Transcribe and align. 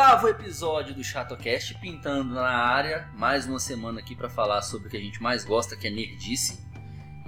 Oitavo 0.00 0.28
episódio 0.28 0.94
do 0.94 1.04
ChatoCast 1.04 1.74
pintando 1.74 2.32
na 2.32 2.48
área. 2.48 3.10
Mais 3.16 3.44
uma 3.44 3.60
semana 3.60 4.00
aqui 4.00 4.16
para 4.16 4.30
falar 4.30 4.62
sobre 4.62 4.88
o 4.88 4.90
que 4.90 4.96
a 4.96 5.00
gente 5.00 5.22
mais 5.22 5.44
gosta, 5.44 5.76
que 5.76 5.86
é 5.86 5.90
nerdice. 5.90 6.66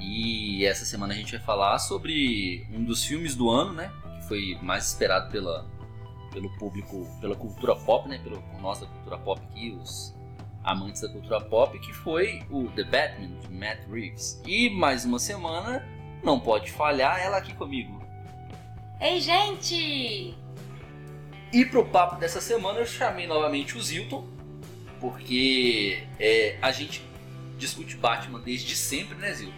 E 0.01 0.65
essa 0.65 0.87
semana 0.87 1.13
a 1.13 1.17
gente 1.17 1.33
vai 1.33 1.41
falar 1.45 1.79
sobre 1.79 2.67
um 2.73 2.83
dos 2.83 3.05
filmes 3.05 3.37
do 3.37 3.51
ano, 3.51 3.75
né? 3.75 3.93
Que 4.17 4.27
foi 4.27 4.59
mais 4.63 4.87
esperado 4.87 5.31
pela, 5.31 5.71
pelo 6.33 6.49
público, 6.57 7.07
pela 7.21 7.37
cultura 7.37 7.77
pop, 7.77 8.09
né? 8.09 8.19
Pelo, 8.25 8.41
por 8.41 8.63
nós 8.63 8.81
da 8.81 8.87
cultura 8.87 9.19
pop 9.19 9.43
aqui, 9.51 9.79
os 9.79 10.17
amantes 10.65 11.03
da 11.03 11.11
cultura 11.11 11.43
pop, 11.43 11.79
que 11.79 11.93
foi 11.93 12.43
o 12.51 12.71
The 12.71 12.85
Batman, 12.85 13.39
de 13.39 13.51
Matt 13.51 13.87
Reeves. 13.91 14.41
E 14.47 14.71
mais 14.71 15.05
uma 15.05 15.19
semana, 15.19 15.87
não 16.25 16.41
pode 16.41 16.73
falhar, 16.73 17.21
ela 17.21 17.37
aqui 17.37 17.53
comigo. 17.53 18.03
Ei, 18.99 19.21
gente! 19.21 20.42
E 21.53 21.65
pro 21.65 21.85
papo 21.85 22.17
dessa 22.17 22.41
semana 22.41 22.79
eu 22.79 22.87
chamei 22.87 23.27
novamente 23.27 23.77
o 23.77 23.83
Zilton, 23.83 24.27
porque 25.01 26.03
é, 26.19 26.57
a 26.63 26.73
gente 26.73 27.03
discute 27.59 27.97
Batman 27.97 28.41
desde 28.41 28.75
sempre, 28.75 29.17
né, 29.19 29.33
Zilton? 29.35 29.53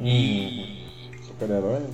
E. 0.00 0.84
Super-herói? 1.26 1.80
né? 1.80 1.90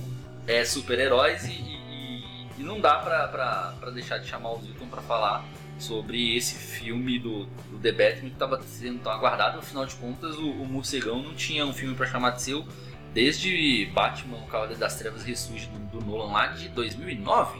É, 0.47 0.65
super-heróis 0.65 1.45
e, 1.45 1.51
e- 1.51 2.47
e 2.57 2.63
não 2.63 2.79
dá 2.81 2.95
pra, 2.99 3.27
pra, 3.29 3.73
pra 3.79 3.89
deixar 3.91 4.17
de 4.17 4.27
chamar 4.27 4.51
o 4.53 4.61
Zilton 4.61 4.87
pra 4.87 5.01
falar 5.01 5.45
sobre 5.79 6.35
esse 6.35 6.55
filme 6.55 7.17
do, 7.17 7.45
do 7.71 7.79
The 7.81 7.91
Batman 7.91 8.29
que 8.29 8.35
tava 8.35 8.61
sendo 8.63 8.99
tão 8.99 9.11
aguardado. 9.11 9.59
Afinal 9.59 9.85
de 9.85 9.95
contas, 9.95 10.35
o, 10.37 10.49
o 10.51 10.65
Morcegão 10.65 11.23
não 11.23 11.33
tinha 11.33 11.65
um 11.65 11.73
filme 11.73 11.95
pra 11.95 12.05
chamar 12.05 12.31
de 12.31 12.41
seu 12.41 12.65
desde 13.13 13.85
Batman, 13.93 14.37
o 14.37 14.47
Cavaleiro 14.47 14.79
das 14.79 14.95
Trevas 14.97 15.23
Ressurge 15.23 15.67
do, 15.67 15.99
do 15.99 16.05
Nolan 16.05 16.31
lá 16.31 16.47
de 16.47 16.67
2009. 16.69 17.59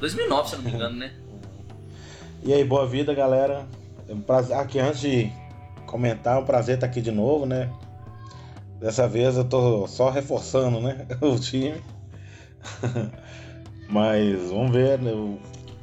2009, 0.00 0.48
se 0.48 0.54
eu 0.54 0.58
não 0.58 0.70
me 0.70 0.76
engano, 0.76 0.96
né? 0.96 1.12
E 2.42 2.52
aí, 2.52 2.64
boa 2.64 2.86
vida, 2.86 3.12
galera. 3.14 3.66
É 4.08 4.14
um 4.14 4.20
prazer. 4.20 4.56
Aqui, 4.56 4.78
antes 4.78 5.00
de 5.00 5.30
comentar, 5.86 6.36
é 6.36 6.40
um 6.40 6.44
prazer 6.44 6.76
estar 6.76 6.86
aqui 6.86 7.00
de 7.00 7.10
novo, 7.10 7.46
né? 7.46 7.70
Dessa 8.80 9.08
vez 9.08 9.36
eu 9.36 9.44
tô 9.44 9.86
só 9.88 10.10
reforçando, 10.10 10.80
né? 10.80 11.06
O 11.20 11.38
time. 11.38 11.82
Mas 13.90 14.50
vamos 14.50 14.70
ver 14.70 14.98
né, 14.98 15.12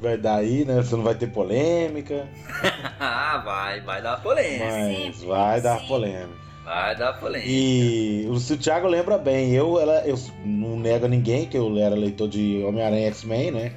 vai 0.00 0.16
dar 0.16 0.36
aí, 0.36 0.64
né? 0.64 0.82
Se 0.82 0.94
não 0.94 1.02
vai 1.02 1.14
ter 1.14 1.26
polêmica. 1.26 2.26
ah, 2.98 3.42
vai, 3.44 3.80
vai 3.80 4.00
dar 4.00 4.22
polêmica. 4.22 4.64
Mas 4.64 5.22
vai 5.22 5.60
dar 5.60 5.86
polêmica. 5.86 6.46
Vai 6.64 6.96
dar 6.96 7.12
polêmica. 7.14 7.50
E 7.50 8.26
o, 8.28 8.36
se 8.38 8.54
o 8.54 8.58
Thiago 8.58 8.88
lembra 8.88 9.18
bem, 9.18 9.52
eu, 9.52 9.78
ela, 9.78 10.06
eu 10.06 10.16
não 10.44 10.78
nego 10.78 11.06
a 11.06 11.08
ninguém 11.08 11.46
que 11.46 11.56
eu 11.56 11.76
era 11.78 11.94
leitor 11.94 12.28
de 12.28 12.62
Homem-Aranha 12.64 13.08
X-Men, 13.08 13.50
né? 13.50 13.72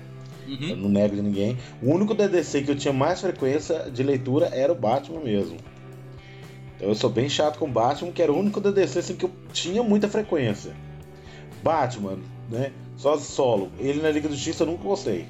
Eu 0.49 0.69
Uhum. 0.69 0.75
não 0.77 0.89
nego 0.89 1.15
de 1.15 1.21
ninguém. 1.21 1.57
O 1.81 1.91
único 1.93 2.13
DDC 2.15 2.63
que 2.63 2.71
eu 2.71 2.75
tinha 2.75 2.93
mais 2.93 3.21
frequência 3.21 3.89
de 3.91 4.01
leitura 4.03 4.47
era 4.47 4.71
o 4.71 4.75
Batman 4.75 5.19
mesmo. 5.21 5.57
Então 6.75 6.89
eu 6.89 6.95
sou 6.95 7.09
bem 7.09 7.29
chato 7.29 7.59
com 7.59 7.65
o 7.65 7.71
Batman, 7.71 8.11
que 8.11 8.21
era 8.21 8.31
o 8.31 8.37
único 8.39 8.59
DDC 8.61 8.99
assim, 8.99 9.15
que 9.15 9.25
eu 9.25 9.31
tinha 9.53 9.83
muita 9.83 10.07
frequência. 10.07 10.73
Batman, 11.61 12.17
né? 12.49 12.71
Só 12.97 13.17
solo. 13.17 13.71
Ele 13.79 14.01
na 14.01 14.09
Liga 14.09 14.27
da 14.29 14.35
Justiça 14.35 14.63
eu 14.63 14.67
nunca 14.67 14.83
gostei. 14.83 15.25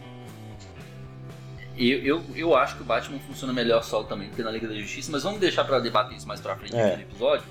Eu, 1.78 2.00
eu, 2.00 2.22
eu 2.36 2.56
acho 2.56 2.76
que 2.76 2.82
o 2.82 2.86
Batman 2.86 3.20
funciona 3.20 3.54
melhor 3.54 3.84
solo 3.84 4.06
também 4.06 4.28
do 4.30 4.36
que 4.36 4.44
na 4.44 4.52
Liga 4.52 4.68
da 4.68 4.76
Justiça, 4.76 5.12
mas 5.12 5.24
vamos 5.24 5.40
deixar 5.40 5.64
pra 5.64 5.80
debater 5.80 6.18
isso 6.18 6.28
mais 6.28 6.42
pra 6.42 6.56
frente 6.58 6.76
É. 6.76 6.98
no 6.98 7.02
episódio, 7.04 7.46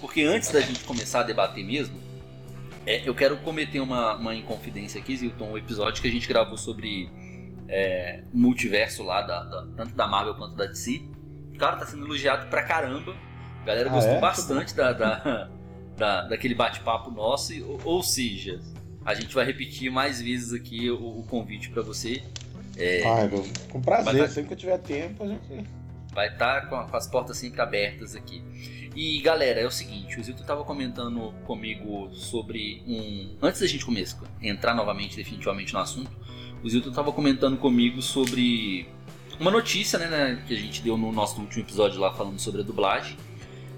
porque 0.00 0.22
antes 0.22 0.50
da 0.52 0.60
gente 0.60 0.80
começar 0.84 1.20
a 1.20 1.22
debater 1.24 1.64
mesmo, 1.64 1.96
é, 2.86 3.06
eu 3.08 3.14
quero 3.14 3.36
cometer 3.38 3.80
uma, 3.80 4.16
uma 4.16 4.34
inconfidência 4.34 5.00
aqui, 5.00 5.16
Zilton, 5.16 5.50
o 5.52 5.58
episódio 5.58 6.00
que 6.02 6.08
a 6.08 6.10
gente 6.10 6.26
gravou 6.28 6.56
sobre 6.58 7.08
é, 7.68 8.22
o 8.32 8.38
multiverso 8.38 9.02
lá, 9.02 9.22
da, 9.22 9.42
da- 9.44 9.66
tanto 9.76 9.94
da 9.94 10.06
Marvel 10.06 10.34
quanto 10.34 10.54
da 10.56 10.66
DC. 10.66 11.02
Cara, 11.58 11.76
tá 11.76 11.86
sendo 11.86 12.04
elogiado 12.04 12.48
pra 12.48 12.62
caramba. 12.62 13.14
A 13.62 13.64
galera 13.64 13.88
Ah, 13.90 13.92
gostou 13.92 14.14
é? 14.14 14.20
bastante 14.20 14.74
da, 14.74 14.92
da, 14.92 15.48
da- 15.96 16.22
daquele 16.28 16.54
bate-papo 16.54 17.10
nosso, 17.10 17.52
ou, 17.64 17.80
ou 17.84 18.02
seja, 18.02 18.60
a 19.04 19.14
gente 19.14 19.34
vai 19.34 19.44
repetir 19.44 19.90
mais 19.90 20.20
vezes 20.20 20.52
aqui 20.52 20.90
o, 20.90 21.20
o 21.20 21.22
convite 21.28 21.70
pra 21.70 21.82
você. 21.82 22.22
É, 22.76 23.02
Ah, 23.04 23.28
com 23.70 23.80
prazer, 23.80 24.14
Mas- 24.22 24.32
sempre 24.32 24.48
que 24.48 24.54
eu 24.54 24.58
tiver 24.58 24.78
tempo, 24.78 25.24
a 25.24 25.28
gente. 25.28 25.66
Vai 26.12 26.28
estar 26.28 26.68
com, 26.68 26.74
a- 26.76 26.84
com 26.84 26.96
as 26.96 27.06
portas 27.06 27.36
sempre 27.38 27.60
abertas 27.62 28.14
aqui. 28.14 28.42
E 28.94 29.20
galera, 29.20 29.60
é 29.60 29.66
o 29.66 29.70
seguinte, 29.70 30.20
o 30.20 30.22
Zilton 30.22 30.42
estava 30.42 30.64
comentando 30.64 31.32
comigo 31.46 32.10
sobre 32.14 32.82
um. 32.86 33.36
Antes 33.40 33.60
da 33.60 33.66
gente 33.66 33.84
começar, 33.84 34.18
entrar 34.42 34.74
novamente 34.74 35.16
definitivamente 35.16 35.72
no 35.72 35.80
assunto, 35.80 36.10
o 36.62 36.68
Zilton 36.68 36.90
estava 36.90 37.10
comentando 37.10 37.56
comigo 37.56 38.02
sobre 38.02 38.86
uma 39.40 39.50
notícia 39.50 39.98
né, 39.98 40.08
né, 40.08 40.42
que 40.46 40.52
a 40.52 40.56
gente 40.56 40.82
deu 40.82 40.96
no 40.96 41.10
nosso 41.10 41.40
último 41.40 41.64
episódio 41.64 41.98
lá 41.98 42.12
falando 42.12 42.38
sobre 42.38 42.60
a 42.60 42.64
dublagem. 42.64 43.16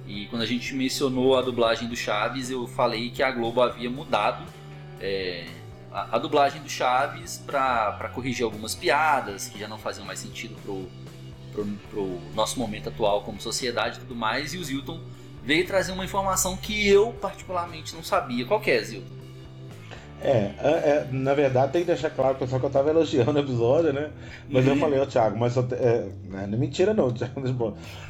E 0.07 0.27
quando 0.27 0.43
a 0.43 0.47
gente 0.47 0.75
mencionou 0.75 1.39
a 1.39 1.43
dublagem 1.43 1.89
do 1.89 1.97
Chaves, 1.97 2.51
eu 2.51 2.67
falei 2.67 3.11
que 3.11 3.23
a 3.23 3.31
Globo 3.31 3.63
havia 3.63 3.89
mudado 3.89 4.45
é, 5.01 5.47
a, 5.93 6.17
a 6.17 6.19
dublagem 6.19 6.61
do 6.61 6.69
Chaves 6.69 7.43
para 7.47 8.11
corrigir 8.13 8.45
algumas 8.45 8.75
piadas 8.75 9.49
que 9.49 9.59
já 9.59 9.69
não 9.69 9.79
faziam 9.79 10.05
mais 10.05 10.19
sentido 10.19 10.57
pro, 10.63 10.91
pro, 11.55 11.65
pro 11.91 12.19
nosso 12.35 12.59
momento 12.59 12.89
atual 12.89 13.23
como 13.23 13.41
sociedade 13.41 13.97
e 13.99 14.01
tudo 14.01 14.15
mais. 14.15 14.53
E 14.53 14.59
o 14.59 14.65
Zilton 14.65 15.01
veio 15.43 15.67
trazer 15.67 15.93
uma 15.93 16.05
informação 16.05 16.57
que 16.57 16.89
eu 16.89 17.13
particularmente 17.21 17.95
não 17.95 18.03
sabia. 18.03 18.45
Qual 18.45 18.61
que 18.61 18.71
é, 18.71 18.83
Zilton? 18.83 19.15
É, 20.21 20.53
é, 20.59 20.69
é, 20.69 21.09
na 21.13 21.35
verdade 21.35 21.73
tem 21.73 21.83
que 21.83 21.87
deixar 21.89 22.09
claro, 22.09 22.37
pessoal, 22.37 22.59
que 22.59 22.67
eu 22.67 22.71
tava 22.71 22.89
elogiando 22.89 23.33
o 23.33 23.39
episódio, 23.39 23.93
né? 23.93 24.11
Mas 24.49 24.67
eu 24.67 24.73
Uhum. 24.73 24.81
falei, 24.81 24.99
ô 24.99 25.07
Thiago, 25.07 25.39
mas 25.39 25.55
é, 25.57 26.09
não 26.31 26.39
é 26.41 26.47
mentira 26.47 26.95
não, 26.95 27.11
Thiago, 27.13 27.43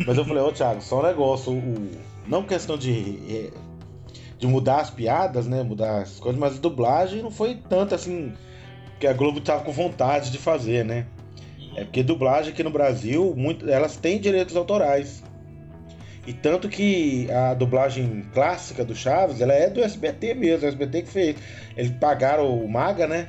mas 0.07 0.17
eu 0.17 0.25
falei, 0.25 0.43
ô 0.43 0.53
Thiago, 0.53 0.81
só 0.81 1.01
um 1.01 1.03
negócio, 1.03 1.53
o, 1.53 1.91
não 2.27 2.45
questão 2.45 2.79
de, 2.79 3.19
é, 3.29 3.51
de 4.39 4.47
mudar 4.47 4.81
as 4.81 4.91
piadas, 4.91 5.47
né? 5.49 5.65
Mudar 5.65 6.03
as 6.03 6.21
coisas, 6.21 6.39
mas 6.39 6.57
a 6.57 6.61
dublagem 6.61 7.21
não 7.21 7.33
foi 7.33 7.57
tanto 7.69 7.97
assim 7.97 8.33
que 9.01 9.09
a 9.09 9.13
Globo 9.13 9.41
tava 9.41 9.65
com 9.65 9.73
vontade 9.73 10.31
de 10.31 10.39
fazer, 10.39 10.85
né? 10.85 11.07
É 11.77 11.85
porque 11.85 12.03
dublagem 12.03 12.53
aqui 12.53 12.63
no 12.63 12.71
Brasil, 12.71 13.35
muito, 13.37 13.69
elas 13.69 13.97
têm 13.97 14.21
direitos 14.21 14.55
autorais. 14.57 15.23
E 16.27 16.33
tanto 16.33 16.69
que 16.69 17.29
a 17.31 17.53
dublagem 17.53 18.25
clássica 18.33 18.85
do 18.85 18.95
Chaves, 18.95 19.41
ela 19.41 19.53
é 19.53 19.69
do 19.69 19.83
SBT 19.83 20.35
mesmo, 20.35 20.65
o 20.65 20.69
SBT 20.69 21.03
que 21.03 21.11
fez. 21.11 21.37
Eles 21.77 21.91
pagaram 22.01 22.49
o 22.59 22.69
Maga, 22.69 23.07
né? 23.07 23.29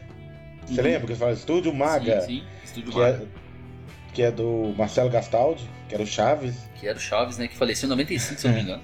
Você 0.66 0.80
Uhum. 0.80 0.88
lembra 0.88 1.00
que 1.02 1.06
eles 1.08 1.20
falam 1.20 1.34
Estúdio 1.34 1.74
Maga, 1.74 2.22
Sim, 2.22 2.28
sim. 2.40 2.44
Estúdio 2.64 2.92
que, 2.94 3.00
Maga. 3.00 3.22
é, 3.24 4.14
que 4.14 4.22
é 4.24 4.32
do 4.32 4.74
Marcelo 4.78 5.10
Gastaldi, 5.10 5.64
que 5.90 5.94
era 5.96 6.04
o 6.04 6.08
Chaves. 6.08 6.56
Que 6.76 6.88
era 6.88 6.98
o 6.98 7.02
Chaves, 7.02 7.38
né? 7.38 7.48
Que 7.48 7.58
faleceu 7.58 7.88
em 7.88 7.90
95, 7.90 8.40
se 8.40 8.48
eu 8.48 8.52
não 8.52 8.58
me 8.58 8.64
engano. 8.64 8.84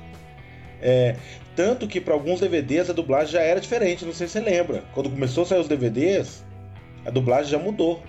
É, 0.81 1.15
tanto 1.55 1.87
que 1.87 2.01
para 2.01 2.13
alguns 2.13 2.39
DVDs 2.41 2.89
a 2.89 2.93
dublagem 2.93 3.33
já 3.33 3.41
era 3.41 3.61
diferente, 3.61 4.03
não 4.03 4.13
sei 4.13 4.27
se 4.27 4.33
você 4.33 4.39
lembra. 4.41 4.83
Quando 4.93 5.09
começou 5.09 5.43
a 5.43 5.45
sair 5.45 5.59
os 5.59 5.67
DVDs, 5.67 6.43
a 7.05 7.09
dublagem 7.11 7.51
já 7.51 7.59
mudou. 7.59 8.03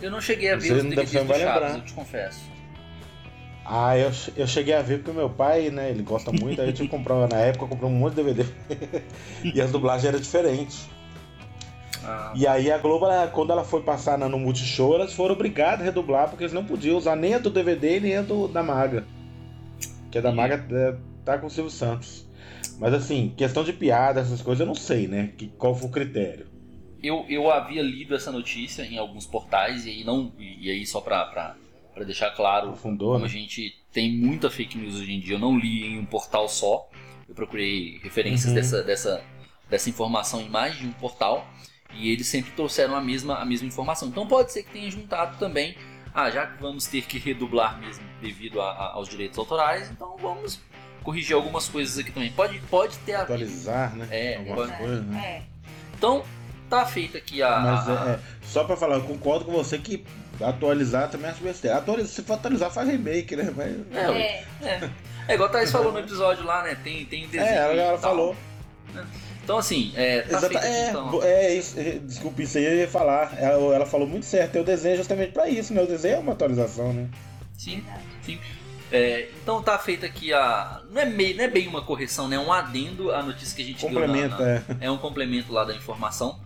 Eu 0.00 0.10
não 0.10 0.20
cheguei 0.20 0.50
a 0.52 0.56
ver 0.56 0.60
Você 0.62 0.72
os 0.74 0.82
DVDs 0.84 1.10
do 1.10 1.18
Chaves, 1.18 1.38
lembrar. 1.38 1.74
eu 1.76 1.80
te 1.84 1.92
confesso. 1.92 2.40
Ah, 3.64 3.98
eu, 3.98 4.10
eu 4.36 4.46
cheguei 4.46 4.72
a 4.74 4.80
ver 4.80 4.98
porque 5.02 5.12
meu 5.12 5.28
pai, 5.28 5.68
né, 5.70 5.90
ele 5.90 6.02
gosta 6.02 6.32
muito, 6.32 6.58
aí 6.60 6.68
eu 6.68 6.72
tive 6.72 6.88
que 6.88 6.96
comprar, 6.96 7.28
na 7.28 7.36
época 7.36 7.64
eu 7.64 7.68
comprei 7.68 7.88
um 7.90 7.92
monte 7.92 8.14
de 8.14 8.22
DVD. 8.22 8.44
e 9.44 9.60
as 9.60 9.70
dublagens 9.70 10.06
eram 10.06 10.18
diferentes. 10.20 10.88
Ah, 12.02 12.32
E 12.34 12.46
aí 12.46 12.70
a 12.72 12.78
Globo, 12.78 13.04
ela- 13.06 13.26
quando 13.26 13.50
ela 13.52 13.64
foi 13.64 13.82
passar 13.82 14.16
no 14.18 14.38
Multishow, 14.38 14.94
elas 14.94 15.12
foram 15.12 15.34
obrigadas 15.34 15.80
a 15.82 15.84
redublar, 15.84 16.28
porque 16.30 16.44
eles 16.44 16.54
não 16.54 16.64
podiam 16.64 16.96
usar 16.96 17.14
nem 17.16 17.34
a 17.34 17.38
do 17.38 17.50
DVD 17.50 18.00
nem 18.00 18.16
a 18.16 18.22
do, 18.22 18.48
da 18.48 18.62
Maga. 18.62 19.04
Que 20.10 20.16
a 20.16 20.20
da 20.22 20.32
Maga 20.32 20.64
é, 20.70 20.94
tá 21.24 21.36
com 21.36 21.48
o 21.48 21.50
Silvio 21.50 21.70
Santos. 21.70 22.26
Mas 22.78 22.94
assim, 22.94 23.34
questão 23.36 23.64
de 23.64 23.72
piada, 23.74 24.20
essas 24.20 24.40
coisas, 24.40 24.60
eu 24.60 24.66
não 24.66 24.74
sei, 24.74 25.06
né? 25.08 25.30
Que, 25.36 25.48
qual 25.48 25.74
foi 25.74 25.88
o 25.88 25.92
critério. 25.92 26.46
Eu, 27.02 27.24
eu 27.28 27.50
havia 27.50 27.82
lido 27.82 28.14
essa 28.14 28.30
notícia 28.32 28.82
em 28.82 28.98
alguns 28.98 29.26
portais, 29.26 29.86
e 29.86 29.90
aí, 29.90 30.04
não, 30.04 30.32
e 30.38 30.70
aí 30.70 30.86
só 30.86 31.00
pra, 31.00 31.24
pra, 31.26 31.56
pra 31.94 32.04
deixar 32.04 32.30
claro 32.30 32.68
Aprofundou, 32.68 33.12
Como 33.12 33.24
a 33.24 33.28
né? 33.28 33.32
gente 33.32 33.76
tem 33.92 34.12
muita 34.12 34.50
fake 34.50 34.76
news 34.78 34.96
hoje 34.96 35.12
em 35.12 35.20
dia, 35.20 35.34
eu 35.34 35.38
não 35.38 35.58
li 35.58 35.84
em 35.86 35.98
um 35.98 36.04
portal 36.06 36.48
só. 36.48 36.88
Eu 37.28 37.34
procurei 37.34 37.98
referências 38.02 38.48
Uhum. 38.50 38.54
dessa, 38.54 38.82
dessa, 38.82 39.24
dessa 39.68 39.90
informação 39.90 40.40
em 40.40 40.48
mais 40.48 40.76
de 40.76 40.86
um 40.86 40.92
portal. 40.92 41.46
E 41.94 42.10
eles 42.10 42.26
sempre 42.26 42.50
trouxeram 42.52 42.94
a 42.94 43.00
mesma, 43.00 43.36
a 43.36 43.44
mesma 43.46 43.66
informação. 43.66 44.08
Então 44.08 44.26
pode 44.26 44.52
ser 44.52 44.62
que 44.62 44.70
tenha 44.70 44.90
juntado 44.90 45.38
também. 45.38 45.74
Ah, 46.14 46.30
já 46.30 46.46
que 46.46 46.60
vamos 46.60 46.86
ter 46.86 47.02
que 47.02 47.18
redublar 47.18 47.78
mesmo 47.80 48.04
devido 48.20 48.60
a- 48.60 48.70
a- 48.72 48.92
aos 48.92 49.08
direitos 49.08 49.38
autorais, 49.38 49.90
então 49.90 50.16
vamos 50.18 50.60
corrigir 51.02 51.34
algumas 51.34 51.68
coisas 51.68 51.98
aqui 51.98 52.10
também. 52.12 52.30
Pode, 52.32 52.58
pode 52.70 52.96
ter 52.98 53.14
havido. 53.14 53.34
Atualizar, 53.34 53.96
né? 53.96 54.08
É, 54.10 54.36
Algumas 54.36 54.68
pode- 54.70 54.78
coisas, 54.82 55.06
né? 55.06 55.24
É. 55.26 55.42
Então, 55.96 56.24
tá 56.68 56.84
feita 56.86 57.18
aqui 57.18 57.42
a. 57.42 57.58
Mas 57.60 57.88
a- 57.88 57.92
é, 57.92 58.10
é, 58.14 58.18
só 58.42 58.64
pra 58.64 58.76
falar, 58.76 58.96
eu 58.96 59.02
concordo 59.02 59.44
com 59.44 59.52
você 59.52 59.78
que 59.78 60.04
atualizar 60.40 61.10
também 61.10 61.30
acho 61.30 61.42
besteira. 61.42 61.78
Atualiza, 61.78 62.08
se 62.08 62.22
for 62.22 62.34
atualizar, 62.34 62.70
faz 62.70 62.88
remake, 62.88 63.34
né? 63.36 63.52
Mas, 63.56 63.74
É, 63.96 64.10
ué. 64.10 64.44
É. 64.62 64.90
É 65.28 65.34
igual 65.34 65.48
a 65.48 65.52
Thaís 65.52 65.70
falou 65.70 65.92
no 65.92 65.98
episódio 65.98 66.44
lá, 66.44 66.62
né? 66.62 66.76
Tem, 66.82 67.04
tem 67.04 67.26
desenho. 67.28 67.44
é, 67.50 67.76
ela 67.78 67.98
tal. 67.98 68.10
falou. 68.10 68.36
Então, 69.44 69.58
assim, 69.58 69.92
é, 69.96 70.20
tá 70.22 70.36
Exata- 70.38 70.58
é, 70.66 70.90
então. 70.90 71.22
é 71.22 71.54
isso, 71.54 71.78
é, 71.80 71.98
desculpa, 71.98 72.42
isso 72.42 72.58
aí 72.58 72.64
eu 72.64 72.74
ia 72.76 72.88
falar. 72.88 73.34
Ela, 73.38 73.74
ela 73.74 73.86
falou 73.86 74.06
muito 74.06 74.26
certo. 74.26 74.56
Eu 74.56 74.64
desenho 74.64 74.96
justamente 74.96 75.32
pra 75.32 75.48
isso, 75.48 75.72
né? 75.74 75.82
O 75.82 75.86
desenho 75.86 76.16
é 76.16 76.18
uma 76.18 76.32
atualização, 76.32 76.92
né? 76.92 77.08
Sim, 77.56 77.82
sim. 78.22 78.38
É, 78.90 79.28
então 79.42 79.62
tá 79.62 79.78
feita 79.78 80.06
aqui 80.06 80.32
a. 80.32 80.82
Não 80.90 81.00
é, 81.00 81.04
meio, 81.04 81.36
não 81.36 81.44
é 81.44 81.48
bem 81.48 81.68
uma 81.68 81.82
correção, 81.82 82.26
né? 82.26 82.36
É 82.36 82.38
um 82.40 82.52
adendo 82.52 83.12
à 83.12 83.22
notícia 83.22 83.54
que 83.54 83.62
a 83.62 83.64
gente 83.64 83.80
deu 83.80 83.90
na- 84.00 84.06
Complemento, 84.06 84.42
na, 84.42 84.48
é. 84.48 84.62
é 84.80 84.90
um 84.90 84.96
complemento 84.96 85.52
lá 85.52 85.64
da 85.64 85.74
informação. 85.74 86.40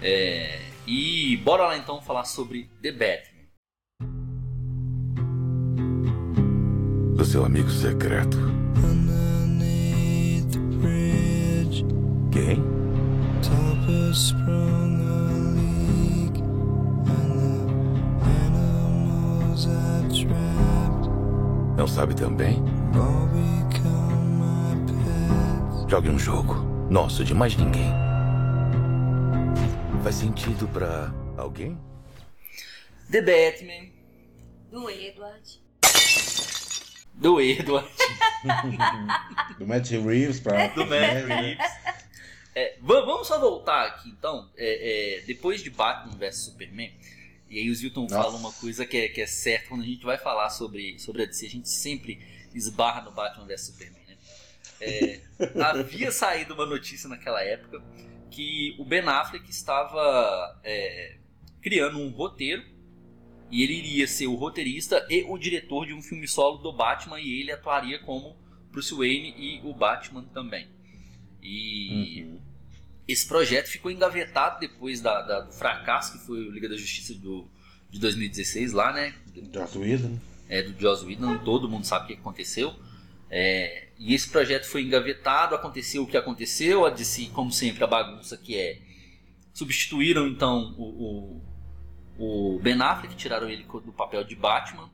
É, 0.00 0.60
e 0.86 1.36
bora 1.38 1.66
lá 1.66 1.76
então 1.76 2.00
falar 2.00 2.24
sobre 2.24 2.70
The 2.82 2.92
Batman. 2.92 3.38
do 7.16 7.24
seu 7.24 7.44
amigo 7.44 7.68
secreto. 7.68 8.38
Quem? 12.30 12.62
top 13.42 13.78
Não 21.78 21.86
sabe 21.86 22.14
também? 22.14 22.56
Jogue 25.88 26.10
um 26.10 26.18
jogo. 26.18 26.54
Nosso, 26.90 27.24
de 27.24 27.32
mais 27.34 27.56
ninguém. 27.56 27.90
Faz 30.02 30.16
sentido 30.16 30.68
pra 30.68 31.12
alguém? 31.36 31.78
The 33.10 33.22
Batman, 33.22 33.88
Do 34.70 34.90
Edward. 34.90 35.62
do 37.14 37.40
Edward, 37.40 37.88
Do 39.58 39.66
Matt 39.66 39.90
Reeves 39.90 40.40
pra. 40.40 40.66
do 40.68 40.84
Matt 40.86 41.26
Reeves. 41.26 41.70
É, 42.54 42.76
va- 42.82 43.00
vamos 43.04 43.26
só 43.26 43.38
voltar 43.40 43.86
aqui 43.86 44.08
então. 44.10 44.50
É, 44.56 45.18
é, 45.18 45.20
depois 45.26 45.62
de 45.62 45.70
Batman 45.70 46.16
vs 46.18 46.44
Superman, 46.44 46.92
e 47.50 47.58
aí 47.58 47.70
o 47.70 47.74
Zilton 47.74 48.02
Nossa. 48.02 48.14
fala 48.14 48.36
uma 48.36 48.52
coisa 48.52 48.84
que 48.84 48.96
é, 48.96 49.08
que 49.08 49.20
é 49.20 49.26
certa 49.26 49.68
quando 49.68 49.82
a 49.82 49.86
gente 49.86 50.04
vai 50.04 50.18
falar 50.18 50.50
sobre, 50.50 50.98
sobre 50.98 51.22
a 51.22 51.26
DC, 51.26 51.46
a 51.46 51.50
gente 51.50 51.68
sempre 51.68 52.20
esbarra 52.54 53.02
no 53.02 53.12
Batman 53.12 53.46
vs 53.46 53.66
Superman. 53.66 54.02
Né? 54.06 54.16
É, 54.80 55.20
havia 55.62 56.10
saído 56.12 56.54
uma 56.54 56.66
notícia 56.66 57.08
naquela 57.08 57.42
época 57.42 57.82
que 58.30 58.76
o 58.78 58.84
Ben 58.84 59.00
Affleck 59.00 59.48
estava 59.50 60.60
é, 60.62 61.16
criando 61.62 61.98
um 61.98 62.10
roteiro 62.10 62.62
e 63.50 63.62
ele 63.62 63.74
iria 63.74 64.06
ser 64.06 64.26
o 64.26 64.34
roteirista 64.34 65.06
e 65.08 65.22
o 65.22 65.38
diretor 65.38 65.86
de 65.86 65.94
um 65.94 66.02
filme 66.02 66.28
solo 66.28 66.58
do 66.58 66.72
Batman 66.72 67.18
e 67.18 67.40
ele 67.40 67.50
atuaria 67.50 67.98
como 68.00 68.36
Bruce 68.70 68.94
Wayne 68.94 69.34
e 69.38 69.60
o 69.64 69.72
Batman 69.72 70.24
também. 70.34 70.68
E 71.42 72.24
Uhum. 72.24 72.47
Esse 73.08 73.26
projeto 73.26 73.66
ficou 73.66 73.90
engavetado 73.90 74.60
depois 74.60 75.00
da- 75.00 75.22
da- 75.22 75.40
do 75.40 75.52
fracasso 75.52 76.12
que 76.12 76.18
foi 76.26 76.46
o 76.46 76.50
Liga 76.52 76.68
da 76.68 76.76
Justiça 76.76 77.14
do, 77.14 77.48
de 77.90 77.98
2016 77.98 78.72
lá, 78.72 78.92
né? 78.92 79.14
Joss 79.52 79.78
Whedon. 79.78 80.18
é, 80.48 80.62
do 80.62 80.78
Joss 80.80 81.04
Whedon, 81.04 81.38
todo 81.38 81.68
mundo 81.68 81.84
sabe 81.86 82.04
o 82.04 82.06
que 82.08 82.14
aconteceu. 82.20 82.74
É, 83.30 83.88
e 83.98 84.14
esse 84.14 84.28
projeto 84.30 84.64
foi 84.66 84.82
engavetado, 84.82 85.54
aconteceu 85.54 86.02
o 86.02 86.06
que 86.06 86.16
aconteceu, 86.16 86.86
a 86.86 86.90
DC, 86.90 87.26
como 87.34 87.50
sempre, 87.52 87.82
a 87.82 87.86
bagunça 87.86 88.36
que 88.36 88.56
é. 88.56 88.78
Substituíram 89.52 90.26
então 90.28 90.74
o, 90.78 91.42
o, 92.18 92.54
o 92.56 92.58
Ben 92.60 92.80
Affleck, 92.80 93.16
tiraram 93.16 93.48
ele 93.50 93.64
do 93.64 93.92
papel 93.92 94.22
de 94.24 94.36
Batman 94.36 94.88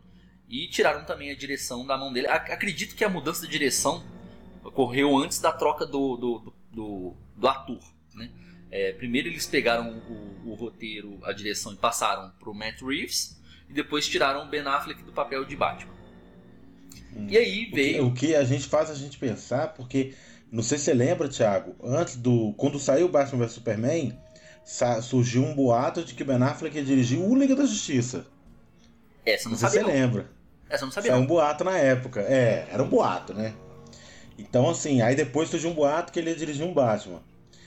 e 0.48 0.66
tiraram 0.68 1.04
também 1.04 1.30
a 1.30 1.34
direção 1.36 1.86
da 1.86 1.96
mão 1.98 2.12
dele. 2.12 2.28
Ac- 2.28 2.50
Acredito 2.50 2.94
que 2.94 3.04
a 3.04 3.08
mudança 3.08 3.44
de 3.46 3.52
direção 3.52 4.02
ocorreu 4.62 5.16
antes 5.18 5.38
da 5.38 5.52
troca 5.52 5.84
do, 5.84 6.16
do, 6.16 6.38
do, 6.38 6.54
do- 6.72 7.14
do 7.36 7.48
ator. 7.48 7.80
Né? 8.14 8.30
É, 8.70 8.92
primeiro 8.92 9.28
eles 9.28 9.46
pegaram 9.46 9.90
o, 9.90 10.50
o 10.50 10.54
roteiro, 10.54 11.18
a 11.24 11.32
direção 11.32 11.72
e 11.72 11.76
passaram 11.76 12.32
para 12.38 12.50
o 12.50 12.54
Matt 12.54 12.80
Reeves 12.82 13.40
e 13.68 13.72
depois 13.72 14.06
tiraram 14.08 14.44
o 14.46 14.48
Ben 14.50 14.62
Affleck 14.66 15.02
do 15.02 15.12
papel 15.12 15.44
de 15.44 15.54
Batman. 15.56 15.92
Hum. 17.16 17.26
E 17.28 17.36
aí 17.36 17.64
O 17.64 17.70
que, 17.70 17.74
veio. 17.74 18.06
o 18.06 18.12
que 18.14 18.34
a 18.34 18.44
gente 18.44 18.66
faz 18.66 18.90
a 18.90 18.94
gente 18.94 19.18
pensar, 19.18 19.68
porque 19.74 20.14
não 20.50 20.62
sei 20.62 20.78
se 20.78 20.84
você 20.84 20.94
lembra, 20.94 21.28
Thiago, 21.28 21.74
antes 21.82 22.16
do. 22.16 22.52
Quando 22.56 22.78
saiu 22.78 23.08
Batman 23.08 23.44
vs 23.46 23.52
Superman, 23.52 24.18
surgiu 25.02 25.44
um 25.44 25.54
boato 25.54 26.04
de 26.04 26.14
que 26.14 26.24
Ben 26.24 26.42
Affleck 26.42 26.76
ia 26.76 26.84
dirigir 26.84 27.18
o 27.20 27.34
Liga 27.36 27.54
da 27.54 27.66
Justiça. 27.66 28.26
Essa 29.24 29.44
eu 29.44 29.44
Não 29.46 29.50
não 29.52 29.58
sei 29.58 29.68
se 29.68 29.74
sabia. 29.76 29.80
você 29.80 29.82
Não. 29.82 30.06
lembra. 30.06 30.30
Essa 30.68 30.82
eu 30.84 30.86
não 30.86 30.92
sabia. 30.92 31.10
Saiu 31.12 31.22
um 31.22 31.26
boato 31.26 31.64
na 31.64 31.78
época. 31.78 32.20
É, 32.20 32.68
era 32.70 32.82
um 32.82 32.88
boato, 32.88 33.32
né? 33.34 33.54
Então, 34.38 34.68
assim, 34.68 35.00
aí 35.00 35.14
depois 35.14 35.48
surgiu 35.48 35.70
um 35.70 35.74
boato 35.74 36.12
que 36.12 36.18
ele 36.18 36.30
ia 36.30 36.36
dirigir 36.36 36.64
um 36.66 36.74
Batman. 36.74 37.22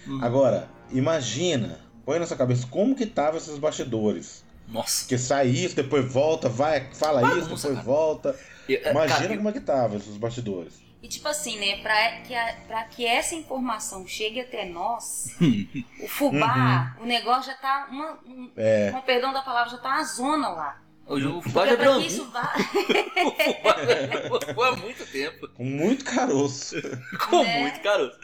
Hum. 0.07 0.19
Agora, 0.21 0.69
imagina, 0.91 1.79
põe 2.05 2.19
na 2.19 2.25
sua 2.25 2.37
cabeça 2.37 2.67
como 2.67 2.95
que 2.95 3.05
tava 3.05 3.37
esses 3.37 3.57
bastidores. 3.57 4.45
Nossa. 4.67 5.07
Que 5.07 5.17
sai 5.17 5.47
isso, 5.47 5.75
depois 5.75 6.11
volta, 6.11 6.49
vai, 6.49 6.89
fala 6.93 7.21
Bagunça, 7.21 7.39
isso, 7.39 7.47
depois 7.55 7.63
cara. 7.73 7.81
volta. 7.85 8.39
É, 8.69 8.91
Imagina 8.91 9.19
cara, 9.19 9.37
como 9.37 9.49
é 9.49 9.51
que 9.53 9.61
tava 9.61 9.95
esses 9.95 10.17
bastidores. 10.17 10.73
E 11.01 11.07
tipo 11.07 11.27
assim, 11.27 11.57
né, 11.59 11.77
pra 11.77 12.21
que, 12.21 12.33
a- 12.35 12.55
pra 12.67 12.83
que 12.85 13.05
essa 13.05 13.33
informação 13.35 14.05
chegue 14.07 14.41
até 14.41 14.65
nós, 14.65 15.27
o 16.03 16.07
fubá, 16.07 16.97
o 16.99 17.05
negócio 17.05 17.51
já 17.51 17.57
tá, 17.57 17.87
uma, 17.89 18.13
um- 18.25 18.51
É. 18.57 18.91
com 18.91 19.01
perdão 19.01 19.31
da 19.31 19.41
palavra, 19.41 19.69
já 19.71 19.77
tá 19.77 19.89
uma 19.89 20.03
zona 20.03 20.49
lá. 20.49 20.81
o 21.07 21.41
Fubá 21.41 21.65
já 21.65 21.77
que 21.77 22.05
isso 22.07 22.25
vá... 22.31 22.51
O 22.55 24.41
Fubá 24.45 24.65
já 24.65 24.67
há 24.67 24.75
muito 24.75 25.05
tempo. 25.05 25.47
Com 25.49 25.63
muito 25.63 26.03
caroço. 26.03 26.75
Com 27.29 27.43
Né? 27.43 27.61
muito 27.61 27.79
caroço. 27.79 28.17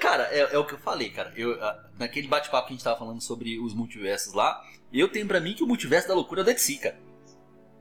Cara, 0.00 0.24
é, 0.30 0.54
é 0.54 0.58
o 0.58 0.66
que 0.66 0.74
eu 0.74 0.78
falei, 0.78 1.10
cara. 1.10 1.32
Eu, 1.36 1.56
naquele 1.98 2.28
bate-papo 2.28 2.68
que 2.68 2.72
a 2.72 2.76
gente 2.76 2.84
tava 2.84 2.98
falando 2.98 3.20
sobre 3.20 3.58
os 3.58 3.74
multiversos 3.74 4.32
lá, 4.34 4.62
eu 4.92 5.08
tenho 5.08 5.26
pra 5.26 5.40
mim 5.40 5.54
que 5.54 5.62
o 5.62 5.66
multiverso 5.66 6.08
da 6.08 6.14
loucura 6.14 6.40
é 6.40 6.42
o 6.42 6.44
Dead 6.44 6.58
Sea, 6.58 6.78
cara. 6.78 6.98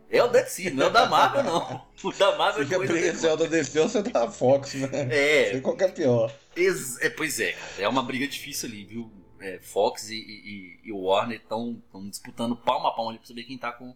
É 0.09 0.23
o 0.23 0.27
Dead 0.27 0.47
Sea, 0.47 0.71
não 0.71 0.85
é 0.85 0.87
o 0.87 0.91
da 0.91 1.07
Marvel, 1.07 1.43
não. 1.43 1.85
O 2.03 2.11
da 2.11 2.37
Marvel 2.37 2.61
é 2.61 2.65
Fica 2.65 2.77
coisa... 2.77 2.93
preguiçoso 2.93 3.37
da 3.37 3.45
DC 3.45 3.79
ou 3.79 3.89
você 3.89 4.03
da 4.03 4.29
Fox, 4.29 4.75
né? 4.75 5.07
É, 5.09 5.51
Sei 5.51 5.61
qual 5.61 5.75
que 5.75 5.83
é 5.83 5.87
pior. 5.87 6.33
Ex- 6.55 7.01
é, 7.01 7.09
pois 7.09 7.39
é, 7.39 7.53
cara. 7.53 7.71
É 7.79 7.87
uma 7.87 8.03
briga 8.03 8.27
difícil 8.27 8.69
ali, 8.69 8.85
viu? 8.85 9.11
É, 9.39 9.59
Fox 9.59 10.09
e, 10.09 10.15
e, 10.15 10.79
e 10.85 10.91
o 10.91 11.01
Warner 11.01 11.37
estão 11.39 11.81
disputando 12.09 12.55
palmo 12.55 12.87
a 12.87 12.95
palmo 12.95 13.09
ali 13.09 13.19
pra 13.19 13.27
saber 13.27 13.43
quem 13.43 13.57
tá 13.57 13.71
com, 13.71 13.95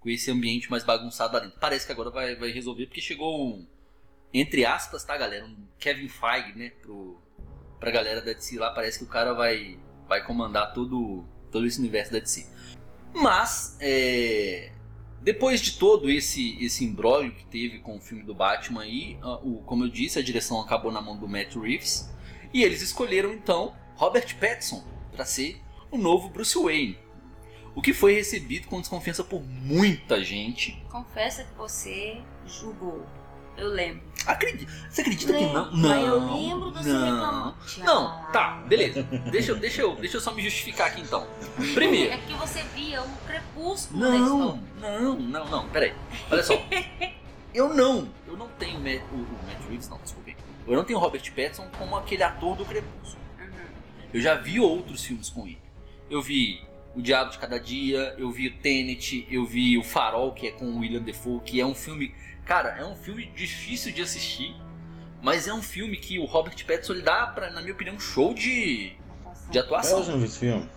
com 0.00 0.08
esse 0.08 0.30
ambiente 0.30 0.70
mais 0.70 0.82
bagunçado 0.84 1.34
lá 1.34 1.40
dentro. 1.40 1.58
Parece 1.60 1.86
que 1.86 1.92
agora 1.92 2.10
vai, 2.10 2.34
vai 2.34 2.50
resolver, 2.50 2.86
porque 2.86 3.00
chegou 3.00 3.46
um, 3.46 3.66
entre 4.34 4.64
aspas, 4.64 5.04
tá, 5.04 5.16
galera? 5.16 5.44
Um 5.44 5.56
Kevin 5.78 6.08
Feige, 6.08 6.58
né? 6.58 6.70
Pro, 6.82 7.21
pra 7.82 7.90
galera 7.90 8.22
da 8.22 8.32
DC 8.32 8.56
lá. 8.58 8.70
Parece 8.70 8.98
que 8.98 9.04
o 9.04 9.08
cara 9.08 9.34
vai, 9.34 9.76
vai 10.08 10.24
comandar 10.24 10.72
todo, 10.72 11.24
todo 11.50 11.66
esse 11.66 11.80
universo 11.80 12.12
da 12.12 12.20
DC. 12.20 12.46
Mas, 13.12 13.76
é, 13.80 14.70
depois 15.20 15.60
de 15.60 15.72
todo 15.78 16.08
esse 16.08 16.64
esse 16.64 16.84
imbróglio 16.84 17.34
que 17.34 17.44
teve 17.44 17.80
com 17.80 17.96
o 17.96 18.00
filme 18.00 18.22
do 18.22 18.32
Batman 18.32 18.82
aí, 18.82 19.18
ah, 19.20 19.40
o, 19.42 19.62
como 19.66 19.84
eu 19.84 19.88
disse, 19.88 20.16
a 20.18 20.22
direção 20.22 20.60
acabou 20.60 20.92
na 20.92 21.02
mão 21.02 21.18
do 21.18 21.28
Matt 21.28 21.56
Reeves 21.56 22.08
e 22.54 22.62
eles 22.62 22.82
escolheram 22.82 23.32
então 23.32 23.74
Robert 23.96 24.36
Pattinson 24.38 24.84
para 25.10 25.24
ser 25.24 25.60
o 25.90 25.98
novo 25.98 26.28
Bruce 26.28 26.56
Wayne. 26.56 26.96
O 27.74 27.82
que 27.82 27.92
foi 27.92 28.14
recebido 28.14 28.68
com 28.68 28.80
desconfiança 28.80 29.24
por 29.24 29.42
muita 29.42 30.22
gente. 30.22 30.80
Confessa 30.88 31.42
que 31.42 31.54
você 31.54 32.20
julgou. 32.46 33.04
Eu 33.56 33.68
lembro. 33.68 34.02
Acredita, 34.26 34.72
você 34.88 35.00
acredita 35.02 35.32
que 35.32 35.44
não? 35.46 35.64
Lembro, 35.72 35.78
Não. 35.78 36.06
eu 36.06 36.34
lembro 36.36 36.70
você 36.72 36.88
não. 36.88 37.54
Não, 37.78 38.32
tá, 38.32 38.62
beleza. 38.66 39.02
Deixa, 39.30 39.52
eu- 39.52 39.56
deixa, 39.56 39.82
eu, 39.82 39.96
deixa 39.96 40.16
eu 40.16 40.20
só 40.20 40.32
me 40.32 40.42
justificar 40.42 40.86
aqui 40.88 41.00
então. 41.00 41.26
Primeiro, 41.74 42.12
É 42.12 42.16
que 42.18 42.32
você 42.34 42.62
via 42.74 43.02
o 43.02 43.08
crepúsculo 43.26 44.00
da 44.00 44.10
Não, 44.10 44.60
não, 44.80 45.16
não, 45.18 45.48
não, 45.48 45.68
peraí. 45.68 45.92
Olha 46.30 46.42
só. 46.42 46.54
Eu 47.52 47.74
não, 47.74 48.08
eu 48.26 48.36
não 48.36 48.48
tenho 48.58 48.78
o, 48.78 48.82
o 49.16 49.46
Matt 49.46 49.68
Reeves, 49.68 49.88
não, 49.88 49.98
desculpe. 49.98 50.36
Eu 50.66 50.76
não 50.76 50.84
tenho 50.84 50.98
Robert 50.98 51.22
Pattinson 51.34 51.68
como 51.76 51.96
aquele 51.96 52.22
ator 52.22 52.56
do 52.56 52.64
Crepúsculo. 52.64 53.20
Uhum. 53.38 53.48
Eu 54.14 54.20
já 54.20 54.34
vi 54.36 54.58
outros 54.60 55.04
filmes 55.04 55.28
com 55.28 55.46
ele. 55.46 55.58
Eu 56.08 56.22
vi 56.22 56.62
O 56.94 57.02
Diabo 57.02 57.30
de 57.30 57.38
Cada 57.38 57.58
Dia, 57.58 58.14
eu 58.16 58.30
vi 58.30 58.46
o 58.48 58.56
Tenet, 58.58 59.26
eu 59.30 59.44
vi 59.44 59.76
o 59.76 59.82
Farol, 59.82 60.32
que 60.32 60.46
é 60.46 60.50
com 60.52 60.64
o 60.66 60.78
William 60.78 61.02
Defoe, 61.02 61.40
que 61.40 61.60
é 61.60 61.66
um 61.66 61.74
filme... 61.74 62.14
Cara, 62.44 62.70
é 62.70 62.84
um 62.84 62.96
filme 62.96 63.26
difícil 63.26 63.92
de 63.92 64.02
assistir, 64.02 64.54
mas 65.22 65.46
é 65.46 65.54
um 65.54 65.62
filme 65.62 65.96
que 65.96 66.18
o 66.18 66.24
Robert 66.24 66.54
Pattinson 66.66 66.94
ele 66.94 67.02
dá, 67.02 67.26
pra, 67.28 67.50
na 67.50 67.60
minha 67.60 67.72
opinião, 67.72 67.96
um 67.96 68.00
show 68.00 68.34
de, 68.34 68.96
de 69.50 69.58
Eu 69.58 69.62
atuação. 69.64 70.02
já 70.02 70.12
não 70.12 70.18
vi 70.18 70.24
esse 70.26 70.38
filme. 70.40 70.68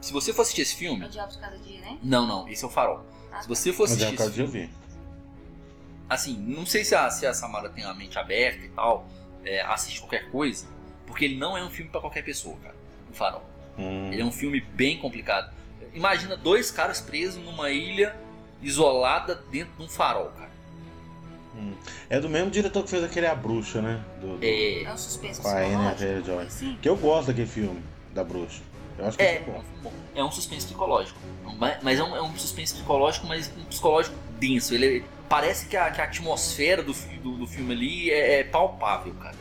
Se 0.00 0.12
você 0.12 0.32
for 0.34 0.42
assistir 0.42 0.62
esse 0.62 0.74
É 0.74 0.78
filme... 0.78 1.04
o 1.04 1.08
Diabo 1.08 1.32
de 1.32 1.38
Cada 1.38 1.56
Dia, 1.58 1.80
né? 1.80 1.98
Não, 2.02 2.26
não, 2.26 2.46
esse 2.48 2.62
é 2.62 2.66
o 2.66 2.70
Farol. 2.70 3.04
Ah, 3.32 3.40
Se 3.40 3.48
você 3.48 3.72
for 3.72 3.88
Mas 3.88 3.92
é 3.92 3.94
assistir 4.06 4.14
o 4.14 4.18
caso 4.18 4.28
esse 4.30 4.34
de 4.36 4.42
eu 4.42 4.48
filme, 4.48 4.66
vi. 4.66 4.72
assim, 6.08 6.36
não 6.36 6.66
sei 6.66 6.84
se 6.84 6.94
a, 6.94 7.10
se 7.10 7.26
a 7.26 7.32
Samara 7.32 7.70
tem 7.70 7.84
a 7.84 7.94
mente 7.94 8.18
aberta 8.18 8.64
e 8.64 8.68
tal, 8.68 9.06
é, 9.44 9.62
assiste 9.62 10.00
qualquer 10.00 10.30
coisa, 10.30 10.66
porque 11.06 11.24
ele 11.24 11.36
não 11.36 11.56
é 11.56 11.64
um 11.64 11.70
filme 11.70 11.90
pra 11.90 12.00
qualquer 12.00 12.22
pessoa, 12.22 12.56
cara. 12.62 12.74
O 13.10 13.14
Farol. 13.14 13.42
Hum. 13.78 14.12
Ele 14.12 14.20
é 14.20 14.24
um 14.24 14.30
filme 14.32 14.60
bem 14.60 14.98
complicado. 14.98 15.52
Imagina 15.94 16.36
dois 16.36 16.70
caras 16.70 17.00
presos 17.00 17.42
numa 17.42 17.70
ilha 17.70 18.14
isolada 18.62 19.34
dentro 19.50 19.74
de 19.76 19.82
um 19.84 19.88
farol, 19.88 20.30
cara. 20.30 20.50
É 22.10 22.20
do 22.20 22.28
mesmo 22.28 22.50
diretor 22.50 22.82
que 22.84 22.90
fez 22.90 23.04
aquele 23.04 23.26
A 23.26 23.34
Bruxa, 23.34 23.80
né? 23.80 24.00
Do, 24.20 24.36
do- 24.38 24.44
É, 24.44 24.82
É 24.84 24.92
um 24.92 24.96
suspense 24.96 25.40
Com 25.40 25.48
a 25.48 25.52
Anne 25.58 25.94
psicológico, 25.94 26.40
assim. 26.40 26.78
Que 26.80 26.88
eu 26.88 26.96
gosto 26.96 27.28
daquele 27.28 27.46
filme, 27.46 27.82
da 28.14 28.24
Bruxa. 28.24 28.60
Eu 28.98 29.06
acho 29.06 29.16
que 29.18 29.24
é, 29.24 29.36
é 29.36 29.44
bom. 29.82 29.92
é 30.14 30.22
um 30.24 30.30
suspense 30.30 30.66
psicológico. 30.66 31.18
Mas 31.82 31.98
é 31.98 32.02
um, 32.04 32.16
é 32.16 32.22
um 32.22 32.36
suspense 32.36 32.74
psicológico, 32.74 33.26
mas 33.26 33.50
um 33.56 33.64
psicológico 33.64 34.14
denso. 34.38 34.74
Ele 34.74 35.04
parece 35.28 35.66
que 35.66 35.76
a, 35.76 35.90
que 35.90 36.00
a 36.00 36.04
atmosfera 36.04 36.82
do, 36.82 36.92
do, 37.22 37.32
do 37.38 37.46
filme 37.46 37.72
ali 37.72 38.10
é, 38.10 38.40
é 38.40 38.44
palpável, 38.44 39.12
cara. 39.14 39.34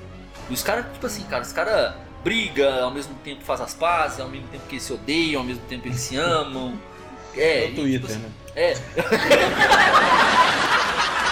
E 0.50 0.54
os 0.54 0.64
caras, 0.64 0.86
tipo 0.92 1.06
assim, 1.06 1.24
cara, 1.26 1.44
os 1.44 1.52
caras 1.54 1.94
brigam, 2.24 2.84
ao 2.86 2.92
mesmo 2.92 3.14
tempo 3.24 3.44
faz 3.44 3.62
as 3.62 3.74
pazes, 3.74 4.20
ao 4.20 4.30
mesmo 4.30 4.48
tempo 4.48 4.66
que 4.68 4.76
eles 4.76 4.84
se 4.84 4.94
odeiam, 4.94 5.42
ao 5.42 5.48
mesmo 5.48 5.64
tempo 5.68 5.88
eles 5.88 6.00
se 6.00 6.16
amam. 6.18 6.74
É, 7.36 7.42
É 7.42 7.62
e, 7.62 7.64
o 7.64 7.68
tipo 7.70 7.82
Twitter, 7.82 8.10
assim, 8.12 8.20
né? 8.20 8.30
É. 8.56 8.74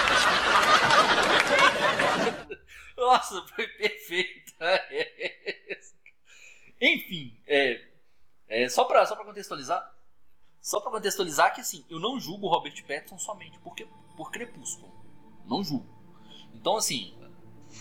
Nossa, 3.02 3.44
foi 3.56 3.68
perfeito. 3.68 4.54
Enfim, 6.80 7.36
é, 7.48 7.82
é, 8.48 8.70
só, 8.70 8.84
pra, 8.86 9.04
só 9.08 9.16
pra 9.16 9.26
contextualizar. 9.26 9.92
Só 10.62 10.80
pra 10.80 10.92
contextualizar 10.92 11.54
que 11.54 11.62
assim, 11.62 11.84
eu 11.90 12.00
não 12.00 12.20
julgo 12.20 12.46
o 12.46 12.50
Robert 12.50 12.76
Pattinson 12.88 13.18
somente 13.18 13.58
porque, 13.64 13.88
por 14.16 14.32
Crepúsculo. 14.32 14.92
Não 15.48 15.64
julgo. 15.64 15.88
Então 16.54 16.78
assim, 16.78 17.16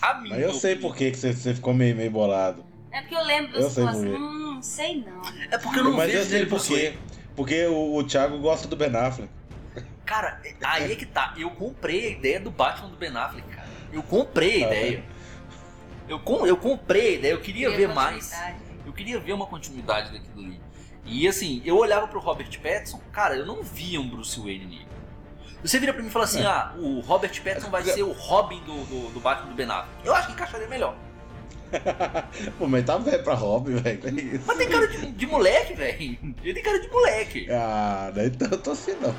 a 0.01 0.15
minha 0.15 0.37
Mas 0.37 0.45
eu 0.45 0.55
sei 0.55 0.73
opinião- 0.73 0.91
por 0.91 0.97
que 0.97 1.11
que 1.11 1.17
você, 1.19 1.35
você 1.35 1.55
ficou 1.55 1.75
meio, 1.75 1.95
meio 1.95 2.11
bolado. 2.11 2.65
É 2.91 3.03
porque 3.03 3.15
eu 3.15 3.23
lembro 3.23 3.57
Eu 3.59 3.71
sei 3.71 3.85
quê. 3.87 3.93
Hum, 3.93 4.63
sei 4.63 4.97
não. 5.03 5.21
É 5.51 5.59
porque 5.59 5.79
eu 5.79 5.85
não 5.85 5.93
Mas 5.93 6.11
vejo 6.11 6.19
eu 6.19 6.25
sei 6.25 6.47
por 6.47 6.67
quê. 6.67 6.99
Porque 7.37 7.67
o, 7.67 7.97
o 7.97 8.05
Thiago 8.05 8.39
gosta 8.39 8.67
do 8.67 8.75
Ben 8.75 8.95
Affleck. 8.97 9.31
Cara, 10.05 10.43
aí 10.63 10.93
é 10.93 10.97
que 10.97 11.07
tá. 11.07 11.35
Eu 11.37 11.51
comprei 11.53 12.07
a 12.07 12.11
ideia 12.11 12.41
do 12.41 12.51
Batman 12.51 12.89
do 12.89 12.97
Ben 12.97 13.15
Affleck, 13.17 13.47
cara. 13.49 13.60
Eu 13.93 14.03
comprei 14.03 14.63
a 14.65 14.69
Ah, 14.69 14.71
ideia. 14.71 15.05
Eu, 16.09 16.19
com, 16.19 16.47
eu 16.47 16.57
comprei 16.57 17.09
a 17.09 17.19
ideia, 17.19 17.33
eu 17.33 17.41
queria 17.41 17.71
Queria 17.71 17.89
ver 17.89 17.95
mais. 17.95 18.33
Eu 18.87 18.93
queria 18.93 19.19
ver 19.21 19.33
uma 19.33 19.47
continuidade 19.47 20.13
daquilo 20.13 20.45
ali. 20.45 20.61
E 21.05 21.27
assim, 21.29 21.63
eu 21.65 21.77
olhava 21.77 22.07
pro 22.09 22.21
Robert 22.21 22.51
Pattinson, 22.61 23.01
cara, 23.13 23.37
eu 23.37 23.47
não 23.47 23.63
via 23.63 24.01
um 24.01 24.09
Bruce 24.09 24.39
Wayne 24.39 24.67
nele. 24.67 24.87
Você 25.63 25.79
vira 25.79 25.93
pra 25.93 26.03
mim 26.03 26.09
e 26.09 26.11
fala 26.11 26.25
assim: 26.25 26.43
É. 26.43 26.47
ah, 26.47 26.75
o 26.79 27.01
Robert 27.01 27.43
Pattinson 27.43 27.71
vai 27.71 27.85
ser 27.85 28.03
o 28.03 28.13
Robin 28.13 28.61
do, 28.65 28.85
do, 28.87 29.11
do 29.13 29.21
Batman 29.21 29.51
do 29.51 29.55
Ben 29.55 29.67
Affleck. 29.71 29.89
Eu 30.05 30.15
acho 30.15 30.27
que 30.29 30.33
encaixaria 30.33 30.69
melhor. 30.69 30.97
Pô, 32.59 32.67
mas 32.67 32.85
tá 32.85 32.99
velho 32.99 33.23
pra 33.23 33.35
Robin, 33.35 33.77
velho. 33.77 34.19
Isso? 34.35 34.45
Mas 34.47 34.59
tem 34.59 34.69
cara 34.69 34.89
de, 34.89 35.13
de 35.13 35.27
moleque, 35.27 35.75
velho. 35.75 36.19
Ele 36.43 36.55
tem 36.55 36.63
cara 36.63 36.81
de 36.81 36.89
moleque. 36.89 37.47
Ah, 37.51 38.11
daí 38.15 38.27
então 38.27 38.49
eu 38.51 38.59
tô 38.59 38.73
assim 38.73 38.95
não. 39.01 39.15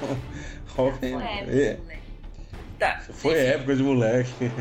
Robin. 0.76 1.12
Foi 1.14 1.24
é, 1.24 1.80
Tá. 2.82 3.00
foi 3.00 3.34
enfim. 3.34 3.46
época 3.52 3.76
de 3.76 3.84
moleque. 3.84 4.52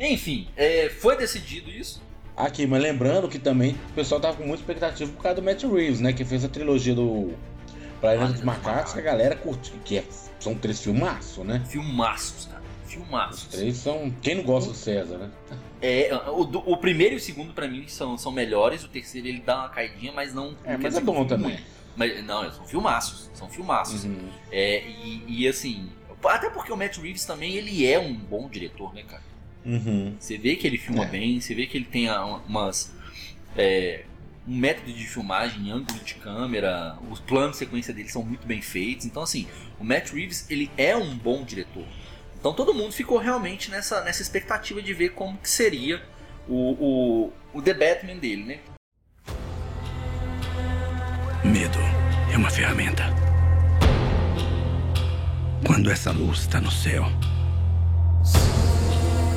Enfim, 0.00 0.48
é, 0.56 0.88
foi 0.88 1.18
decidido 1.18 1.70
isso. 1.70 2.00
Aqui, 2.34 2.66
mas 2.66 2.80
lembrando 2.80 3.28
que 3.28 3.38
também 3.38 3.76
o 3.90 3.92
pessoal 3.94 4.18
tava 4.18 4.38
com 4.38 4.44
muita 4.44 4.62
expectativa 4.62 5.12
por 5.12 5.22
causa 5.22 5.36
do 5.38 5.44
Matt 5.44 5.64
Reeves, 5.64 6.00
né? 6.00 6.14
Que 6.14 6.24
fez 6.24 6.44
a 6.46 6.48
trilogia 6.48 6.94
do 6.94 7.34
Planeta 8.00 8.32
dos 8.32 8.42
Macacos, 8.42 8.94
que 8.94 9.00
a 9.00 9.02
galera 9.02 9.36
curte. 9.36 9.70
Que 9.84 9.98
é- 9.98 10.04
são 10.40 10.54
três 10.54 10.80
filmaços, 10.80 11.44
né? 11.44 11.62
Filmaços, 11.68 12.46
cara. 12.46 12.62
Os 12.86 12.92
Filmaços. 12.94 13.48
três 13.48 13.76
são. 13.76 14.10
Quem 14.22 14.36
não 14.36 14.44
gosta 14.44 14.70
do 14.70 14.76
César, 14.76 15.18
né? 15.18 15.30
É, 15.82 16.14
o, 16.28 16.40
o 16.72 16.76
primeiro 16.78 17.16
e 17.16 17.18
o 17.18 17.20
segundo 17.20 17.52
pra 17.52 17.68
mim 17.68 17.86
são, 17.86 18.16
são 18.16 18.32
melhores, 18.32 18.82
o 18.82 18.88
terceiro 18.88 19.28
ele 19.28 19.42
dá 19.44 19.58
uma 19.58 19.68
caidinha, 19.68 20.12
mas 20.12 20.32
não. 20.32 20.56
É, 20.64 20.76
mas 20.78 20.96
é 20.96 21.00
bom 21.00 21.26
também. 21.26 21.58
Mas, 21.96 22.24
não, 22.24 22.50
são 22.52 22.64
filmaços, 22.64 23.28
são 23.34 23.48
filmaços. 23.50 24.04
Uhum. 24.04 24.28
É, 24.52 24.86
e, 24.86 25.24
e, 25.26 25.48
assim, 25.48 25.88
até 26.24 26.50
porque 26.50 26.72
o 26.72 26.76
Matt 26.76 26.98
Reeves 26.98 27.24
também 27.24 27.54
ele 27.54 27.86
é 27.86 27.98
um 27.98 28.14
bom 28.14 28.48
diretor, 28.48 28.94
né, 28.94 29.02
cara? 29.02 29.22
Uhum. 29.64 30.16
Você 30.18 30.38
vê 30.38 30.56
que 30.56 30.66
ele 30.66 30.78
filma 30.78 31.04
É. 31.04 31.08
bem, 31.08 31.40
você 31.40 31.54
vê 31.54 31.66
que 31.66 31.76
ele 31.76 31.84
tem 31.86 32.08
umas. 32.48 32.92
é, 33.56 34.04
um 34.46 34.56
método 34.56 34.90
de 34.92 35.06
filmagem, 35.06 35.70
ângulo 35.70 35.98
de 36.00 36.14
câmera, 36.14 36.96
os 37.10 37.20
planos 37.20 37.52
de 37.52 37.56
sequência 37.58 37.92
dele 37.92 38.08
são 38.08 38.22
muito 38.22 38.46
bem 38.46 38.62
feitos. 38.62 39.04
Então, 39.04 39.22
assim, 39.22 39.46
o 39.78 39.84
Matt 39.84 40.10
Reeves 40.10 40.46
ele 40.50 40.70
é 40.76 40.96
um 40.96 41.16
bom 41.16 41.44
diretor. 41.44 41.84
Então 42.40 42.54
todo 42.54 42.72
mundo 42.72 42.92
ficou 42.92 43.18
realmente 43.18 43.70
nessa, 43.70 44.02
nessa 44.04 44.22
expectativa 44.22 44.80
de 44.80 44.94
ver 44.94 45.10
como 45.10 45.36
que 45.38 45.50
seria 45.50 46.00
o, 46.48 46.72
o, 46.72 47.32
o 47.52 47.60
The 47.60 47.74
Batman 47.74 48.16
dele, 48.16 48.44
né? 48.44 48.58
Medo 51.44 51.78
é 52.32 52.36
uma 52.36 52.50
ferramenta. 52.50 53.04
Quando 55.66 55.90
essa 55.90 56.10
luz 56.12 56.40
está 56.40 56.60
no 56.60 56.70
céu, 56.70 57.04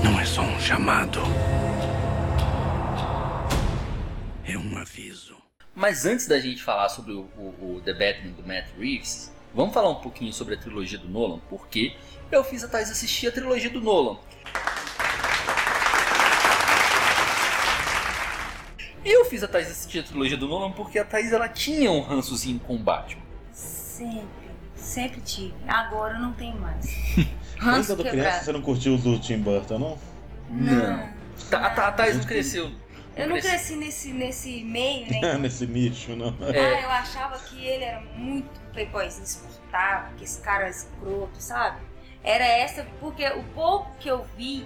não 0.03 0.19
é 0.19 0.25
só 0.25 0.41
um 0.41 0.59
chamado. 0.59 1.19
É 4.47 4.57
um 4.57 4.77
aviso. 4.77 5.35
Mas 5.73 6.05
antes 6.05 6.27
da 6.27 6.39
gente 6.39 6.61
falar 6.63 6.89
sobre 6.89 7.13
o, 7.13 7.21
o- 7.37 7.75
o 7.77 7.81
The 7.83 7.93
Batman 7.93 8.31
do 8.33 8.43
Matt 8.45 8.65
Reeves, 8.77 9.31
vamos 9.53 9.73
falar 9.73 9.89
um 9.89 9.95
pouquinho 9.95 10.33
sobre 10.33 10.55
a 10.55 10.57
trilogia 10.57 10.97
do 10.99 11.07
Nolan, 11.09 11.39
porque 11.49 11.95
eu 12.31 12.43
fiz 12.43 12.63
a 12.63 12.67
Thais 12.67 12.91
assistir 12.91 13.27
a 13.27 13.31
trilogia 13.31 13.69
do 13.69 13.81
Nolan. 13.81 14.17
Eu 19.03 19.25
fiz 19.25 19.43
a 19.43 19.47
Thais 19.47 19.67
assistir 19.71 19.99
a 19.99 20.03
trilogia 20.03 20.37
do 20.37 20.47
Nolan 20.47 20.71
porque 20.71 20.99
a 20.99 21.03
Thais 21.05 21.33
ela 21.33 21.49
tinha 21.49 21.91
um 21.91 22.01
rançozinho 22.01 22.59
com 22.59 22.75
o 22.75 22.79
Batman. 22.79 23.21
Sempre, 23.51 24.40
sempre 24.81 25.21
tive. 25.21 25.53
Agora 25.67 26.15
eu 26.15 26.19
não 26.19 26.33
tenho 26.33 26.57
mais. 26.59 26.85
Quando 27.59 28.03
criança 28.03 28.43
você 28.45 28.51
não 28.51 28.61
curtiu 28.61 28.95
os 28.95 29.03
do 29.03 29.19
Tim 29.19 29.37
Burton, 29.39 29.77
não? 29.79 29.97
Não. 30.49 31.09
Tá- 31.49 31.59
A, 31.59 31.87
a 31.87 31.91
Thais 31.91 32.17
não 32.17 32.23
cresceu. 32.25 32.71
Eu 33.15 33.27
não 33.27 33.39
cresci 33.39 33.75
nesse, 33.75 34.13
nesse 34.13 34.63
meio, 34.63 35.09
né? 35.09 35.35
Nesse 35.37 35.67
nicho, 35.67 36.15
não. 36.15 36.33
É. 36.47 36.59
Ah, 36.77 36.81
eu 36.81 36.89
achava 36.89 37.37
que 37.39 37.63
ele 37.65 37.83
era 37.83 37.99
muito 38.15 38.49
playboyzinho 38.71 39.23
insuportável, 39.23 40.15
que 40.17 40.23
esse 40.23 40.39
cara 40.41 40.67
é 40.67 40.69
escroto, 40.69 41.35
sabe? 41.41 41.81
Era 42.23 42.45
essa, 42.45 42.87
porque 42.99 43.27
o 43.27 43.43
pouco 43.53 43.91
que 43.99 44.07
eu 44.09 44.25
vi, 44.37 44.65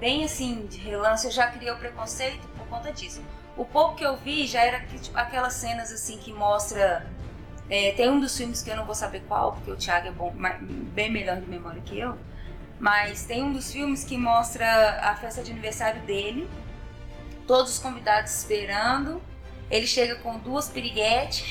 bem 0.00 0.24
assim, 0.24 0.66
de 0.66 0.78
relance, 0.78 1.26
eu 1.26 1.30
já 1.32 1.48
criei 1.48 1.70
o 1.70 1.76
preconceito 1.76 2.48
por 2.56 2.66
conta 2.66 2.92
disso. 2.92 3.20
O 3.56 3.64
pouco 3.64 3.94
que 3.96 4.04
eu 4.04 4.16
vi 4.16 4.46
já 4.46 4.64
era 4.64 4.80
que, 4.80 4.98
tipo, 4.98 5.18
aquelas 5.18 5.52
cenas 5.54 5.92
assim 5.92 6.16
que 6.16 6.32
mostra. 6.32 7.06
É, 7.70 7.92
tem 7.92 8.10
um 8.10 8.18
dos 8.18 8.36
filmes 8.36 8.62
que 8.62 8.70
eu 8.70 8.76
não 8.76 8.84
vou 8.84 8.96
saber 8.96 9.22
qual, 9.28 9.52
porque 9.52 9.70
o 9.70 9.76
Thiago 9.76 10.08
é 10.08 10.10
bom, 10.10 10.34
bem 10.92 11.08
melhor 11.08 11.40
de 11.40 11.48
memória 11.48 11.80
que 11.80 11.96
eu. 11.98 12.18
Mas 12.80 13.24
tem 13.24 13.44
um 13.44 13.52
dos 13.52 13.70
filmes 13.70 14.02
que 14.02 14.16
mostra 14.18 14.98
a 15.02 15.14
festa 15.14 15.40
de 15.42 15.52
aniversário 15.52 16.00
dele, 16.02 16.50
todos 17.46 17.74
os 17.74 17.78
convidados 17.78 18.34
esperando. 18.38 19.22
Ele 19.70 19.86
chega 19.86 20.16
com 20.16 20.36
duas 20.38 20.68
piriguetes. 20.68 21.44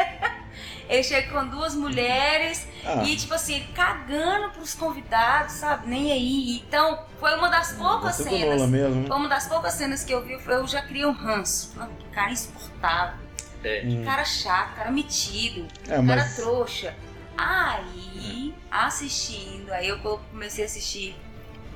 ele 0.88 1.02
chega 1.02 1.30
com 1.30 1.46
duas 1.46 1.74
mulheres. 1.74 2.66
Ah, 2.86 3.02
E, 3.04 3.14
tipo 3.14 3.34
assim, 3.34 3.66
cagando 3.74 4.50
pros 4.50 4.74
convidados, 4.74 5.52
sabe? 5.54 5.88
Nem 5.88 6.10
aí. 6.10 6.62
Então, 6.66 7.04
foi 7.20 7.34
uma 7.36 7.48
das 7.48 7.72
poucas 7.72 8.14
cenas. 8.14 8.62
Mesmo, 8.70 9.02
né? 9.02 9.08
Foi 9.08 9.16
uma 9.16 9.28
das 9.28 9.46
poucas 9.46 9.74
cenas 9.74 10.04
que 10.04 10.14
eu 10.14 10.24
vi, 10.24 10.38
eu 10.46 10.66
já 10.66 10.80
criei 10.80 11.04
um 11.04 11.12
ranço. 11.12 11.74
Cara 12.12 12.32
insuportável. 12.32 13.23
É. 13.64 14.04
Cara 14.04 14.24
chato, 14.24 14.74
cara 14.76 14.90
metido, 14.90 15.66
É, 15.84 15.94
cara 15.94 16.04
mas 16.04 16.36
trouxa. 16.36 16.94
Aí, 17.36 18.54
assistindo, 18.70 19.72
aí 19.72 19.88
eu 19.88 19.98
comecei 19.98 20.64
a 20.64 20.66
assistir. 20.66 21.16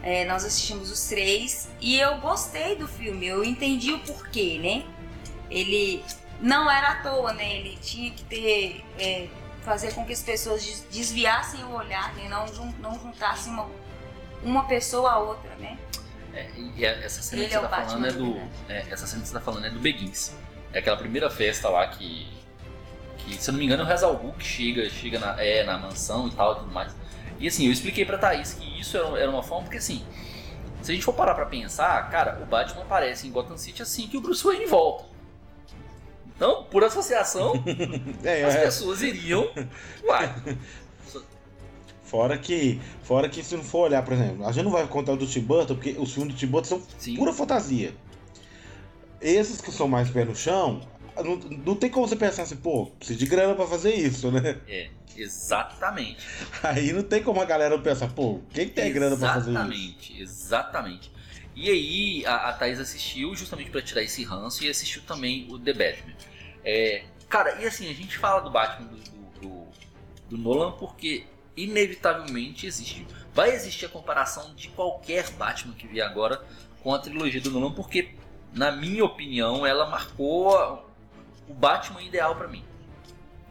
é, 0.02 0.24
nós 0.26 0.44
assistimos 0.44 0.90
os 0.92 1.08
três 1.08 1.68
e 1.80 1.98
eu 1.98 2.18
gostei 2.18 2.76
do 2.76 2.86
filme, 2.86 3.26
eu 3.26 3.42
entendi 3.44 3.92
o 3.92 3.98
porquê, 3.98 4.58
né? 4.62 4.84
Ele 5.50 6.04
não 6.40 6.70
era 6.70 6.88
à 6.92 6.94
toa, 7.02 7.32
né? 7.32 7.56
Ele 7.56 7.76
tinha 7.82 8.10
que 8.12 8.22
ter. 8.24 8.84
é, 8.98 9.26
fazer 9.64 9.92
com 9.92 10.04
que 10.06 10.12
as 10.12 10.22
pessoas 10.22 10.64
des- 10.64 10.86
desviassem 10.90 11.62
o 11.64 11.72
olhar, 11.74 12.14
né? 12.14 12.28
Não, 12.28 12.46
não 12.80 12.98
juntassem 12.98 13.52
uma, 13.52 13.68
uma 14.42 14.64
pessoa 14.64 15.10
a 15.10 15.18
outra, 15.18 15.54
né? 15.56 15.76
É, 16.32 16.48
e 16.56 16.84
essa 16.84 17.20
cena 17.20 17.42
que 17.44 17.50
você 17.50 17.60
tá 17.60 17.68
falando 17.86 18.06
é 18.06 18.12
do. 18.12 18.36
É, 18.68 18.86
essa 18.90 19.06
cena 19.06 19.22
que 19.22 19.28
você 19.28 19.34
tá 19.34 19.40
falando 19.40 19.66
é 19.66 19.70
do 19.70 19.78
Begins. 19.80 20.32
É 20.78 20.80
aquela 20.80 20.96
primeira 20.96 21.28
festa 21.28 21.68
lá 21.68 21.84
que. 21.88 22.28
Que, 23.18 23.34
se 23.34 23.50
eu 23.50 23.52
não 23.52 23.58
me 23.58 23.66
engano, 23.66 23.82
é 23.82 23.84
o 23.84 23.88
Rezal 23.88 24.16
Gu 24.16 24.32
que 24.34 24.44
chega, 24.44 24.88
chega 24.88 25.18
na, 25.18 25.42
é, 25.42 25.64
na 25.64 25.76
mansão 25.76 26.28
e 26.28 26.30
tal 26.30 26.52
e 26.52 26.58
tudo 26.60 26.70
mais. 26.70 26.94
E 27.40 27.48
assim, 27.48 27.66
eu 27.66 27.72
expliquei 27.72 28.04
pra 28.04 28.16
Thaís 28.16 28.54
que 28.54 28.80
isso 28.80 28.96
era, 28.96 29.06
era 29.18 29.28
uma 29.28 29.42
forma, 29.42 29.64
porque 29.64 29.78
assim. 29.78 30.04
Se 30.80 30.92
a 30.92 30.94
gente 30.94 31.04
for 31.04 31.14
parar 31.14 31.34
pra 31.34 31.46
pensar, 31.46 32.08
cara, 32.10 32.38
o 32.40 32.46
Batman 32.46 32.82
aparece 32.82 33.26
em 33.26 33.32
Gotham 33.32 33.56
City 33.56 33.82
assim 33.82 34.06
que 34.06 34.16
o 34.16 34.20
Bruce 34.20 34.44
Wayne 34.44 34.66
volta. 34.66 35.06
Então, 36.36 36.62
por 36.70 36.84
associação, 36.84 37.52
é, 38.22 38.44
as 38.44 38.54
é, 38.54 38.60
pessoas 38.66 39.02
iriam. 39.02 39.50
Uai, 40.04 40.32
fora 42.04 42.38
que, 42.38 42.80
fora 43.02 43.28
que 43.28 43.42
se 43.42 43.56
não 43.56 43.64
for 43.64 43.88
olhar, 43.88 44.04
por 44.04 44.14
exemplo, 44.14 44.46
a 44.46 44.52
gente 44.52 44.64
não 44.64 44.70
vai 44.70 44.86
contar 44.86 45.14
o 45.14 45.16
do 45.16 45.26
Tim 45.26 45.40
Burton, 45.40 45.74
porque 45.74 45.96
os 45.98 46.14
filmes 46.14 46.34
do 46.34 46.38
Tim 46.38 46.46
Burton 46.46 46.68
são 46.68 46.82
sim. 46.96 47.16
pura 47.16 47.32
fantasia. 47.32 47.92
Esses 49.20 49.60
que 49.60 49.72
são 49.72 49.88
mais 49.88 50.08
pé 50.10 50.24
no 50.24 50.34
chão, 50.36 50.80
não, 51.16 51.36
não 51.36 51.74
tem 51.76 51.90
como 51.90 52.06
você 52.06 52.16
pensar 52.16 52.42
assim, 52.42 52.56
pô, 52.56 52.86
precisa 52.86 53.18
de 53.18 53.26
grana 53.26 53.54
pra 53.54 53.66
fazer 53.66 53.94
isso, 53.94 54.30
né? 54.30 54.60
É, 54.68 54.88
exatamente. 55.16 56.24
Aí 56.62 56.92
não 56.92 57.02
tem 57.02 57.22
como 57.22 57.40
a 57.40 57.44
galera 57.44 57.76
pensar, 57.78 58.08
pô, 58.08 58.40
quem 58.50 58.68
tem 58.68 58.92
grana 58.92 59.16
pra 59.16 59.34
fazer 59.34 59.50
isso? 59.50 59.58
Exatamente, 59.60 60.22
exatamente. 60.22 61.12
E 61.56 61.68
aí 61.70 62.26
a, 62.26 62.50
a 62.50 62.52
Thaís 62.52 62.78
assistiu 62.78 63.34
justamente 63.34 63.70
pra 63.70 63.82
tirar 63.82 64.02
esse 64.02 64.22
ranço 64.22 64.62
e 64.64 64.68
assistiu 64.70 65.02
também 65.02 65.48
o 65.50 65.58
The 65.58 65.72
Batman. 65.72 66.14
É, 66.64 67.02
cara, 67.28 67.60
e 67.60 67.66
assim, 67.66 67.90
a 67.90 67.94
gente 67.94 68.16
fala 68.16 68.40
do 68.40 68.50
Batman 68.50 68.86
do, 68.86 68.96
do, 68.96 69.40
do- 69.40 69.68
do 70.30 70.38
Nolan 70.38 70.72
porque 70.72 71.24
inevitavelmente 71.56 72.66
existe. 72.66 73.06
Vai 73.34 73.50
existir 73.54 73.86
a 73.86 73.88
comparação 73.88 74.54
de 74.54 74.68
qualquer 74.68 75.28
Batman 75.32 75.74
que 75.74 75.86
vier 75.88 76.06
agora 76.06 76.42
com 76.82 76.94
a 76.94 76.98
trilogia 76.98 77.40
do 77.40 77.50
Nolan, 77.50 77.72
porque, 77.72 78.10
na 78.52 78.72
minha 78.72 79.04
opinião, 79.04 79.66
ela 79.66 79.88
marcou 79.88 80.84
o 81.48 81.54
Batman 81.54 82.02
ideal 82.02 82.34
pra 82.36 82.48
mim. 82.48 82.64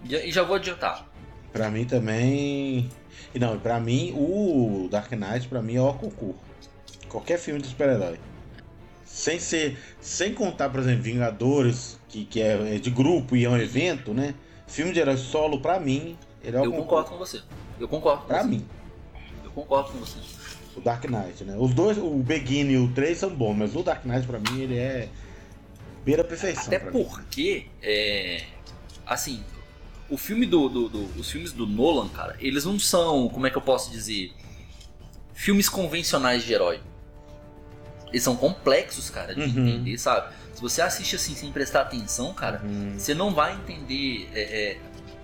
E 0.03 0.31
já 0.31 0.43
vou 0.43 0.55
adiantar. 0.55 1.05
Pra 1.51 1.69
mim 1.71 1.85
também. 1.85 2.89
E 3.33 3.39
não, 3.39 3.57
pra 3.59 3.79
mim 3.79 4.13
o 4.15 4.87
Dark 4.91 5.11
Knight 5.11 5.47
pra 5.47 5.61
mim 5.61 5.75
é 5.75 5.81
o 5.81 5.93
concurso. 5.93 6.39
Qualquer 7.09 7.39
filme 7.39 7.61
de 7.61 7.67
super-herói. 7.67 8.19
Sem 9.05 9.39
ser. 9.39 9.77
Sem 10.01 10.33
contar, 10.33 10.69
por 10.69 10.79
exemplo, 10.81 11.01
Vingadores, 11.03 11.99
que, 12.09 12.25
que 12.25 12.41
é 12.41 12.75
é 12.75 12.79
de 12.79 12.89
grupo 12.91 13.35
e 13.35 13.45
é 13.45 13.49
um 13.49 13.57
evento, 13.57 14.13
né? 14.13 14.35
Filme 14.67 14.91
de 14.91 14.99
herói 14.99 15.17
solo, 15.17 15.61
pra 15.61 15.79
mim, 15.79 16.17
ele 16.43 16.57
é 16.57 16.59
o 16.59 16.65
Eu 16.65 16.71
concurso. 16.71 16.87
concordo 16.87 17.09
com 17.09 17.17
você. 17.17 17.41
Eu 17.79 17.87
concordo 17.87 18.27
você. 18.27 18.43
mim, 18.43 18.67
Eu 19.43 19.51
concordo 19.51 19.91
com 19.91 19.99
você. 19.99 20.19
O 20.77 20.81
Dark 20.81 21.03
Knight, 21.05 21.43
né? 21.43 21.55
Os 21.59 21.73
dois, 21.73 21.97
o 21.97 22.09
Begin 22.17 22.69
e 22.69 22.77
o 22.77 22.91
3 22.93 23.17
são 23.17 23.29
bons, 23.29 23.55
mas 23.55 23.75
o 23.75 23.81
Dark 23.83 24.05
Knight 24.05 24.27
pra 24.27 24.39
mim 24.39 24.61
ele 24.61 24.77
é. 24.77 25.09
Beira 26.05 26.23
perfeição. 26.23 26.63
Até 26.67 26.79
porque, 26.79 27.65
é, 27.81 28.43
assim, 29.05 29.43
o 30.09 30.15
filme 30.17 30.45
do, 30.45 30.69
do- 30.69 30.87
do- 30.89 31.19
os 31.19 31.29
filmes 31.29 31.51
do 31.51 31.65
Nolan, 31.67 32.07
cara, 32.09 32.35
eles 32.39 32.63
não 32.63 32.79
são, 32.79 33.27
como 33.27 33.45
é 33.45 33.49
que 33.49 33.57
eu 33.57 33.61
posso 33.61 33.91
dizer, 33.91 34.31
filmes 35.33 35.67
convencionais 35.67 36.43
de 36.43 36.53
herói. 36.53 36.79
Eles 38.09 38.23
são 38.23 38.37
complexos, 38.37 39.09
cara, 39.09 39.35
de 39.35 39.41
Uhum. 39.41 39.67
entender, 39.67 39.97
sabe? 39.97 40.33
Se 40.53 40.61
você 40.61 40.81
assiste 40.81 41.15
assim 41.17 41.35
sem 41.35 41.51
prestar 41.51 41.81
atenção, 41.81 42.33
cara, 42.33 42.61
Hum, 42.63 42.93
você 42.97 43.13
não 43.13 43.33
vai 43.33 43.53
entender 43.55 44.29
é, 44.33 44.41
é, 44.41 44.77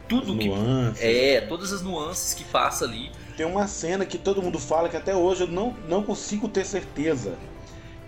tudo 0.10 0.38
que 0.38 0.48
nuances. 0.50 1.02
é, 1.02 1.42
todas 1.42 1.72
as 1.72 1.82
nuances 1.82 2.34
que 2.34 2.44
passa 2.44 2.84
ali. 2.86 3.10
Tem 3.36 3.46
uma 3.46 3.68
cena 3.68 4.06
que 4.06 4.18
todo 4.18 4.42
mundo 4.42 4.60
fala 4.60 4.90
que 4.90 4.98
até 4.98 5.16
hoje 5.16 5.42
eu 5.42 5.48
não, 5.48 5.76
não 5.88 6.04
consigo 6.04 6.48
ter 6.48 6.66
certeza. 6.66 7.34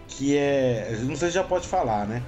Que 0.07 0.37
é. 0.37 0.97
Não 1.03 1.15
sei 1.15 1.29
se 1.29 1.35
já 1.35 1.43
pode 1.43 1.67
falar, 1.67 2.05
né? 2.05 2.21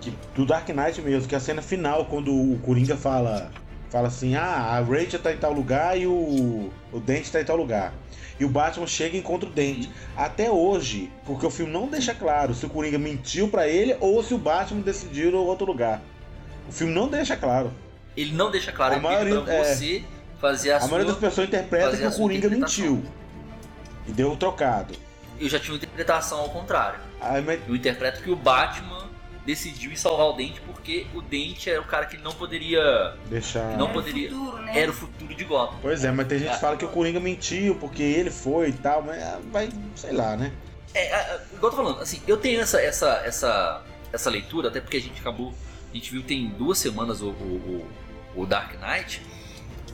Que, 0.00 0.12
do 0.34 0.44
Dark 0.44 0.68
Knight 0.68 1.00
mesmo, 1.00 1.28
que 1.28 1.34
é 1.34 1.38
a 1.38 1.40
cena 1.40 1.62
final, 1.62 2.04
quando 2.06 2.32
o 2.32 2.58
Coringa 2.64 2.96
fala. 2.96 3.50
Fala 3.90 4.08
assim, 4.08 4.34
ah, 4.34 4.44
a 4.76 4.80
Rachel 4.80 5.18
tá 5.18 5.32
em 5.32 5.38
tal 5.38 5.52
lugar 5.52 5.98
e 5.98 6.06
o. 6.06 6.70
O 6.92 7.00
Dente 7.00 7.32
tá 7.32 7.40
em 7.40 7.44
tal 7.44 7.56
lugar. 7.56 7.94
E 8.38 8.44
o 8.44 8.48
Batman 8.48 8.86
chega 8.86 9.16
e 9.16 9.20
encontra 9.20 9.48
o 9.48 9.52
Dente. 9.52 9.90
Até 10.14 10.50
hoje, 10.50 11.10
porque 11.24 11.46
o 11.46 11.50
filme 11.50 11.72
não 11.72 11.88
deixa 11.88 12.14
claro 12.14 12.54
se 12.54 12.66
o 12.66 12.68
Coringa 12.68 12.98
mentiu 12.98 13.48
pra 13.48 13.66
ele 13.66 13.96
ou 13.98 14.22
se 14.22 14.34
o 14.34 14.38
Batman 14.38 14.82
decidiu 14.82 15.34
outro 15.38 15.66
lugar. 15.66 16.02
O 16.68 16.72
filme 16.72 16.92
não 16.92 17.08
deixa 17.08 17.34
claro. 17.34 17.72
Ele 18.14 18.32
não 18.34 18.50
deixa 18.50 18.70
claro, 18.70 18.92
A 18.92 18.96
ele 18.98 19.02
maioria- 19.06 19.40
pra 19.40 19.54
é. 19.54 19.64
você 19.74 20.04
fazer 20.40 20.72
a, 20.72 20.76
A, 20.78 20.80
maioria 20.86 21.04
sua... 21.04 21.12
das 21.12 21.20
pessoas 21.20 21.48
interpreta 21.48 21.96
que 21.96 22.04
a 22.04 22.08
o 22.08 22.16
Coringa 22.16 22.48
mentiu. 22.48 23.04
E 24.06 24.12
deu 24.12 24.36
trocado. 24.36 24.94
Eu 25.38 25.48
já 25.48 25.58
tive 25.58 25.72
uma 25.72 25.76
interpretação 25.76 26.38
ao 26.40 26.48
contrário. 26.50 26.98
Aí, 27.20 27.42
mas 27.42 27.60
Eu 27.68 27.76
interpreto 27.76 28.22
que 28.22 28.30
o 28.30 28.36
Batman 28.36 29.06
decidiu 29.46 29.90
ir 29.92 29.96
salvar 29.96 30.26
o 30.26 30.32
Dente 30.34 30.60
porque 30.62 31.06
o 31.14 31.22
Dente 31.22 31.70
era 31.70 31.80
o 31.80 31.84
cara 31.84 32.06
que 32.06 32.16
não 32.18 32.32
poderia. 32.32 33.14
deixar. 33.30 33.64
Não 33.76 33.84
Era 33.88 33.90
o 33.90 33.92
poderia- 33.92 34.30
futuro, 34.30 34.62
né? 34.62 34.78
Era 34.80 34.90
o 34.90 34.94
futuro 34.94 35.34
de 35.34 35.44
Gotham. 35.44 35.78
Pois 35.80 36.04
é, 36.04 36.10
mas 36.10 36.26
tem 36.26 36.38
gente 36.38 36.50
Ah. 36.50 36.54
que 36.54 36.60
fala 36.60 36.76
que 36.76 36.84
o 36.84 36.88
Coringa 36.88 37.20
mentiu 37.20 37.74
porque 37.76 38.02
ele 38.02 38.30
foi 38.30 38.68
e 38.70 38.72
tal, 38.72 39.02
mas 39.02 39.22
ah, 39.22 39.38
vai, 39.50 39.68
sei 39.96 40.12
lá, 40.12 40.36
né? 40.36 40.52
É, 40.94 41.06
é, 41.14 41.40
igual 41.54 41.70
eu 41.72 41.76
tô 41.76 41.76
falando, 41.84 42.00
assim, 42.00 42.20
eu 42.26 42.36
tenho 42.36 42.60
essa, 42.60 42.80
essa, 42.80 43.22
essa, 43.24 43.82
essa 44.12 44.30
leitura, 44.30 44.68
até 44.68 44.80
porque 44.80 44.96
a 44.96 45.00
gente 45.00 45.20
acabou. 45.20 45.52
A 45.92 45.96
gente 45.96 46.10
viu 46.10 46.22
tem 46.22 46.48
duas 46.48 46.78
semanas 46.78 47.20
o, 47.22 47.28
o, 47.28 47.86
o- 48.36 48.42
o 48.42 48.46
Dark 48.46 48.72
Knight, 48.80 49.22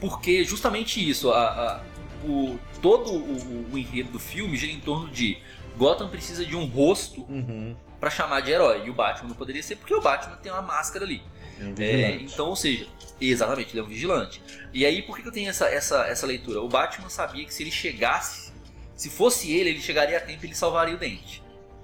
porque 0.00 0.44
justamente 0.44 1.07
isso, 1.09 1.30
a, 1.30 1.46
a- 1.48 1.80
o, 2.26 2.59
todo 2.80 3.12
o, 3.12 3.66
o 3.72 3.78
enredo 3.78 4.11
do 4.12 4.18
filme 4.18 4.57
gira 4.57 4.72
em 4.72 4.80
torno 4.80 5.09
de 5.11 5.37
Gotham 5.76 6.09
precisa 6.09 6.44
de 6.44 6.57
um 6.57 6.64
rosto 6.66 7.22
Uhum. 7.28 7.76
pra 8.00 8.09
chamar 8.11 8.40
de 8.40 8.50
herói, 8.50 8.87
e 8.87 8.90
o 8.90 8.94
Batman 8.94 9.28
não 9.28 9.37
poderia 9.37 9.62
ser 9.62 9.76
porque 9.76 9.94
o 9.94 10.00
Batman 10.00 10.37
tem 10.37 10.50
uma 10.52 10.62
máscara 10.62 11.04
ali. 11.04 11.22
É 11.61 11.64
um 11.64 11.74
É, 11.78 12.11
então, 12.16 12.48
ou 12.48 12.57
seja, 12.57 12.87
exatamente, 13.20 13.70
ele 13.72 13.80
é 13.80 13.83
um 13.83 13.87
vigilante. 13.87 14.42
E 14.72 14.85
aí, 14.87 15.02
por 15.02 15.16
que 15.16 15.22
que 15.22 15.28
eu 15.28 15.33
tenho 15.33 15.48
essa, 15.50 15.66
essa, 15.68 16.07
essa 16.07 16.26
leitura? 16.26 16.61
O 16.62 16.68
Batman 16.68 17.09
sabia 17.09 17.44
que 17.44 17.52
se 17.54 17.62
ele 17.62 17.70
chegasse, 17.70 18.52
se 18.96 19.11
fosse 19.11 19.52
ele, 19.52 19.70
ele 19.70 19.80
chegaria 19.80 20.16
a 20.16 20.20
tempo 20.20 20.44
e 20.44 20.48
ele 20.48 20.54
salvaria 20.54 20.94
o 20.94 20.98
dente. 20.98 21.42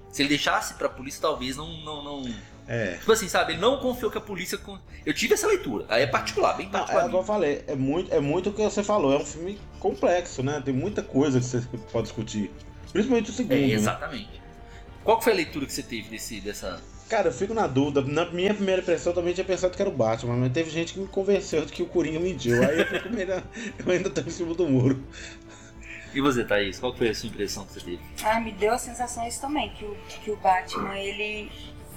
Se 0.09 0.21
ele 0.21 0.29
deixasse 0.29 0.73
pra 0.73 0.89
polícia, 0.89 1.21
talvez 1.21 1.55
não. 1.55 1.67
não, 1.83 2.03
não... 2.03 2.35
É. 2.73 2.93
Tipo 2.97 3.11
assim, 3.11 3.27
sabe? 3.27 3.51
Ele 3.51 3.61
não 3.61 3.77
confiou 3.79 4.09
que 4.09 4.17
a 4.17 4.21
polícia. 4.21 4.57
Eu 5.05 5.13
tive 5.13 5.33
essa 5.33 5.45
leitura. 5.45 5.85
Aí 5.89 6.03
é 6.03 6.07
particular, 6.07 6.53
bem 6.53 6.67
Não, 6.67 6.71
particular. 6.71 7.03
é 7.03 7.07
igual 7.07 7.21
eu 7.23 7.27
falei, 7.27 7.63
é 7.67 7.75
muito, 7.75 8.13
é 8.13 8.19
muito 8.21 8.49
o 8.49 8.53
que 8.53 8.61
você 8.63 8.81
falou, 8.81 9.11
é 9.13 9.17
um 9.17 9.25
filme 9.25 9.59
complexo, 9.77 10.41
né? 10.41 10.61
Tem 10.63 10.73
muita 10.73 11.01
coisa 11.03 11.39
que 11.39 11.45
você 11.45 11.61
pode 11.91 12.03
discutir. 12.03 12.49
Principalmente 12.93 13.29
o 13.29 13.33
segundo. 13.33 13.53
é, 13.53 13.57
né? 13.57 13.73
exatamente. 13.73 14.41
Qual 15.03 15.17
que 15.17 15.23
foi 15.25 15.33
a 15.33 15.35
leitura 15.35 15.65
que 15.65 15.73
você 15.73 15.83
teve 15.83 16.09
desse, 16.09 16.39
dessa. 16.39 16.81
Cara, 17.09 17.27
eu 17.27 17.33
fico 17.33 17.53
na 17.53 17.67
dúvida. 17.67 18.01
Na 18.01 18.31
minha 18.31 18.53
primeira 18.53 18.81
impressão 18.81 19.11
eu 19.11 19.15
também 19.15 19.33
tinha 19.33 19.43
pensado 19.43 19.75
que 19.75 19.81
era 19.81 19.89
o 19.89 19.93
Batman, 19.93 20.37
mas 20.37 20.53
teve 20.53 20.69
gente 20.69 20.93
que 20.93 20.99
me 21.01 21.07
convenceu 21.07 21.65
de 21.65 21.73
que 21.73 21.83
o 21.83 21.87
Coringa 21.87 22.21
mentiu. 22.21 22.63
Aí 22.63 22.79
eu 22.79 22.85
fico 22.87 23.09
meio. 23.09 23.27
na- 23.27 23.43
Eu 23.85 23.91
ainda 23.91 24.09
tô 24.09 24.21
em 24.21 24.29
cima 24.29 24.53
do 24.53 24.65
muro. 24.65 25.03
E 26.13 26.19
você, 26.21 26.43
Thaís? 26.43 26.77
Qual 26.79 26.93
foi 26.95 27.09
a 27.09 27.15
sua 27.15 27.27
impressão 27.29 27.65
que 27.65 27.73
você 27.73 27.79
teve? 27.81 27.99
Ah, 28.23 28.39
me 28.39 28.51
deu 28.51 28.73
a 28.73 28.77
sensação 28.77 29.25
isso 29.27 29.39
também, 29.41 29.69
que 29.71 29.83
o, 29.85 29.95
que 30.23 30.29
o 30.31 30.35
Batman, 30.37 30.97
ele, 30.97 31.49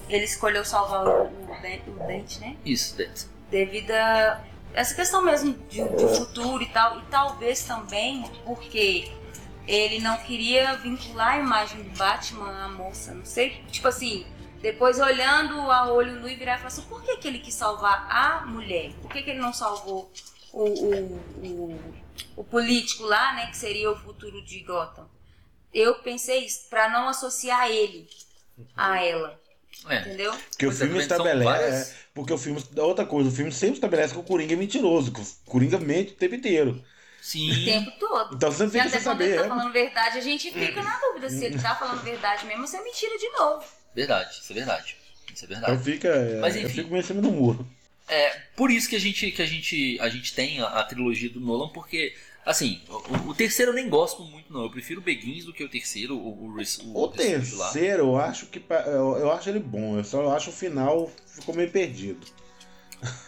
ele 0.08 0.24
escolheu 0.24 0.64
salvar 0.64 1.06
o, 1.06 1.24
o, 1.26 1.60
Den- 1.62 1.82
o 1.88 2.06
Dente, 2.06 2.40
né? 2.40 2.56
Isso, 2.64 2.96
Dente. 2.96 3.26
Devido 3.50 3.90
a 3.92 4.42
essa 4.72 4.94
questão 4.94 5.22
mesmo 5.22 5.52
de, 5.68 5.82
de 5.82 6.16
futuro 6.16 6.62
e 6.62 6.66
tal. 6.66 6.98
E 6.98 7.02
talvez 7.04 7.62
também 7.62 8.24
porque 8.44 9.10
ele 9.66 10.00
não 10.00 10.16
queria 10.18 10.74
vincular 10.76 11.34
a 11.34 11.38
imagem 11.38 11.82
do 11.82 11.96
Batman 11.96 12.64
à 12.64 12.68
moça, 12.68 13.14
não 13.14 13.24
sei. 13.24 13.62
Tipo 13.70 13.88
assim, 13.88 14.26
depois 14.60 14.98
olhando 14.98 15.58
a 15.70 15.90
olho 15.92 16.20
nu 16.20 16.28
e 16.28 16.34
virar 16.34 16.54
e 16.54 16.58
falar 16.58 16.68
assim, 16.68 16.82
por 16.82 17.02
que, 17.02 17.16
que 17.16 17.28
ele 17.28 17.38
quis 17.38 17.54
salvar 17.54 18.06
a 18.10 18.44
mulher? 18.46 18.92
Por 19.00 19.10
que, 19.10 19.22
que 19.22 19.30
ele 19.30 19.40
não 19.40 19.52
salvou 19.52 20.10
o, 20.52 20.64
o, 20.64 21.20
o, 21.42 21.80
o 22.36 22.44
político 22.44 23.04
lá, 23.04 23.32
né? 23.34 23.46
Que 23.46 23.56
seria 23.56 23.90
o 23.90 23.96
futuro 23.96 24.42
de 24.44 24.60
Gotham. 24.60 25.08
Eu 25.72 25.96
pensei 25.96 26.44
isso, 26.44 26.68
pra 26.68 26.88
não 26.88 27.08
associar 27.08 27.68
ele 27.70 28.08
a 28.76 29.02
ela, 29.02 29.40
É. 29.88 30.00
entendeu? 30.00 30.32
Porque 30.32 30.66
Pois 30.66 30.80
o 30.80 30.84
é, 30.84 30.86
filme 30.86 31.02
são 31.04 31.16
estabelece. 31.16 31.44
várias- 31.44 31.90
é, 31.90 31.94
porque 32.14 32.32
o 32.32 32.38
filme. 32.38 32.62
Outra 32.78 33.04
coisa, 33.06 33.28
o 33.28 33.32
filme 33.32 33.52
sempre 33.52 33.74
estabelece 33.74 34.14
que 34.14 34.20
o 34.20 34.22
Coringa 34.22 34.54
é 34.54 34.56
mentiroso, 34.56 35.12
que 35.12 35.20
o 35.20 35.26
Coringa 35.44 35.78
mente 35.78 36.12
o 36.12 36.16
tempo 36.16 36.34
inteiro. 36.34 36.72
O 37.20 37.24
Sim. 37.24 37.64
tempo 37.64 37.90
todo. 37.98 38.36
Então 38.36 38.50
você 38.52 38.64
E 38.64 38.70
fica 38.70 38.82
até 38.84 38.90
sem 38.98 39.02
quando 39.02 39.20
ele 39.22 39.30
saber. 39.34 39.40
tá 39.40 39.46
é. 39.46 39.48
falando 39.58 39.72
verdade, 39.72 40.18
a 40.18 40.20
gente 40.20 40.50
fica 40.52 40.82
na 40.82 40.98
dúvida 40.98 41.30
se 41.30 41.44
ele 41.44 41.58
tá 41.58 41.74
falando 41.74 42.02
verdade 42.02 42.44
mesmo 42.46 42.62
ou 42.62 42.68
se 42.68 42.76
é 42.76 42.82
mentira 42.82 43.16
de 43.18 43.28
novo. 43.30 43.64
Verdade, 43.94 44.38
isso 44.42 44.52
é 44.52 44.54
verdade. 44.56 44.96
Isso 45.34 45.44
é 45.44 45.48
Então 45.48 45.60
verdade. 45.60 45.84
fica. 45.84 46.08
é, 46.08 46.40
Mas 46.40 46.54
eu 46.56 46.62
enfim. 46.62 46.74
fico 46.74 46.90
meio 46.90 47.00
em 47.00 47.06
cima 47.06 47.22
do 47.22 47.30
muro. 47.32 47.66
É, 48.06 48.28
por 48.54 48.70
isso 48.70 48.88
que 48.88 48.96
a 48.96 49.00
gente, 49.00 49.30
que 49.30 49.40
a 49.40 49.46
gente, 49.46 49.98
a 50.00 50.08
gente 50.10 50.34
tem 50.34 50.60
a, 50.60 50.66
a 50.66 50.84
trilogia 50.84 51.30
do 51.30 51.40
Nolan, 51.40 51.68
porque, 51.70 52.14
assim, 52.44 52.80
o, 52.88 53.30
o 53.30 53.34
terceiro 53.34 53.70
eu 53.72 53.74
nem 53.74 53.88
gosto 53.88 54.22
muito, 54.22 54.52
não. 54.52 54.62
Eu 54.64 54.70
prefiro 54.70 55.00
o 55.00 55.04
Begins 55.04 55.44
do 55.44 55.52
que 55.52 55.64
o 55.64 55.68
terceiro, 55.68 56.16
o, 56.16 56.28
o, 56.28 56.56
o, 56.84 57.02
O 57.02 57.08
terceiro, 57.08 58.02
eu 58.04 58.16
acho 58.16 58.46
que. 58.46 58.62
Eu, 58.86 59.16
eu 59.18 59.32
acho 59.32 59.48
ele 59.48 59.60
bom, 59.60 59.96
eu 59.98 60.04
só 60.04 60.34
acho 60.34 60.50
o 60.50 60.52
final 60.52 61.10
ficou 61.26 61.54
meio 61.54 61.70
perdido. 61.70 62.26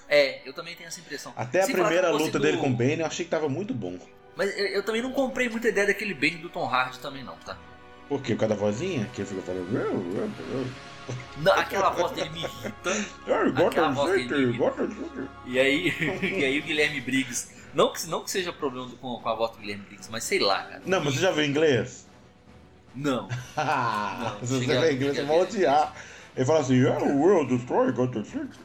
É, 0.09 0.41
eu 0.49 0.53
também 0.53 0.75
tenho 0.75 0.87
essa 0.89 1.01
impressão. 1.01 1.33
Até 1.37 1.61
a 1.63 1.67
Sem 1.67 1.75
falar 1.75 1.89
primeira 1.89 2.11
luta 2.11 2.25
gostei 2.25 2.41
dele 2.41 2.57
do- 2.57 2.63
com 2.63 2.71
o 2.71 2.75
Bane, 2.77 3.01
eu 3.01 3.07
achei 3.07 3.25
que 3.25 3.31
tava 3.31 3.49
muito 3.49 3.75
bom. 3.75 3.99
Mas 4.37 4.57
eu, 4.57 4.67
eu 4.67 4.83
também 4.83 5.03
não 5.03 5.13
comprei 5.13 5.49
muita 5.49 5.69
ideia 5.69 5.87
daquele 5.87 6.15
Bane 6.15 6.37
do 6.39 6.49
Tom 6.49 6.65
Hardy 6.67 6.99
também, 7.01 7.25
não, 7.25 7.37
tá? 7.39 7.59
Por 8.09 8.23
quê? 8.23 8.35
Por 8.35 8.41
causa 8.41 8.55
da 8.55 8.61
vozinha? 8.61 9.11
Que 9.13 9.23
ele 9.23 9.29
fica 9.29 9.43
falando. 9.43 10.31
Não, 11.39 11.53
aquela 11.53 11.91
voz 11.91 12.13
dele 12.13 12.31
me 12.31 12.41
irrita. 12.41 12.91
"Ai, 13.27 13.51
Gotham 13.51 13.67
Aquela 13.69 13.91
voz 13.91 14.29
dele. 14.29 14.53
City." 14.53 14.59
E 15.47 15.59
aí, 15.59 15.89
e 16.41 16.45
aí 16.45 16.59
o 16.59 16.63
Guilherme 16.63 17.01
Briggs. 17.01 17.56
Não 17.77 17.93
que, 17.93 18.07
não 18.07 18.25
que 18.25 18.31
seja 18.31 18.53
problema 18.55 18.87
do- 18.89 18.97
com, 18.97 19.19
com 19.21 19.29
a 19.29 19.35
voz 19.35 19.51
do 19.53 19.59
Guilherme 19.59 19.85
Briggs, 19.85 20.09
mas 20.11 20.25
sei 20.25 20.39
lá, 20.39 20.63
cara. 20.63 20.83
Não, 20.87 21.05
mas 21.05 21.15
você 21.15 21.21
já 21.21 21.31
viu 21.31 21.45
em 21.45 21.49
inglês? 21.51 22.07
Não. 22.95 23.29
Não, 23.55 24.41
se 24.41 24.47
você 24.47 24.67
em 24.91 24.95
inglês, 24.95 25.17
você 25.17 25.23
vai 25.25 25.41
odiar. 25.41 25.95
Ele 26.35 26.45
fala 26.47 26.61
assim, 26.61 26.81
destroy 27.45 27.93
City. 28.25 28.59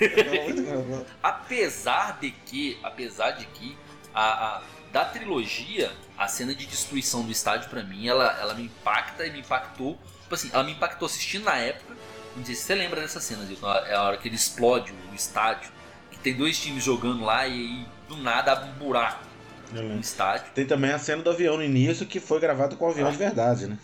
É 0.00 0.44
muito 0.44 0.60
engraçado. 0.60 1.06
Apesar 1.22 2.18
de 2.20 2.30
que, 2.32 2.78
apesar 2.82 3.30
de 3.32 3.46
que 3.46 3.76
a, 4.12 4.56
a- 4.56 4.62
da 4.92 5.04
trilogia, 5.04 5.92
a 6.18 6.26
cena 6.28 6.54
de 6.54 6.66
destruição 6.66 7.22
do 7.22 7.30
estádio 7.32 7.68
pra 7.70 7.82
mim, 7.82 8.06
ela, 8.08 8.36
ela 8.40 8.54
me 8.54 8.64
impacta 8.64 9.26
e 9.26 9.30
me 9.32 9.40
impactou. 9.40 9.98
Tipo 10.22 10.34
assim, 10.34 10.50
ela 10.52 10.62
me 10.64 10.72
impactou 10.72 11.06
assistindo 11.06 11.44
na 11.44 11.56
época. 11.56 11.94
Não 12.36 12.44
sei 12.44 12.54
se 12.54 12.62
você 12.62 12.74
lembra 12.74 13.00
dessa 13.00 13.20
cena, 13.20 13.44
Zilton. 13.44 13.72
É 13.72 13.94
a 13.94 14.02
hora 14.02 14.16
que 14.16 14.26
ele 14.28 14.36
explode 14.36 14.92
o 15.12 15.14
estádio. 15.14 15.70
Tem 16.24 16.34
dois 16.34 16.58
times 16.58 16.82
jogando 16.82 17.22
lá 17.22 17.46
e 17.46 17.52
aí 17.52 17.86
do 18.08 18.16
nada 18.16 18.52
abre 18.52 18.70
um 18.70 18.72
buraco 18.72 19.22
Eu 19.74 19.82
no 19.82 20.00
estádio. 20.00 20.46
Tem 20.54 20.64
também 20.64 20.90
a 20.90 20.98
cena 20.98 21.22
do 21.22 21.28
avião 21.28 21.58
no 21.58 21.62
início 21.62 22.06
que 22.06 22.18
foi 22.18 22.40
gravado 22.40 22.76
com 22.76 22.86
o 22.86 22.90
avião 22.90 23.10
de 23.12 23.18
verdade, 23.18 23.66
né? 23.66 23.78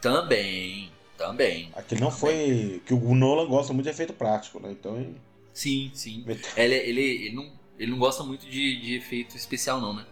Também, 0.00 0.90
também. 1.16 1.70
Aqui 1.76 2.00
não 2.00 2.10
foi. 2.10 2.80
Que 2.86 2.94
o 2.94 3.14
Nolan 3.14 3.46
gosta 3.46 3.72
muito 3.74 3.84
de 3.84 3.90
efeito 3.90 4.14
prático, 4.14 4.58
né? 4.58 4.70
Então 4.70 4.96
ele. 4.96 5.20
Sim, 5.52 5.90
sim. 5.92 6.24
Ele, 6.56 6.74
ele, 6.74 7.00
ele, 7.00 7.34
não, 7.34 7.52
ele 7.78 7.90
não 7.90 7.98
gosta 7.98 8.22
muito 8.22 8.46
de, 8.46 8.80
de 8.80 8.94
efeito 8.96 9.36
especial, 9.36 9.80
não, 9.80 9.92
né? 9.92 10.06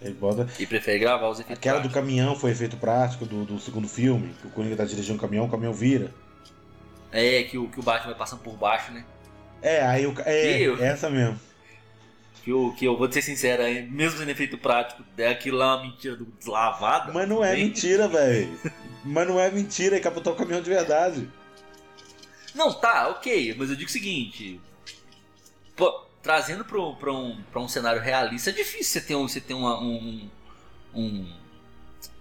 ele 0.00 0.14
bota. 0.14 0.48
Ele 0.56 0.66
prefere 0.66 0.98
gravar 0.98 1.28
os 1.28 1.40
efeitos 1.40 1.58
Aquela 1.58 1.78
do 1.78 1.90
práticos. 1.90 2.00
caminhão 2.00 2.34
foi 2.34 2.52
efeito 2.52 2.76
prático 2.76 3.26
do, 3.26 3.44
do 3.44 3.58
segundo 3.58 3.86
filme, 3.86 4.32
que 4.40 4.46
o 4.46 4.50
Coringa 4.50 4.76
tá 4.76 4.84
dirigindo 4.84 5.18
um 5.18 5.20
caminhão, 5.20 5.44
o 5.44 5.50
caminhão 5.50 5.74
vira. 5.74 6.14
É, 7.12 7.42
que 7.42 7.58
o, 7.58 7.68
que 7.68 7.80
o 7.80 7.82
Batman 7.82 8.10
vai 8.10 8.18
passando 8.18 8.40
por 8.40 8.56
baixo, 8.56 8.92
né? 8.92 9.04
É, 9.62 9.82
aí 9.82 10.06
o. 10.06 10.14
É, 10.24 10.60
eu? 10.60 10.82
essa 10.82 11.08
mesmo. 11.10 11.38
Que 12.42 12.50
eu, 12.50 12.74
que 12.78 12.84
eu 12.86 12.96
vou 12.96 13.10
ser 13.12 13.20
sincero, 13.20 13.62
é, 13.62 13.82
mesmo 13.82 14.18
sendo 14.18 14.30
efeito 14.30 14.56
prático, 14.56 15.04
é 15.18 15.28
aquilo 15.28 15.58
lá 15.58 15.76
uma 15.76 15.82
mentira 15.84 16.16
do 16.16 16.24
deslavada. 16.24 17.12
Mas 17.12 17.28
não 17.28 17.44
é 17.44 17.54
bem- 17.54 17.66
mentira, 17.66 18.08
velho. 18.08 18.58
Mas 19.04 19.28
não 19.28 19.38
é 19.38 19.50
mentira, 19.50 19.96
ele 19.96 20.02
capotou 20.02 20.32
o 20.32 20.36
caminhão 20.36 20.62
de 20.62 20.70
verdade. 20.70 21.28
Não, 22.54 22.72
tá, 22.72 23.08
ok, 23.08 23.54
mas 23.58 23.70
eu 23.70 23.76
digo 23.76 23.88
o 23.88 23.92
seguinte. 23.92 24.60
Pô, 25.76 26.06
trazendo 26.22 26.64
pra, 26.64 26.80
um- 26.80 26.94
pra, 26.94 27.12
um, 27.12 27.42
pra 27.52 27.60
um 27.60 27.68
cenário 27.68 28.00
realista, 28.00 28.50
é 28.50 28.52
difícil 28.54 28.84
você 28.84 29.00
ter 29.06 29.14
um, 29.14 29.28
você 29.28 29.40
ter 29.40 29.54
uma, 29.54 29.78
um, 29.80 30.28
um, 30.94 31.32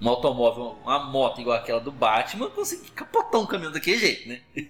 um 0.01 0.09
automóvel, 0.09 0.77
uma 0.83 0.99
moto 0.99 1.39
igual 1.41 1.57
aquela 1.57 1.79
do 1.79 1.91
Batman, 1.91 2.49
conseguir 2.49 2.91
capotar 2.91 3.39
um 3.41 3.45
caminhão 3.45 3.71
daquele 3.71 3.97
jeito, 3.97 4.27
né? 4.27 4.41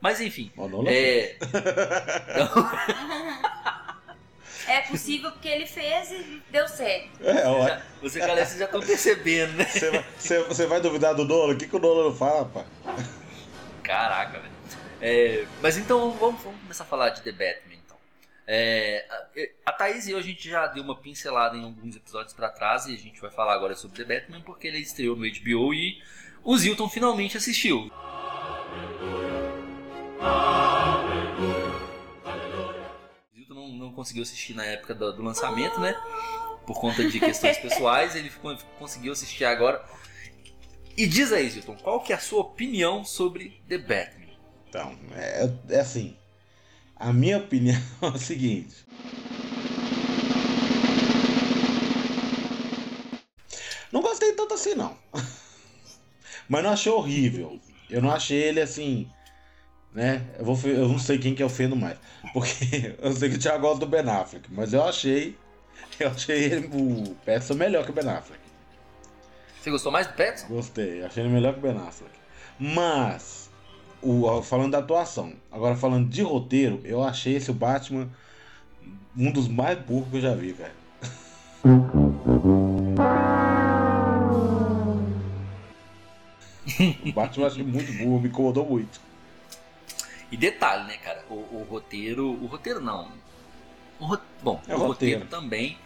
Mas 0.00 0.20
enfim, 0.20 0.50
é. 0.86 1.36
É 4.66 4.82
possível 4.82 5.32
porque 5.32 5.48
ele 5.48 5.66
fez 5.66 6.10
e 6.12 6.42
deu 6.50 6.68
certo. 6.68 7.08
É, 7.24 7.42
já- 7.42 7.82
você, 8.00 8.18
galera, 8.20 8.46
vocês 8.46 8.58
já 8.58 8.66
estão 8.66 8.80
percebendo, 8.80 9.52
né? 9.54 9.64
você, 9.64 9.90
vai, 9.90 10.04
você- 10.16 10.42
você 10.44 10.66
vai 10.66 10.80
duvidar 10.80 11.14
do 11.14 11.24
Nolan? 11.24 11.54
O 11.54 11.58
que, 11.58 11.66
que 11.66 11.74
o 11.76 11.80
Nolan 11.80 12.10
não 12.10 12.14
fala, 12.16 12.44
pá? 12.44 12.64
Caraca, 13.82 14.38
velho. 14.38 14.52
É, 15.00 15.44
mas 15.60 15.76
então 15.76 16.12
vamos, 16.12 16.40
vamos 16.42 16.60
começar 16.60 16.84
a 16.84 16.86
falar 16.86 17.08
de 17.10 17.22
The 17.22 17.32
Batman, 17.32 17.74
então. 17.84 17.96
É, 18.46 19.04
a, 19.66 19.72
Thaís 19.72 20.06
e 20.06 20.12
eu 20.12 20.18
a 20.18 20.22
gente 20.22 20.48
já 20.48 20.66
deu 20.68 20.84
uma 20.84 20.94
pincelada 20.96 21.56
em 21.56 21.64
alguns 21.64 21.96
episódios 21.96 22.32
pra 22.34 22.48
trás 22.50 22.86
e 22.86 22.94
a 22.94 22.98
gente 22.98 23.20
vai 23.20 23.30
falar 23.30 23.54
agora 23.54 23.74
sobre 23.74 24.04
The 24.04 24.20
Batman 24.20 24.40
porque 24.42 24.68
ele 24.68 24.78
estreou 24.78 25.16
no 25.16 25.22
HBO 25.24 25.74
e 25.74 26.00
o 26.44 26.56
Zilton 26.56 26.88
finalmente 26.88 27.36
assistiu. 27.36 27.90
Não, 33.48 33.68
não 33.68 33.92
conseguiu 33.92 34.22
assistir 34.22 34.54
na 34.54 34.64
época 34.64 34.94
do, 34.94 35.12
do 35.12 35.22
lançamento, 35.22 35.80
né? 35.80 35.94
Por 36.66 36.78
conta 36.80 37.08
de 37.08 37.18
questões 37.18 37.58
pessoais, 37.58 38.14
ele 38.14 38.30
ficou- 38.30 38.56
conseguiu 38.78 39.12
assistir 39.12 39.44
agora. 39.44 39.84
E 40.96 41.06
diz 41.06 41.32
aí, 41.32 41.48
Zilton, 41.48 41.76
qual 41.76 42.00
que 42.02 42.12
é 42.12 42.16
a 42.16 42.20
sua 42.20 42.40
opinião 42.40 43.04
sobre 43.04 43.60
The 43.68 43.78
Batman? 43.78 44.26
Então, 44.68 44.96
é, 45.14 45.50
é 45.70 45.80
assim. 45.80 46.16
A 46.94 47.12
minha 47.12 47.38
opinião 47.38 47.80
é 48.02 48.06
o 48.06 48.18
seguinte. 48.18 48.86
Não 53.90 54.02
gostei 54.02 54.32
tanto 54.34 54.54
assim, 54.54 54.74
não. 54.74 54.96
Mas 56.48 56.62
não 56.62 56.70
achei 56.70 56.92
horrível. 56.92 57.58
Eu 57.88 58.00
não 58.02 58.10
achei 58.12 58.38
ele 58.38 58.60
assim. 58.60 59.10
Né? 59.92 60.24
Eu, 60.38 60.44
vou, 60.44 60.70
eu 60.70 60.88
não 60.88 60.98
sei 60.98 61.18
quem 61.18 61.34
que 61.34 61.42
eu 61.42 61.46
ofendo 61.46 61.74
mais. 61.74 61.98
Porque 62.32 62.94
eu 63.02 63.12
sei 63.12 63.28
que 63.28 63.36
o 63.36 63.38
Thiago 63.38 63.60
gosta 63.60 63.80
do 63.80 63.86
Ben 63.86 64.08
Affleck. 64.08 64.48
Mas 64.52 64.72
eu 64.72 64.84
achei. 64.84 65.36
Eu 65.98 66.08
achei 66.08 66.44
ele, 66.44 66.70
o 66.72 67.14
Pattinson 67.26 67.54
melhor 67.54 67.84
que 67.84 67.90
o 67.90 67.94
Ben 67.94 68.08
Affleck. 68.08 68.40
Você 69.60 69.70
gostou 69.70 69.92
mais 69.92 70.06
do 70.06 70.14
Petson? 70.14 70.46
Gostei, 70.48 71.04
achei 71.04 71.22
ele 71.22 71.32
melhor 71.32 71.52
que 71.52 71.58
o 71.58 71.62
Ben 71.62 71.76
Affleck. 71.76 72.14
Mas, 72.58 73.50
o, 74.00 74.40
falando 74.42 74.72
da 74.72 74.78
atuação, 74.78 75.34
agora 75.52 75.76
falando 75.76 76.08
de 76.08 76.22
roteiro, 76.22 76.80
eu 76.84 77.02
achei 77.02 77.36
esse 77.36 77.52
Batman 77.52 78.08
um 79.16 79.30
dos 79.30 79.48
mais 79.48 79.78
burros 79.78 80.08
que 80.08 80.16
eu 80.16 80.22
já 80.22 80.34
vi, 80.34 80.54
cara. 80.54 80.72
o 87.04 87.12
Batman 87.12 87.44
eu 87.44 87.46
achei 87.46 87.62
muito 87.62 87.92
burro, 87.92 88.20
me 88.20 88.28
incomodou 88.28 88.66
muito. 88.66 88.98
E 90.30 90.36
detalhe, 90.36 90.86
né, 90.86 90.96
cara? 90.98 91.24
O, 91.28 91.34
o 91.34 91.66
roteiro. 91.68 92.26
O 92.30 92.46
roteiro 92.46 92.80
não. 92.80 93.10
O 93.98 94.06
ro- 94.06 94.20
bom, 94.42 94.60
É 94.68 94.74
o 94.74 94.78
roteiro. 94.78 95.20
roteiro. 95.20 95.26
também. 95.26 95.76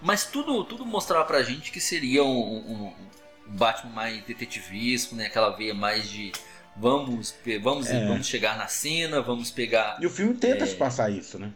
Mas 0.00 0.24
tudo, 0.26 0.62
tudo 0.64 0.86
mostrava 0.86 1.24
pra 1.24 1.42
gente 1.42 1.72
que 1.72 1.80
seria 1.80 2.22
um, 2.22 2.28
um- 2.28 2.86
um 2.86 3.56
Batman 3.56 3.92
mais 3.92 4.22
detetivisco, 4.24 5.14
né? 5.16 5.26
Aquela 5.26 5.50
veia 5.50 5.74
mais 5.74 6.08
de. 6.08 6.32
Vamos, 6.76 7.34
vamos, 7.60 7.88
É. 7.90 8.06
vamos 8.06 8.26
chegar 8.26 8.56
na 8.56 8.68
cena, 8.68 9.20
vamos 9.20 9.50
pegar. 9.50 9.98
E 10.00 10.06
o 10.06 10.10
filme 10.10 10.34
tenta 10.34 10.62
É. 10.62 10.66
se 10.66 10.76
passar 10.76 11.10
isso, 11.10 11.36
né? 11.38 11.52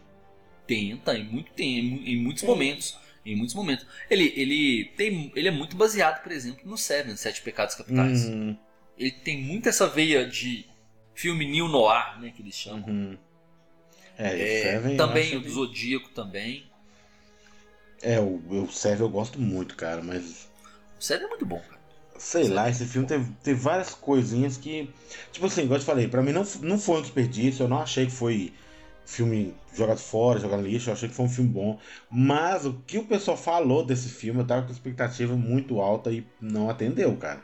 Tenta, 0.67 1.17
em, 1.17 1.23
muito, 1.23 1.51
tem, 1.53 1.77
em 2.05 2.21
muitos 2.21 2.43
momentos. 2.43 2.97
Em 3.25 3.35
muitos 3.37 3.55
momentos. 3.55 3.85
Ele, 4.09 4.33
ele, 4.35 4.91
tem, 4.97 5.31
ele 5.33 5.47
é 5.47 5.51
muito 5.51 5.77
baseado, 5.77 6.21
por 6.21 6.31
exemplo, 6.33 6.59
no 6.65 6.77
Seven, 6.77 7.15
Sete 7.15 7.41
Pecados 7.41 7.73
Capitais. 7.75 8.25
Uhum, 8.25 8.57
Ele 8.97 9.11
tem 9.11 9.41
muito 9.41 9.69
essa 9.69 9.87
veia 9.87 10.27
de 10.27 10.65
filme 11.13 11.49
neo 11.49 11.67
noir, 11.67 12.19
né? 12.19 12.31
Que 12.35 12.41
eles 12.41 12.55
chamam. 12.55 12.83
uhum. 12.87 13.17
É, 14.17 14.27
É, 14.39 14.43
o 14.43 14.61
Seven 14.61 14.91
eu 14.91 14.97
também 14.97 15.37
o 15.37 15.49
Zodíaco 15.49 16.09
também. 16.09 16.69
É, 18.01 18.19
o, 18.19 18.41
o 18.65 18.71
Seven 18.71 19.01
eu 19.01 19.09
gosto 19.09 19.39
muito, 19.39 19.75
cara, 19.75 20.01
mas 20.03 20.49
O 20.99 21.03
Seven 21.03 21.25
é 21.25 21.29
muito 21.29 21.45
bom, 21.45 21.59
cara. 21.59 21.81
Sei 22.17 22.47
lá, 22.47 22.69
esse 22.69 22.85
filme 22.85 23.07
teve, 23.07 23.31
teve 23.43 23.59
várias 23.59 23.93
coisinhas 23.93 24.55
que. 24.55 24.89
Tipo 25.31 25.47
assim, 25.47 25.63
igual 25.63 25.77
eu 25.77 25.81
te 25.83 25.85
falei, 25.85 26.07
pra 26.07 26.21
mim 26.21 26.31
não, 26.31 26.45
não 26.61 26.77
foi 26.77 26.97
um 26.99 27.01
desperdício, 27.01 27.63
eu 27.63 27.67
não 27.67 27.79
achei 27.79 28.05
que 28.05 28.11
foi 28.11 28.53
filme 29.05 29.55
jogado 29.73 29.99
fora, 29.99 30.39
jogado 30.39 30.61
no 30.61 30.67
lixo, 30.67 30.89
eu 30.89 30.93
achei 30.93 31.09
que 31.09 31.15
foi 31.15 31.25
um 31.25 31.29
filme 31.29 31.49
bom. 31.49 31.79
Mas 32.09 32.65
o 32.65 32.73
que 32.85 32.97
o 32.97 33.05
pessoal 33.05 33.35
falou 33.35 33.83
desse 33.85 34.09
filme, 34.09 34.41
eu 34.41 34.47
tava 34.47 34.65
com 34.65 34.71
expectativa 34.71 35.35
muito 35.35 35.81
alta 35.81 36.11
e 36.11 36.25
não 36.39 36.69
atendeu, 36.69 37.15
cara. 37.17 37.43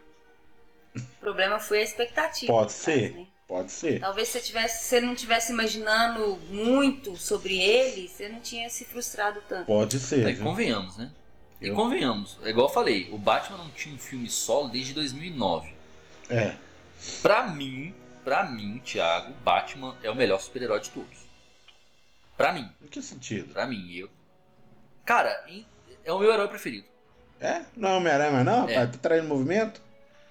O 0.96 1.20
problema 1.20 1.60
foi 1.60 1.80
a 1.80 1.84
expectativa. 1.84 2.52
Pode 2.52 2.74
no 2.74 2.80
caso, 2.80 2.84
ser. 2.84 3.14
né? 3.16 3.28
Pode 3.50 3.72
ser. 3.72 4.00
Talvez 4.00 4.28
se 4.28 4.40
você, 4.40 4.46
tivesse, 4.46 4.84
se 4.84 4.90
você 4.90 5.02
não 5.02 5.16
tivesse 5.16 5.52
imaginando 5.52 6.38
muito 6.52 7.18
sobre 7.18 7.60
ele, 7.60 8.08
você 8.08 8.30
não 8.30 8.40
tinha 8.40 8.70
se 8.70 8.86
frustrado 8.86 9.42
tanto. 9.50 9.66
Pode 9.66 10.00
ser. 10.00 10.24
Aí 10.26 10.34
viu? 10.36 10.44
convenhamos, 10.46 10.98
né? 10.98 11.12
E 11.60 11.68
Eu- 11.68 11.76
convenhamos. 11.76 12.38
É 12.44 12.50
igual 12.50 12.68
eu 12.68 12.74
falei, 12.74 13.10
o 13.12 13.18
Batman 13.18 13.58
não 13.58 13.72
tinha 13.72 13.96
um 13.96 13.98
filme 13.98 14.30
solo 14.30 14.70
desde 14.70 14.94
2009. 14.94 15.74
É. 16.30 16.56
Pra 17.24 17.48
mim, 17.48 17.94
pra 18.24 18.44
mim, 18.44 18.80
Thiago, 18.86 19.34
Batman 19.44 19.98
é 20.04 20.12
o 20.12 20.16
melhor 20.16 20.40
super-herói 20.40 20.80
de 20.82 20.92
todos. 20.92 21.18
Pra 22.38 22.54
mim, 22.54 22.70
Em 22.84 22.88
que 22.88 23.02
sentido? 23.02 23.52
pra 23.52 23.66
mim, 23.66 23.92
eu. 23.96 24.10
Cara, 25.04 25.44
é 26.06 26.14
o 26.14 26.20
meu 26.20 26.32
herói 26.32 26.48
preferido. 26.48 26.86
É? 27.42 27.64
Não 27.76 27.90
é 27.90 27.94
Homem-Aranha, 27.98 28.44
não, 28.44 28.70
É. 28.70 28.76
rapaz? 28.76 28.92
Tá 28.92 28.98
traindo 29.02 29.28
movimento? 29.28 29.82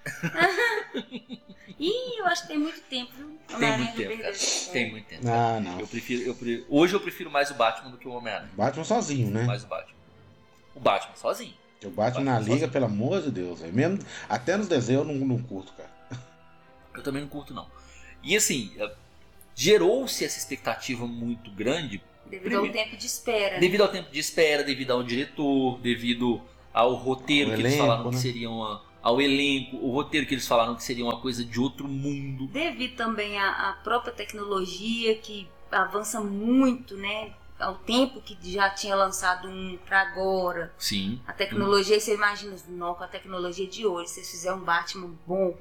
Ih, 1.79 2.19
eu 2.19 2.25
acho 2.25 2.41
que 2.43 2.47
tem 2.49 2.57
muito 2.57 2.81
tempo, 2.81 3.11
viu? 3.15 3.37
Tem 3.57 3.77
muito 3.77 3.95
tempo, 3.95 4.17
cara. 4.17 4.29
esse- 4.31 4.69
Tem 4.71 4.91
muito 4.91 5.05
tempo. 5.07 5.27
Ah, 5.27 5.59
não. 5.61 5.79
Eu 5.79 5.87
prefiro, 5.87 6.21
eu 6.23 6.35
pre- 6.35 6.65
Hoje 6.69 6.93
eu 6.93 6.99
prefiro 6.99 7.31
mais 7.31 7.49
o 7.51 7.53
Batman 7.53 7.91
do 7.91 7.97
que 7.97 8.07
o 8.07 8.11
Homem-Aranha. 8.11 8.51
Batman 8.55 8.83
sozinho, 8.83 9.31
né? 9.31 9.43
Mais 9.43 9.63
o 9.63 9.67
Batman. 9.67 9.95
O 10.75 10.79
Batman 10.79 11.15
sozinho. 11.15 11.53
Porque 11.73 11.87
o 11.87 11.91
Batman 11.91 12.23
na 12.25 12.33
Batman 12.39 12.53
liga, 12.55 12.67
pelo 12.67 12.85
amor 12.85 13.21
de 13.21 13.31
Deus, 13.31 13.61
velho. 13.61 13.73
Mesmo, 13.73 13.99
até 14.27 14.57
nos 14.57 14.67
desenhos 14.67 15.07
eu 15.07 15.13
não, 15.13 15.25
não 15.25 15.41
curto, 15.41 15.71
cara. 15.73 15.89
Eu 16.93 17.01
também 17.01 17.21
não 17.21 17.29
curto, 17.29 17.53
não. 17.53 17.65
E 18.21 18.35
assim, 18.35 18.73
eh, 18.77 18.91
gerou-se 19.55 20.25
essa 20.25 20.37
expectativa 20.37 21.07
muito 21.07 21.49
grande 21.51 22.01
Devido 22.29 22.57
ao 22.57 22.61
Primeiro. 22.61 22.89
tempo 22.89 22.97
de 22.97 23.07
espera. 23.07 23.53
né? 23.55 23.59
devido 23.59 23.81
ao 23.81 23.87
tempo 23.87 24.11
de 24.11 24.19
espera, 24.19 24.63
devido 24.63 24.91
ao 24.91 25.01
diretor, 25.01 25.79
devido 25.79 26.39
ao 26.71 26.93
roteiro 26.93 27.49
Ao 27.51 27.55
que 27.55 27.61
eles 27.63 27.73
elenco, 27.73 27.87
falaram 27.87 28.09
que 28.09 28.15
né? 28.17 28.21
seria 28.21 28.49
uma. 28.51 28.83
Ao 29.01 29.21
elenco, 29.21 29.77
o 29.77 29.91
roteiro 29.91 30.25
que 30.27 30.33
eles 30.33 30.47
falaram 30.47 30.75
que 30.75 30.83
seria 30.83 31.03
uma 31.05 31.19
coisa 31.21 31.43
de 31.43 31.59
outro 31.59 31.87
mundo. 31.87 32.47
Devido 32.47 32.95
também 32.95 33.37
à, 33.39 33.69
à 33.69 33.73
própria 33.83 34.11
tecnologia 34.13 35.15
que 35.15 35.47
avança 35.71 36.19
muito, 36.21 36.95
né? 36.97 37.31
Ao 37.59 37.75
tempo 37.75 38.21
que 38.21 38.37
já 38.51 38.69
tinha 38.69 38.95
lançado 38.95 39.49
um 39.49 39.77
pra 39.85 40.01
agora. 40.01 40.73
Sim. 40.77 41.19
A 41.27 41.33
tecnologia, 41.33 41.99
você 41.99 42.13
imagina, 42.15 42.55
não, 42.69 42.93
com 42.95 43.03
a 43.03 43.07
tecnologia 43.07 43.67
de 43.67 43.85
hoje, 43.85 44.07
se 44.09 44.15
vocês 44.15 44.31
fizerem 44.31 44.57
um 44.57 44.61
Batman 44.63 45.11
bom, 45.27 45.55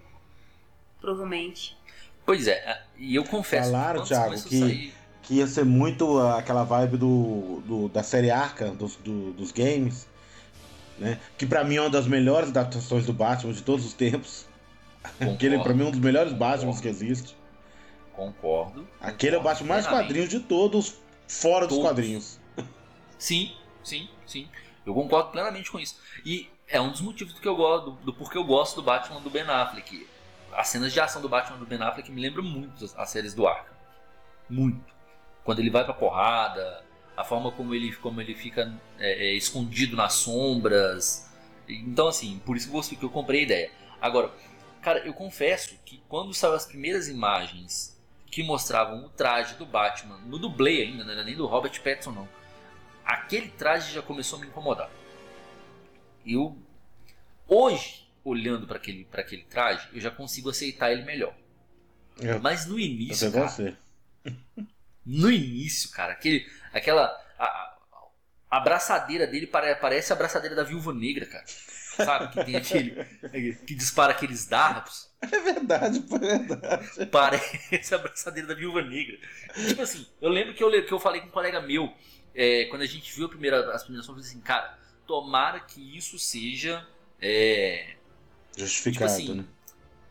provavelmente. 1.01 1.77
Pois 2.25 2.47
é, 2.47 2.83
e 2.97 3.15
eu 3.15 3.25
confesso 3.25 3.71
Falaram, 3.71 4.01
quando 4.01 4.09
Thiago, 4.09 4.43
que- 4.45 4.61
sair- 4.61 4.95
que 5.23 5.35
ia 5.35 5.47
ser 5.47 5.65
muito 5.65 6.19
aquela 6.21 6.63
vibe 6.65 6.97
do, 6.99 7.63
do- 7.67 7.89
da 7.89 8.03
série 8.03 8.31
Arca, 8.31 8.71
dos, 8.71 8.97
do- 8.97 9.33
dos 9.33 9.51
games, 9.53 10.07
né? 10.99 11.19
Que 11.37 11.47
pra 11.47 11.65
mim 11.65 11.77
é 11.77 11.81
uma 11.81 11.91
das 11.91 12.07
melhores 12.07 12.51
adaptações 12.51 13.07
do 13.07 13.13
Batman 13.13 13.53
de 13.53 13.63
todos 13.63 13.85
os 13.87 13.93
tempos. 13.95 14.47
Aquele 15.21 15.59
pra 15.61 15.73
mim 15.73 15.85
é 15.85 15.87
um 15.87 15.91
dos 15.91 16.01
melhores 16.01 16.33
Batmans 16.33 16.81
que 16.81 16.89
existe. 16.89 17.37
Concordo. 18.13 18.87
Aquele 19.01 19.37
é 19.37 19.39
o 19.39 19.43
concordo 19.43 19.65
Batman 19.65 19.75
mais 19.75 19.87
quadrinhos 19.87 20.29
de 20.29 20.41
todos, 20.41 20.97
fora 21.27 21.67
dos 21.67 21.77
Todos. 21.77 21.91
quadrinhos. 21.91 22.41
Sim, 23.19 23.53
sim, 23.83 24.09
sim. 24.27 24.49
Eu 24.85 24.95
concordo 24.95 25.31
plenamente 25.31 25.71
com 25.71 25.79
isso. 25.79 25.99
E 26.25 26.49
é 26.67 26.81
um 26.81 26.91
dos 26.91 27.01
motivos 27.01 27.33
do 27.35 27.41
que 27.41 27.49
eu 27.49 27.57
gosto, 27.57 27.91
do, 27.91 28.07
do 28.07 28.15
porquê 28.15 28.39
eu 28.39 28.45
gosto 28.45 28.77
do 28.77 28.83
Batman 28.83 29.21
do 29.21 29.31
Ben 29.31 29.43
Affleck. 29.43 30.07
As 30.53 30.69
cenas 30.69 30.93
de 30.93 31.01
ação 31.01 31.23
do 31.23 31.29
Batman 31.29 31.59
do 31.59 31.67
Ben 31.67 31.81
Affleck 31.81 32.11
me 32.11 32.21
lembram 32.21 32.43
muito 32.43 32.85
as, 32.85 32.97
as 32.99 33.11
séries 33.11 33.35
do 33.35 33.47
Arkham. 33.47 33.75
Muito. 34.49 34.93
Quando 35.45 35.61
ele 35.61 35.71
vai 35.71 35.85
pra 35.85 35.95
porrada, 35.95 36.83
a 37.21 37.25
forma 37.25 37.51
como 37.53 37.75
ele, 37.75 37.95
como 37.97 38.21
ele 38.21 38.35
fica 38.35 38.73
é, 38.99 39.29
é, 39.31 39.35
escondido 39.35 39.97
nas 39.97 40.15
sombras. 40.15 41.29
Então, 41.69 42.09
assim, 42.09 42.41
por 42.47 42.57
isso 42.57 42.67
que 42.67 42.73
eu, 42.73 42.77
gostei- 42.77 42.99
que 42.99 43.05
eu 43.05 43.11
comprei 43.11 43.41
a 43.41 43.43
ideia. 43.45 43.71
Agora, 44.01 44.33
cara, 44.81 45.01
eu 45.01 45.13
confesso 45.13 45.77
que 45.85 46.01
quando 46.09 46.33
saiu 46.33 46.55
as 46.55 46.65
primeiras 46.67 47.09
imagens 47.09 47.99
que 48.31 48.43
mostravam 48.43 49.05
o 49.05 49.09
traje 49.11 49.55
do 49.57 49.67
Batman, 49.67 50.19
no 50.27 50.39
dublê 50.39 50.83
ainda, 50.83 51.03
não 51.05 51.13
era 51.13 51.25
nem 51.25 51.35
do 51.37 51.47
Robert 51.47 51.83
Pattinson, 51.83 52.13
não. 52.13 52.29
Aquele 53.05 53.49
traje 53.49 53.93
já 53.93 54.03
começou 54.03 54.39
a 54.39 54.43
me 54.43 54.49
incomodar. 54.49 54.91
Eu, 56.27 56.57
hoje, 57.47 58.07
olhando 58.23 58.67
para 58.67 58.77
aquele, 58.77 59.05
pra 59.05 59.23
aquele 59.23 59.43
traje, 59.45 59.89
eu 59.93 60.01
já 60.01 60.11
consigo 60.11 60.51
aceitar 60.51 60.93
ele 60.93 61.03
melhor. 61.05 61.35
Eu- 62.21 62.41
Mas 62.41 62.67
no 62.67 62.79
início, 62.79 63.33
cara, 63.33 63.49
você. 63.49 63.77
no 65.05 65.31
início, 65.31 65.91
cara, 65.91 66.13
aquele, 66.13 66.47
aquela 66.73 67.05
a, 67.39 67.45
a- 67.45 67.77
abraçadeira 68.51 69.27
dele 69.27 69.47
pare- 69.47 69.75
parece 69.77 70.13
a 70.13 70.17
abraçadeira 70.17 70.55
da 70.57 70.63
Viúva 70.65 70.93
Negra, 70.93 71.27
cara. 71.27 71.45
Sabe 71.47 72.29
que 72.33 72.45
tem 72.45 72.55
aquele 72.57 73.05
que 73.67 73.75
dispara 73.75 74.13
aqueles 74.13 74.47
dardos, 74.47 75.11
É 75.21 75.27
verdade, 75.41 75.99
é 75.99 76.39
verdade. 76.39 77.07
parece 77.11 77.93
a 77.95 77.99
abraçadeira 77.99 78.47
da 78.49 78.55
Viúva 78.55 78.83
Negra. 78.83 79.19
Tipo 79.67 79.83
assim, 79.83 80.07
eu 80.21 80.31
lembro 80.31 80.55
que 80.55 80.63
eu, 80.63 80.71
que 80.87 80.93
eu 80.93 81.01
falei 81.01 81.21
com 81.21 81.27
um 81.29 81.33
colega 81.33 81.61
meu 81.61 81.93
é, 82.35 82.67
quando 82.67 82.83
a 82.83 82.87
gente 82.87 83.13
viu 83.15 83.27
a 83.27 83.29
primeira, 83.29 83.75
as 83.75 83.83
primeiras 83.83 84.07
fotos, 84.07 84.25
eu 84.25 84.25
falei 84.25 84.31
assim, 84.31 84.41
cara, 84.41 84.79
tomara 85.07 85.59
que 85.61 85.97
isso 85.97 86.19
seja 86.19 86.87
é, 87.21 87.97
Justificado, 88.57 88.93
Tipo 88.93 89.05
assim, 89.05 89.35
né? 89.35 89.45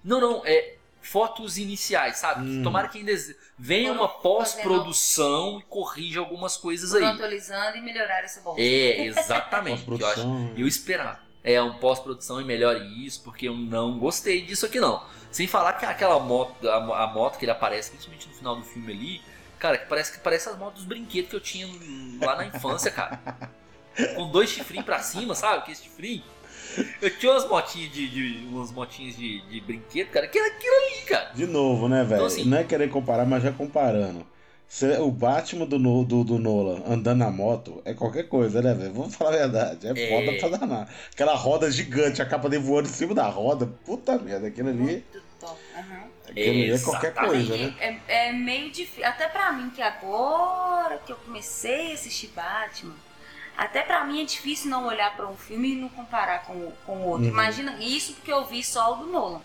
Não, 0.04 0.20
não, 0.20 0.46
é 0.46 0.77
fotos 1.08 1.58
iniciais, 1.58 2.18
sabe? 2.18 2.46
Hum. 2.46 2.64
Tomara 2.64 2.90
que 2.90 2.98
ainda 3.00 3.14
venha 3.58 3.94
uma 3.94 4.10
pós-produção 4.10 5.60
e 5.60 5.64
corrija 5.64 6.20
algumas 6.20 6.58
coisas 6.58 6.94
aí. 6.94 7.04
atualizando 7.04 7.78
e 7.78 7.82
melhoraram 7.82 8.26
essa 8.26 8.42
bosta. 8.42 8.62
É, 8.62 9.06
exatamente. 9.06 9.86
eu, 9.90 10.08
acho, 10.08 10.22
eu 10.58 10.68
esperava. 10.68 11.20
É 11.44 11.62
um 11.62 11.76
pós-produção 11.80 12.42
e 12.42 12.44
melhore 12.44 13.06
isso, 13.06 13.24
porque 13.24 13.48
eu 13.48 13.56
não 13.56 13.98
gostei 13.98 14.42
disso 14.42 14.66
aqui 14.66 14.82
não. 14.82 15.02
Sem 15.32 15.48
falar 15.48 15.74
que 15.74 15.86
aquela 15.86 16.20
moto, 16.20 16.68
a, 16.70 17.04
a 17.04 17.08
moto 17.08 17.38
que 17.38 17.46
ele 17.46 17.52
aparece, 17.52 17.92
principalmente 17.92 18.28
no 18.28 18.34
final 18.34 18.56
do 18.58 18.64
filme 18.64 18.92
ali, 18.92 19.22
cara, 19.58 19.78
que 19.78 19.86
parece 19.86 20.12
que 20.12 20.20
parece 20.20 20.50
as 20.50 20.58
motos 20.58 20.80
dos 20.80 20.86
brinquedos 20.86 21.30
que 21.30 21.36
eu 21.38 21.42
tinha 21.42 21.68
lá 22.22 22.36
na 22.36 22.46
infância, 22.48 22.92
cara. 22.92 23.22
Com 24.16 24.30
dois 24.30 24.50
chifrinhos 24.50 24.86
pra 24.86 25.00
cima, 25.00 25.34
sabe? 25.34 25.66
Que 25.66 25.72
esse 25.72 25.84
chifrinho. 25.84 26.24
Eu 27.02 27.10
tinha 27.18 27.32
umas 27.32 27.48
motinhas 27.48 27.92
de, 27.92 28.08
de- 28.08 28.48
umas 28.48 28.72
motinhas 28.72 29.16
de, 29.16 29.42
de 29.50 29.62
brinquedo, 29.62 30.10
cara, 30.10 30.28
que 30.28 30.38
era 30.38 30.48
aquilo 30.48 30.76
ali, 30.76 31.06
cara. 31.06 31.32
De 31.34 31.46
novo, 31.48 31.88
né, 31.90 32.04
velho? 32.04 32.16
Então, 32.16 32.26
assim- 32.28 32.46
Não 32.46 32.58
é 32.58 32.64
querer 32.64 32.90
comparar, 32.90 33.26
mas 33.26 33.44
já 33.44 33.52
comparando. 33.52 34.26
Cê- 34.70 34.98
o 35.00 35.10
Batman 35.10 35.66
do, 35.66 36.04
do, 36.04 36.24
do 36.26 36.38
Nolan 36.38 36.84
andando 36.86 37.20
na 37.20 37.32
moto 37.32 37.82
é 37.86 37.94
qualquer 37.94 38.24
coisa, 38.28 38.62
né, 38.62 38.74
velho? 38.74 38.94
Vamos 38.94 39.16
falar 39.16 39.30
a 39.36 39.38
verdade. 39.38 39.88
É, 39.88 39.92
É. 39.92 40.10
foda 40.10 40.38
pra 40.50 40.58
danar. 40.58 40.94
Aquela 41.14 41.36
roda 41.36 41.72
gigante, 41.72 42.22
a 42.22 42.26
capa 42.26 42.50
dele 42.50 42.64
voando 42.64 42.90
em 42.90 42.92
cima 42.92 43.16
da 43.16 43.28
roda. 43.30 43.66
Puta 43.86 44.18
merda, 44.20 44.48
aquilo 44.48 44.68
ali, 44.70 44.78
Muito 44.78 45.22
top. 45.40 45.58
Aham. 45.74 46.04
aquilo 46.30 46.50
ali 46.50 46.72
é 46.72 46.80
qualquer 46.80 47.14
coisa, 47.14 47.56
né? 47.58 47.74
É, 47.80 48.28
é 48.28 48.34
meio 48.34 48.70
difícil. 48.70 49.06
Até 49.06 49.30
pra 49.30 49.54
mim, 49.54 49.70
que 49.70 49.82
agora 49.82 50.98
que 51.06 51.14
eu 51.14 51.16
comecei 51.26 51.92
a 51.92 51.94
assistir 51.94 52.28
Batman, 52.36 52.94
até 53.58 53.82
pra 53.82 54.04
mim 54.06 54.22
é 54.22 54.26
difícil 54.26 54.70
não 54.70 54.86
olhar 54.86 55.16
pra 55.16 55.28
um 55.28 55.36
filme 55.36 55.74
e 55.74 55.76
não 55.76 55.90
comparar 55.90 56.44
com, 56.46 56.54
o- 56.54 56.74
com 56.86 56.98
o 56.98 57.08
outro. 57.08 57.24
Uhum. 57.26 57.32
Imagina 57.32 57.78
isso 57.84 58.14
porque 58.14 58.32
eu 58.32 58.46
vi 58.46 58.64
só 58.64 58.94
o 58.94 58.96
do 58.98 59.06
Nolan. 59.08 59.42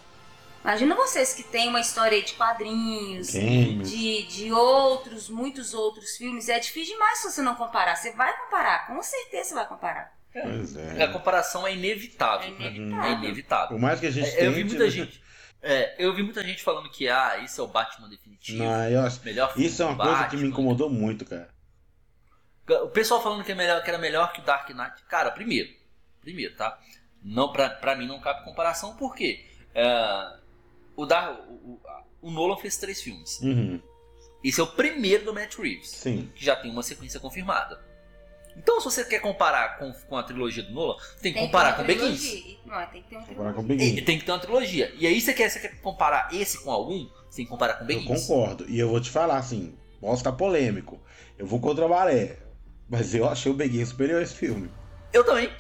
Imagina 0.64 0.94
vocês 0.94 1.34
que 1.34 1.42
têm 1.42 1.68
uma 1.68 1.80
história 1.80 2.16
aí 2.16 2.22
de 2.22 2.34
quadrinhos, 2.34 3.30
Games. 3.30 3.90
de, 3.90 4.22
de 4.28 4.52
outros, 4.52 5.28
muitos 5.28 5.74
outros 5.74 6.16
filmes. 6.16 6.48
É 6.48 6.60
difícil 6.60 6.94
demais 6.94 7.18
se 7.18 7.32
você 7.32 7.42
não 7.42 7.56
comparar. 7.56 7.96
Você 7.96 8.12
vai 8.12 8.32
comparar, 8.44 8.86
com 8.86 9.02
certeza 9.02 9.48
você 9.48 9.54
vai 9.56 9.66
comparar. 9.66 10.12
Pois 10.32 10.76
A 10.76 10.80
é. 11.02 11.06
comparação 11.08 11.66
é 11.66 11.74
inevitável. 11.74 12.46
É 12.46 12.50
né? 12.52 12.66
inevitável. 12.76 13.04
É 13.04 13.12
inevitável. 13.14 13.68
Por 13.68 13.80
mais 13.80 13.98
que 13.98 14.06
a 14.06 14.10
gente 14.12 14.28
É, 14.36 14.46
eu 14.46 14.52
vi 14.52 14.62
muita 14.64 14.84
né? 14.84 14.90
gente. 14.90 15.22
é, 15.60 15.94
eu 15.98 16.14
vi 16.14 16.22
muita 16.22 16.42
gente 16.44 16.62
falando 16.62 16.88
que 16.90 17.08
ah, 17.08 17.38
isso 17.44 17.60
é 17.60 17.64
o 17.64 17.66
Batman 17.66 18.08
definitivo. 18.08 18.62
Não, 18.62 18.88
eu 18.88 19.00
acho- 19.00 19.20
melhor 19.24 19.52
filme 19.52 19.66
Isso 19.66 19.82
é 19.82 19.86
uma 19.86 19.96
coisa 19.96 20.14
que 20.16 20.22
Batman. 20.22 20.42
me 20.42 20.48
incomodou 20.48 20.88
muito, 20.88 21.24
cara. 21.24 21.48
O 22.82 22.88
pessoal 22.88 23.22
falando 23.22 23.44
que, 23.44 23.52
é 23.52 23.54
melhor, 23.54 23.82
que 23.82 23.88
era 23.90 23.98
melhor 23.98 24.32
que 24.32 24.40
o 24.40 24.44
Dark 24.44 24.68
Knight. 24.70 25.02
Cara, 25.08 25.30
primeiro. 25.30 25.70
Primeiro, 26.20 26.54
tá? 26.56 26.78
Não, 27.22 27.52
pra, 27.52 27.68
pra 27.70 27.94
mim 27.96 28.06
não 28.06 28.20
cabe 28.20 28.44
comparação, 28.44 28.96
porque 28.96 29.44
é, 29.74 30.32
o, 30.96 31.06
Dar, 31.06 31.32
o, 31.48 31.52
o- 31.52 31.80
o 32.22 32.30
Nolan 32.30 32.56
fez 32.56 32.76
três 32.76 33.00
filmes. 33.02 33.40
Uhum. 33.40 33.80
Esse 34.42 34.60
é 34.60 34.64
o 34.64 34.66
primeiro 34.66 35.24
do 35.24 35.32
Matt 35.34 35.56
Reeves, 35.56 35.88
Sim. 35.90 36.30
que 36.34 36.44
já 36.44 36.56
tem 36.56 36.70
uma 36.70 36.82
sequência 36.82 37.20
confirmada. 37.20 37.80
Então, 38.56 38.78
se 38.80 38.84
você 38.84 39.04
quer 39.04 39.20
comparar 39.20 39.78
com, 39.78 39.92
com 39.92 40.16
a 40.16 40.22
trilogia 40.22 40.62
do 40.62 40.72
Nolan, 40.72 40.96
tem 41.22 41.32
que 41.32 41.38
Tem 41.38 41.46
comparar 41.46 41.74
com 41.76 41.84
Begins. 41.84 42.58
Não, 42.66 42.86
tem 42.88 43.02
que 43.02 43.08
ter 43.08 43.16
uma 43.16 43.52
com 43.54 43.64
trilogia. 43.64 43.94
o 43.94 43.98
E 43.98 44.02
tem 44.02 44.18
que 44.18 44.24
ter 44.26 44.32
uma 44.32 44.38
trilogia. 44.40 44.94
E 44.98 45.06
aí 45.06 45.20
você 45.20 45.32
quer, 45.32 45.48
você 45.48 45.58
quer 45.60 45.80
comparar 45.80 46.28
esse 46.34 46.62
com 46.62 46.70
algum? 46.70 47.08
Você 47.30 47.36
tem 47.36 47.44
que 47.46 47.50
comparar 47.50 47.74
com 47.74 47.84
Eu 47.84 47.86
Begins. 47.86 48.26
concordo. 48.26 48.68
E 48.68 48.78
eu 48.78 48.88
vou 48.90 49.00
te 49.00 49.08
falar 49.10 49.38
assim, 49.38 49.74
posso 50.00 50.16
estar 50.20 50.32
polêmico. 50.32 51.00
Eu 51.38 51.46
vou 51.46 51.60
contra 51.60 51.86
a 51.86 51.88
maré. 51.88 52.38
Mas 52.92 53.14
eu 53.14 53.26
achei 53.26 53.50
o 53.50 53.54
Begin 53.54 53.84
superior 53.86 54.20
a 54.20 54.22
esse 54.22 54.34
filme. 54.34 54.70
Eu 55.14 55.24
também. 55.24 55.50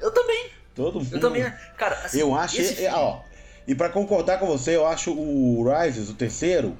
Eu 0.00 0.10
também. 0.10 0.46
Todo 0.74 1.00
mundo. 1.00 1.14
Eu 1.14 1.20
também. 1.20 1.42
Cara, 1.76 1.96
assim, 1.96 2.18
Eu 2.18 2.34
acho. 2.34 2.58
é, 2.58 2.64
filme- 2.64 2.88
ó, 2.94 3.20
e 3.68 3.74
pra 3.74 3.90
concordar 3.90 4.38
com 4.40 4.46
você, 4.46 4.74
eu 4.74 4.86
acho 4.86 5.12
o 5.12 5.62
Rises, 5.70 6.08
o 6.08 6.14
terceiro, 6.14 6.76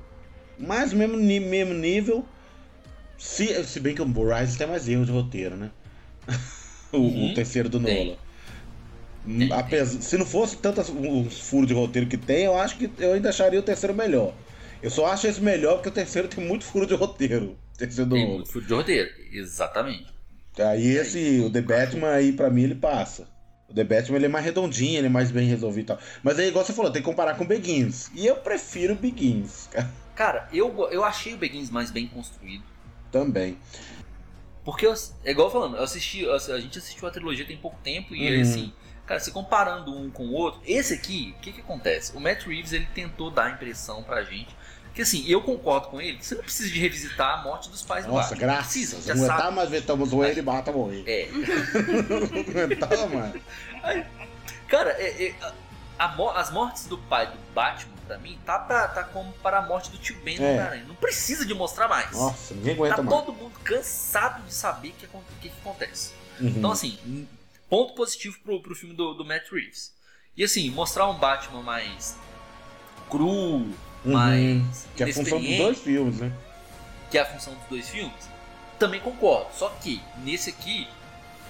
mais 0.59 0.95
o 0.95 0.97
mesmo, 0.97 1.19
mesmo 1.19 1.75
nível. 1.75 2.25
Se, 3.19 3.63
se 3.65 3.79
bem 3.81 3.95
que 3.95 4.01
o 4.01 4.35
Rises 4.35 4.57
tem 4.57 4.67
mais 4.67 4.89
erro 4.89 5.05
de 5.05 5.13
roteiro, 5.13 5.57
né? 5.57 5.71
o, 6.91 6.97
Uhum. 6.97 7.31
o 7.31 7.35
terceiro 7.35 7.69
do 7.69 7.79
Apesar, 9.53 10.01
se 10.03 10.17
não 10.17 10.25
fosse 10.27 10.57
tantos 10.57 10.89
os 10.89 11.39
furos 11.39 11.69
de 11.69 11.75
roteiro 11.75 12.09
que 12.09 12.17
tem, 12.17 12.45
eu 12.47 12.59
acho 12.59 12.77
que 12.79 12.91
eu 12.99 13.13
ainda 13.13 13.29
acharia 13.29 13.61
o 13.61 13.63
terceiro 13.63 13.95
melhor. 13.95 14.33
Eu 14.83 14.91
só 14.91 15.07
acho 15.07 15.27
esse 15.29 15.41
melhor 15.41 15.75
porque 15.75 15.91
o 15.91 15.93
terceiro 15.93 16.27
tem 16.27 16.43
muito 16.45 16.65
furo 16.65 16.87
de 16.87 16.95
roteiro. 16.95 17.57
Terceiro 17.87 18.11
do 18.11 18.15
Tem 18.17 18.29
muito 18.29 18.53
furo 18.53 18.65
de 18.65 18.75
roteiro. 18.75 19.11
Exatamente. 19.33 20.07
Aí 20.59 20.87
esse, 20.97 21.41
o 21.41 21.51
The 21.51 21.63
Batman 21.63 22.11
aí 22.11 22.33
pra 22.33 22.51
mim 22.51 22.63
ele 22.63 22.75
passa. 22.75 23.29
O 23.69 23.75
The 23.75 23.85
Batman 23.85 24.17
ele 24.17 24.27
é 24.27 24.29
mais 24.29 24.45
redondinho, 24.45 24.99
ele 24.99 25.07
é 25.07 25.11
mais 25.11 25.31
bem 25.31 25.49
resolvido 25.49 25.85
e 25.85 25.87
tal. 25.87 25.99
Mas 26.23 26.39
aí, 26.39 26.49
igual 26.49 26.65
você 26.65 26.73
falou, 26.73 26.93
tem 26.93 27.01
que 27.03 27.09
comparar 27.09 27.37
com 27.37 27.45
o 27.45 27.47
Begins. 27.47 28.11
E 28.15 28.27
eu 28.27 28.37
prefiro 28.37 28.93
o 28.93 28.97
Begins, 28.97 29.69
cara, 29.73 29.91
Cara, 30.15 30.49
eu, 30.53 30.89
eu 30.91 31.03
achei 31.03 31.33
o 31.35 31.39
Begins 31.39 31.71
mais 31.71 31.91
bem 31.91 32.07
construído. 32.07 32.63
também. 33.11 33.57
Porque, 34.65 34.87
eu, 34.87 34.95
é 35.25 35.31
igual 35.33 35.51
falando, 35.51 35.77
eu 35.77 35.83
assisti, 35.83 36.25
a 36.29 36.39
gente 36.61 36.79
assistiu 36.79 37.09
a 37.09 37.11
trilogia 37.11 37.45
tem 37.45 37.57
pouco 37.57 37.79
tempo 37.83 38.15
e 38.15 38.33
Uhum. 38.37 38.43
assim, 38.43 38.73
cara, 39.07 39.19
se 39.19 39.33
comparando 39.33 39.91
um 39.97 40.09
com 40.11 40.27
o 40.27 40.33
outro, 40.35 40.61
esse 40.65 40.95
aqui, 40.95 41.35
o 41.37 41.41
que 41.41 41.53
que 41.53 41.61
acontece? 41.63 42.17
O 42.17 42.21
Matt 42.21 42.45
Reeves, 42.47 42.73
ele 42.73 42.87
tentou 42.95 43.31
dar 43.31 43.47
a 43.47 43.51
impressão 43.51 44.05
pra 44.05 44.23
gente 44.23 44.55
que 44.95 45.03
assim, 45.03 45.25
eu 45.27 45.41
concordo 45.43 45.89
com 45.89 46.01
ele, 46.01 46.23
você 46.23 46.35
não 46.35 46.43
precisa 46.43 46.71
de 46.71 46.79
revisitar 46.79 47.39
a 47.41 47.43
morte 47.43 47.69
dos 47.71 47.83
pais 47.83 48.05
do 48.05 48.13
Nossa, 48.13 48.31
Batman. 48.35 48.47
Não 48.53 48.57
precisa, 48.63 48.91
graças. 48.97 49.07
já 49.07 49.15
Não 49.15 49.27
sabe. 49.27 49.33
aguentar 49.41 49.53
mais 49.57 49.71
ver 49.71 49.83
Thomas 49.87 50.11
Wayne 50.11 50.39
e 50.39 50.43
bata 50.43 50.71
morrer. 50.73 51.05
É, 51.07 51.29
Não 51.33 53.09
mais. 53.09 53.35
Cara, 54.69 54.91
é- 54.93 55.25
é, 55.29 55.35
a- 55.41 55.53
a 56.07 56.41
as 56.41 56.51
mortes 56.51 56.87
do 56.87 56.99
pai 56.99 57.27
do 57.27 57.39
Batman, 57.55 57.93
pra 58.07 58.19
mim, 58.19 58.39
tá, 58.45 58.59
pra, 58.59 58.89
tá 58.89 59.05
como 59.05 59.33
para 59.35 59.59
a 59.59 59.63
morte 59.63 59.91
do 59.91 59.99
tio 59.99 60.17
Ben 60.25 60.37
do 60.37 60.43
É. 60.45 60.83
Não 60.87 60.95
precisa 60.95 61.45
de 61.47 61.55
mostrar 61.55 61.89
mais. 61.89 62.11
Nossa, 62.13 62.55
ninguém 62.55 62.75
tá 62.77 62.83
aguenta 62.83 63.03
mais. 63.03 63.17
todo 63.25 63.33
mundo 63.35 63.59
cansado 63.61 64.43
de 64.45 64.53
saber 64.53 64.89
o 64.89 64.93
que, 64.93 65.07
o 65.07 65.23
que, 65.41 65.49
que 65.49 65.55
acontece. 65.61 66.13
Uhum. 66.41 66.49
Então, 66.49 66.73
assim, 66.73 66.99
um 67.07 67.27
ponto 67.69 67.95
positivo 67.95 68.39
pro, 68.43 68.61
pro 68.63 68.75
filme 68.75 68.95
do, 68.95 69.15
do 69.15 69.25
Matt 69.25 69.51
Reeves. 69.53 69.93
E 70.37 70.43
assim, 70.43 70.71
mostrar 70.71 71.09
um 71.09 71.19
Batman 71.19 71.63
mais 71.63 72.17
cru, 73.11 73.71
Uhum. 74.05 74.13
mais 74.13 74.87
Que 74.97 75.05
é 75.05 75.07
a 75.11 75.13
função 75.15 75.41
dos 75.41 75.57
dois 75.57 75.79
filmes, 75.79 76.17
né? 76.19 76.33
que 77.11 77.19
é 77.19 77.21
a 77.21 77.27
função 77.27 77.53
dos 77.55 77.65
dois 77.69 77.89
filmes, 77.89 78.15
também 78.79 78.99
concordo. 79.01 79.49
Só 79.55 79.69
que, 79.81 80.01
nesse 80.25 80.49
aqui, 80.51 80.89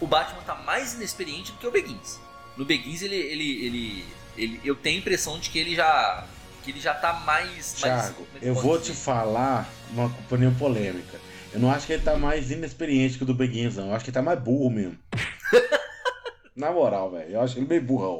o 0.00 0.06
Batman 0.08 0.42
tá 0.42 0.56
mais 0.56 0.94
inexperiente 0.94 1.52
do 1.52 1.58
que 1.58 1.66
o 1.66 1.70
Begins. 1.70 2.18
No 2.56 2.64
Begins, 2.64 3.00
ele, 3.02 3.14
ele, 3.14 3.64
ele, 3.66 4.04
ele- 4.36 4.60
eu 4.64 4.74
tenho 4.74 4.96
a 4.96 5.00
impressão 5.00 5.38
de 5.38 5.48
que 5.50 5.58
ele 5.60 5.76
já, 5.76 6.26
que 6.64 6.72
ele 6.72 6.80
já 6.80 6.92
tá 6.94 7.12
mais... 7.12 7.46
mais 7.56 7.72
Thiago, 7.74 8.14
como 8.14 8.28
é 8.42 8.48
eu 8.48 8.54
vou 8.54 8.76
dizer? 8.76 8.92
te 8.92 8.98
falar 8.98 9.68
uma 9.90 10.06
opinião 10.06 10.52
polêmica. 10.54 11.16
Eu 11.52 11.60
não 11.60 11.70
acho 11.70 11.86
que 11.86 11.92
ele 11.92 12.02
tá 12.02 12.16
mais 12.16 12.50
inexperiente 12.50 13.16
que 13.16 13.22
o 13.22 13.26
do 13.26 13.34
Begins, 13.34 13.76
não. 13.76 13.88
Eu 13.90 13.94
acho 13.94 14.04
que 14.04 14.10
ele 14.10 14.14
tá 14.14 14.22
mais 14.22 14.40
burro 14.40 14.68
mesmo. 14.68 14.98
Na 16.56 16.70
moral, 16.72 17.10
velho. 17.10 17.30
Eu 17.30 17.40
acho 17.40 17.58
ele 17.58 17.66
meio 17.66 17.82
burrão. 17.82 18.18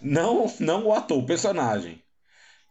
Não, 0.00 0.52
não 0.60 0.86
o 0.86 0.92
ator, 0.92 1.18
o 1.18 1.26
personagem. 1.26 2.01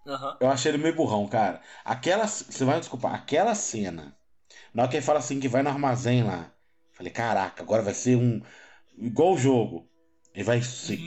Aham. 0.07 0.37
Eu 0.39 0.49
achei 0.49 0.71
ele 0.71 0.77
meio 0.81 0.95
burrão, 0.95 1.27
cara. 1.27 1.61
Aquela. 1.85 2.27
Você 2.27 2.65
vai 2.65 2.75
me 2.75 2.81
desculpar, 2.81 3.13
aquela 3.13 3.53
cena. 3.55 4.15
Na 4.73 4.83
hora 4.83 4.89
que 4.91 4.97
ele 4.97 5.05
fala 5.05 5.19
assim 5.19 5.39
que 5.39 5.47
vai 5.47 5.61
no 5.63 5.69
armazém 5.69 6.23
lá. 6.23 6.51
Falei, 6.93 7.11
caraca, 7.11 7.63
agora 7.63 7.81
vai 7.81 7.93
ser 7.93 8.15
um. 8.15 8.41
igual 8.97 9.33
o 9.33 9.37
jogo. 9.37 9.87
Ele 10.33 10.43
vai 10.43 10.57
Uhum. 10.57 10.63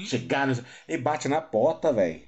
chegar. 0.07 0.46
No... 0.46 0.54
Ele 0.88 1.02
bate 1.02 1.28
na 1.28 1.40
porta, 1.40 1.92
velho. 1.92 2.22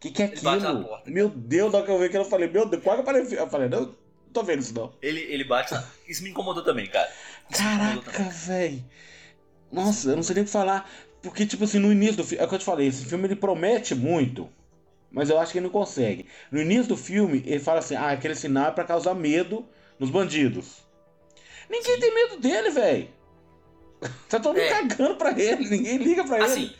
Que 0.00 0.10
que 0.10 0.22
é 0.22 0.26
Ele 0.26 0.48
aquilo? 0.48 0.88
Meu 1.06 1.28
Deus, 1.30 1.72
na 1.72 1.78
hora 1.78 1.86
que 1.86 1.92
eu 1.92 1.98
vi 1.98 2.06
aquilo, 2.06 2.24
eu 2.24 2.28
falei, 2.28 2.48
meu 2.48 2.66
Deus, 2.68 2.82
quase 2.82 3.02
que 3.02 3.08
eu 3.08 3.14
falei. 3.14 3.38
Eu 3.38 3.48
falei, 3.48 3.68
não, 3.68 3.80
não 3.86 4.32
tô 4.32 4.42
vendo 4.42 4.60
isso 4.60 4.74
não. 4.74 4.92
Ele, 5.00 5.20
ele 5.20 5.44
bate 5.44 5.72
na... 5.72 5.84
Isso 6.06 6.22
me 6.22 6.30
incomodou 6.30 6.62
também, 6.64 6.86
cara. 6.86 7.08
Isso 7.50 7.62
Caraca, 7.62 8.22
velho. 8.30 8.84
Nossa, 9.72 10.10
eu 10.10 10.16
não 10.16 10.22
sei 10.22 10.34
nem 10.34 10.42
o 10.42 10.46
que 10.46 10.52
falar. 10.52 10.88
Porque, 11.22 11.46
tipo 11.46 11.64
assim, 11.64 11.78
no 11.78 11.90
início 11.92 12.16
do 12.16 12.24
filme. 12.24 12.42
É 12.42 12.46
o 12.46 12.48
que 12.48 12.54
eu 12.54 12.58
te 12.58 12.64
falei, 12.64 12.86
esse 12.88 13.04
filme 13.06 13.24
ele 13.26 13.36
promete 13.36 13.94
muito. 13.94 14.50
Mas 15.14 15.30
eu 15.30 15.38
acho 15.38 15.52
que 15.52 15.58
ele 15.58 15.66
não 15.66 15.72
consegue. 15.72 16.26
No 16.50 16.60
início 16.60 16.88
do 16.88 16.96
filme, 16.96 17.42
ele 17.46 17.60
fala 17.60 17.78
assim: 17.78 17.94
ah, 17.94 18.10
aquele 18.10 18.34
sinal 18.34 18.66
é 18.66 18.70
pra 18.72 18.84
causar 18.84 19.14
medo 19.14 19.66
nos 19.98 20.10
bandidos. 20.10 20.82
Ninguém 21.70 21.98
tem 22.00 22.14
medo 22.14 22.38
dele, 22.40 22.70
velho. 22.70 23.08
Tá 24.28 24.38
todo 24.38 24.54
mundo 24.54 24.58
É. 24.60 24.68
cagando 24.68 25.16
pra 25.16 25.30
ele, 25.38 25.68
ninguém 25.68 25.96
liga 25.96 26.24
pra 26.24 26.44
Assim, 26.44 26.64
ele. 26.64 26.76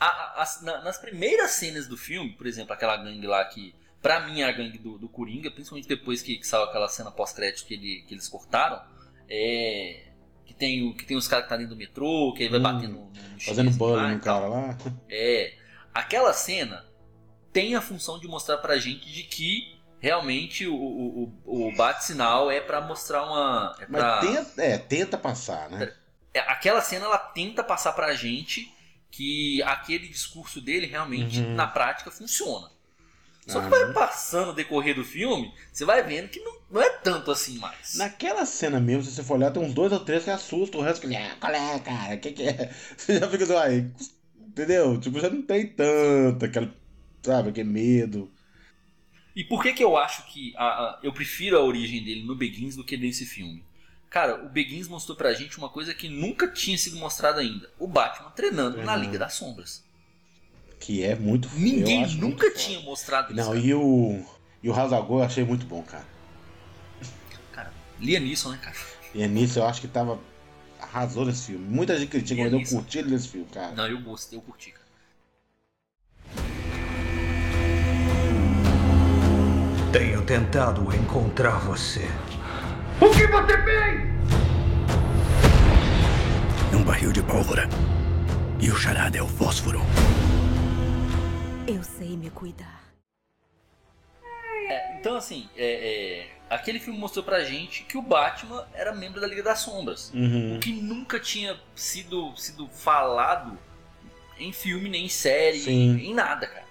a- 0.00 0.06
a- 0.06 0.42
as- 0.42 0.62
na- 0.62 0.80
nas 0.82 0.96
primeiras 0.96 1.50
cenas 1.50 1.86
do 1.86 1.96
filme, 1.96 2.30
por 2.32 2.46
exemplo, 2.46 2.72
aquela 2.72 2.96
gangue 2.96 3.26
lá 3.26 3.44
que, 3.44 3.74
pra 4.00 4.20
mim, 4.26 4.40
é 4.40 4.44
a 4.44 4.52
gangue 4.52 4.78
do, 4.78 4.96
do 4.96 5.08
Coringa, 5.08 5.50
principalmente 5.50 5.86
depois 5.88 6.22
que, 6.22 6.36
que 6.38 6.46
saiu 6.46 6.62
aquela 6.62 6.88
cena 6.88 7.10
pós-crédito 7.10 7.66
que, 7.66 7.74
ele- 7.74 8.04
que 8.06 8.14
eles 8.14 8.28
cortaram, 8.28 8.80
é. 9.28 10.04
Que 10.46 10.54
tem, 10.54 10.90
que 10.94 11.04
tem 11.04 11.16
os 11.16 11.28
caras 11.28 11.44
que 11.44 11.50
tá 11.50 11.56
dentro 11.58 11.74
do 11.74 11.78
metrô, 11.78 12.32
que 12.34 12.44
aí 12.44 12.48
vai 12.48 12.58
Hum, 12.60 12.62
bater 12.62 12.88
no, 12.88 13.04
no, 13.10 13.40
Fazendo 13.40 13.70
bullying 13.72 14.14
no 14.14 14.20
cara 14.20 14.46
lá. 14.48 14.78
É. 15.10 15.52
Aquela 15.92 16.32
cena 16.32 16.86
tem 17.60 17.74
a 17.74 17.80
função 17.80 18.18
de 18.18 18.28
mostrar 18.28 18.58
pra 18.58 18.78
gente 18.78 19.10
de 19.10 19.22
que 19.24 19.76
realmente 20.00 20.66
o, 20.66 20.74
o, 20.74 21.32
o, 21.44 21.68
o 21.68 21.76
bate-sinal 21.76 22.50
é 22.50 22.60
pra 22.60 22.80
mostrar 22.80 23.24
uma. 23.24 23.74
É 23.80 23.86
Mas 23.88 24.00
pra, 24.00 24.20
tenta, 24.20 24.62
é, 24.62 24.78
tenta 24.78 25.18
passar, 25.18 25.68
né? 25.70 25.92
é, 26.32 26.40
aquela 26.40 26.80
cena 26.80 27.06
ela 27.06 27.18
tenta 27.18 27.64
passar 27.64 27.92
pra 27.92 28.14
gente 28.14 28.72
que 29.10 29.62
aquele 29.62 30.06
discurso 30.08 30.60
dele 30.60 30.86
realmente 30.86 31.40
Uhum. 31.40 31.54
na 31.54 31.66
prática 31.66 32.10
funciona. 32.10 32.70
Só 33.46 33.62
que 33.62 33.70
vai 33.70 33.92
passando 33.94 34.50
o 34.50 34.54
decorrer 34.54 34.94
do 34.94 35.02
filme, 35.02 35.50
você 35.72 35.82
vai 35.86 36.02
vendo 36.02 36.28
que 36.28 36.38
não, 36.40 36.54
não 36.70 36.82
é 36.82 36.90
tanto 36.98 37.30
assim 37.30 37.56
mais. 37.58 37.94
Naquela 37.94 38.44
cena 38.44 38.78
mesmo, 38.78 39.02
se 39.04 39.12
você 39.12 39.22
for 39.24 39.38
olhar, 39.38 39.50
tem 39.50 39.62
uns 39.62 39.72
dois 39.72 39.90
ou 39.90 40.00
três 40.00 40.22
que 40.22 40.28
assustam, 40.30 40.80
o 40.80 40.84
resto 40.84 41.08
que. 41.08 41.16
Ah, 41.16 41.34
qual 41.40 41.54
é, 41.54 41.78
cara? 41.78 42.14
O 42.14 42.18
que, 42.20 42.32
que 42.32 42.42
é? 42.42 42.70
Você 42.94 43.18
já 43.18 43.26
fica 43.26 43.44
assim, 43.44 43.56
ai, 43.56 43.90
entendeu? 44.46 45.00
Tipo, 45.00 45.18
já 45.18 45.30
não 45.30 45.40
tem 45.40 45.66
tanto 45.66 46.44
aquele, 46.44 46.70
sabe, 47.28 47.50
aquele 47.50 47.68
medo. 47.68 48.30
E 49.36 49.44
por 49.44 49.62
que 49.62 49.72
que 49.72 49.84
eu 49.84 49.96
acho 49.96 50.26
que 50.32 50.52
a- 50.56 50.64
a- 50.64 50.98
eu 51.02 51.12
prefiro 51.12 51.56
a 51.56 51.62
origem 51.62 52.02
dele 52.02 52.24
no 52.24 52.34
Begins 52.34 52.74
do 52.74 52.82
que 52.84 52.96
nesse 52.96 53.24
filme? 53.24 53.62
Cara, 54.10 54.44
o 54.44 54.48
Begins 54.48 54.88
mostrou 54.88 55.16
pra 55.16 55.34
gente 55.34 55.58
uma 55.58 55.68
coisa 55.68 55.94
que 55.94 56.08
nunca 56.08 56.48
tinha 56.48 56.76
sido 56.78 56.96
mostrada 56.96 57.40
ainda. 57.40 57.70
O 57.78 57.86
Batman 57.86 58.30
treinando 58.30 58.70
na 58.78 58.82
Treinando. 58.84 59.04
Liga 59.04 59.18
das 59.18 59.34
Sombras. 59.34 59.84
Que 60.80 61.02
é 61.04 61.14
muito 61.14 61.48
Ninguém 61.54 62.06
nunca 62.16 62.46
muito 62.46 62.58
tinha 62.58 62.80
mostrado 62.80 63.32
isso. 63.32 63.36
Não, 63.44 63.56
e 63.56 63.74
o. 63.74 64.24
E 64.62 64.70
o 64.70 64.72
eu 64.74 65.22
achei 65.22 65.44
muito 65.44 65.66
bom, 65.66 65.82
cara. 65.82 66.06
Cara, 67.52 67.72
Liam 68.00 68.20
Neeson, 68.22 68.50
né, 68.52 68.58
cara? 68.62 68.76
Nisso 69.14 69.58
eu 69.58 69.66
acho 69.66 69.80
que 69.80 69.88
tava. 69.88 70.18
Arrasou 70.80 71.26
nesse 71.26 71.46
filme. 71.46 71.64
Muita 71.66 71.98
gente 71.98 72.08
critica, 72.08 72.42
mas 72.42 72.52
eu 72.52 72.58
Liam 72.60 72.70
curti 72.70 72.98
ele 72.98 73.10
nesse 73.10 73.28
filme, 73.28 73.46
cara. 73.52 73.72
Não, 73.74 73.86
eu 73.86 74.00
gostei, 74.00 74.38
eu 74.38 74.42
curti, 74.42 74.70
Tenho 79.92 80.22
tentado 80.22 80.94
encontrar 80.94 81.60
você. 81.60 82.06
É 86.70 86.76
um 86.76 86.82
barril 86.84 87.10
de 87.10 87.22
pólvora. 87.22 87.66
E 88.60 88.70
o 88.70 88.76
charada 88.76 89.16
é 89.16 89.22
o 89.22 89.26
fósforo. 89.26 89.80
Eu 91.66 91.82
sei 91.82 92.18
me 92.18 92.28
cuidar. 92.28 92.82
Então, 95.00 95.16
assim, 95.16 95.48
é, 95.56 95.64
é, 95.64 96.26
aquele 96.50 96.78
filme 96.78 96.98
mostrou 96.98 97.24
pra 97.24 97.42
gente 97.42 97.84
que 97.84 97.96
o 97.96 98.02
Batman 98.02 98.66
era 98.74 98.94
membro 98.94 99.22
da 99.22 99.26
Liga 99.26 99.42
das 99.42 99.60
Sombras. 99.60 100.12
Uhum. 100.12 100.56
O 100.56 100.60
que 100.60 100.70
nunca 100.70 101.18
tinha 101.18 101.58
sido, 101.74 102.36
sido 102.36 102.68
falado 102.68 103.58
em 104.38 104.52
filme, 104.52 104.90
nem 104.90 105.06
em 105.06 105.08
série, 105.08 105.60
Sim. 105.60 105.98
em 105.98 106.12
nada, 106.12 106.46
cara. 106.46 106.66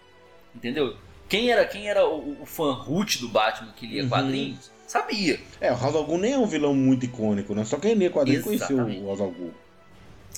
Entendeu? 0.56 0.95
Quem 1.30 1.52
era, 1.52 1.66
quem 1.66 1.90
era 1.90 2.08
o, 2.08 2.42
o 2.42 2.46
fã 2.46 2.74
root 2.74 3.20
do 3.20 3.28
Batman 3.28 3.72
que 3.76 3.86
lia 3.86 4.04
Uhum. 4.04 4.10
quadrinhos, 4.10 4.72
sabia. 4.88 5.40
É, 5.60 5.72
o 5.72 5.76
Gold 5.76 6.18
nem 6.22 6.34
é 6.34 6.38
um 6.38 6.46
vilão 6.48 6.74
muito 6.74 7.06
icônico, 7.06 7.54
né? 7.54 7.66
Só 7.66 7.78
quem 7.78 7.94
lia 7.94 8.10
quadrinho 8.10 8.42
conheceu 8.44 8.78
o 8.80 9.16
Gold. 9.16 9.54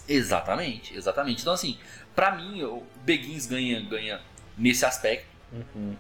Exatamente, 0.08 0.96
exatamente. 0.98 1.42
Então, 1.42 1.54
assim, 1.54 1.78
pra 2.16 2.32
mim, 2.36 2.64
o 2.64 2.84
Begins 3.04 3.46
ganha, 3.46 3.80
ganha 3.82 4.20
nesse 4.58 4.84
aspecto. 4.86 5.28
Uhum. 5.54 5.96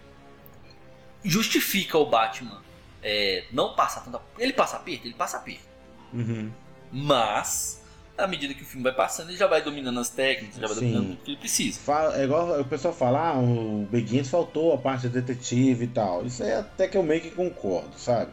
Justifica 1.23 1.97
o 1.97 2.05
Batman 2.05 2.61
é, 3.03 3.45
não 3.51 3.75
passar 3.75 4.01
tanta. 4.01 4.21
Ele 4.37 4.53
passa 4.53 4.77
aperto? 4.77 5.05
Ele 5.05 5.13
passa 5.13 5.37
aperto. 5.37 5.67
Uhum. 6.13 6.51
Mas, 6.91 7.78
à 8.23 8.27
medida 8.27 8.53
que 8.53 8.61
o 8.63 8.65
filme 8.65 8.83
vai 8.83 8.93
passando, 8.93 9.29
ele 9.29 9.37
já 9.37 9.47
vai 9.47 9.61
dominando 9.61 9.99
as 9.99 10.09
técnicas, 10.09 10.59
já 10.59 10.67
vai 10.67 10.75
Sim. 10.75 10.81
dominando 10.93 11.07
tudo 11.15 11.23
que 11.23 11.31
ele 11.31 11.37
precisa. 11.37 11.79
Fala- 11.79 12.19
é 12.19 12.23
igual 12.23 12.59
o 12.59 12.65
pessoal 12.65 12.93
fala, 12.93 13.29
ah, 13.29 13.39
o 13.39 13.87
Begins 13.91 14.29
faltou 14.29 14.73
a 14.73 14.77
parte 14.77 15.07
de 15.07 15.21
detetive 15.21 15.85
e 15.85 15.87
tal. 15.87 16.25
Isso 16.25 16.43
aí 16.43 16.53
até 16.53 16.87
que 16.87 16.97
eu 16.97 17.03
meio 17.03 17.21
que 17.21 17.31
concordo, 17.31 17.97
sabe? 17.97 18.31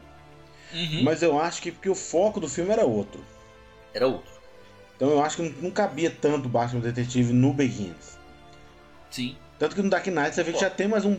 Uhum. 0.75 1.03
Mas 1.05 1.23
eu 1.23 1.39
acho 1.41 1.63
que 1.63 1.71
porque 1.73 1.89
o 1.89 1.95
foco 1.95 2.41
do 2.41 2.49
filme 2.49 2.71
era 2.73 2.85
outro. 2.85 3.25
Era 3.95 4.07
outro. 4.07 4.31
Então 4.97 5.09
eu 5.11 5.23
acho 5.23 5.37
que 5.37 5.43
não, 5.43 5.63
não 5.63 5.71
cabia 5.71 6.11
tanto 6.11 6.47
o 6.47 6.49
Batman 6.49 6.81
Detetive 6.81 7.33
no 7.33 7.53
Begins. 7.53 8.19
Sim. 9.11 9.37
Tanto 9.59 9.75
que 9.75 9.83
no 9.83 9.89
Dark 9.91 10.07
Knight 10.07 10.35
você 10.35 10.43
vê 10.43 10.53
que 10.53 10.61
já 10.61 10.69
tem 10.71 10.89
mais 10.89 11.05
um. 11.05 11.19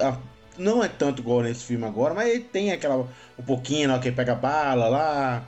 ah, 0.00 0.16
não 0.58 0.82
é 0.82 0.88
tanto 0.88 1.20
igual 1.22 1.40
nesse 1.42 1.64
filme 1.64 1.84
agora, 1.86 2.14
mas 2.14 2.28
ele 2.28 2.40
tem 2.40 2.72
aquela. 2.72 3.08
Um 3.38 3.42
pouquinho 3.42 3.88
lá 3.88 3.98
que 3.98 4.08
ele 4.08 4.16
pega 4.16 4.34
bala 4.34 4.88
lá, 4.88 5.44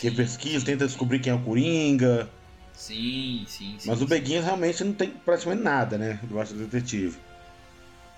que 0.00 0.10
Sim, 0.10 0.14
pesquisa, 0.16 0.64
tenta 0.64 0.86
descobrir 0.86 1.18
quem 1.20 1.32
é 1.32 1.36
o 1.36 1.42
Coringa. 1.42 2.28
Sim, 2.72 3.44
sim, 3.46 3.76
sim. 3.78 3.88
Mas 3.88 4.00
o. 4.00 4.06
Begins 4.06 4.44
realmente 4.44 4.82
não 4.82 4.92
tem 4.94 5.10
praticamente 5.10 5.62
nada, 5.62 5.98
né? 5.98 6.18
Do 6.22 6.34
Batman 6.34 6.64
Detetive. 6.64 7.16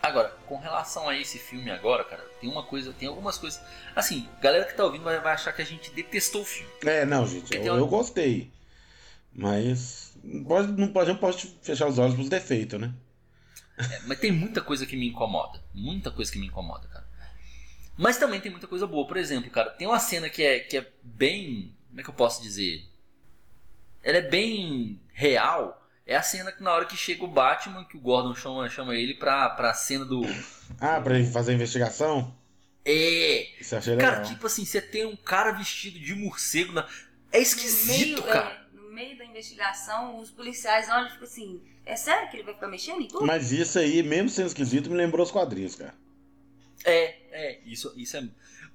Agora, 0.00 0.28
com 0.46 0.58
relação 0.58 1.08
a 1.08 1.18
esse 1.18 1.38
filme 1.38 1.70
agora, 1.70 2.04
cara, 2.04 2.22
tem 2.40 2.48
uma 2.50 2.62
coisa, 2.62 2.92
tem 2.92 3.08
algumas 3.08 3.38
coisas. 3.38 3.60
Assim, 3.96 4.28
galera 4.40 4.64
que 4.64 4.74
tá 4.76 4.84
ouvindo 4.84 5.02
vai, 5.02 5.18
vai 5.20 5.32
achar 5.32 5.52
que 5.52 5.62
a 5.62 5.64
gente 5.64 5.90
detestou 5.92 6.42
o 6.42 6.44
filme. 6.44 6.70
É, 6.84 7.04
não, 7.04 7.26
gente, 7.26 7.54
eu, 7.54 7.62
uma- 7.62 7.78
eu 7.78 7.86
gostei. 7.86 8.50
Mas. 9.32 10.12
Pode, 10.46 10.72
não 10.72 10.88
pode, 10.88 11.10
não 11.10 11.18
pode 11.18 11.54
fechar 11.62 11.86
os 11.86 11.98
olhos 11.98 12.14
pros 12.14 12.28
defeitos, 12.28 12.80
né? 12.80 12.92
É, 13.76 14.00
mas 14.06 14.18
tem 14.18 14.30
muita 14.30 14.60
coisa 14.60 14.86
que 14.86 14.96
me 14.96 15.08
incomoda. 15.08 15.60
Muita 15.74 16.10
coisa 16.10 16.30
que 16.30 16.38
me 16.38 16.46
incomoda, 16.46 16.86
cara. 16.88 17.03
Mas 17.96 18.16
também 18.16 18.40
tem 18.40 18.50
muita 18.50 18.66
coisa 18.66 18.86
boa. 18.86 19.06
Por 19.06 19.16
exemplo, 19.16 19.50
cara, 19.50 19.70
tem 19.70 19.86
uma 19.86 19.98
cena 20.00 20.28
que 20.28 20.42
é, 20.42 20.60
que 20.60 20.76
é 20.76 20.86
bem. 21.02 21.74
Como 21.88 22.00
é 22.00 22.02
que 22.02 22.10
eu 22.10 22.14
posso 22.14 22.42
dizer? 22.42 22.84
Ela 24.02 24.18
é 24.18 24.22
bem 24.22 25.00
real. 25.12 25.80
É 26.06 26.16
a 26.16 26.22
cena 26.22 26.52
que 26.52 26.62
na 26.62 26.72
hora 26.72 26.84
que 26.84 26.96
chega 26.96 27.24
o 27.24 27.28
Batman, 27.28 27.84
que 27.84 27.96
o 27.96 28.00
Gordon 28.00 28.34
chama, 28.34 28.68
chama 28.68 28.94
ele 28.94 29.14
pra, 29.14 29.48
pra 29.50 29.72
cena 29.72 30.04
do. 30.04 30.22
Ah, 30.78 31.00
pra 31.00 31.18
ele 31.18 31.30
fazer 31.30 31.52
a 31.52 31.54
investigação? 31.54 32.36
É! 32.84 33.46
Isso 33.58 33.74
achei 33.74 33.96
Cara, 33.96 34.18
legal. 34.18 34.30
tipo 34.30 34.46
assim, 34.46 34.64
você 34.66 34.82
tem 34.82 35.06
um 35.06 35.16
cara 35.16 35.52
vestido 35.52 35.98
de 35.98 36.14
morcego 36.14 36.72
na. 36.72 36.86
É 37.32 37.38
esquisito, 37.40 38.20
no 38.20 38.22
meio, 38.26 38.32
cara. 38.34 38.50
é, 38.50 38.76
no 38.76 38.90
meio 38.92 39.16
da 39.16 39.24
investigação, 39.24 40.18
os 40.18 40.30
policiais 40.30 40.88
olham 40.90 41.06
e 41.06 41.10
ficam 41.12 41.24
assim: 41.24 41.62
é 41.86 41.96
sério 41.96 42.28
que 42.28 42.36
ele 42.36 42.42
vai 42.44 42.52
ficar 42.54 42.68
mexendo 42.68 43.00
em 43.00 43.08
tudo? 43.08 43.24
Mas 43.24 43.50
isso 43.52 43.78
aí, 43.78 44.02
mesmo 44.02 44.28
sendo 44.28 44.48
esquisito, 44.48 44.90
me 44.90 44.96
lembrou 44.96 45.24
os 45.24 45.30
quadrinhos, 45.32 45.74
cara. 45.74 45.94
É, 46.84 47.16
é, 47.32 47.60
isso, 47.64 47.92
isso 47.96 48.16
é. 48.16 48.24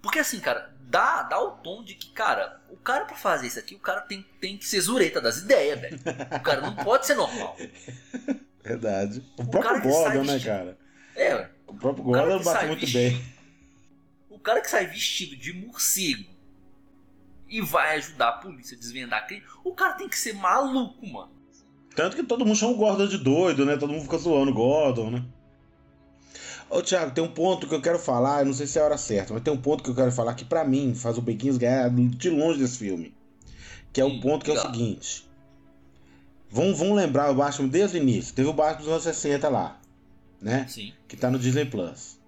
Porque 0.01 0.19
assim, 0.19 0.39
cara, 0.39 0.73
dá, 0.81 1.23
dá 1.23 1.39
o 1.41 1.51
tom 1.57 1.83
de 1.83 1.93
que, 1.95 2.09
cara, 2.11 2.61
o 2.69 2.77
cara 2.77 3.05
pra 3.05 3.15
fazer 3.15 3.47
isso 3.47 3.59
aqui, 3.59 3.75
o 3.75 3.79
cara 3.79 4.01
tem, 4.01 4.25
tem 4.39 4.57
que 4.57 4.65
ser 4.65 4.79
zureta 4.81 5.19
das 5.21 5.37
ideias, 5.39 5.79
velho. 5.79 5.99
O 6.35 6.39
cara 6.39 6.61
não 6.61 6.75
pode 6.75 7.05
ser 7.05 7.15
normal. 7.15 7.55
Verdade. 8.63 9.23
O, 9.37 9.47
cara 9.49 9.79
próprio 9.79 9.91
Gordon, 9.91 10.23
né, 10.23 10.39
cara? 10.39 10.77
É, 11.15 11.35
ué. 11.35 11.49
O 11.67 11.73
próprio 11.73 12.03
O 12.03 12.07
Gordon 12.07 12.43
bate 12.43 12.65
muito 12.67 12.79
vestido- 12.81 12.99
bem. 13.17 13.33
O 14.29 14.39
cara 14.39 14.61
que 14.61 14.69
sai 14.69 14.87
vestido 14.87 15.35
de 15.35 15.51
morcego 15.53 16.29
e 17.49 17.61
vai 17.61 17.97
ajudar 17.97 18.29
a 18.29 18.33
polícia 18.33 18.75
a 18.77 18.79
desvendar 18.79 19.27
crime, 19.27 19.43
o 19.63 19.73
cara 19.73 19.93
tem 19.93 20.07
que 20.07 20.17
ser 20.17 20.33
maluco, 20.33 21.05
mano. 21.07 21.31
Tanto 21.95 22.15
que 22.15 22.23
todo 22.23 22.45
mundo 22.45 22.55
chama 22.55 22.71
o 22.73 22.77
Gordon 22.77 23.07
de 23.07 23.17
doido, 23.17 23.65
né? 23.65 23.75
Todo 23.75 23.91
mundo 23.91 24.03
fica 24.03 24.17
zoando 24.17 24.51
o 24.51 24.53
Gordon, 24.53 25.09
né? 25.11 25.25
Ô, 26.69 26.81
Thiago, 26.83 27.11
tem 27.11 27.23
um 27.23 27.31
ponto 27.31 27.67
que 27.67 27.73
eu 27.73 27.81
quero 27.81 27.97
falar, 27.97 28.41
eu 28.41 28.45
não 28.45 28.53
sei 28.53 28.67
se 28.67 28.77
é 28.77 28.81
a 28.81 28.85
hora 28.85 28.97
certa, 28.97 29.33
mas 29.33 29.41
tem 29.41 29.51
um 29.51 29.57
ponto 29.61 29.83
que 29.83 29.89
eu 29.89 29.95
quero 29.95 30.11
falar 30.11 30.35
que 30.35 30.45
pra 30.45 30.63
mim 30.63 30.93
faz 30.93 31.17
o 31.17 31.21
Bequins 31.21 31.57
ganhar 31.57 31.89
de 31.89 32.29
longe 32.29 32.59
desse 32.59 32.77
filme. 32.77 33.13
Que 33.91 33.99
é 34.01 34.05
o 34.05 34.09
Hum, 34.09 34.19
ponto 34.21 34.45
que 34.45 34.51
é 34.51 34.53
o 34.53 34.61
seguinte. 34.61 35.27
Vamos, 36.51 36.77
vamos 36.77 36.95
lembrar 36.95 37.31
o 37.31 37.35
Batman 37.35 37.67
desde 37.67 37.97
o 37.97 38.01
início. 38.01 38.35
Teve 38.35 38.47
o 38.49 38.53
Batman 38.53 38.79
dos 38.83 38.87
anos 38.89 39.03
60 39.03 39.49
lá, 39.49 39.79
né? 40.39 40.67
Sim. 40.67 40.93
Que 41.07 41.17
tá 41.17 41.29
no 41.31 41.39
Disney 41.39 41.65
Plus. 41.65 42.19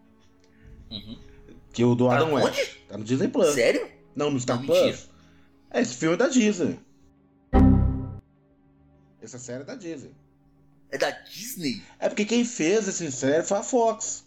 Uhum. 0.89 1.19
Que 1.71 1.83
o 1.85 1.93
do 1.93 2.07
Tá 2.07 2.15
Adam 2.15 2.33
onde? 2.33 2.45
West. 2.45 2.77
Tá 2.87 2.97
no 2.97 3.03
Disney 3.03 3.27
Plus. 3.27 3.53
Sério? 3.53 3.87
Não, 4.15 4.31
no 4.31 4.39
Star 4.39 4.57
Não, 4.57 4.65
Plus. 4.65 4.79
mentira. 4.79 4.97
É, 5.69 5.81
esse 5.81 5.95
filme 5.95 6.15
é 6.15 6.17
da 6.17 6.27
Disney. 6.27 6.79
Essa 9.21 9.37
série 9.37 9.61
é 9.61 9.65
da 9.65 9.75
Disney. 9.75 10.11
É 10.89 10.97
da 10.97 11.11
Disney? 11.11 11.81
É 11.99 12.09
porque 12.09 12.25
quem 12.25 12.43
fez 12.43 12.87
essa 12.87 13.09
série 13.11 13.43
foi 13.43 13.57
a 13.59 13.63
Fox. 13.63 14.25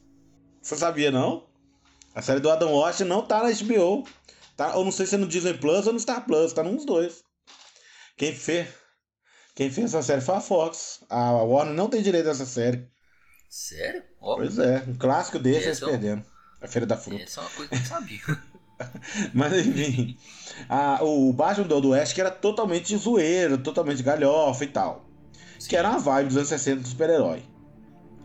Você 0.65 0.77
sabia, 0.77 1.11
não? 1.11 1.45
A 2.15 2.23
série 2.23 2.41
do 2.41 2.51
Adam 2.51 2.73
Washington 2.73 3.05
não 3.09 3.23
tá 3.27 3.43
na 3.43 3.51
HBO. 3.53 4.05
Tá, 4.57 4.77
ou 4.77 4.85
não 4.85 4.93
sei 4.93 5.05
se 5.05 5.15
é 5.15 5.19
no 5.19 5.27
Disney 5.27 5.55
Plus 5.55 5.87
ou 5.87 5.93
no 5.93 6.01
Star 6.01 6.25
Plus, 6.25 6.53
tá 6.53 6.63
nos 6.63 6.87
dois. 6.87 7.23
Quem 8.17 8.33
fez, 8.35 8.69
quem 9.55 9.69
fez 9.71 9.93
essa 9.93 10.03
série 10.03 10.21
foi 10.23 10.37
a 10.37 10.41
Fox. 10.41 11.05
A 11.11 11.33
Warner 11.33 11.75
não 11.75 11.89
tem 11.89 12.01
direito 12.03 12.29
a 12.29 12.31
essa 12.31 12.47
série. 12.47 12.89
Sério? 13.51 14.03
Ó, 14.21 14.37
Pois 14.37 14.59
é, 14.59 14.85
um 14.89 14.95
clássico 14.95 15.39
desse 15.39 15.65
É, 15.65 15.67
eles 15.67 15.79
então- 15.79 15.89
perdendo. 15.91 16.25
A 16.63 16.67
Feira 16.69 16.87
da 16.87 16.97
Fruta. 16.97 17.23
essa 17.23 17.41
é 17.41 17.43
uma 17.45 17.51
coisa 17.51 17.69
que 17.71 17.77
eu 17.77 17.85
sabia. 17.87 18.21
Mas 19.35 19.53
enfim, 19.67 20.17
a- 20.69 21.01
o 21.05 21.33
Batman 21.33 21.67
do 21.67 21.89
Oeste 21.91 22.15
que 22.15 22.21
era 22.23 22.31
totalmente 22.31 22.97
zoeiro, 22.97 23.59
totalmente 23.59 24.03
galhofa 24.03 24.65
e 24.65 24.69
tal. 24.69 25.05
Que 25.69 25.77
era 25.77 25.91
uma 25.91 25.99
vibe 25.99 26.29
dos 26.29 26.37
anos 26.37 26.49
60 26.49 26.81
do 26.83 26.89
super-herói. 26.89 27.43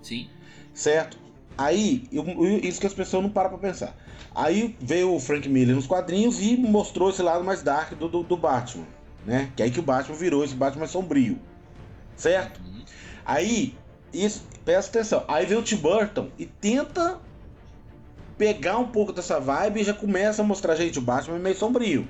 Sim. 0.01 0.29
Certo? 0.73 1.17
Aí, 1.59 2.07
eu- 2.09 2.23
isso 2.63 2.79
que 2.79 2.87
as 2.87 2.93
pessoas 2.93 3.21
não 3.21 3.29
param 3.29 3.49
pra 3.49 3.57
pensar. 3.57 3.93
Aí 4.33 4.77
veio 4.79 5.13
o 5.13 5.19
Frank 5.19 5.49
Miller 5.49 5.75
nos 5.75 5.85
quadrinhos 5.85 6.39
e 6.39 6.55
mostrou 6.55 7.09
esse 7.09 7.21
lado 7.21 7.43
mais 7.43 7.61
dark 7.61 7.95
do, 7.95 8.07
do, 8.07 8.23
do 8.23 8.37
Batman, 8.37 8.85
né? 9.25 9.51
Que 9.57 9.63
é 9.63 9.65
aí 9.65 9.71
que 9.71 9.79
o 9.79 9.83
Batman 9.83 10.15
virou 10.15 10.45
esse 10.45 10.55
Batman 10.55 10.79
mais 10.79 10.91
sombrio. 10.91 11.37
Certo? 12.15 12.61
Uhum. 12.61 12.85
Aí, 13.25 13.75
isso, 14.13 14.45
presta 14.63 14.99
atenção. 14.99 15.25
Aí 15.27 15.45
vem 15.45 15.57
o 15.57 15.61
Tim 15.61 15.75
Burton 15.75 16.29
e 16.37 16.45
tenta 16.45 17.19
pegar 18.37 18.77
um 18.77 18.87
pouco 18.87 19.11
dessa 19.11 19.37
vibe 19.37 19.81
e 19.81 19.83
já 19.83 19.93
começa 19.93 20.41
a 20.41 20.45
mostrar, 20.45 20.75
gente, 20.75 20.97
o 20.97 21.01
Batman 21.01 21.35
é 21.35 21.39
meio 21.39 21.57
sombrio. 21.57 22.07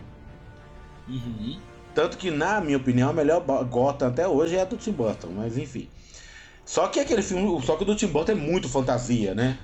Uhum. 1.08 1.60
Tanto 1.96 2.18
que, 2.18 2.30
na 2.30 2.62
minha 2.62 2.78
opinião, 2.78 3.10
a 3.10 3.14
melhor 3.14 3.44
Gotham 3.66 4.10
até 4.10 4.28
hoje 4.28 4.56
é 4.56 4.62
a 4.62 4.66
do 4.66 4.78
Tim 4.78 4.92
Burton, 4.92 5.30
mas 5.36 5.58
enfim. 5.58 5.90
Só 6.70 6.88
que 6.88 7.00
aquele 7.00 7.24
filme, 7.24 7.60
só 7.66 7.76
que 7.76 7.82
o 7.82 7.86
do 7.86 7.96
Tim 7.96 8.06
Burton 8.06 8.34
é 8.34 8.36
muito 8.36 8.70
fantasia, 8.70 9.34
né? 9.34 9.58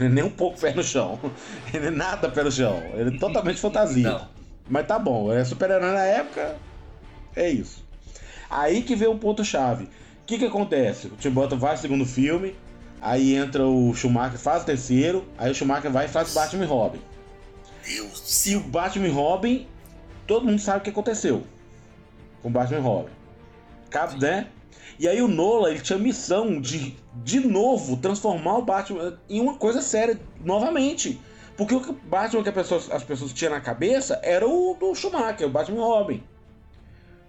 Ele 0.00 0.08
nem 0.08 0.24
um 0.24 0.30
pouco 0.30 0.58
pé 0.58 0.72
no 0.72 0.82
chão. 0.82 1.20
Ele 1.70 1.88
é 1.88 1.90
nada 1.90 2.30
pé 2.30 2.42
no 2.42 2.50
chão. 2.50 2.82
Ele 2.94 3.14
é 3.14 3.18
totalmente 3.18 3.60
fantasia. 3.60 4.10
Não. 4.10 4.28
Mas 4.66 4.86
tá 4.86 4.98
bom, 4.98 5.30
é 5.30 5.44
super-herói 5.44 5.92
na 5.92 6.06
época, 6.06 6.56
é 7.36 7.50
isso. 7.50 7.84
Aí 8.48 8.80
que 8.80 8.96
vem 8.96 9.06
o 9.06 9.18
ponto-chave. 9.18 9.84
O 9.84 9.88
que 10.24 10.38
que 10.38 10.46
acontece? 10.46 11.08
O 11.08 11.10
Tim 11.10 11.28
Burton 11.28 11.58
o 11.58 11.76
segundo 11.76 12.06
filme, 12.06 12.56
aí 13.02 13.34
entra 13.34 13.66
o 13.66 13.92
Schumacher, 13.92 14.38
faz 14.38 14.62
o 14.62 14.64
terceiro, 14.64 15.26
aí 15.36 15.50
o 15.50 15.54
Schumacher 15.54 15.90
vai 15.90 16.06
e 16.06 16.08
faz 16.08 16.32
o 16.32 16.34
Batman 16.34 16.64
e 16.64 16.66
Robin. 16.66 17.00
Deus. 17.84 18.46
E 18.46 18.56
o 18.56 18.60
Batman 18.60 19.08
e 19.08 19.10
Robin, 19.10 19.68
todo 20.26 20.46
mundo 20.46 20.58
sabe 20.58 20.78
o 20.78 20.80
que 20.80 20.88
aconteceu 20.88 21.44
com 22.40 22.48
o 22.48 22.50
Batman 22.50 22.78
e 22.78 22.82
Robin. 22.82 23.12
Cabe, 23.90 24.18
né? 24.18 24.46
E 24.98 25.06
aí 25.08 25.20
o 25.20 25.28
Nolan, 25.28 25.70
ele 25.70 25.80
tinha 25.80 25.98
a 25.98 26.02
missão 26.02 26.60
de, 26.60 26.96
de 27.22 27.40
novo, 27.40 27.96
transformar 27.98 28.56
o 28.58 28.62
Batman 28.62 29.18
em 29.28 29.40
uma 29.40 29.54
coisa 29.54 29.82
séria, 29.82 30.18
novamente. 30.44 31.20
Porque 31.56 31.74
o 31.74 31.92
Batman 32.04 32.42
que 32.42 32.52
pessoa- 32.52 32.82
as 32.90 33.02
pessoas 33.04 33.32
tinham 33.32 33.52
na 33.52 33.60
cabeça 33.60 34.18
era 34.22 34.46
o 34.46 34.76
do 34.78 34.94
Schumacher, 34.94 35.46
o 35.46 35.50
Batman 35.50 35.82
Robin. 35.84 36.22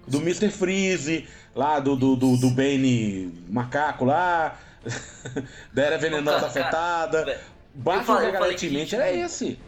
Do 0.08 0.20
Mr. 0.20 0.50
Freeze, 0.50 1.26
lá 1.54 1.80
do, 1.80 1.96
do, 1.96 2.16
do, 2.16 2.38
do 2.38 2.50
Bane 2.52 3.34
macaco 3.50 4.06
lá, 4.06 4.58
da 5.74 5.84
Era 5.84 5.98
Venenosa 5.98 6.46
Afetada. 6.48 7.38
Batman 7.74 8.04
falei- 8.04 8.28
eu 8.30 8.32
que 8.32 8.38
falei 8.38 8.52
Galete 8.54 8.68
que- 8.68 8.74
mente 8.74 8.96
era 8.96 9.12
esse. 9.12 9.60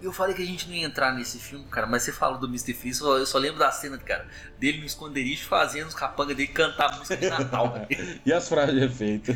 Eu 0.00 0.12
falei 0.12 0.32
que 0.34 0.42
a 0.42 0.46
gente 0.46 0.68
não 0.68 0.76
ia 0.76 0.86
entrar 0.86 1.12
nesse 1.12 1.38
filme, 1.40 1.64
cara, 1.70 1.84
mas 1.84 2.04
você 2.04 2.12
falou 2.12 2.38
do 2.38 2.46
Mr. 2.46 2.72
Freeze, 2.72 3.00
eu 3.02 3.26
só 3.26 3.36
lembro 3.36 3.58
da 3.58 3.70
cena, 3.72 3.98
cara, 3.98 4.28
dele 4.56 4.78
no 4.78 4.86
esconderijo 4.86 5.44
fazendo 5.48 5.88
os 5.88 5.94
capangas 5.94 6.36
dele 6.36 6.48
cantar 6.52 6.96
música 6.96 7.16
de 7.16 7.28
Natal. 7.28 7.74
E 8.24 8.32
as 8.32 8.48
frases 8.48 8.74
de 8.76 8.84
efeito? 8.84 9.32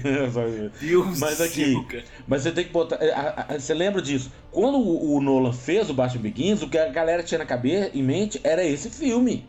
Deus 0.80 1.18
Mas 1.18 1.40
aqui- 1.40 1.84
cara. 1.86 2.04
Mas 2.28 2.42
você 2.42 2.52
tem 2.52 2.64
que 2.64 2.70
botar. 2.70 2.96
é, 3.04 3.10
a- 3.12 3.46
a- 3.48 3.58
Você 3.58 3.74
lembra 3.74 4.00
disso? 4.00 4.30
Quando 4.52 4.78
o, 4.78 5.16
o 5.16 5.20
Nolan 5.20 5.52
fez 5.52 5.90
o 5.90 5.94
Batman 5.94 6.22
Begins, 6.22 6.62
o 6.62 6.68
que 6.68 6.78
a 6.78 6.88
galera 6.90 7.22
tinha 7.24 7.38
na 7.38 7.46
cabeça, 7.46 7.90
em 7.92 8.02
mente, 8.02 8.40
era 8.44 8.64
esse 8.64 8.88
filme. 8.88 9.48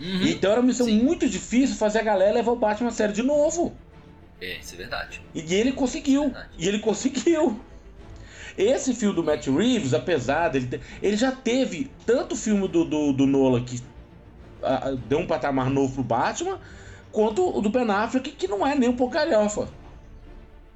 Uhum. 0.00 0.26
Então 0.26 0.50
era 0.50 0.60
uma 0.60 0.66
missão 0.66 0.86
Sim. 0.86 1.02
muito 1.02 1.28
difícil 1.28 1.76
fazer 1.76 1.98
a 1.98 2.02
galera 2.02 2.32
levar 2.34 2.52
o 2.52 2.56
Batman 2.56 2.88
a 2.88 2.92
sério 2.92 3.14
de 3.14 3.22
novo. 3.22 3.76
É, 4.40 4.58
isso 4.60 4.74
é 4.74 4.76
verdade. 4.78 5.20
E 5.34 5.54
ele 5.54 5.72
conseguiu. 5.72 6.24
Verdade. 6.24 6.48
E 6.58 6.68
ele 6.68 6.78
conseguiu. 6.78 7.60
Esse 8.56 8.94
filme 8.94 9.14
do 9.14 9.22
Matt 9.22 9.46
Reeves, 9.48 9.92
apesar 9.92 10.48
dele 10.48 10.66
ter, 10.66 10.80
Ele 11.02 11.16
já 11.16 11.30
teve 11.30 11.90
tanto 12.06 12.34
filme 12.34 12.66
do, 12.66 12.84
do, 12.84 13.12
do 13.12 13.26
Nolan 13.26 13.62
que 13.62 13.82
ah, 14.62 14.88
ah, 14.88 14.90
deu 15.08 15.18
um 15.18 15.26
patamar 15.26 15.68
novo 15.68 15.94
pro 15.94 16.02
Batman, 16.02 16.58
quanto 17.12 17.46
o 17.56 17.60
do 17.60 17.68
Ben 17.68 17.90
Affleck, 17.90 18.30
que 18.32 18.48
não 18.48 18.66
é 18.66 18.74
nem 18.74 18.88
um 18.88 18.96
pouco 18.96 19.14
galhofa. 19.14 19.68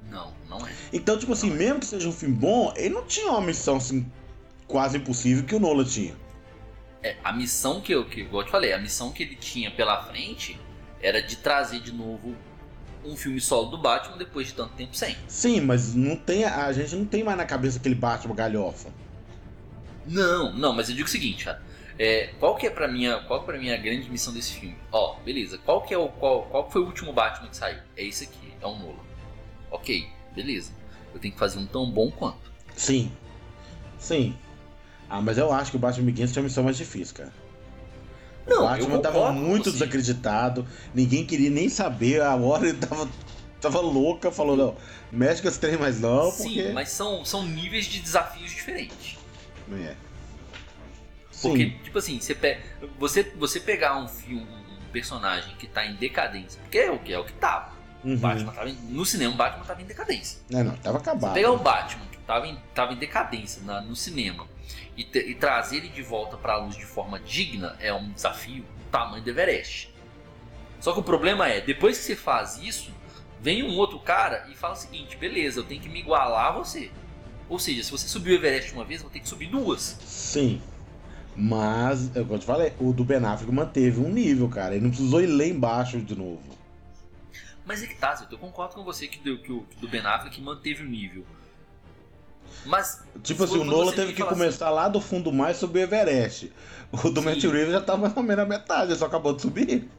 Não, 0.09 0.31
não 0.47 0.65
é. 0.65 0.71
Então, 0.93 1.17
tipo 1.17 1.33
assim, 1.33 1.49
mesmo 1.49 1.79
que 1.79 1.85
seja 1.85 2.07
um 2.07 2.11
filme 2.11 2.35
bom, 2.35 2.73
ele 2.75 2.93
não 2.93 3.03
tinha 3.05 3.31
uma 3.31 3.41
missão 3.41 3.77
assim 3.77 4.05
quase 4.67 4.97
impossível 4.97 5.43
que 5.43 5.55
o 5.55 5.59
Nolan 5.59 5.83
tinha. 5.83 6.15
É, 7.03 7.15
a 7.23 7.33
missão 7.33 7.81
que 7.81 7.91
eu, 7.91 8.05
que, 8.05 8.21
igual 8.21 8.43
eu 8.43 8.45
te 8.45 8.51
falei, 8.51 8.73
a 8.73 8.77
missão 8.77 9.11
que 9.11 9.23
ele 9.23 9.35
tinha 9.35 9.71
pela 9.71 10.03
frente 10.03 10.59
era 11.01 11.21
de 11.21 11.35
trazer 11.37 11.79
de 11.79 11.91
novo 11.91 12.35
um 13.05 13.15
filme 13.15 13.39
solo 13.39 13.69
do 13.69 13.77
Batman 13.77 14.17
depois 14.17 14.47
de 14.47 14.53
tanto 14.53 14.73
tempo 14.73 14.95
sem. 14.95 15.15
Sim, 15.27 15.61
mas 15.61 15.93
não 15.95 16.15
tem 16.15 16.45
a 16.45 16.71
gente 16.71 16.95
não 16.95 17.05
tem 17.05 17.23
mais 17.23 17.37
na 17.37 17.45
cabeça 17.45 17.77
aquele 17.77 17.95
Batman 17.95 18.35
galhofa. 18.35 18.89
Não, 20.05 20.53
não, 20.53 20.73
mas 20.73 20.89
eu 20.89 20.95
digo 20.95 21.07
o 21.07 21.11
seguinte, 21.11 21.45
cara. 21.45 21.61
É, 21.99 22.33
qual 22.39 22.55
que 22.55 22.65
é 22.65 22.69
pra 22.69 22.87
minha, 22.87 23.19
qual 23.21 23.41
é 23.41 23.45
pra 23.45 23.57
mim 23.57 23.69
a 23.69 23.77
grande 23.77 24.09
missão 24.09 24.33
desse 24.33 24.53
filme? 24.53 24.75
Ó, 24.91 25.15
beleza. 25.19 25.57
Qual 25.59 25.81
que 25.81 25.93
é 25.93 25.97
o 25.97 26.07
qual, 26.07 26.43
qual 26.43 26.69
foi 26.71 26.81
o 26.81 26.85
último 26.85 27.13
Batman 27.13 27.49
que 27.49 27.57
saiu? 27.57 27.79
É 27.95 28.03
esse 28.03 28.23
aqui, 28.23 28.53
é 28.59 28.65
o 28.65 28.75
Nolan. 28.75 28.95
OK, 29.69 30.07
beleza. 30.35 30.71
Eu 31.13 31.19
tenho 31.19 31.33
que 31.33 31.39
fazer 31.39 31.59
um 31.59 31.65
tão 31.65 31.89
bom 31.89 32.09
quanto. 32.09 32.51
Sim. 32.75 33.11
Sim. 33.99 34.35
Ah, 35.09 35.21
mas 35.21 35.37
eu 35.37 35.51
acho 35.51 35.71
que 35.71 35.77
o 35.77 35.79
Batman 35.79 36.05
Begins 36.05 36.31
tinha 36.31 36.41
uma 36.41 36.47
missão 36.47 36.63
mais 36.63 36.77
difícil, 36.77 37.15
cara. 37.15 37.33
O 38.51 38.55
Não, 38.55 38.63
eu 38.63 38.69
Batman 38.69 38.99
tava 38.99 39.15
concordo 39.19 39.39
com 39.39 39.45
muito 39.45 39.63
você. 39.65 39.71
desacreditado, 39.71 40.67
ninguém 40.93 41.25
queria 41.25 41.49
nem 41.49 41.69
saber, 41.69 42.21
a 42.21 42.35
Warner 42.35 42.75
tava, 42.79 43.09
tava 43.59 43.79
louca, 43.79 44.31
falou, 44.31 44.55
não, 44.57 44.75
mexe 45.11 45.41
com 45.41 45.47
esse 45.47 45.59
trem 45.59 45.77
mais 45.77 45.99
não, 45.99 46.31
porque... 46.31 46.43
Sim, 46.67 46.73
mas 46.73 46.89
são, 46.89 47.23
são 47.25 47.43
níveis 47.45 47.85
de 47.85 47.99
desafios 47.99 48.51
diferentes. 48.51 49.17
É. 49.73 49.95
Porque, 51.41 51.63
Sim, 51.65 51.75
tipo 51.83 51.97
assim, 51.97 52.19
você, 52.19 52.35
pe... 52.35 52.57
você, 52.99 53.23
você 53.35 53.59
pegar 53.59 53.97
um 53.97 54.07
filme, 54.07 54.43
um 54.45 54.91
personagem 54.91 55.55
que 55.57 55.65
tá 55.65 55.85
em 55.85 55.95
decadência, 55.95 56.59
porque 56.61 56.77
é 56.77 56.91
o 56.91 56.99
que 56.99 57.11
é 57.13 57.17
o 57.17 57.23
que 57.25 57.33
tava. 57.33 57.71
O 58.03 58.09
uhum. 58.09 58.17
Batman 58.17 58.51
tava 58.51 58.69
em... 58.69 58.73
No 58.89 59.05
cinema, 59.05 59.33
o 59.33 59.37
Batman 59.37 59.63
tava 59.63 59.81
em 59.81 59.85
decadência. 59.85 60.39
Não, 60.49 60.63
não, 60.63 60.75
tava 60.77 60.97
Você 60.99 61.09
acabado. 61.09 61.33
pegar 61.33 61.51
o 61.51 61.57
Batman, 61.57 62.05
que 62.11 62.17
tava 62.19 62.47
em, 62.47 62.57
tava 62.75 62.93
em 62.93 62.97
decadência 62.97 63.61
na- 63.63 63.81
no 63.81 63.95
cinema, 63.95 64.45
e, 65.01 65.03
te- 65.03 65.29
e 65.31 65.35
trazer 65.35 65.77
ele 65.77 65.89
de 65.89 66.01
volta 66.01 66.37
pra 66.37 66.57
luz 66.57 66.75
de 66.75 66.85
forma 66.85 67.19
digna, 67.19 67.75
é 67.79 67.93
um 67.93 68.11
desafio 68.11 68.63
do 68.63 68.85
tamanho 68.91 69.23
do 69.23 69.29
Everest. 69.29 69.93
Só 70.79 70.93
que 70.93 70.99
o 70.99 71.03
problema 71.03 71.47
é, 71.47 71.61
depois 71.61 71.97
que 71.97 72.03
você 72.05 72.15
faz 72.15 72.57
isso, 72.57 72.91
vem 73.39 73.63
um 73.63 73.75
outro 73.77 73.99
cara 73.99 74.47
e 74.51 74.55
fala 74.55 74.73
o 74.73 74.77
seguinte: 74.77 75.15
beleza, 75.17 75.59
eu 75.59 75.63
tenho 75.63 75.81
que 75.81 75.89
me 75.89 75.99
igualar 75.99 76.47
a 76.47 76.51
você. 76.51 76.91
Ou 77.49 77.59
seja, 77.59 77.83
se 77.83 77.91
você 77.91 78.07
subiu 78.07 78.33
o 78.33 78.35
Everest 78.35 78.73
uma 78.73 78.85
vez, 78.85 79.01
eu 79.01 79.05
vou 79.05 79.11
ter 79.13 79.19
que 79.19 79.27
subir 79.27 79.47
duas. 79.47 79.97
Sim. 80.05 80.61
Mas, 81.35 82.13
eu 82.15 82.25
te 82.39 82.45
falei, 82.45 82.73
o 82.79 82.91
do 82.93 83.03
Ben 83.03 83.23
Affleck 83.23 83.51
manteve 83.51 83.99
um 84.01 84.09
nível, 84.09 84.49
cara. 84.49 84.75
Ele 84.75 84.83
não 84.83 84.89
precisou 84.89 85.21
ir 85.21 85.27
lá 85.27 85.45
embaixo 85.45 85.99
de 85.99 86.15
novo. 86.15 86.41
Mas 87.65 87.83
é 87.83 87.87
que 87.87 87.95
tá, 87.95 88.15
Zé, 88.15 88.25
eu 88.29 88.37
concordo 88.37 88.75
com 88.75 88.83
você 88.83 89.07
que, 89.07 89.19
deu, 89.19 89.37
que 89.37 89.51
o 89.51 89.61
que 89.61 89.77
o 89.77 89.79
do 89.81 89.87
Ben 89.87 90.01
Affleck 90.01 90.41
manteve 90.41 90.83
o 90.83 90.87
nível. 90.87 91.25
Mas. 92.65 93.03
Tipo 93.23 93.43
assim, 93.43 93.57
o 93.59 93.63
Nolan 93.63 93.85
você 93.91 93.95
teve 93.97 94.13
que 94.13 94.19
fala 94.21 94.31
começar 94.33 94.69
lá 94.69 94.87
do 94.87 94.99
fundo 95.01 95.31
mais 95.31 95.57
subir 95.57 95.79
o 95.79 95.81
Everest. 95.83 96.51
O 96.91 97.09
do 97.09 97.21
Sim. 97.21 97.25
Matt 97.27 97.43
Reeves 97.43 97.71
já 97.71 97.81
tava 97.81 97.99
mais 97.99 98.15
ou 98.17 98.21
menos 98.23 98.37
na 98.43 98.45
metade, 98.45 98.95
só 98.95 99.05
acabou 99.05 99.33
de 99.33 99.41
subir. 99.41 99.89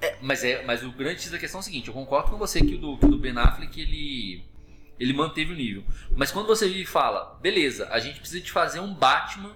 É, 0.00 0.16
mas, 0.20 0.42
é, 0.44 0.64
mas 0.64 0.82
o 0.84 0.90
grande 0.92 1.20
X 1.22 1.30
da 1.30 1.38
questão 1.38 1.58
é 1.58 1.62
o 1.62 1.64
seguinte, 1.64 1.88
eu 1.88 1.94
concordo 1.94 2.30
com 2.30 2.36
você 2.38 2.60
que 2.60 2.74
o 2.74 2.78
do, 2.78 2.96
que 2.98 3.06
o 3.06 3.08
do 3.08 3.18
Ben 3.18 3.36
Affleck 3.38 3.80
ele, 3.80 4.44
ele 4.98 5.12
manteve 5.12 5.52
o 5.52 5.56
nível. 5.56 5.84
Mas 6.16 6.30
quando 6.32 6.46
você 6.46 6.66
vira 6.68 6.80
e 6.80 6.86
fala, 6.86 7.38
beleza, 7.40 7.88
a 7.90 7.98
gente 8.00 8.18
precisa 8.20 8.40
de 8.40 8.50
fazer 8.50 8.80
um 8.80 8.92
Batman 8.94 9.52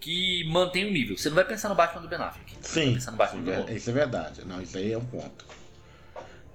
que 0.00 0.44
mantém 0.50 0.84
o 0.88 0.90
nível. 0.92 1.16
Você 1.16 1.28
não 1.28 1.36
vai 1.36 1.44
pensar 1.44 1.68
no 1.68 1.74
Batman 1.76 2.02
do 2.02 2.08
Ben 2.08 2.18
Affleck. 2.18 2.56
Você 2.60 2.74
vai 2.80 2.86
Sim, 2.88 2.94
pensar 2.94 3.10
no 3.12 3.16
Batman 3.16 3.42
do 3.42 3.50
isso 3.50 3.52
é- 3.52 3.62
Nolan. 3.62 3.72
isso 3.72 3.90
é 3.90 3.92
verdade. 3.92 4.44
Não, 4.44 4.62
isso 4.62 4.78
aí 4.78 4.92
é 4.92 4.98
um 4.98 5.04
ponto. 5.04 5.44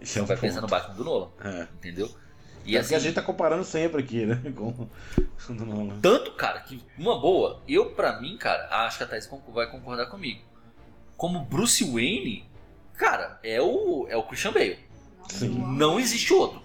Isso 0.02 0.14
Você 0.14 0.20
é 0.20 0.24
um 0.24 0.26
vai 0.26 0.36
ponto. 0.38 0.42
pensar 0.48 0.62
no 0.62 0.68
Batman 0.68 0.96
do 0.96 1.04
Nolan, 1.06 1.30
É. 1.44 1.68
entendeu? 1.78 2.10
E 2.68 2.76
é 2.76 2.80
assim, 2.80 2.94
a 2.96 3.00
gente 3.00 3.16
tá 3.16 3.22
comparando 3.22 3.64
sempre 3.64 4.02
aqui, 4.02 4.26
né? 4.26 4.40
Com 4.56 4.72
com 4.74 5.54
o 5.54 5.56
do 5.56 5.66
Nolan. 5.66 6.00
tanto, 6.02 6.32
cara, 6.34 6.60
que 6.60 6.82
uma 6.98 7.20
boa, 7.20 7.62
eu 7.68 7.92
pra 7.92 8.20
mim, 8.20 8.38
cara, 8.38 8.68
acho 8.86 8.98
que 8.98 9.04
a 9.04 9.08
Thaís 9.08 9.30
vai 9.50 9.70
concordar 9.72 10.08
comigo. 10.08 10.42
Como 11.16 11.40
Bruce 11.40 11.84
Wayne, 11.84 12.46
cara, 12.96 13.40
é 13.42 13.62
o, 13.62 14.06
é 14.10 14.18
o 14.18 14.24
Christian 14.24 14.52
Bale. 14.52 14.78
Sim. 15.30 15.50
Não 15.50 16.00
existe 16.00 16.34
outro. 16.34 16.62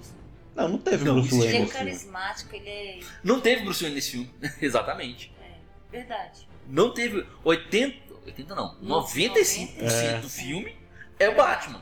Não, 0.54 0.68
não 0.68 0.78
teve 0.78 1.04
Não, 1.04 1.14
Bruce 1.14 1.30
Wayne 1.30 1.46
Ele 1.46 1.56
é 1.56 1.60
nesse 1.60 1.72
filme. 1.72 1.86
carismático, 1.90 2.56
ele 2.56 2.68
é. 2.68 3.00
Não 3.22 3.40
teve 3.40 3.62
Bruce 3.62 3.80
Wayne 3.82 3.94
nesse 3.94 4.10
filme, 4.10 4.30
exatamente. 4.60 5.32
é 5.40 5.96
verdade. 5.98 6.48
Não 6.68 6.92
teve 6.92 7.26
80, 7.44 8.14
80 8.26 8.54
não, 8.54 8.76
95% 8.82 9.70
É. 9.80 10.18
do 10.20 10.28
filme 10.28 10.76
é 11.18 11.28
o 11.28 11.36
Batman. 11.36 11.80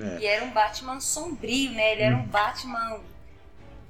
É. 0.00 0.18
E 0.20 0.26
era 0.26 0.44
um 0.44 0.50
Batman 0.52 1.00
sombrio, 1.00 1.70
né? 1.72 1.92
Ele 1.92 2.02
era 2.02 2.16
um 2.16 2.26
Batman 2.26 3.00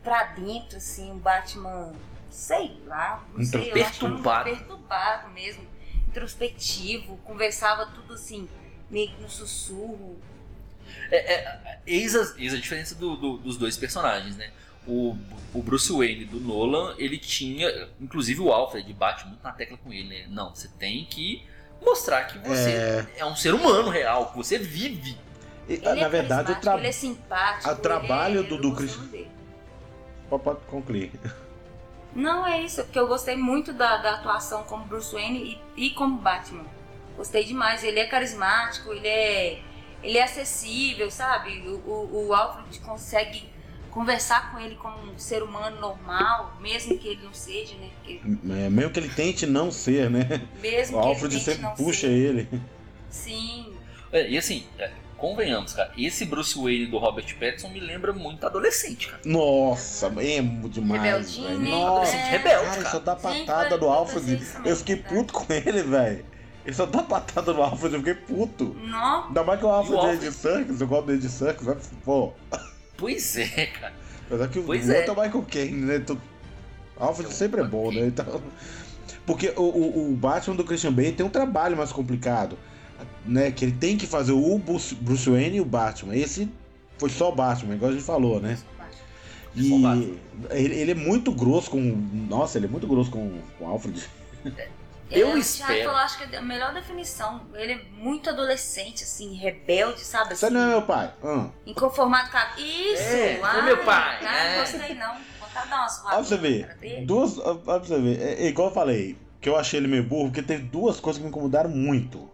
pra 0.03 0.25
dentro, 0.25 0.77
assim, 0.79 1.11
um 1.13 1.19
Batman, 1.19 1.93
sei 2.31 2.77
lá, 2.87 3.25
não 3.35 3.45
sei, 3.45 3.71
eu 3.71 3.77
era 3.77 3.87
um 3.87 3.91
Perturbado. 3.91 4.45
perturbado 4.51 5.31
mesmo, 5.31 5.65
introspectivo, 6.09 7.17
conversava 7.19 7.87
tudo 7.87 8.15
assim, 8.15 8.49
meio 8.91 9.11
que 9.11 9.23
no 9.23 9.29
sussurro. 9.31 10.19
Eis 11.87 12.15
a, 12.17 12.35
eis 12.39 12.53
a 12.53 12.57
diferença 12.57 12.95
do- 12.95 13.17
do- 13.17 13.39
dos 13.39 13.57
dois 13.57 13.77
personagens, 13.77 14.37
né? 14.37 14.51
O, 14.87 15.17
o 15.55 15.63
Bruce 15.63 15.93
Wayne 15.93 16.25
do 16.25 16.41
Nolan, 16.41 16.95
ele 16.99 17.17
tinha. 17.19 17.89
Inclusive 18.01 18.41
o 18.41 18.53
Alfred 18.53 18.93
bate 18.93 19.27
muito 19.27 19.43
na 19.43 19.53
tecla 19.53 19.79
com 19.79 19.93
ele, 19.93 20.09
né? 20.09 20.27
Não, 20.29 20.53
você 20.55 20.67
tem 20.79 21.05
que 21.05 21.45
mostrar 21.81 22.25
que 22.25 22.39
você 22.39 23.07
é, 23.17 23.25
um 23.25 23.37
ser 23.37 23.55
humano 23.55 23.89
real, 23.91 24.31
que 24.33 24.37
você 24.37 24.59
vive. 24.59 25.17
E, 25.69 25.75
Ele 25.75 26.01
na 26.01 26.07
é 26.07 26.09
verdade, 26.09 26.53
o 26.53 26.57
tra... 26.57 26.77
ele 26.77 26.89
é 26.89 26.93
simpático. 26.93 27.71
o 27.71 27.77
trabalho 27.77 28.41
é- 28.41 28.43
do- 28.43 28.59
do 28.59 28.75
Chris- 28.75 28.99
pode, 30.29 30.61
concluir. 30.67 31.13
Não, 32.15 32.47
é 32.47 32.61
isso, 32.63 32.83
porque 32.85 32.99
eu 32.99 33.07
gostei 33.07 33.37
muito 33.37 33.73
da, 33.73 33.97
da 33.99 34.15
atuação 34.15 34.65
como 34.65 34.85
Bruce 34.85 35.13
Wayne 35.15 35.61
e, 35.77 35.87
e 35.87 35.91
como 35.91 36.19
Batman. 36.19 36.65
Gostei 37.17 37.45
demais. 37.45 37.83
Ele 37.85 38.01
é 38.01 38.07
carismático, 38.07 38.93
ele 38.93 39.07
é, 39.09 39.63
ele 40.03 40.19
é 40.19 40.23
acessível, 40.25 41.11
sabe? 41.11 41.61
O, 41.67 41.77
o, 41.91 42.27
o 42.29 42.35
Alfred 42.35 42.81
consegue 42.81 43.49
conversar 43.91 44.51
com 44.51 44.59
ele 44.59 44.75
como 44.77 44.97
um 45.13 45.19
ser 45.19 45.43
humano 45.43 45.79
normal, 45.81 46.57
mesmo 46.61 46.99
que 46.99 47.09
ele 47.09 47.23
não 47.23 47.33
seja, 47.35 47.75
né? 47.77 47.91
Porque 47.97 48.21
É, 48.25 48.69
mesmo 48.71 48.91
que 48.91 49.01
ele 49.01 49.09
tente 49.11 49.47
não 49.47 49.71
ser, 49.71 50.11
né? 50.11 50.49
mesmo 50.61 50.99
O 50.99 51.01
que 51.01 51.07
Alfred 51.09 51.35
ele 51.37 51.45
tente 51.45 51.45
sempre 51.45 51.63
não 51.63 51.75
puxa 51.75 52.07
ser. 52.09 52.13
ele. 52.13 52.49
Sim, 53.11 53.73
É, 54.11 54.29
e 54.29 54.37
assim, 54.39 54.67
é, 54.79 54.91
convenhamos, 55.23 55.73
cara, 55.73 55.93
esse 55.97 56.25
Bruce 56.25 56.59
Wayne 56.61 56.87
do 56.87 56.99
Robert 56.99 57.25
Pattinson 57.39 57.69
me 57.69 57.79
lembra 57.79 58.13
muito 58.13 58.45
adolescente, 58.45 59.07
cara. 59.07 59.23
Nossa, 59.25 60.13
emo 60.21 60.69
demais. 60.69 61.01
Rebeldinho, 61.01 61.47
velho. 61.49 61.61
né? 61.61 61.71
Nossa, 61.71 61.91
Adolescente 61.93 62.31
rebelde, 62.31 62.65
cara, 62.65 62.75
ele 62.75 62.83
cara. 62.85 62.91
só 62.91 62.99
dá 62.99 63.17
patada 63.17 63.79
do 63.79 63.87
foi 63.87 63.95
Alfred. 63.95 64.43
Eu 64.65 64.77
fiquei 64.77 64.97
verdade. 64.97 65.15
puto 65.15 65.33
com 65.33 65.53
ele, 65.53 65.83
velho. 65.85 66.25
Ele 66.67 66.75
só 66.77 66.87
dá 66.87 67.03
patada 67.03 67.53
no 67.53 67.63
Alfred, 67.63 67.95
eu 67.95 68.01
fiquei 68.01 68.15
puto. 68.15 68.77
não, 68.83 69.27
Ainda 69.29 69.45
mais 69.45 69.59
que 69.61 69.65
o 69.67 69.69
Alfred 69.69 69.97
o 70.01 70.07
é 70.09 70.17
de 70.17 70.33
Serkis, 70.33 70.81
eu 70.81 70.87
gosto 70.89 71.07
dele 71.07 71.19
de 71.21 71.29
Serkis, 71.29 71.65
vai, 71.65 71.77
pô. 72.05 72.33
Pois 72.97 73.37
é, 73.37 73.67
cara. 73.67 73.93
Apesar 74.27 74.49
que 74.49 74.59
o 74.59 74.63
Pois 74.65 74.89
outro 74.89 75.03
é. 75.03 75.07
é 75.07 75.11
o 75.11 75.23
Michael 75.23 75.45
Caine, 75.51 75.85
né? 75.85 75.99
Tu- 76.01 76.21
Alfred 76.99 77.29
É 77.31 77.33
o 77.33 77.37
sempre 77.37 77.61
é 77.61 77.65
Michael 77.65 77.83
bom, 77.85 77.93
né? 77.93 78.07
Então... 78.07 78.43
Porque 79.27 79.53
o, 79.57 79.63
o, 79.63 80.13
o 80.13 80.17
Batman 80.17 80.57
do 80.57 80.65
Christian 80.65 80.93
Bale 80.93 81.13
tem 81.13 81.25
um 81.25 81.29
trabalho 81.31 81.77
mais 81.77 81.93
complicado, 81.93 82.59
né? 83.25 83.51
Que 83.51 83.65
ele 83.65 83.73
tem 83.73 83.97
que 83.97 84.07
fazer 84.07 84.33
o 84.33 84.59
Bruce, 84.59 84.95
Bruce 84.95 85.29
Wayne 85.29 85.57
e 85.57 85.61
o 85.61 85.65
Batman. 85.65 86.15
Esse 86.17 86.49
foi 86.99 87.11
só 87.11 87.31
o 87.31 87.35
Batman, 87.35 87.75
igual 87.75 87.91
a 87.91 87.95
gente 87.95 88.05
falou, 88.05 88.41
né? 88.41 88.59
Batman. 88.79 89.97
E 89.97 90.19
ele, 90.51 90.75
ele 90.77 90.91
é 90.93 90.95
muito 90.95 91.33
grosso 91.33 91.71
com. 91.71 91.81
Nossa, 91.81 92.59
ele 92.59 92.67
é 92.67 92.71
muito 92.71 92.87
grosso 92.87 93.11
com, 93.11 93.39
com 93.59 93.65
o 93.65 93.69
Alfred. 93.69 94.03
Eu 95.11 95.29
É, 95.29 95.35
o 95.35 95.37
espero. 95.37 95.75
Thiago 95.75 95.85
falou, 95.91 95.99
acho 96.01 96.19
que 96.19 96.35
é 96.35 96.39
a 96.39 96.43
melhor 96.43 96.73
definição. 96.73 97.43
Ele 97.53 97.73
é 97.73 97.83
muito 97.99 98.31
adolescente, 98.31 99.05
assim, 99.05 99.35
rebelde, 99.35 100.01
sabe? 100.01 100.35
Você 100.35 100.47
Assim, 100.47 100.55
não 100.55 100.63
é 100.63 100.69
meu 100.69 100.83
pai? 100.83 101.13
Ah. 101.23 101.49
Inconformado 101.67 102.31
com 102.31 102.39
a... 102.39 102.47
Isso! 102.57 103.03
É, 103.03 103.39
ai, 103.43 103.63
meu 103.63 103.77
pai, 103.85 104.19
Ah, 104.27 104.35
é. 104.37 104.51
não 104.57 104.61
gostei 104.63 104.95
não. 104.95 105.15
De 105.15 105.69
dar 105.69 105.81
umas 105.81 106.01
Olha 106.07 106.15
pra 106.15 106.23
você 106.23 106.37
ver. 106.39 107.05
Duas. 107.05 107.37
Olha 107.39 107.59
pra 107.59 107.79
você 107.79 108.01
ver. 108.01 108.21
É, 108.23 108.45
é 108.45 108.49
igual 108.49 108.69
eu 108.69 108.75
falei, 108.75 109.19
que 109.39 109.51
eu 109.51 109.55
achei 109.57 109.79
ele 109.79 109.87
meio 109.87 110.03
burro, 110.03 110.29
porque 110.31 110.41
teve 110.41 110.63
duas 110.63 110.99
coisas 110.99 111.19
que 111.19 111.25
me 111.25 111.29
incomodaram 111.29 111.69
muito. 111.69 112.31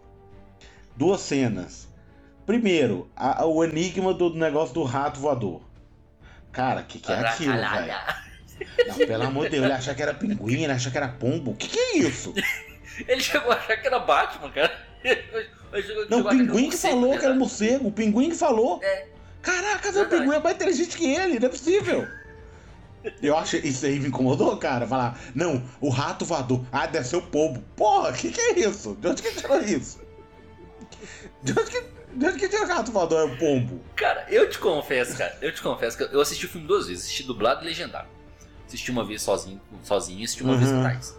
Duas 0.99 1.21
cenas. 1.21 1.87
Primeiro, 2.45 3.09
a- 3.15 3.45
o 3.45 3.63
enigma 3.63 4.13
do 4.13 4.33
negócio 4.33 4.73
do 4.73 4.83
rato 4.83 5.17
voador. 5.17 5.61
Cara, 6.51 6.83
que 6.83 6.99
que 6.99 7.09
é 7.09 7.19
aquilo, 7.19 7.53
velho? 7.53 7.93
Não, 8.89 8.95
pelo 8.97 9.23
amor 9.23 9.45
de 9.45 9.51
Deus, 9.51 9.63
ele 9.63 9.73
achar 9.73 9.95
que 9.95 10.01
era 10.01 10.13
pinguim, 10.13 10.63
ele 10.63 10.73
achar 10.73 10.91
que 10.91 10.97
era 10.97 11.07
pombo. 11.07 11.55
Que 11.55 11.69
que 11.69 11.79
é 11.79 11.97
isso? 11.99 12.33
Ele 13.07 13.21
chegou 13.21 13.49
a 13.49 13.55
achar 13.55 13.77
que 13.77 13.87
era 13.87 13.99
Batman, 13.99 14.49
cara. 14.51 14.77
Ele 15.01 15.83
chegou- 15.83 16.09
Não, 16.09 16.19
o 16.19 16.29
pinguim 16.29 16.69
que 16.69 16.75
falou 16.75 17.11
né, 17.11 17.17
que 17.17 17.25
era 17.25 17.33
morcego. 17.33 17.87
O 17.87 17.91
pinguim 17.93 18.29
que 18.31 18.35
falou. 18.35 18.81
É. 18.83 19.07
Caraca, 19.41 19.89
o 20.01 20.05
pinguim 20.09 20.35
é 20.35 20.39
mais 20.39 20.55
inteligente 20.57 20.97
que 20.97 21.15
ele, 21.15 21.39
não 21.39 21.47
é 21.47 21.49
possível. 21.49 22.05
Eu 23.23 23.37
acho 23.37 23.55
isso 23.55 23.85
aí 23.85 23.97
me 24.01 24.09
incomodou, 24.09 24.57
cara. 24.57 24.85
Falar, 24.85 25.17
não, 25.33 25.63
o 25.79 25.87
rato 25.87 26.25
voador. 26.25 26.65
Ah, 26.73 26.85
deve 26.87 27.07
ser 27.07 27.15
o 27.15 27.21
pombo. 27.21 27.61
Porra, 27.77 28.11
que 28.11 28.29
que 28.31 28.41
é 28.41 28.59
isso? 28.59 28.97
De 28.99 29.07
onde 29.07 29.21
que 29.21 29.31
tirou 29.31 29.61
isso? 29.61 30.01
De 31.43 31.51
onde 31.51 31.71
que, 31.71 31.81
de 32.13 32.25
onde 32.25 32.39
que 32.39 32.49
tirou 32.49 32.65
o 32.65 32.67
rato 32.67 32.91
voador? 32.91 33.19
É 33.29 33.33
o 33.33 33.37
pombo. 33.37 33.81
Cara, 33.95 34.25
eu 34.29 34.49
te 34.49 34.57
confesso, 34.59 35.17
cara, 35.17 35.37
eu 35.41 35.53
te 35.53 35.61
confesso 35.61 35.97
que 35.97 36.03
eu 36.03 36.19
assisti 36.21 36.45
o 36.45 36.49
filme 36.49 36.67
duas 36.67 36.87
vezes, 36.87 37.03
assisti 37.05 37.23
dublado 37.23 37.63
e 37.63 37.65
legendado. 37.67 38.07
Assisti 38.67 38.91
uma 38.91 39.03
vez 39.03 39.21
sozinho, 39.21 39.59
sozinho 39.83 40.19
e 40.19 40.23
assisti 40.25 40.43
uma 40.43 40.55
vez 40.57 40.69
Uhum. 40.69 40.77
com 40.77 40.81
o 40.87 40.91
Thais. 40.91 41.17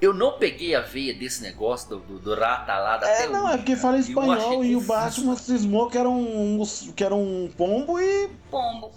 Eu 0.00 0.12
não 0.12 0.36
peguei 0.36 0.74
a 0.74 0.80
veia 0.80 1.14
desse 1.14 1.42
negócio 1.42 1.88
do, 1.90 1.98
do, 2.00 2.18
do 2.18 2.34
ratalada 2.34 3.06
É, 3.06 3.14
até 3.24 3.28
não, 3.28 3.44
hoje, 3.44 3.54
é 3.54 3.56
porque 3.58 3.76
fala 3.76 3.98
espanhol 3.98 4.64
e 4.64 4.74
o. 4.74 4.80
Batman 4.80 5.36
cismou 5.36 5.88
que 5.88 5.96
era 5.96 6.08
um, 6.10 6.60
que 6.96 7.04
era 7.04 7.14
um 7.14 7.48
pombo 7.56 8.00
e. 8.00 8.28
Pombo. 8.50 8.92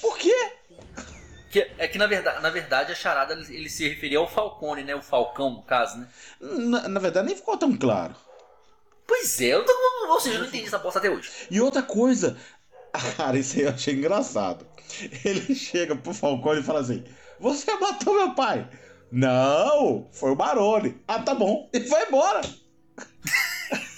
Por 0.00 0.16
quê? 0.18 0.34
Que- 1.50 1.70
é 1.76 1.86
que 1.86 1.98
na 1.98 2.06
verdade, 2.06 2.42
na 2.42 2.48
verdade 2.48 2.92
a 2.92 2.94
charada 2.94 3.34
ele, 3.34 3.54
ele 3.54 3.68
se 3.68 3.86
referia 3.86 4.18
ao 4.18 4.26
Falcone, 4.26 4.82
né? 4.82 4.94
O 4.94 5.02
Falcão, 5.02 5.50
no 5.50 5.62
caso, 5.62 5.98
né? 5.98 6.08
Na, 6.40 6.88
na 6.88 6.98
verdade, 7.00 7.26
nem 7.26 7.36
ficou 7.36 7.58
tão 7.58 7.76
claro. 7.76 8.14
Pois 9.12 9.38
é, 9.42 9.48
eu 9.48 9.62
tô, 9.62 9.72
ou 10.08 10.18
seja, 10.18 10.36
eu 10.36 10.40
não 10.40 10.48
entendi 10.48 10.66
essa 10.66 10.78
bosta 10.78 10.98
até 10.98 11.10
hoje. 11.10 11.30
E 11.50 11.60
outra 11.60 11.82
coisa, 11.82 12.34
cara, 13.14 13.38
isso 13.38 13.58
aí 13.58 13.64
eu 13.64 13.68
achei 13.68 13.92
engraçado. 13.92 14.66
Ele 15.22 15.52
chega 15.54 15.94
pro 15.94 16.14
Falcone 16.14 16.60
e 16.60 16.64
fala 16.64 16.80
assim: 16.80 17.04
Você 17.38 17.70
matou 17.74 18.14
meu 18.14 18.34
pai? 18.34 18.66
Não, 19.12 20.08
foi 20.12 20.30
o 20.30 20.34
Barone. 20.34 20.98
Ah, 21.06 21.18
tá 21.18 21.34
bom. 21.34 21.68
E 21.74 21.80
foi 21.82 22.08
embora. 22.08 22.40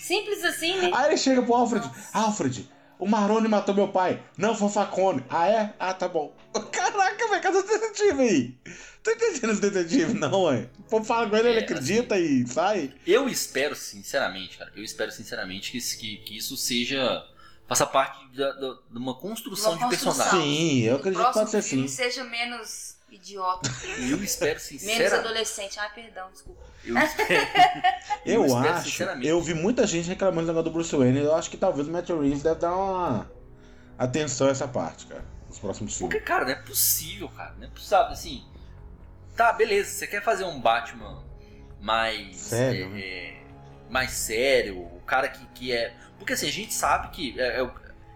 Simples 0.00 0.42
assim, 0.42 0.76
né? 0.80 0.90
Aí 0.92 1.10
ele 1.10 1.16
chega 1.16 1.40
pro 1.42 1.54
Alfred: 1.54 1.88
Alfred, 2.12 2.68
o 2.98 3.06
Maroni 3.08 3.46
matou 3.46 3.72
meu 3.72 3.92
pai. 3.92 4.20
Não, 4.36 4.56
foi 4.56 4.66
o 4.66 4.70
Facone. 4.70 5.24
Ah, 5.30 5.48
é? 5.48 5.74
Ah, 5.78 5.94
tá 5.94 6.08
bom. 6.08 6.34
Caraca, 6.72 7.28
velho, 7.28 7.40
cadê 7.40 7.58
o 7.58 7.62
detetive 7.62 8.20
aí? 8.20 8.58
Tô 9.04 9.10
entendendo 9.10 9.52
esse 9.52 9.60
detetive, 9.60 10.14
não, 10.14 10.44
ué. 10.44 10.66
O 10.78 10.82
povo 10.84 11.04
fala 11.04 11.28
com 11.28 11.36
ele, 11.36 11.50
ele 11.50 11.60
É, 11.60 11.62
acredita 11.62 12.18
e 12.18 12.44
sai. 12.48 12.92
Eu 13.06 13.28
espero, 13.28 13.76
sinceramente, 13.76 14.56
cara, 14.58 14.72
eu 14.74 14.82
espero 14.82 15.12
sinceramente 15.12 15.70
que, 15.70 15.78
isso- 15.78 15.98
que, 15.98 16.16
que 16.18 16.36
isso 16.38 16.56
seja. 16.56 17.22
faça 17.68 17.86
parte 17.86 18.26
da- 18.36 18.52
da- 18.52 18.78
de 18.90 18.98
uma 18.98 19.14
construção 19.14 19.72
Uma 19.72 19.78
de 19.88 19.96
construção. 19.96 20.24
personagem. 20.24 20.58
Sim, 20.58 20.80
eu 20.82 20.96
acredito 20.96 21.24
que 21.24 21.32
pode 21.32 21.50
ser 21.50 21.62
sim. 21.62 21.86
seja 21.88 22.24
menos 22.24 22.96
idiota, 23.10 23.70
Eu 24.10 24.22
espero 24.24 24.50
menos 24.50 24.62
sinceramente. 24.62 25.14
adolescente. 25.14 25.78
Ai, 25.78 25.88
perdão, 25.94 26.30
desculpa. 26.32 26.62
Eu 26.84 26.98
espero, 26.98 27.28
Eu, 28.26 28.46
espero 28.46 28.68
acho, 28.74 29.02
eu 29.22 29.40
vi 29.40 29.54
muita 29.54 29.86
gente 29.86 30.08
reclamando 30.08 30.42
do 30.46 30.48
negócio 30.48 30.64
do 30.70 30.74
Bruce 30.74 30.94
Wayne. 30.96 31.20
Eu 31.20 31.34
acho 31.34 31.50
que 31.50 31.56
talvez 31.56 31.86
o 31.88 31.90
Matt 31.90 32.08
Reeves 32.10 32.42
deve 32.42 32.60
dar 32.60 32.74
uma 32.76 33.30
atenção 33.98 34.46
a 34.48 34.50
essa 34.50 34.66
parte, 34.68 35.06
cara, 35.06 35.24
nos 35.48 35.58
próximos 35.58 35.96
Porque, 35.98 36.16
filmes. 36.16 36.26
cara, 36.28 36.44
não 36.44 36.50
é 36.52 36.56
possível, 36.56 37.28
cara. 37.30 37.54
Não 37.58 37.64
é 37.66 37.70
possível, 37.70 37.98
assim. 38.06 38.44
Tá, 39.36 39.52
beleza, 39.52 39.90
você 39.90 40.06
quer 40.06 40.22
fazer 40.22 40.44
um 40.44 40.60
Batman 40.60 41.22
mais. 41.80 42.36
Sério, 42.36 42.86
é, 42.86 42.88
né? 42.88 43.00
é, 43.00 43.36
mais 43.90 44.12
sério, 44.12 44.78
o 44.78 45.00
cara 45.00 45.28
que, 45.28 45.44
que 45.54 45.72
é. 45.72 45.94
Porque 46.18 46.32
assim, 46.32 46.48
a 46.48 46.52
gente 46.52 46.72
sabe 46.72 47.08
que. 47.08 47.40
é, 47.40 47.60
eu, 47.60 47.70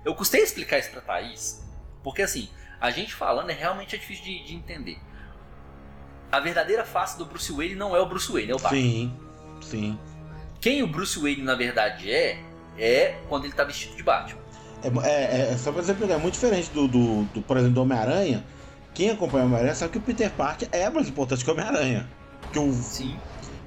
eu 0.04 0.14
custei 0.14 0.42
explicar 0.42 0.78
isso 0.78 0.90
pra 0.90 1.00
Thaís. 1.00 1.64
Porque 2.02 2.22
assim, 2.22 2.48
a 2.80 2.90
gente 2.90 3.14
falando 3.14 3.50
é 3.50 3.52
realmente 3.52 3.94
é 3.94 3.98
difícil 3.98 4.24
de, 4.24 4.44
de 4.44 4.54
entender. 4.54 4.98
A 6.30 6.40
verdadeira 6.40 6.84
face 6.84 7.18
do 7.18 7.24
Bruce 7.24 7.50
Wayne 7.52 7.74
não 7.74 7.96
é 7.96 8.00
o 8.00 8.06
Bruce 8.06 8.30
Wayne, 8.30 8.52
é 8.52 8.54
o 8.54 8.58
Batman. 8.58 8.80
Sim, 8.80 9.16
sim. 9.60 9.98
Quem 10.60 10.82
o 10.82 10.86
Bruce 10.86 11.18
Wayne 11.18 11.42
na 11.42 11.54
verdade 11.54 12.12
é, 12.12 12.38
é 12.78 13.18
quando 13.28 13.44
ele 13.44 13.54
tá 13.54 13.64
vestido 13.64 13.96
de 13.96 14.02
Batman. 14.02 14.40
É, 14.82 14.88
é, 15.08 15.52
é 15.52 15.56
só 15.56 15.72
pra 15.72 15.80
exemplo, 15.80 16.10
é 16.10 16.16
muito 16.16 16.34
diferente 16.34 16.70
do, 16.70 16.86
do, 16.86 17.24
do, 17.24 17.42
por 17.42 17.56
exemplo, 17.56 17.74
do 17.74 17.82
Homem-Aranha. 17.82 18.44
Quem 18.98 19.10
acompanha 19.10 19.44
o 19.44 19.46
Homem-Aranha 19.46 19.76
sabe 19.76 19.92
que 19.92 19.98
o 19.98 20.00
Peter 20.00 20.28
Parker 20.32 20.68
é 20.72 20.90
mais 20.90 21.08
importante 21.08 21.44
que 21.44 21.48
o 21.48 21.52
Homem-Aranha. 21.54 22.10
Que 22.52 22.58
o, 22.58 22.72
Sim, 22.72 23.16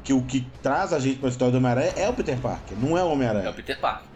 que 0.03 0.11
o 0.11 0.21
que 0.23 0.41
traz 0.61 0.91
a 0.91 0.99
gente 0.99 1.19
pra 1.19 1.29
história 1.29 1.53
do 1.53 1.57
Homem-Aranha 1.57 1.93
é 1.95 2.09
o 2.09 2.13
Peter 2.13 2.37
Parker, 2.37 2.77
não 2.77 2.97
é 2.97 3.01
o 3.01 3.05
é 3.05 3.07
o 3.07 3.11
Homem-Aranha. 3.13 3.53
Peter 3.53 3.79
Parker. 3.79 4.09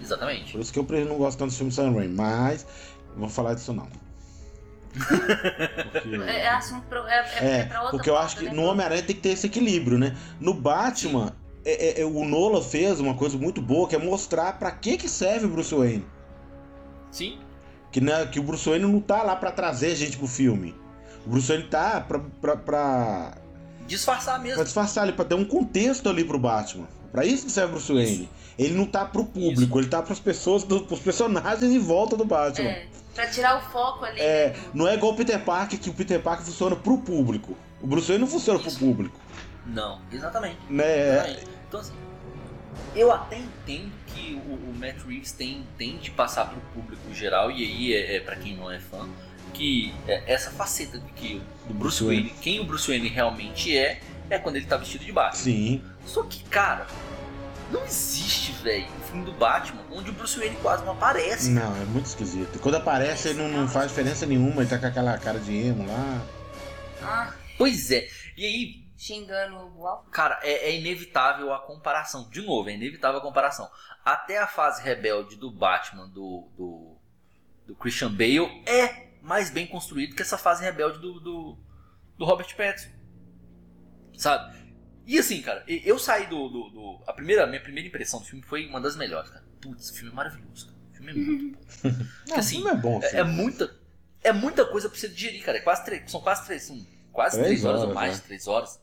Exatamente. 0.00 0.52
Por 0.52 0.60
isso 0.60 0.72
que 0.72 0.78
eu 0.78 0.86
não 1.06 1.16
gosto 1.18 1.38
tanto 1.38 1.50
do 1.50 1.56
filme 1.56 1.72
Sam 1.72 1.90
Raimi, 1.92 2.14
mas 2.14 2.64
não 3.14 3.22
vou 3.22 3.28
falar 3.28 3.54
disso 3.54 3.72
não. 3.72 3.88
Porque- 4.92 6.14
É, 6.24 6.42
é 6.42 6.48
assunto 6.50 6.84
pro, 6.86 7.00
é, 7.00 7.18
é, 7.18 7.44
É, 7.44 7.58
é 7.62 7.64
pra 7.64 7.80
outra 7.80 7.96
porque 7.96 8.08
eu 8.08 8.16
acho 8.16 8.36
que 8.36 8.44
né? 8.44 8.52
no 8.52 8.62
Homem-Aranha 8.62 9.02
tem 9.02 9.16
que 9.16 9.22
ter 9.22 9.30
esse 9.30 9.48
equilíbrio, 9.48 9.98
né? 9.98 10.16
No 10.38 10.54
Batman, 10.54 11.32
é- 11.64 12.00
é- 12.00 12.00
é, 12.02 12.04
o 12.04 12.24
Nolan 12.24 12.62
fez 12.62 13.00
uma 13.00 13.14
coisa 13.14 13.36
muito 13.36 13.60
boa, 13.60 13.88
que 13.88 13.96
é 13.96 13.98
mostrar 13.98 14.56
pra 14.56 14.70
que 14.70 14.96
que 14.96 15.08
serve 15.08 15.46
o 15.46 15.48
Bruce 15.48 15.74
Wayne. 15.74 16.06
Sim, 17.10 17.40
Que, 17.90 18.00
né, 18.00 18.26
que 18.26 18.38
o 18.38 18.42
Bruce 18.42 18.68
Wayne 18.68 18.86
não 18.86 19.00
tá 19.00 19.22
lá 19.22 19.34
pra 19.34 19.50
trazer 19.50 19.94
gente 19.96 20.16
pro 20.16 20.26
filme. 20.26 20.74
O 21.26 21.30
Bruce 21.30 21.48
Wayne 21.48 21.64
tá 21.64 22.00
pra, 22.00 22.20
pra, 22.40 22.56
pra, 22.56 23.34
disfarçar 23.86 24.40
mesmo. 24.40 24.56
pra 24.56 24.64
disfarçar 24.64 25.04
ali, 25.04 25.12
pra 25.12 25.24
ter 25.24 25.34
um 25.34 25.44
contexto 25.44 26.08
ali 26.08 26.24
pro 26.24 26.38
Batman. 26.38 26.86
Pra 27.10 27.24
isso 27.24 27.46
que 27.46 27.52
serve 27.52 27.70
o 27.70 27.74
Bruce 27.74 27.92
Wayne. 27.92 28.28
Ele 28.58 28.74
não 28.74 28.86
tá 28.86 29.04
pro 29.04 29.24
público, 29.24 29.78
ele 29.78 29.88
tá 29.88 30.00
pras 30.02 30.20
pessoas, 30.20 30.62
do, 30.62 30.82
pros 30.82 31.00
personagens 31.00 31.72
em 31.72 31.78
volta 31.78 32.16
do 32.16 32.24
Batman. 32.24 32.68
É, 32.68 32.86
pra 33.14 33.26
tirar 33.26 33.58
o 33.58 33.70
foco 33.70 34.04
ali. 34.04 34.20
É, 34.20 34.50
né, 34.50 34.56
não 34.72 34.86
é 34.86 34.94
igual 34.94 35.12
o 35.12 35.16
Peter 35.16 35.42
Parker, 35.42 35.78
que 35.78 35.90
o 35.90 35.94
Peter 35.94 36.20
Parker 36.22 36.46
funciona 36.46 36.76
pro 36.76 36.98
público. 36.98 37.56
O 37.82 37.86
Bruce 37.86 38.06
Wayne 38.06 38.20
não 38.20 38.30
funciona 38.30 38.60
pro 38.60 38.72
público. 38.72 39.18
Não, 39.66 40.00
exatamente. 40.12 40.58
Né? 40.68 41.12
Exatamente. 41.12 41.46
Então, 41.68 41.80
assim, 41.80 41.92
eu 42.94 43.12
até 43.12 43.38
entendo 43.38 43.92
que 44.06 44.34
o, 44.46 44.54
o 44.54 44.74
Matt 44.78 44.96
Reeves 45.06 45.32
tem, 45.32 45.66
tente 45.78 46.10
passar 46.10 46.46
pro 46.46 46.60
público 46.72 47.14
geral, 47.14 47.50
e 47.50 47.64
aí 47.64 47.94
é, 47.94 48.16
é 48.16 48.20
para 48.20 48.36
quem 48.36 48.56
não 48.56 48.70
é 48.70 48.78
fã, 48.78 49.08
que 49.52 49.94
é 50.06 50.32
essa 50.32 50.50
faceta 50.50 50.98
de 50.98 51.12
que 51.12 51.42
do 51.66 51.74
Bruce 51.74 52.02
Wayne. 52.02 52.22
Wayne, 52.22 52.38
quem 52.40 52.60
o 52.60 52.64
Bruce 52.64 52.88
Wayne 52.88 53.08
realmente 53.08 53.76
é, 53.76 54.00
é 54.28 54.38
quando 54.38 54.56
ele 54.56 54.66
tá 54.66 54.76
vestido 54.76 55.04
de 55.04 55.12
Batman. 55.12 55.42
Sim. 55.42 55.82
Só 56.06 56.22
que, 56.22 56.42
cara, 56.44 56.86
não 57.70 57.84
existe, 57.84 58.52
velho, 58.62 58.86
um 58.86 59.04
filme 59.04 59.24
do 59.24 59.32
Batman 59.32 59.82
onde 59.92 60.10
o 60.10 60.12
Bruce 60.12 60.38
Wayne 60.38 60.56
quase 60.62 60.84
não 60.84 60.92
aparece. 60.92 61.50
Não, 61.50 61.76
é 61.76 61.84
muito 61.86 62.06
esquisito. 62.06 62.58
Quando 62.58 62.76
aparece, 62.76 63.28
ele 63.28 63.42
não, 63.42 63.48
não 63.48 63.68
faz 63.68 63.88
diferença 63.88 64.26
nenhuma, 64.26 64.62
ele 64.62 64.70
tá 64.70 64.78
com 64.78 64.86
aquela 64.86 65.16
cara 65.18 65.38
de 65.38 65.56
emo 65.56 65.86
lá. 65.86 66.22
Ah, 67.02 67.32
Pois 67.60 67.90
é. 67.90 68.08
E 68.38 68.46
aí, 68.46 68.82
xingando 69.00 69.56
o 69.78 69.86
Alfred. 69.86 70.10
Cara, 70.12 70.38
é, 70.42 70.68
é 70.68 70.78
inevitável 70.78 71.52
a 71.54 71.58
comparação. 71.60 72.28
De 72.28 72.42
novo, 72.42 72.68
é 72.68 72.74
inevitável 72.74 73.18
a 73.18 73.22
comparação. 73.22 73.70
Até 74.04 74.38
a 74.38 74.46
fase 74.46 74.82
rebelde 74.82 75.36
do 75.36 75.50
Batman, 75.50 76.06
do, 76.08 76.48
do, 76.56 76.96
do 77.66 77.74
Christian 77.76 78.10
Bale, 78.12 78.62
é 78.66 79.08
mais 79.22 79.48
bem 79.50 79.66
construído 79.66 80.14
que 80.14 80.20
essa 80.22 80.36
fase 80.36 80.62
rebelde 80.62 80.98
do, 80.98 81.18
do, 81.18 81.58
do 82.18 82.24
Robert 82.26 82.54
Pattinson. 82.54 82.90
Sabe? 84.18 84.58
E 85.06 85.18
assim, 85.18 85.40
cara, 85.40 85.64
eu 85.66 85.98
saí 85.98 86.26
do. 86.26 86.48
do, 86.48 86.70
do- 86.70 87.04
a 87.06 87.12
primeira, 87.12 87.46
minha 87.46 87.62
primeira 87.62 87.88
impressão 87.88 88.20
do 88.20 88.26
filme 88.26 88.44
foi 88.44 88.66
uma 88.66 88.80
das 88.80 88.96
melhores, 88.96 89.30
cara. 89.30 89.44
Putz, 89.62 89.90
o 89.90 89.94
filme 89.94 90.12
é 90.12 90.14
maravilhoso, 90.14 90.66
cara. 90.66 90.78
O 90.92 90.96
filme 90.96 91.10
é 91.10 91.14
muito 91.14 91.56
bom. 91.56 91.60
Não, 92.28 92.36
assim, 92.36 92.58
o 92.58 92.62
filme 92.62 92.70
é 92.78 92.80
bom, 92.82 93.00
É, 93.02 93.16
é 93.16 93.24
muita, 93.24 93.74
é 94.22 94.32
muita 94.32 94.66
coisa 94.66 94.88
pra 94.90 94.98
você 94.98 95.08
digerir, 95.08 95.42
cara. 95.42 95.56
É 95.58 95.62
quase 95.62 95.84
três, 95.86 96.10
são 96.10 96.20
quase 96.20 96.44
três, 96.44 96.64
são 96.64 96.86
quase 97.12 97.36
Três 97.36 97.46
três, 97.48 97.64
horas, 97.64 97.80
ou 97.80 97.86
horas, 97.86 97.94
mais 97.94 98.12
né? 98.12 98.18
de 98.20 98.26
três 98.26 98.46
horas. 98.46 98.80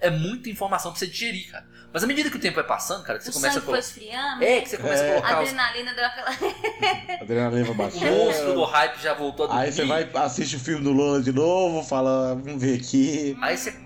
É 0.00 0.10
muita 0.10 0.48
informação 0.48 0.92
pra 0.92 0.98
você 0.98 1.06
digerir, 1.08 1.50
cara. 1.50 1.66
Mas 1.92 2.04
à 2.04 2.06
medida 2.06 2.30
que 2.30 2.36
o 2.36 2.40
tempo 2.40 2.54
vai 2.54 2.64
passando, 2.66 3.02
cara, 3.02 3.18
que 3.18 3.24
você 3.24 3.30
O 3.30 3.32
começa 3.32 3.58
a 3.58 3.62
colocar. 3.62 3.80
esfriando. 3.80 4.44
É, 4.44 4.60
que 4.60 4.68
você 4.68 4.76
começa 4.76 5.02
É. 5.02 5.08
a 5.08 5.18
A 5.18 5.20
colocar 5.22 5.42
os. 5.42 5.48
adrenalina 5.48 5.94
deu 5.94 6.04
aquela. 6.04 6.30
A 6.30 7.22
adrenalina 7.24 7.64
vai 7.64 7.74
O 7.88 8.00
monstro 8.26 8.54
do 8.54 8.64
hype 8.64 9.00
já 9.00 9.14
voltou 9.14 9.46
a 9.46 9.48
dormir. 9.48 9.62
Aí 9.64 9.72
você 9.72 9.84
vai, 9.84 10.08
assiste 10.14 10.56
o 10.56 10.60
filme 10.60 10.84
do 10.84 10.92
Lola 10.92 11.20
de 11.22 11.32
novo, 11.32 11.82
fala, 11.82 12.34
vamos 12.36 12.62
ver 12.62 12.78
aqui. 12.78 13.36
Aí 13.42 13.56
você, 13.56 13.76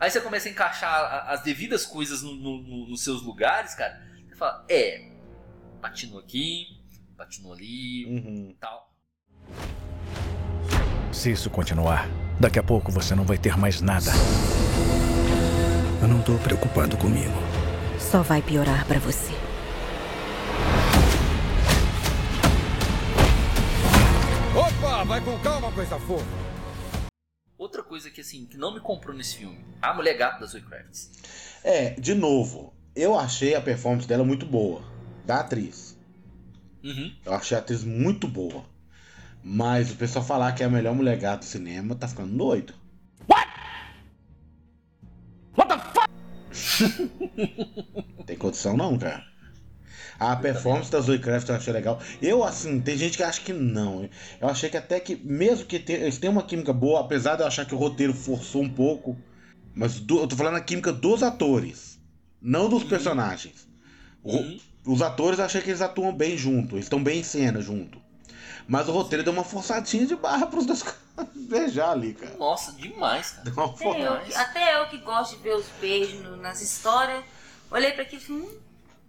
aí 0.00 0.10
você 0.10 0.20
começa 0.20 0.48
a 0.48 0.50
encaixar 0.50 0.92
a- 0.92 1.32
as 1.34 1.42
devidas 1.42 1.86
coisas 1.86 2.22
no- 2.22 2.34
no- 2.34 2.62
no- 2.62 2.88
nos 2.88 3.04
seus 3.04 3.22
lugares, 3.22 3.74
cara. 3.74 4.00
Você 4.28 4.34
fala, 4.36 4.64
é, 4.68 5.08
patinou 5.80 6.18
aqui, 6.18 6.66
patinou 7.16 7.52
ali, 7.52 8.06
Uhum. 8.06 8.56
tal. 8.58 8.90
Se 11.12 11.30
isso 11.30 11.48
continuar, 11.50 12.08
daqui 12.40 12.58
a 12.58 12.62
pouco 12.62 12.90
você 12.90 13.14
não 13.14 13.24
vai 13.24 13.36
ter 13.38 13.56
mais 13.58 13.80
nada. 13.80 14.10
Eu 16.00 16.08
não 16.08 16.22
tô 16.22 16.32
preocupado 16.38 16.96
comigo. 16.96 17.34
Só 17.98 18.22
vai 18.22 18.40
piorar 18.40 18.86
pra 18.86 18.98
você. 18.98 19.32
Opa, 24.56 25.04
vai 25.04 25.20
com 25.20 25.38
calma, 25.40 25.70
coisa 25.72 25.98
fofa. 26.00 26.24
Outra 27.58 27.82
coisa 27.82 28.10
que 28.10 28.22
assim, 28.22 28.46
que 28.46 28.56
não 28.56 28.72
me 28.72 28.80
comprou 28.80 29.14
nesse 29.14 29.36
filme, 29.36 29.62
a 29.82 29.92
mulher 29.92 30.16
gata 30.16 30.40
da 30.40 30.46
Zoe 30.46 30.62
Kravitz. 30.62 31.10
É, 31.62 31.90
de 31.90 32.14
novo, 32.14 32.72
eu 32.96 33.18
achei 33.18 33.54
a 33.54 33.60
performance 33.60 34.08
dela 34.08 34.24
muito 34.24 34.46
boa. 34.46 34.82
Da 35.26 35.40
atriz. 35.40 35.98
Uhum. 36.82 37.14
Eu 37.26 37.34
achei 37.34 37.58
a 37.58 37.60
atriz 37.60 37.84
muito 37.84 38.26
boa. 38.26 38.64
Mas 39.44 39.90
o 39.90 39.96
pessoal 39.96 40.24
falar 40.24 40.52
que 40.52 40.62
é 40.62 40.66
a 40.66 40.70
melhor 40.70 40.94
mulher 40.94 41.18
gata 41.18 41.40
do 41.40 41.44
cinema 41.44 41.94
tá 41.94 42.08
ficando 42.08 42.34
doido. 42.34 42.72
What? 43.28 43.46
Tem 48.26 48.36
condição 48.36 48.76
não, 48.76 48.98
cara. 48.98 49.24
A 50.18 50.36
performance 50.36 50.90
da 50.90 51.00
Zoe 51.00 51.18
Kravitz 51.18 51.48
eu 51.48 51.54
achei 51.56 51.72
legal. 51.72 51.98
Eu, 52.20 52.44
assim, 52.44 52.78
tem 52.80 52.96
gente 52.96 53.16
que 53.16 53.22
acha 53.22 53.40
que 53.40 53.52
não. 53.54 54.08
Eu 54.40 54.48
achei 54.48 54.68
que 54.68 54.76
até 54.76 55.00
que, 55.00 55.16
mesmo 55.16 55.64
que 55.64 55.78
te- 55.78 55.92
eles 55.94 56.18
tenham 56.18 56.32
uma 56.32 56.42
química 56.42 56.72
boa, 56.74 57.00
apesar 57.00 57.36
de 57.36 57.42
eu 57.42 57.46
achar 57.46 57.64
que 57.64 57.74
o 57.74 57.78
roteiro 57.78 58.12
forçou 58.12 58.62
um 58.62 58.68
pouco, 58.68 59.16
mas 59.74 59.98
do- 59.98 60.20
eu 60.20 60.26
tô 60.26 60.36
falando 60.36 60.56
a 60.56 60.60
química 60.60 60.92
dos 60.92 61.22
atores, 61.22 61.98
não 62.40 62.68
dos 62.68 62.84
personagens. 62.84 63.66
O- 64.22 64.36
Uhum. 64.36 64.60
Os 64.86 65.00
atores 65.02 65.38
eu 65.38 65.44
achei 65.44 65.60
que 65.62 65.70
eles 65.70 65.80
atuam 65.82 66.14
bem 66.14 66.36
junto, 66.36 66.74
eles 66.74 66.86
estão 66.86 67.02
bem 67.02 67.20
em 67.20 67.24
cena 67.24 67.60
junto. 67.62 68.00
Mas 68.68 68.88
o 68.88 68.92
roteiro 68.92 69.24
deu 69.24 69.32
uma 69.32 69.44
forçadinha 69.44 70.06
de 70.06 70.14
barra 70.16 70.46
pros 70.46 70.66
dois 70.66 70.84
beijar 71.34 71.90
ali, 71.90 72.14
cara. 72.14 72.36
Nossa, 72.38 72.72
demais, 72.72 73.30
cara. 73.30 73.42
Deu 73.44 73.52
uma 73.54 73.64
Até 73.66 74.06
eu, 74.06 74.20
que- 74.20 74.34
até 74.34 74.80
eu 74.80 74.88
que 74.88 74.98
gosto 74.98 75.36
de 75.36 75.42
ver 75.42 75.56
os 75.56 75.66
beijos 75.80 76.20
no- 76.22 76.36
nas 76.36 76.60
histórias, 76.60 77.24
olhei 77.70 77.92
pra 77.92 78.02
aquilo 78.02 78.22
e 78.22 78.24
falei, 78.24 78.42
hum, 78.42 78.58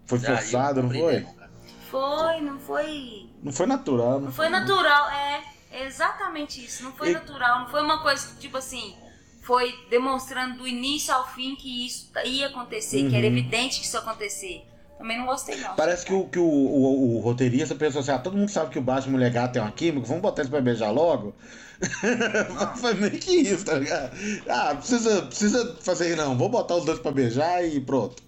Foi 0.05 0.19
Ah, 0.19 0.21
eu 0.31 0.37
forçado, 0.37 0.75
não 0.81 0.89
comprei 0.89 1.01
foi? 1.01 1.19
não, 1.21 1.33
cara. 1.35 1.51
foi, 1.89 2.41
não 2.41 2.59
foi. 2.59 3.29
Não 3.43 3.51
foi 3.53 3.65
natural. 3.65 4.19
Não 4.19 4.31
foi 4.31 4.49
natural, 4.49 5.09
é 5.09 5.43
exatamente 5.85 6.63
isso. 6.63 6.83
Não 6.83 6.91
foi 6.93 7.09
E- 7.11 7.13
natural, 7.13 7.59
não 7.61 7.67
foi 7.69 7.81
uma 7.81 8.01
coisa 8.01 8.27
que, 8.27 8.35
tipo 8.41 8.57
assim, 8.57 8.95
foi 9.43 9.73
demonstrando 9.89 10.57
do 10.57 10.67
início 10.67 11.13
ao 11.13 11.27
fim 11.29 11.55
que 11.55 11.85
isso 11.85 12.11
ia 12.25 12.47
acontecer, 12.47 13.09
que 13.09 13.15
era 13.15 13.25
Uhum. 13.25 13.31
evidente 13.37 13.79
que 13.79 13.85
isso 13.85 13.95
ia 13.95 14.01
acontecer. 14.01 14.65
Também 15.01 15.17
não 15.17 15.25
gostei, 15.25 15.55
não. 15.57 15.75
Parece 15.75 16.05
que, 16.05 16.13
o, 16.13 16.27
que 16.29 16.37
o, 16.39 16.43
o, 16.43 17.15
o 17.17 17.19
roteirista 17.19 17.73
pensou 17.75 18.01
assim: 18.01 18.11
ah, 18.11 18.19
todo 18.19 18.37
mundo 18.37 18.49
sabe 18.49 18.69
que 18.69 18.79
o 18.79 18.81
Batman 18.81 19.13
mulher 19.13 19.31
gata 19.31 19.53
tem 19.53 19.61
uma 19.61 19.71
química, 19.71 20.05
vamos 20.07 20.21
botar 20.21 20.41
eles 20.41 20.49
pra 20.49 20.61
beijar 20.61 20.91
logo? 20.91 21.33
Foi 22.79 22.93
meio 22.93 23.11
que 23.19 23.31
isso, 23.31 23.65
tá 23.65 23.73
ligado? 23.73 24.11
Ah, 24.47 24.75
precisa, 24.75 25.23
precisa 25.23 25.75
fazer 25.81 26.09
isso 26.09 26.17
não, 26.17 26.37
vamos 26.37 26.51
botar 26.51 26.75
os 26.75 26.85
dois 26.85 26.99
pra 26.99 27.11
beijar 27.11 27.65
e 27.65 27.79
pronto. 27.81 28.21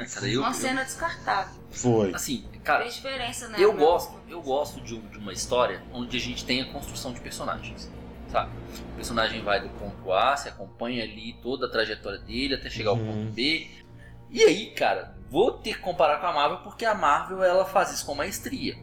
É, 0.00 0.04
cara, 0.04 0.28
eu, 0.28 0.40
Uma 0.40 0.50
eu- 0.50 0.54
cena 0.54 0.84
descartável. 0.84 1.60
Foi. 1.70 2.14
assim, 2.14 2.44
cara, 2.62 2.82
Fez 2.82 2.94
diferença, 2.96 3.48
né? 3.48 3.56
eu 3.58 3.72
gosto, 3.72 4.12
eu 4.28 4.42
gosto 4.42 4.80
de, 4.82 4.94
um- 4.94 5.08
de 5.08 5.18
uma 5.18 5.32
história 5.32 5.82
onde 5.92 6.16
a 6.16 6.20
gente 6.20 6.44
tem 6.44 6.60
a 6.60 6.70
construção 6.70 7.12
de 7.12 7.20
personagens, 7.20 7.90
sabe? 8.30 8.50
O 8.92 8.96
personagem 8.96 9.42
vai 9.42 9.60
do 9.60 9.70
ponto 9.70 10.12
A, 10.12 10.36
se 10.36 10.48
acompanha 10.48 11.02
ali 11.02 11.34
toda 11.42 11.66
a 11.66 11.70
trajetória 11.70 12.18
dele 12.18 12.54
até 12.54 12.68
chegar 12.68 12.90
ao 12.90 12.96
Uhum. 12.96 13.24
ponto 13.24 13.32
B. 13.32 13.66
E 14.30 14.42
aí, 14.44 14.66
cara, 14.72 15.16
vou 15.32 15.52
ter 15.52 15.72
que 15.74 15.80
comparar 15.80 16.20
com 16.20 16.26
a 16.26 16.32
Marvel 16.34 16.58
porque 16.58 16.84
a 16.84 16.94
Marvel 16.94 17.42
ela 17.42 17.64
faz 17.64 17.90
isso 17.90 18.04
com 18.04 18.14
maestria. 18.14 18.76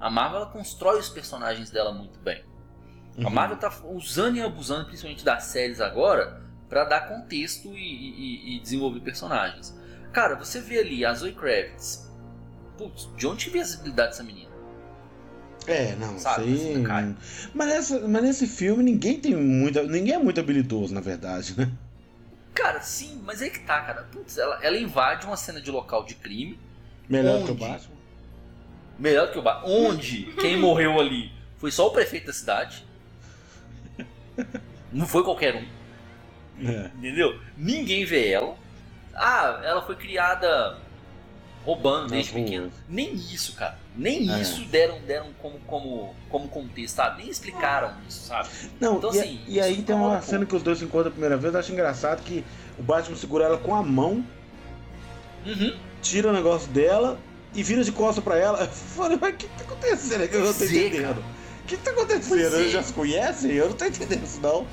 A 0.00 0.10
Marvel 0.10 0.38
ela 0.42 0.50
constrói 0.50 0.98
os 0.98 1.08
personagens 1.08 1.70
dela 1.70 1.92
muito 1.94 2.18
bem. 2.18 2.44
A 3.18 3.22
Uhum. 3.24 3.30
Marvel 3.30 3.56
tá 3.56 3.72
usando 3.84 4.36
e 4.36 4.42
abusando, 4.42 4.86
principalmente 4.86 5.24
das 5.24 5.44
séries 5.44 5.80
agora, 5.80 6.42
pra 6.68 6.84
dar 6.84 7.02
contexto 7.08 7.68
e, 7.68 7.76
e- 7.78 8.56
e 8.56 8.60
desenvolver 8.60 9.00
personagens. 9.00 9.78
Cara, 10.12 10.34
você 10.34 10.60
vê 10.60 10.80
ali 10.80 11.04
a 11.04 11.14
Zoe 11.14 11.32
Kravitz. 11.32 12.10
Putz, 12.76 13.08
de 13.16 13.26
onde 13.26 13.48
veio 13.50 13.62
essa 13.62 13.78
habilidade 13.78 14.10
dessa 14.10 14.22
menina? 14.24 14.50
É, 15.68 15.94
não, 15.94 16.18
Sabe, 16.18 16.82
cara. 16.82 17.14
Mas, 17.54 17.68
nessa, 17.68 18.08
mas 18.08 18.22
nesse 18.22 18.46
filme 18.48 18.82
ninguém 18.82 19.20
tem 19.20 19.36
muita. 19.36 19.84
Ninguém 19.84 20.14
é 20.14 20.18
muito 20.18 20.40
habilidoso, 20.40 20.92
na 20.92 21.00
verdade, 21.00 21.54
né? 21.56 21.70
Cara, 22.54 22.80
sim, 22.80 23.20
mas 23.24 23.40
aí 23.40 23.50
que 23.50 23.60
tá, 23.60 23.80
cara. 23.82 24.02
Putz, 24.04 24.36
ela, 24.38 24.58
ela 24.62 24.76
invade 24.76 25.26
uma 25.26 25.36
cena 25.36 25.60
de 25.60 25.70
local 25.70 26.04
de 26.04 26.14
crime, 26.14 26.58
Melhor 27.08 27.42
que 27.44 27.50
o 27.50 27.54
Onde? 27.54 27.64
Batman. 27.64 27.96
melhor 28.98 29.32
que 29.32 29.38
o 29.38 29.42
bar, 29.42 29.62
onde 29.66 30.24
quem 30.40 30.56
morreu 30.56 31.00
ali 31.00 31.32
foi 31.58 31.70
só 31.70 31.88
o 31.88 31.90
prefeito 31.90 32.26
da 32.26 32.32
cidade. 32.32 32.86
Não 34.92 35.06
foi 35.06 35.22
qualquer 35.24 35.54
um. 35.56 35.66
É. 36.68 36.86
Entendeu? 36.96 37.40
Ninguém 37.56 38.04
vê 38.04 38.28
ela. 38.30 38.56
Ah, 39.14 39.60
ela 39.64 39.82
foi 39.82 39.96
criada 39.96 40.78
roubando 41.64 42.08
desde 42.10 42.32
pequena. 42.32 42.62
ruas. 42.62 42.74
Nem 42.88 43.14
isso, 43.14 43.54
cara. 43.54 43.78
Nem 43.96 44.30
É. 44.32 44.40
isso 44.40 44.64
deram, 44.64 44.98
deram 45.06 45.28
como, 45.40 45.58
como, 45.60 46.14
como 46.28 46.48
contexto, 46.48 46.96
sabe? 46.96 47.22
Nem 47.22 47.30
explicaram 47.30 47.92
isso, 48.08 48.26
sabe? 48.26 48.48
Não, 48.80 48.96
Então, 48.98 49.14
e, 49.14 49.20
assim, 49.20 49.40
e 49.46 49.60
aí 49.60 49.82
tem 49.82 49.94
uma 49.94 50.18
um 50.18 50.22
cena 50.22 50.44
que 50.46 50.56
os 50.56 50.62
dois 50.62 50.78
se 50.78 50.84
encontram 50.84 51.08
a 51.08 51.12
primeira 51.12 51.36
vez, 51.36 51.54
eu 51.54 51.60
acho 51.60 51.72
engraçado 51.72 52.22
que 52.22 52.44
o 52.78 52.82
Batman 52.82 53.16
segura 53.16 53.44
ela 53.44 53.58
com 53.58 53.74
a 53.74 53.82
mão, 53.82 54.24
Uhum. 55.46 55.76
tira 56.00 56.28
o 56.28 56.32
negócio 56.32 56.68
dela 56.70 57.18
e 57.54 57.62
vira 57.62 57.82
de 57.84 57.92
costas 57.92 58.22
pra 58.24 58.36
ela. 58.38 58.58
Eu 58.64 58.68
falei, 58.68 59.18
mas 59.20 59.34
o 59.34 59.36
que, 59.36 59.46
tá 59.46 59.64
acontecendo? 59.64 60.22
Eu 60.22 60.44
não 60.44 60.52
tô 60.54 60.64
é, 60.64 60.66
entendendo. 60.66 61.18
O 61.62 61.66
que, 61.66 61.76
tá 61.76 61.90
acontecendo? 61.90 62.28
Pois 62.28 62.54
é. 62.54 62.60
Eles 62.60 62.72
já 62.72 62.82
se 62.82 62.92
conhecem? 62.92 63.52
Eu 63.52 63.68
não 63.68 63.76
tô 63.76 63.84
entendendo 63.84 64.24
isso, 64.24 64.40
não. 64.40 64.66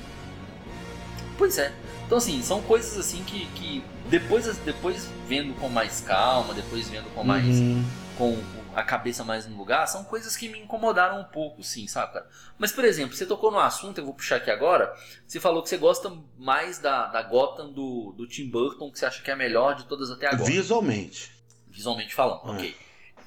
Pois 1.38 1.56
é. 1.58 1.72
Então, 2.06 2.18
assim, 2.18 2.42
são 2.42 2.60
coisas 2.62 2.98
assim 2.98 3.22
que, 3.24 3.46
que 3.54 3.82
depois, 4.10 4.58
depois 4.58 5.08
vendo 5.26 5.54
com 5.54 5.68
mais 5.68 6.00
calma, 6.00 6.52
depois 6.52 6.88
vendo 6.88 7.08
com 7.14 7.24
mais. 7.24 7.46
Uhum. 7.46 7.84
com, 8.18 8.36
a 8.74 8.84
cabeça 8.84 9.24
mais 9.24 9.46
no 9.48 9.56
lugar, 9.56 9.86
são 9.88 10.04
coisas 10.04 10.36
que 10.36 10.48
me 10.48 10.60
incomodaram 10.60 11.20
um 11.20 11.24
pouco, 11.24 11.62
sim, 11.62 11.88
sabe, 11.88 12.12
cara? 12.12 12.28
Mas, 12.56 12.70
por 12.70 12.84
exemplo, 12.84 13.16
você 13.16 13.26
tocou 13.26 13.50
no 13.50 13.58
assunto, 13.58 13.98
eu 13.98 14.04
vou 14.04 14.14
puxar 14.14 14.36
aqui 14.36 14.50
agora. 14.50 14.94
Você 15.26 15.40
falou 15.40 15.62
que 15.62 15.68
você 15.68 15.76
gosta 15.76 16.16
mais 16.38 16.78
da, 16.78 17.06
da 17.06 17.22
Gotham 17.22 17.72
do, 17.72 18.14
do 18.16 18.28
Tim 18.28 18.48
Burton, 18.48 18.90
que 18.90 18.98
você 18.98 19.06
acha 19.06 19.22
que 19.22 19.30
é 19.30 19.34
a 19.34 19.36
melhor 19.36 19.74
de 19.74 19.86
todas 19.86 20.10
até 20.10 20.28
agora. 20.28 20.44
Visualmente. 20.44 21.32
Visualmente 21.68 22.14
falando, 22.14 22.48
É. 22.48 22.52
ok. 22.52 22.76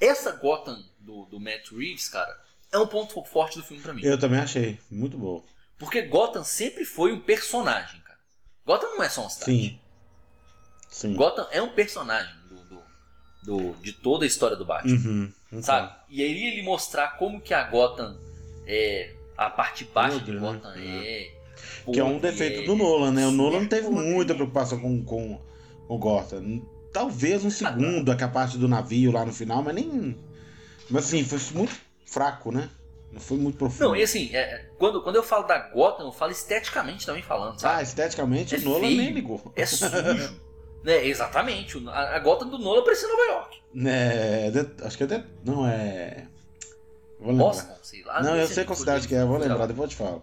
Essa 0.00 0.32
Gotham 0.32 0.82
do, 0.98 1.26
do 1.26 1.38
Matt 1.38 1.70
Reeves, 1.70 2.08
cara, 2.08 2.34
é 2.72 2.78
um 2.78 2.86
ponto 2.86 3.22
forte 3.24 3.58
do 3.58 3.64
filme 3.64 3.82
pra 3.82 3.92
mim. 3.92 4.02
Eu 4.02 4.18
também 4.18 4.40
achei. 4.40 4.78
Muito 4.90 5.16
bom. 5.18 5.44
Porque 5.78 6.02
Gotham 6.02 6.42
sempre 6.42 6.84
foi 6.84 7.12
um 7.12 7.20
personagem, 7.20 8.00
cara. 8.00 8.18
Gotham 8.64 8.96
não 8.96 9.02
é 9.02 9.08
só 9.08 9.20
uma 9.20 9.30
cidade. 9.30 9.52
Sim. 9.52 9.80
Sim. 10.94 11.14
Gotham 11.14 11.44
é 11.50 11.60
um 11.60 11.70
personagem 11.70 12.32
do, 12.48 12.54
do, 12.54 12.82
do- 13.72 13.76
de 13.82 13.92
toda 13.92 14.24
a 14.24 14.28
história 14.28 14.56
do 14.56 14.64
Batman. 14.64 14.94
Uhum. 14.94 15.32
Então, 15.48 15.62
Sabe? 15.62 15.92
E 16.08 16.22
aí 16.22 16.46
ele 16.52 16.62
mostrar 16.62 17.16
como 17.18 17.40
que 17.40 17.52
a 17.52 17.64
Gotham 17.64 18.16
é. 18.64 19.12
A 19.36 19.50
parte 19.50 19.84
baixa 19.92 20.20
de 20.20 20.32
Podre, 20.32 20.34
né? 20.34 20.40
Gotham 20.40 20.72
é. 20.76 21.30
Que 21.92 21.98
é 21.98 22.04
um 22.04 22.18
defeito 22.20 22.60
é- 22.60 22.64
do 22.64 22.76
Nolan, 22.76 23.10
né? 23.10 23.26
O 23.26 23.32
Nolan 23.32 23.60
não 23.62 23.66
teve 23.68 23.88
muita 23.88 24.32
né? 24.32 24.36
preocupação 24.36 24.78
com, 24.78 25.04
com, 25.04 25.40
o 25.88 25.98
Gotham. 25.98 26.62
Talvez 26.92 27.44
um 27.44 27.50
segundo, 27.50 28.12
aquela 28.12 28.30
parte 28.30 28.56
do 28.56 28.68
navio 28.68 29.10
lá 29.10 29.24
no 29.24 29.32
final, 29.32 29.64
mas 29.64 29.74
nem. 29.74 30.16
Mas 30.88 31.06
assim, 31.06 31.24
foi 31.24 31.40
muito 31.58 31.74
fraco, 32.06 32.52
né? 32.52 32.70
Não 33.12 33.20
foi 33.20 33.36
muito 33.36 33.58
profundo. 33.58 33.88
Não, 33.88 33.96
e 33.96 34.02
assim, 34.04 34.30
é, 34.32 34.38
é, 34.38 34.58
quando, 34.78 35.02
quando 35.02 35.16
eu 35.16 35.22
falo 35.24 35.44
da 35.46 35.58
Gotham, 35.58 36.06
eu 36.06 36.12
falo 36.12 36.30
esteticamente 36.30 37.04
também 37.04 37.22
falando, 37.22 37.54
Ah, 37.56 37.58
sabe? 37.58 37.82
esteticamente 37.82 38.54
É 38.54 38.58
o 38.58 38.62
Nolan 38.62 38.80
feio. 38.80 38.96
nem 38.96 39.10
ligou. 39.12 39.52
É 39.56 39.66
sujo. 39.66 39.90
né? 40.84 41.06
Exatamente. 41.06 41.82
A, 41.88 42.16
a 42.16 42.18
Gotham 42.20 42.48
do 42.48 42.58
Nolan 42.58 42.84
parece 42.84 43.08
Nova 43.08 43.22
York. 43.22 43.62
É, 43.86 44.52
acho 44.84 44.96
que 44.96 45.04
até. 45.04 45.24
Não, 45.44 45.66
é. 45.66 46.28
Vou 47.18 47.30
lembrar. 47.30 47.44
Boston, 47.46 47.76
sei 47.82 48.04
lá. 48.04 48.22
não, 48.22 48.36
eu 48.36 48.46
sei 48.46 48.64
qual 48.64 48.76
cidade 48.76 49.08
que 49.08 49.14
é, 49.14 49.24
vou 49.24 49.38
lembrar, 49.38 49.66
depois 49.66 49.90
eu 49.90 49.96
te 49.96 49.96
falo. 49.96 50.22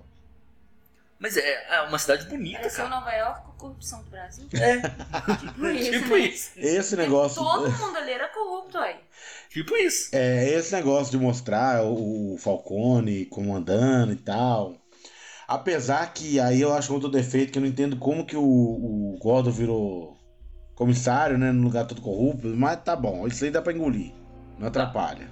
Mas 1.20 1.38
é, 1.38 1.76
é 1.76 1.82
uma 1.82 2.00
cidade 2.00 2.26
bonita, 2.26 2.60
Pareceu 2.60 2.86
cara. 2.86 2.96
Nova 2.96 3.12
York 3.12 3.46
com 3.46 3.52
corrupção 3.52 4.04
do 4.04 4.10
Brasil. 4.10 4.48
É, 4.54 4.82
Tipo 5.38 5.68
isso, 5.68 5.92
tipo 5.92 6.10
né? 6.10 6.20
isso. 6.20 6.52
Esse 6.56 6.96
negócio. 6.96 7.44
Todo 7.44 7.72
mundo 7.72 7.98
ali 7.98 8.12
era 8.12 8.28
corrupto 8.28 8.78
aí. 8.78 8.96
Tipo 9.50 9.76
isso. 9.76 10.10
É, 10.14 10.50
esse 10.50 10.74
negócio 10.74 11.12
de 11.12 11.18
mostrar 11.18 11.84
o 11.84 12.38
Falcone 12.40 13.26
comandando 13.26 14.14
e 14.14 14.16
tal. 14.16 14.76
Apesar 15.48 16.12
que 16.14 16.40
aí 16.40 16.62
eu 16.62 16.74
acho 16.74 16.94
outro 16.94 17.10
defeito 17.10 17.52
que 17.52 17.58
eu 17.58 17.62
não 17.62 17.70
entendo 17.70 17.98
como 17.98 18.26
que 18.26 18.38
o, 18.38 18.42
o 18.42 19.18
Gordon 19.20 19.52
virou 19.52 20.21
comissário, 20.76 21.38
né? 21.38 21.52
No 21.52 21.64
lugar 21.64 21.86
todo 21.86 22.02
corrupto, 22.02 22.48
mas 22.48 22.82
tá 22.84 22.96
bom, 22.96 23.28
isso 23.28 23.44
aí 23.44 23.52
dá 23.52 23.62
pra 23.62 23.74
engolir. 23.74 24.12
Não 24.58 24.68
atrapalha. 24.68 25.28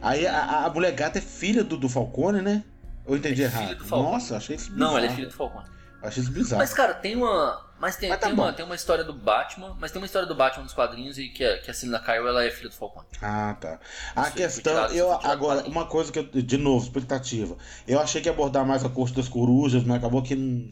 Aí 0.00 0.26
a, 0.26 0.64
a 0.66 0.70
mulher 0.70 0.92
gata 0.92 1.18
é 1.18 1.22
filha 1.22 1.64
do, 1.64 1.76
do 1.76 1.88
Falcone, 1.88 2.40
né? 2.40 2.62
Eu 3.06 3.16
entendi 3.16 3.42
É 3.42 3.48
filha 3.50 3.62
errado. 3.62 3.78
do 3.78 3.84
Falcone. 3.84 4.12
Nossa, 4.12 4.36
achei 4.36 4.56
isso 4.56 4.70
bizarro. 4.70 4.90
Não, 4.92 4.96
ela 4.98 5.06
é 5.06 5.10
filha 5.10 5.26
do 5.28 5.34
Falcone. 5.34 5.66
Achei 6.02 6.22
isso 6.22 6.30
bizarro. 6.32 6.60
Mas, 6.60 6.72
cara, 6.72 6.94
tem 6.94 7.16
uma. 7.16 7.66
Mas 7.80 7.96
tem, 7.96 8.08
Mas 8.08 8.18
tá 8.18 8.26
tem, 8.26 8.34
uma, 8.34 8.52
tem 8.52 8.64
uma 8.64 8.74
história 8.74 9.02
do 9.04 9.12
Batman. 9.12 9.76
Mas 9.80 9.90
tem 9.90 10.00
uma 10.00 10.06
história 10.06 10.26
do 10.28 10.34
Batman 10.34 10.64
nos 10.64 10.72
quadrinhos 10.72 11.18
e 11.18 11.28
que 11.28 11.44
a, 11.44 11.58
que 11.60 11.70
a 11.70 11.74
Selina 11.74 11.98
Kyle 12.00 12.26
ela 12.26 12.44
é 12.44 12.50
filha 12.50 12.68
do 12.68 12.74
Falcone. 12.74 13.06
Ah, 13.22 13.56
tá. 13.60 13.80
A 14.14 14.22
Isso 14.22 14.32
questão, 14.32 14.72
tirado, 14.74 14.94
eu 14.94 15.12
agora, 15.12 15.64
uma 15.68 15.86
coisa 15.86 16.12
que 16.12 16.18
eu, 16.18 16.24
de 16.24 16.56
novo, 16.56 16.84
expectativa. 16.84 17.56
Eu 17.86 17.98
achei 18.00 18.20
que 18.20 18.28
ia 18.28 18.32
abordar 18.32 18.64
mais 18.66 18.84
a 18.84 18.88
corte 18.88 19.14
das 19.16 19.28
corujas, 19.28 19.82
mas 19.84 19.96
acabou 19.98 20.22
que 20.22 20.34
não 20.36 20.68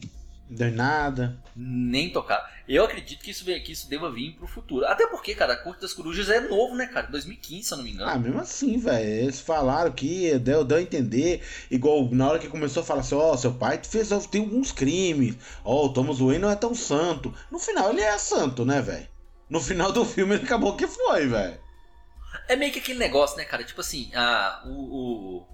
deu 0.49 0.67
em 0.67 0.71
nada. 0.71 1.37
Nem 1.55 2.09
tocar. 2.09 2.57
Eu 2.67 2.83
acredito 2.83 3.23
que 3.23 3.31
isso, 3.31 3.45
que 3.45 3.71
isso 3.71 3.89
deva 3.89 4.11
vir 4.11 4.33
pro 4.33 4.47
futuro. 4.47 4.85
Até 4.85 5.07
porque, 5.07 5.33
cara, 5.33 5.53
a 5.53 5.57
Corte 5.57 5.81
das 5.81 5.93
Corujas 5.93 6.29
é 6.29 6.41
novo, 6.41 6.75
né, 6.75 6.85
cara? 6.87 7.07
2015, 7.07 7.63
se 7.63 7.73
eu 7.73 7.77
não 7.77 7.85
me 7.85 7.91
engano. 7.91 8.11
Ah, 8.11 8.17
mesmo 8.17 8.39
assim, 8.39 8.77
velho. 8.77 9.07
Eles 9.07 9.39
falaram 9.39 9.91
que 9.91 10.37
deu, 10.39 10.63
deu 10.63 10.77
a 10.77 10.81
entender. 10.81 11.41
Igual 11.71 12.09
na 12.11 12.29
hora 12.29 12.39
que 12.39 12.47
começou 12.47 12.83
a 12.83 12.85
falar 12.85 13.01
assim: 13.01 13.15
ó, 13.15 13.35
seu 13.37 13.53
pai 13.53 13.79
fez 13.83 14.09
tem 14.27 14.41
alguns 14.41 14.71
crimes. 14.71 15.37
Ó, 15.63 15.85
o 15.85 15.93
Thomas 15.93 16.19
Wayne 16.19 16.39
não 16.39 16.51
é 16.51 16.55
tão 16.55 16.75
santo. 16.75 17.33
No 17.51 17.59
final 17.59 17.91
ele 17.91 18.01
é 18.01 18.17
santo, 18.17 18.65
né, 18.65 18.81
velho? 18.81 19.07
No 19.49 19.61
final 19.61 19.91
do 19.91 20.03
filme 20.03 20.35
ele 20.35 20.43
acabou 20.43 20.75
que 20.75 20.87
foi, 20.87 21.27
velho. 21.27 21.57
É 22.47 22.55
meio 22.55 22.71
que 22.71 22.79
aquele 22.79 22.99
negócio, 22.99 23.37
né, 23.37 23.45
cara? 23.45 23.63
Tipo 23.63 23.81
assim, 23.81 24.11
a, 24.13 24.63
o, 24.65 24.71
o, 24.71 25.47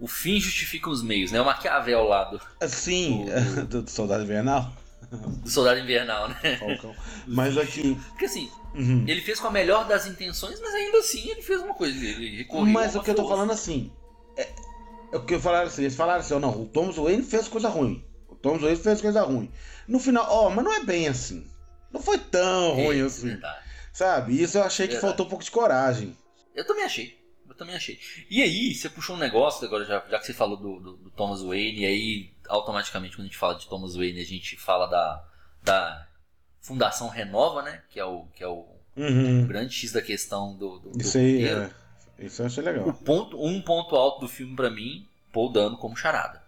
o 0.00 0.06
fim 0.06 0.38
justifica 0.40 0.90
os 0.90 1.02
meios, 1.02 1.32
né? 1.32 1.40
O 1.40 1.44
Maquiavel 1.44 2.04
lá 2.04 2.24
do, 2.24 2.40
Assim, 2.60 3.24
O- 3.58 3.64
do, 3.66 3.82
do 3.82 3.90
Soldado 3.90 4.22
Invernal. 4.24 4.72
do 5.10 5.48
Soldado 5.50 5.78
Invernal, 5.80 6.28
né? 6.28 6.56
Falcão. 6.58 6.94
Mas 7.26 7.56
aqui. 7.56 7.94
Porque 8.10 8.26
assim, 8.26 8.50
uhum. 8.74 9.04
ele 9.06 9.20
fez 9.20 9.38
com 9.40 9.46
a 9.46 9.50
melhor 9.50 9.86
das 9.86 10.06
intenções, 10.06 10.60
mas 10.60 10.74
ainda 10.74 10.98
assim 10.98 11.28
ele 11.30 11.42
fez 11.42 11.60
uma 11.60 11.74
coisa. 11.74 11.96
Ele 12.04 12.36
recorreu 12.38 12.72
Mas 12.72 12.94
o 12.94 13.02
que 13.02 13.10
eu 13.10 13.14
tô 13.14 13.28
falando 13.28 13.52
assim. 13.52 13.90
É, 14.36 14.48
é 15.12 15.16
o 15.16 15.24
que 15.24 15.34
eu 15.34 15.40
falaram 15.40 15.68
assim, 15.68 15.82
eles 15.82 15.96
falaram 15.96 16.20
assim, 16.20 16.34
ó, 16.34 16.38
não, 16.40 16.62
o 16.62 16.66
Thomas 16.66 16.96
Wayne 16.96 17.22
fez 17.22 17.48
coisa 17.48 17.68
ruim. 17.68 18.04
O 18.28 18.34
Thomas 18.34 18.60
Wayne 18.62 18.76
fez 18.76 19.00
coisa 19.00 19.22
ruim. 19.22 19.50
No 19.88 19.98
final, 19.98 20.26
ó, 20.28 20.50
mas 20.50 20.64
não 20.64 20.72
é 20.74 20.84
bem 20.84 21.08
assim. 21.08 21.46
Não 21.92 22.02
foi 22.02 22.18
tão 22.18 22.74
ruim 22.74 22.98
É, 23.00 23.02
assim. 23.02 23.28
verdade. 23.28 23.64
Sabe? 23.92 24.42
Isso 24.42 24.58
eu 24.58 24.62
achei 24.64 24.86
que 24.86 24.92
Verdade. 24.94 25.10
faltou 25.10 25.24
um 25.24 25.28
pouco 25.30 25.44
de 25.44 25.50
coragem. 25.50 26.14
Eu 26.54 26.66
também 26.66 26.84
achei. 26.84 27.15
Eu 27.56 27.58
também 27.58 27.74
achei. 27.74 27.98
E 28.28 28.42
aí, 28.42 28.74
você 28.74 28.90
puxou 28.90 29.16
um 29.16 29.18
negócio 29.18 29.66
agora, 29.66 29.82
já, 29.86 30.04
já 30.10 30.18
que 30.18 30.26
você 30.26 30.34
falou 30.34 30.58
do, 30.58 30.78
do- 30.78 30.96
do 30.98 31.10
Thomas 31.10 31.40
Wayne, 31.40 31.80
e 31.80 31.86
aí 31.86 32.30
automaticamente 32.48 33.16
quando 33.16 33.22
a 33.22 33.28
gente 33.28 33.38
fala 33.38 33.54
de 33.54 33.66
Thomas 33.66 33.96
Wayne, 33.96 34.20
a 34.20 34.24
gente 34.26 34.56
fala 34.58 34.86
da, 34.86 35.24
da 35.62 36.06
Fundação 36.60 37.08
Renova, 37.08 37.62
né? 37.62 37.82
Que 37.88 37.98
é 37.98 38.04
o, 38.04 38.26
que 38.34 38.44
é 38.44 38.46
o 38.46 38.66
Uhum. 38.94 39.46
grande 39.46 39.74
X 39.74 39.92
da 39.92 40.00
questão 40.02 40.54
do, 40.56 40.78
do, 40.78 40.90
do 40.90 41.00
Isso 41.02 41.16
aí, 41.18 41.32
roteiro. 41.48 41.74
é. 42.18 42.24
Isso 42.26 42.42
eu 42.42 42.46
achei 42.46 42.62
O 42.62 42.66
legal. 42.66 42.92
ponto, 42.94 43.42
um 43.42 43.60
ponto 43.62 43.94
alto 43.96 44.20
do 44.20 44.28
filme 44.28 44.54
pra 44.56 44.70
mim, 44.70 45.06
Paul 45.32 45.50
Dano 45.52 45.76
como 45.78 45.96
charada. 45.96 46.42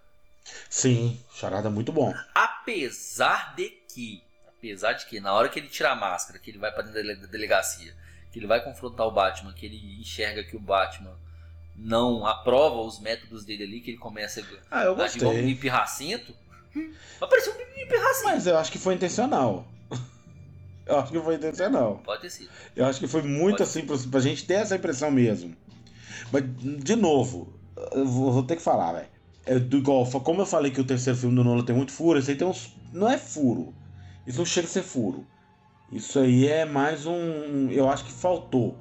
Sim, 0.69 1.19
charada 1.33 1.69
muito 1.69 1.91
bom. 1.91 2.13
Apesar 2.33 3.53
de 3.55 3.69
que, 3.93 4.23
apesar 4.47 4.93
de 4.93 5.05
que, 5.05 5.19
na 5.19 5.33
hora 5.33 5.49
que 5.49 5.59
ele 5.59 5.67
tira 5.67 5.91
a 5.91 5.95
máscara, 5.95 6.39
que 6.39 6.49
ele 6.51 6.57
vai 6.57 6.71
pra 6.71 6.81
dentro 6.83 7.21
da 7.21 7.27
delegacia, 7.27 7.95
que 8.31 8.39
ele 8.39 8.47
vai 8.47 8.63
confrontar 8.63 9.07
o 9.07 9.11
Batman, 9.11 9.53
que 9.53 9.65
ele 9.65 9.99
enxerga 9.99 10.43
que 10.43 10.55
o 10.55 10.59
Batman 10.59 11.17
não 11.75 12.25
aprova 12.25 12.81
os 12.81 12.99
métodos 12.99 13.45
dele 13.45 13.63
ali, 13.63 13.81
que 13.81 13.91
ele 13.91 13.97
começa 13.97 14.43
Ah, 14.69 14.83
eu 14.83 14.95
a 14.99 15.05
agir 15.05 15.17
igual 15.17 15.33
um 15.33 15.37
vai 17.19 17.29
parecer 17.29 17.51
um 17.51 17.87
pirracento. 17.87 18.25
Mas 18.25 18.47
eu 18.47 18.57
acho 18.57 18.71
que 18.71 18.77
foi 18.77 18.93
intencional. 18.93 19.65
Eu 20.85 20.99
acho 20.99 21.11
que 21.11 21.19
foi 21.19 21.35
intencional. 21.35 22.01
Pode 22.03 22.21
ter 22.21 22.29
sido. 22.31 22.49
Eu 22.75 22.85
acho 22.85 22.99
que 22.99 23.07
foi 23.07 23.21
muito 23.21 23.57
Pode 23.57 23.63
assim 23.63 23.85
pra, 23.85 23.95
pra 24.09 24.19
gente 24.19 24.45
ter 24.45 24.55
essa 24.55 24.75
impressão 24.75 25.11
mesmo. 25.11 25.55
Mas, 26.31 26.43
de 26.83 26.95
novo, 26.95 27.53
eu 27.91 28.05
vou, 28.05 28.31
vou 28.31 28.43
ter 28.43 28.55
que 28.55 28.61
falar, 28.61 28.93
velho. 28.93 29.07
É 29.45 29.57
do 29.57 29.77
igual, 29.77 30.05
como 30.21 30.41
eu 30.41 30.45
falei 30.45 30.71
que 30.71 30.81
o 30.81 30.83
terceiro 30.83 31.17
filme 31.17 31.35
do 31.35 31.43
Nolan 31.43 31.63
tem 31.63 31.75
muito 31.75 31.91
furo, 31.91 32.19
esse 32.19 32.31
aí 32.31 32.37
tem 32.37 32.47
uns. 32.47 32.75
Não 32.91 33.09
é 33.09 33.17
furo. 33.17 33.73
Isso 34.25 34.39
não 34.39 34.45
chega 34.45 34.67
a 34.67 34.69
ser 34.69 34.83
furo. 34.83 35.25
Isso 35.91 36.19
aí 36.19 36.47
é 36.47 36.65
mais 36.65 37.05
um. 37.05 37.69
Eu 37.69 37.89
acho 37.89 38.05
que 38.05 38.11
faltou. 38.11 38.75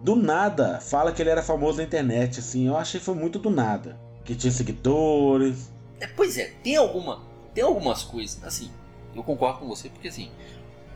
Do 0.00 0.16
nada, 0.16 0.80
fala 0.80 1.12
que 1.12 1.20
ele 1.22 1.30
era 1.30 1.42
famoso 1.42 1.78
na 1.78 1.84
internet, 1.84 2.40
assim. 2.40 2.66
Eu 2.66 2.76
achei 2.76 2.98
que 2.98 3.04
foi 3.06 3.14
muito 3.14 3.38
do 3.38 3.50
nada. 3.50 3.98
Que 4.24 4.34
tinha 4.34 4.50
seguidores. 4.50 5.70
É, 6.00 6.06
pois 6.06 6.38
é, 6.38 6.52
tem 6.62 6.76
alguma, 6.76 7.20
tem 7.54 7.62
algumas 7.62 8.02
coisas, 8.02 8.42
assim, 8.42 8.70
eu 9.14 9.22
concordo 9.22 9.58
com 9.58 9.68
você, 9.68 9.90
porque 9.90 10.08
assim, 10.08 10.30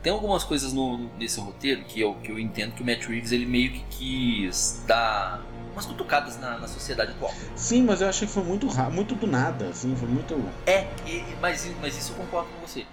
tem 0.01 0.11
algumas 0.11 0.43
coisas 0.43 0.73
no, 0.73 0.97
nesse 1.17 1.39
roteiro 1.39 1.83
que 1.85 2.01
eu, 2.01 2.15
que 2.15 2.31
eu 2.31 2.39
entendo 2.39 2.73
que 2.73 2.81
o 2.81 2.85
Matt 2.85 3.05
Reeves 3.05 3.31
ele 3.31 3.45
meio 3.45 3.71
que 3.71 3.83
quis 3.91 4.81
dar 4.87 5.45
umas 5.73 5.85
cutucadas 5.85 6.39
na, 6.39 6.57
na 6.57 6.67
sociedade 6.67 7.11
atual. 7.11 7.31
Sim, 7.55 7.83
mas 7.83 8.01
eu 8.01 8.09
achei 8.09 8.27
que 8.27 8.33
foi 8.33 8.43
muito 8.43 8.67
muito 8.91 9.13
do 9.13 9.27
nada, 9.27 9.67
assim. 9.67 9.95
Foi 9.95 10.07
muito. 10.07 10.33
É, 10.65 10.87
e- 11.05 11.23
mas, 11.39 11.69
mas 11.79 11.95
isso 11.95 12.13
eu 12.13 12.17
concordo 12.17 12.49
com 12.49 12.65
você. 12.65 12.85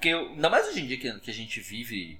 Porque, 0.00 0.08
ainda 0.08 0.48
mais 0.48 0.66
hoje 0.66 0.80
em 0.80 0.86
dia 0.86 0.96
que, 0.96 1.12
que 1.20 1.30
a 1.30 1.34
gente 1.34 1.60
vive 1.60 2.18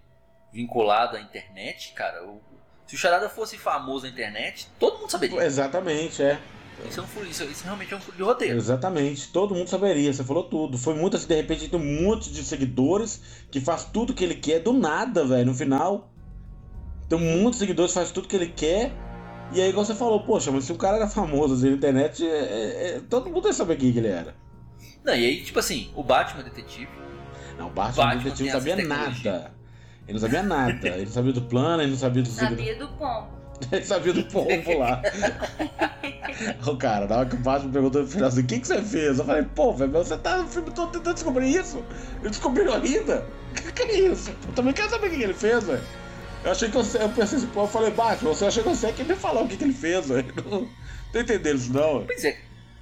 vinculado 0.52 1.16
à 1.16 1.20
internet, 1.20 1.94
cara, 1.94 2.22
o- 2.26 2.38
se 2.86 2.94
o 2.94 2.98
Charada 2.98 3.26
fosse 3.30 3.56
famoso 3.56 4.04
na 4.04 4.12
internet, 4.12 4.68
todo 4.78 4.98
mundo 4.98 5.10
saberia. 5.10 5.42
Exatamente, 5.42 6.22
é. 6.22 6.38
Isso, 6.86 7.00
é 7.00 7.02
um 7.02 7.06
furo- 7.06 7.26
isso, 7.26 7.42
isso 7.44 7.64
realmente 7.64 7.94
é 7.94 7.96
um 7.96 8.00
furo 8.00 8.18
de 8.18 8.22
roteiro. 8.22 8.54
Exatamente, 8.58 9.32
todo 9.32 9.54
mundo 9.54 9.68
saberia, 9.68 10.12
você 10.12 10.22
falou 10.22 10.44
tudo. 10.44 10.76
Foi 10.76 10.92
muito 10.94 11.16
assim, 11.16 11.26
de 11.26 11.34
repente 11.34 11.68
tem 11.70 11.80
um 11.80 12.02
monte 12.02 12.30
de 12.30 12.44
seguidores 12.44 13.46
que 13.50 13.60
faz 13.62 13.84
tudo 13.84 14.12
que 14.12 14.24
ele 14.24 14.34
quer 14.34 14.58
do 14.60 14.74
nada, 14.74 15.24
velho, 15.24 15.46
no 15.46 15.54
final. 15.54 16.12
Tem 17.08 17.16
um 17.18 17.42
monte 17.42 17.54
de 17.54 17.60
seguidores 17.60 17.92
que 17.92 17.98
faz 17.98 18.10
tudo 18.10 18.28
que 18.28 18.36
ele 18.36 18.48
quer. 18.48 18.92
E 19.54 19.60
aí, 19.62 19.70
igual 19.70 19.86
você 19.86 19.94
falou, 19.94 20.22
poxa, 20.22 20.52
mas 20.52 20.64
se 20.64 20.72
o 20.72 20.76
cara 20.76 20.98
era 20.98 21.08
famoso 21.08 21.54
assim, 21.54 21.70
na 21.70 21.76
internet, 21.76 22.26
é- 22.26 22.28
é- 22.28 22.88
é- 22.96 23.00
todo 23.08 23.30
mundo 23.30 23.46
ia 23.48 23.54
saber 23.54 23.76
quem 23.78 23.90
que 23.90 23.98
ele 23.98 24.08
era. 24.08 24.34
Não, 25.02 25.14
e 25.14 25.24
aí, 25.24 25.42
tipo 25.42 25.58
assim, 25.58 25.90
o 25.96 26.02
Batman 26.02 26.42
detetive, 26.42 26.90
Não, 27.60 27.66
o 27.66 27.70
Batman, 27.70 28.04
Batman 28.04 28.22
detetive 28.22 28.50
não 28.50 28.58
sabia 28.58 28.76
nada. 28.86 29.52
Ele 30.08 30.12
não 30.14 30.18
sabia 30.18 30.42
nada. 30.42 30.88
Ele 30.88 31.04
não 31.04 31.12
sabia 31.12 31.32
do 31.34 31.42
plano, 31.42 31.82
ele 31.82 31.90
não 31.90 31.98
sabia 31.98 32.22
do. 32.22 32.28
Sabia 32.30 32.74
do 32.74 32.88
pombo. 32.88 33.40
Ele 33.70 33.84
sabia 33.84 34.14
do 34.14 34.24
pombo 34.24 34.78
lá. 34.78 35.02
o 36.66 36.76
cara, 36.78 37.06
na 37.06 37.18
hora 37.18 37.28
que 37.28 37.36
o 37.36 37.38
Batman 37.40 37.70
perguntou 37.70 38.00
no 38.00 38.08
final 38.08 38.28
assim, 38.28 38.40
o 38.40 38.46
que, 38.46 38.58
que 38.58 38.66
você 38.66 38.80
fez? 38.80 39.18
Eu 39.18 39.24
falei, 39.26 39.42
pô, 39.54 39.70
velho, 39.74 39.92
você 39.92 40.16
tá 40.16 40.38
no 40.38 40.48
filme 40.48 40.70
todo 40.70 40.92
tentando 40.92 41.12
descobrir 41.12 41.54
isso? 41.54 41.84
Ele 42.20 42.30
descobriu 42.30 42.72
ainda? 42.72 43.26
O 43.50 43.54
que, 43.54 43.72
que 43.72 43.82
é 43.82 43.98
isso? 44.08 44.30
Eu 44.48 44.54
também 44.54 44.72
quero 44.72 44.88
saber 44.88 45.08
o 45.08 45.10
que 45.10 45.18
que 45.18 45.24
ele 45.24 45.34
fez, 45.34 45.62
velho. 45.64 45.82
Eu 46.42 46.52
achei 46.52 46.70
que 46.70 46.76
eu, 46.78 46.82
eu 47.00 47.08
pensei 47.10 47.36
assim, 47.36 47.46
pô, 47.48 47.64
eu 47.64 47.68
falei, 47.68 47.90
Batman, 47.90 48.30
você 48.30 48.46
achou 48.46 48.62
que 48.62 48.70
você 48.70 48.90
que 48.94 49.04
me 49.04 49.14
falar 49.14 49.42
o 49.42 49.48
que, 49.48 49.58
que 49.58 49.64
ele 49.64 49.74
fez, 49.74 50.08
velho? 50.08 50.34
Não 50.50 50.66
tô 51.12 51.18
entendendo 51.18 51.56
isso, 51.56 51.70
não. 51.70 52.06
Pois 52.06 52.24
é. 52.24 52.38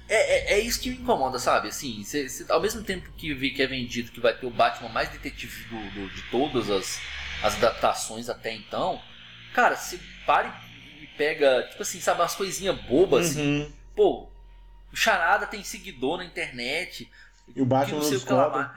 É, 0.09 0.53
é, 0.53 0.53
é 0.53 0.59
isso 0.59 0.81
que 0.81 0.89
me 0.89 0.97
incomoda, 0.97 1.37
sabe? 1.37 1.67
Assim, 1.69 2.03
cê- 2.03 2.27
cê- 2.27 2.45
ao 2.51 2.59
mesmo 2.59 2.83
tempo 2.83 3.11
que 3.11 3.33
vi 3.33 3.51
que 3.51 3.61
é 3.61 3.67
vendido 3.67 4.11
que 4.11 4.19
vai 4.19 4.33
ter 4.33 4.47
o 4.47 4.49
Batman 4.49 4.89
mais 4.89 5.09
detetive 5.09 5.65
do, 5.65 5.91
do- 5.91 6.09
de 6.09 6.23
todas 6.23 6.69
as, 6.69 6.99
as 7.43 7.55
adaptações 7.55 8.27
até 8.27 8.51
então, 8.53 8.99
cara, 9.53 9.75
se 9.75 9.99
para 10.25 10.59
e 11.01 11.07
pega, 11.15 11.67
tipo 11.69 11.81
assim, 11.83 12.01
sabe, 12.01 12.21
umas 12.21 12.35
coisinhas 12.35 12.75
bobas, 12.81 13.31
assim. 13.31 13.61
Uhum. 13.61 13.71
Pô, 13.95 14.29
o 14.91 14.95
Charada 14.95 15.45
tem 15.45 15.63
seguidor 15.63 16.17
na 16.17 16.25
internet. 16.25 17.09
E 17.55 17.61
o 17.61 17.65
Batman 17.65 17.97
não 17.97 18.03
sei 18.03 18.17
o 18.17 18.21
que 18.25 18.33
lá 18.33 18.43
descobre. 18.45 18.69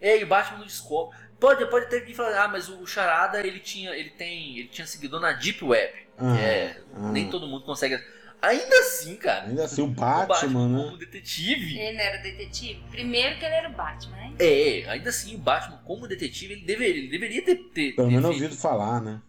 É, 0.00 0.18
e 0.18 0.24
o 0.24 0.26
Batman 0.26 0.58
não 0.58 0.66
descobre. 0.66 1.18
Pode, 1.40 1.64
pode 1.66 1.86
até 1.86 2.00
vir 2.00 2.14
falar, 2.14 2.44
ah, 2.44 2.48
mas 2.48 2.68
o 2.68 2.86
Charada 2.86 3.44
ele 3.44 3.60
tinha, 3.60 3.90
ele 3.90 4.10
tem, 4.10 4.58
ele 4.58 4.68
tinha 4.68 4.86
seguidor 4.86 5.20
na 5.20 5.32
Deep 5.32 5.64
Web. 5.64 5.92
Que 6.18 6.40
é, 6.40 6.80
ah. 6.94 7.12
nem 7.12 7.30
todo 7.30 7.46
mundo 7.46 7.64
consegue. 7.64 8.02
Ainda 8.40 8.78
assim, 8.78 9.16
cara. 9.16 9.46
Ainda 9.46 9.64
assim, 9.64 9.82
o 9.82 9.86
o 9.86 9.88
Batman, 9.88 10.68
né? 10.68 10.84
como 10.84 10.96
detetive. 10.96 11.78
Ele 11.78 11.96
não 11.96 12.04
era 12.04 12.18
detetive? 12.18 12.80
Primeiro 12.90 13.38
que 13.38 13.44
ele 13.44 13.54
era 13.54 13.68
o 13.68 13.72
Batman, 13.72 14.16
né? 14.16 14.34
É, 14.38 14.88
ainda 14.88 15.10
assim, 15.10 15.34
o 15.34 15.38
Batman 15.38 15.78
como 15.84 16.06
detetive, 16.06 16.52
ele 16.52 16.64
deveria, 16.64 17.02
ele 17.02 17.10
deveria 17.10 17.44
ter, 17.44 17.56
ter, 17.74 17.96
Pelo 17.96 18.10
menos 18.10 18.30
ouvido 18.30 18.56
falar, 18.56 19.00
né? 19.00 19.20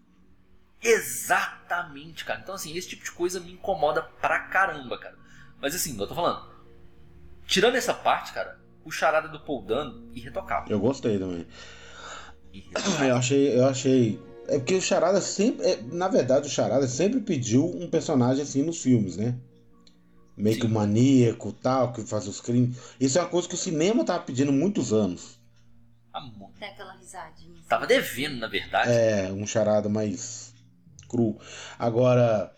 Exatamente, 0.82 2.24
cara. 2.24 2.40
Então, 2.42 2.56
assim, 2.56 2.76
esse 2.78 2.90
tipo 2.90 3.04
de 3.04 3.12
coisa 3.12 3.40
me 3.40 3.54
incomoda 3.54 4.02
pra 4.02 4.40
caramba, 4.40 4.98
cara. 4.98 5.18
Mas 5.60 5.76
assim, 5.76 6.00
eu 6.00 6.08
tô 6.08 6.16
falando. 6.16 6.48
Tirando 7.46 7.76
essa 7.76 7.94
parte, 7.94 8.32
cara, 8.32 8.60
o 8.86 8.92
charada 8.92 9.28
do 9.28 9.40
Paul 9.40 9.64
Dano, 9.64 10.10
irretocável. 10.14 10.70
Eu 10.70 10.80
gostei 10.80 11.18
também. 11.18 11.48
Irretocável. 12.54 13.08
Eu 13.08 13.16
achei, 13.16 13.58
eu 13.60 13.68
achei. 13.68 14.29
É 14.50 14.58
porque 14.60 14.76
o 14.76 14.82
Charada 14.82 15.22
sempre. 15.22 15.66
é, 15.66 15.82
na 15.92 16.08
verdade, 16.08 16.48
o 16.48 16.52
Charada 16.52 16.88
sempre 16.88 17.20
pediu 17.22 17.66
um 17.66 17.90
personagem 17.90 18.44
assim 18.44 18.62
nos 18.64 18.82
filmes, 18.82 19.16
né? 19.18 19.36
Meio 20.38 20.58
que 20.60 20.66
um 20.66 20.70
maníaco 20.70 21.52
tal, 21.52 21.92
que 21.92 22.02
faz 22.04 22.28
os 22.28 22.40
crimes. 22.40 22.78
Isso 23.00 23.18
é 23.18 23.22
uma 23.22 23.30
coisa 23.30 23.48
que 23.48 23.56
o 23.56 23.58
cinema 23.58 24.06
tava 24.06 24.24
pedindo 24.24 24.50
há 24.52 24.54
muitos 24.54 24.94
anos. 24.94 25.38
Amor. 26.14 26.50
Tem 26.58 26.70
aquela 26.70 26.94
risadinha. 26.94 27.54
assim. 27.56 27.68
Tava 27.68 27.86
devendo, 27.86 28.38
na 28.38 28.48
verdade. 28.48 28.90
É, 28.92 29.32
um 29.34 29.46
charada 29.46 29.90
mais 29.90 30.54
cru. 31.10 31.38
Agora, 31.78 32.52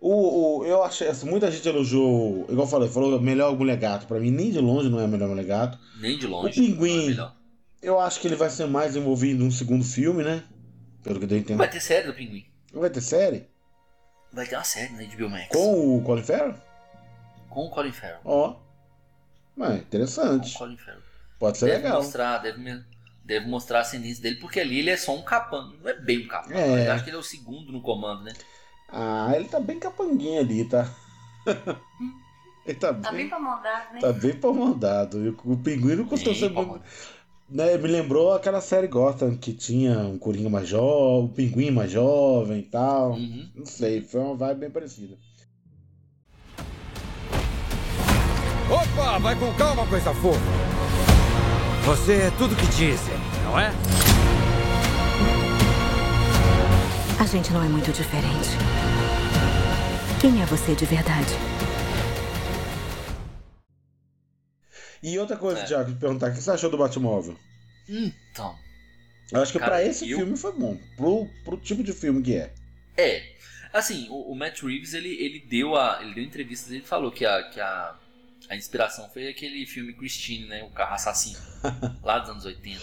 o, 0.00 0.58
o- 0.60 0.64
eu 0.64 0.82
achei. 0.84 1.08
assim, 1.08 1.28
Muita 1.28 1.50
gente 1.50 1.68
elogiou. 1.68 2.46
Igual 2.48 2.66
eu 2.66 2.70
falei, 2.70 2.88
falou 2.88 3.20
melhor 3.20 3.56
Mulher 3.56 3.76
Gato. 3.78 4.06
Pra 4.06 4.20
mim, 4.20 4.30
nem 4.30 4.50
de 4.52 4.60
longe 4.60 4.88
não 4.88 5.00
é 5.00 5.06
melhor 5.08 5.28
Mulher 5.28 5.44
Gato. 5.44 5.78
Nem 6.00 6.16
de 6.18 6.26
longe. 6.26 6.60
O 6.60 6.64
Pinguim. 6.64 7.18
é. 7.18 7.30
Eu 7.82 7.98
acho 8.00 8.20
que 8.20 8.26
ele 8.28 8.36
vai 8.36 8.48
ser 8.50 8.66
mais 8.66 8.94
envolvido 8.96 9.42
num 9.42 9.50
segundo 9.50 9.84
filme, 9.84 10.22
né? 10.24 10.42
Pelo 11.08 11.20
que 11.20 11.26
deu 11.26 11.38
a 11.38 11.40
entender. 11.40 11.56
Vai 11.58 11.70
ter 11.70 11.80
série 11.80 12.06
do 12.06 12.12
Pinguim. 12.12 12.44
Vai 12.74 12.90
ter 12.90 13.00
série? 13.00 13.48
Vai 14.30 14.46
ter 14.46 14.56
uma 14.56 14.64
série 14.64 14.92
na 14.92 15.02
HBO 15.04 15.30
Max. 15.30 15.48
Com 15.48 15.96
o 15.96 16.02
Colin 16.02 16.22
Farrell? 16.22 16.54
Com 17.48 17.64
o 17.66 17.70
Colin 17.70 17.92
Farrell. 17.92 18.20
Ó. 18.26 18.56
Mas 19.56 19.70
Com 19.70 19.76
interessante. 19.78 20.54
o 20.54 20.58
Colin 20.58 20.76
Farrell. 20.76 21.02
Pode 21.38 21.56
ser 21.56 21.66
Deve 21.66 21.82
legal. 21.84 22.02
mostrar, 22.02 22.38
deve, 22.38 22.84
deve 23.24 23.46
mostrar 23.46 23.78
a 23.78 23.80
ascendência 23.80 24.22
dele, 24.22 24.36
porque 24.36 24.60
ali 24.60 24.80
ele 24.80 24.90
é 24.90 24.96
só 24.98 25.16
um 25.16 25.22
capanga. 25.22 25.74
Não 25.82 25.88
é 25.88 25.94
bem 25.94 26.26
um 26.26 26.28
capanga. 26.28 26.58
É. 26.60 26.88
Eu 26.88 26.92
acho 26.92 27.04
que 27.04 27.10
ele 27.10 27.16
é 27.16 27.20
o 27.20 27.22
segundo 27.22 27.72
no 27.72 27.80
comando, 27.80 28.24
né? 28.24 28.34
Ah, 28.90 29.32
ele 29.34 29.48
tá 29.48 29.58
bem 29.58 29.78
capanguinha 29.78 30.40
ali, 30.40 30.68
tá? 30.68 30.90
ele 32.66 32.78
tá, 32.78 32.92
Tá 32.92 33.10
bem 33.10 33.20
bem. 33.20 33.28
pra 33.30 33.38
mandar, 33.40 33.92
né? 33.94 34.00
Tá 34.00 34.12
bem 34.12 34.34
pomandado. 34.38 35.24
E 35.24 35.28
O 35.30 35.56
pinguim 35.56 35.96
não 35.96 36.04
custou 36.06 36.32
Bem 36.34 36.40
ser 36.40 36.50
muito. 36.50 36.82
Né, 37.50 37.78
me 37.78 37.88
lembrou 37.88 38.34
aquela 38.34 38.60
série 38.60 38.86
Gotham 38.86 39.34
que 39.34 39.54
tinha 39.54 40.00
um 40.00 40.18
Coringa 40.18 40.50
mais 40.50 40.68
jovem, 40.68 41.24
um 41.24 41.28
pinguim 41.28 41.70
mais 41.70 41.90
jovem 41.90 42.58
e 42.58 42.62
tal. 42.62 43.12
Uhum. 43.12 43.48
Não 43.54 43.64
sei, 43.64 44.02
foi 44.02 44.20
uma 44.20 44.36
vibe 44.36 44.60
bem 44.60 44.70
parecida. 44.70 45.16
Opa, 48.70 49.18
vai 49.18 49.34
com 49.38 49.50
calma, 49.54 49.86
coisa 49.86 50.12
fofa. 50.12 50.38
Você 51.86 52.16
é 52.16 52.30
tudo 52.36 52.54
que 52.54 52.66
dizem, 52.66 53.14
não 53.44 53.58
é? 53.58 53.72
A 57.18 57.24
gente 57.24 57.50
não 57.50 57.64
é 57.64 57.68
muito 57.68 57.90
diferente. 57.90 58.50
Quem 60.20 60.42
é 60.42 60.44
você 60.44 60.74
de 60.74 60.84
verdade? 60.84 61.32
E 65.02 65.18
outra 65.18 65.36
coisa, 65.36 65.60
É. 65.60 65.64
Thiago, 65.64 65.92
te 65.92 65.98
perguntar, 65.98 66.30
o 66.30 66.34
que 66.34 66.40
você 66.40 66.50
achou 66.50 66.70
do 66.70 66.78
Batmóvel? 66.78 67.38
Então. 67.88 68.56
Eu 69.32 69.42
acho 69.42 69.52
que 69.52 69.58
pra 69.58 69.82
esse 69.82 70.10
eu- 70.10 70.18
filme 70.18 70.36
foi 70.36 70.52
bom. 70.52 70.78
Pro, 70.96 71.28
pro 71.44 71.56
tipo 71.56 71.82
de 71.82 71.92
filme 71.92 72.22
que 72.22 72.34
é. 72.36 72.52
É. 72.96 73.36
Assim, 73.72 74.08
o, 74.08 74.32
o 74.32 74.34
Matt 74.34 74.62
Reeves, 74.62 74.94
ele, 74.94 75.10
ele 75.22 75.40
deu 75.40 75.76
a. 75.76 75.98
Ele 76.02 76.14
deu 76.14 76.24
entrevistas 76.24 76.70
ele 76.72 76.82
falou 76.82 77.10
que 77.12 77.24
a. 77.24 77.42
Que 77.50 77.60
a 77.60 77.96
a 78.48 78.56
inspiração 78.56 79.10
foi 79.10 79.28
aquele 79.28 79.66
filme 79.66 79.92
Christine, 79.92 80.46
né? 80.48 80.62
O 80.64 80.70
carro 80.70 80.94
assassino. 80.94 81.38
lá 82.02 82.18
dos 82.18 82.30
anos 82.30 82.44
80. 82.46 82.80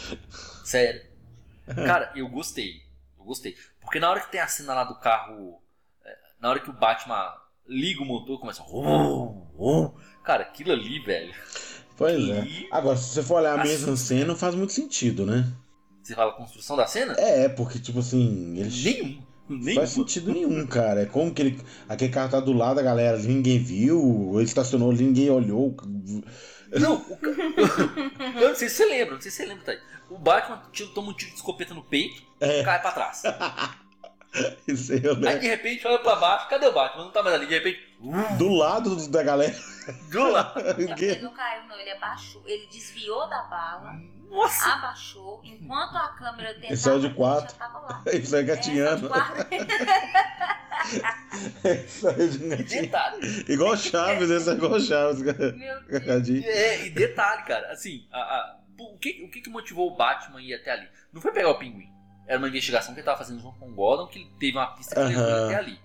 Sério. 0.64 1.02
Cara, 1.66 2.12
eu 2.16 2.28
gostei. 2.28 2.84
Eu 3.18 3.26
gostei. 3.26 3.58
Porque 3.82 4.00
na 4.00 4.12
hora 4.12 4.20
que 4.22 4.32
tem 4.32 4.40
a 4.42 4.48
cena 4.48 4.76
lá 4.76 4.84
do 4.84 5.00
carro. 5.00 5.60
é, 6.06 6.16
Na 6.40 6.50
hora 6.52 6.60
que 6.60 6.70
o 6.70 6.74
Batman 6.74 7.34
liga 7.68 8.00
o 8.04 8.06
motor, 8.06 8.40
começa. 8.40 8.62
"Oh, 8.68 9.48
oh". 9.58 9.90
Cara, 10.24 10.44
aquilo 10.44 10.72
ali, 10.72 11.00
velho. 11.00 11.34
Pois 11.98 12.30
é. 12.30 12.44
E- 12.46 12.68
Agora, 12.72 12.98
se 12.98 13.10
você 13.14 13.24
for 13.24 13.36
olhar 13.40 13.58
a 13.58 13.62
Assim- 13.62 13.72
mesma 13.72 13.96
cena, 13.96 14.26
não 14.26 14.36
faz 14.36 14.54
muito 14.56 14.74
sentido, 14.74 15.26
né? 15.26 15.48
Você 16.04 16.14
fala 16.14 16.34
construção 16.34 16.76
da 16.78 16.86
cena? 16.86 17.14
É, 17.18 17.50
porque, 17.50 17.80
tipo 17.80 18.00
assim, 18.00 18.58
eles. 18.60 18.84
Nenhum. 18.84 19.22
Nenhum. 19.50 19.76
Faz 19.76 19.90
sentido 19.92 20.32
nenhum, 20.34 20.66
cara. 20.68 21.02
É 21.04 21.06
como 21.06 21.34
que 21.34 21.42
ele. 21.42 21.60
Aquele 21.88 22.12
carro 22.12 22.32
tá 22.32 22.40
do 22.40 22.52
lado 22.54 22.76
da 22.78 22.82
galera, 22.82 23.18
ninguém 23.18 23.60
viu, 23.60 24.32
ele 24.36 24.44
estacionou, 24.44 24.92
ninguém 24.92 25.30
olhou. 25.30 25.76
Não, 26.80 26.96
o 26.98 27.18
eu 28.42 28.50
não 28.50 28.56
sei 28.56 28.70
se 28.70 28.76
você 28.76 28.86
lembra, 28.86 29.14
não 29.16 29.22
sei 29.22 29.32
se 29.32 29.38
você 29.38 29.46
lembra, 29.46 29.64
tá? 29.64 29.82
O 30.10 30.18
Batman 30.18 30.62
toma 30.94 31.10
um 31.10 31.14
tiro 31.14 31.32
de 31.32 31.38
escopeta 31.38 31.74
no 31.74 31.84
peito 31.84 32.22
É. 32.40 32.62
e 32.62 32.64
cai 32.64 32.82
pra 32.82 32.92
trás. 32.92 33.24
Isso 34.68 34.92
aí 34.94 35.02
eu 35.04 35.16
Aí 35.28 35.40
de 35.40 35.48
repente 35.48 35.88
olha 35.88 36.00
pra 36.00 36.16
baixo, 36.18 36.50
cadê 36.50 36.66
o 36.68 36.74
Batman? 36.74 37.06
Não 37.06 37.12
tá 37.12 37.24
mais 37.24 37.36
ali. 37.36 37.48
De 37.48 37.54
repente, 37.54 37.80
Do 38.38 38.50
lado 38.50 38.96
do- 38.96 39.08
da 39.10 39.24
galera. 39.24 39.56
do 40.12 40.32
lado. 40.32 40.60
É 40.66 40.82
ele 40.82 41.22
não 41.22 41.34
caiu, 41.34 41.64
não. 41.68 41.76
Ele 41.80 41.92
abaixou. 41.92 42.42
Ele 42.46 42.68
desviou 42.68 43.28
da 43.30 43.44
bala, 43.44 43.94
Nossa! 44.30 44.74
abaixou, 44.74 45.42
enquanto 45.44 45.96
a 45.96 46.08
câmera 46.10 46.50
tentava. 46.54 46.68
Ele 46.68 46.78
saiu 46.78 47.00
de 47.00 47.06
ele 47.08 47.16
quatro. 47.16 47.56
Já 47.58 47.68
tava 47.68 47.80
lá. 47.80 48.04
Isso 48.14 48.14
aí 48.14 48.18
É, 48.18 48.26
saiu 48.26 48.42
de 48.44 48.48
gatinhando. 48.48 49.10
quatro. 49.10 49.46
Isso 51.86 52.08
aí 52.10 52.30
de 52.30 52.44
E 52.46 52.50
gatinho. 52.50 52.82
detalhe. 52.82 53.46
Igual 53.48 53.78
Chaves, 53.78 54.30
esse 54.30 54.50
é 54.50 54.54
igual 54.54 54.72
o 54.74 54.80
Chaves. 54.80 55.22
Meu 55.22 55.34
Deus. 55.84 56.46
É, 56.46 56.86
e 56.86 56.90
detalhe, 56.90 57.44
cara, 57.44 57.72
assim, 57.72 58.08
a- 58.12 58.20
a- 58.20 58.60
o, 58.80 58.98
que, 58.98 59.24
o 59.26 59.32
que 59.32 59.42
que 59.42 59.50
motivou 59.50 59.92
o 59.92 59.96
Batman 59.96 60.40
a 60.40 60.42
ir 60.42 60.54
até 60.54 60.72
ali? 60.72 60.88
Não 61.14 61.22
foi 61.22 61.32
pegar 61.32 61.50
o 61.50 61.58
pinguim. 61.60 61.90
Era 62.28 62.40
uma 62.40 62.48
investigação 62.48 62.94
que 62.94 63.00
ele 63.00 63.06
tava 63.06 63.18
fazendo 63.20 63.40
junto 63.40 63.58
com 63.60 63.70
o 63.70 63.74
Gordon, 63.76 64.08
que 64.08 64.20
ele 64.20 64.30
teve 64.40 64.58
uma 64.58 64.68
pista 64.76 64.96
que 64.96 65.02
levou 65.02 65.24
ele 65.24 65.46
até 65.46 65.56
ali. 65.56 65.80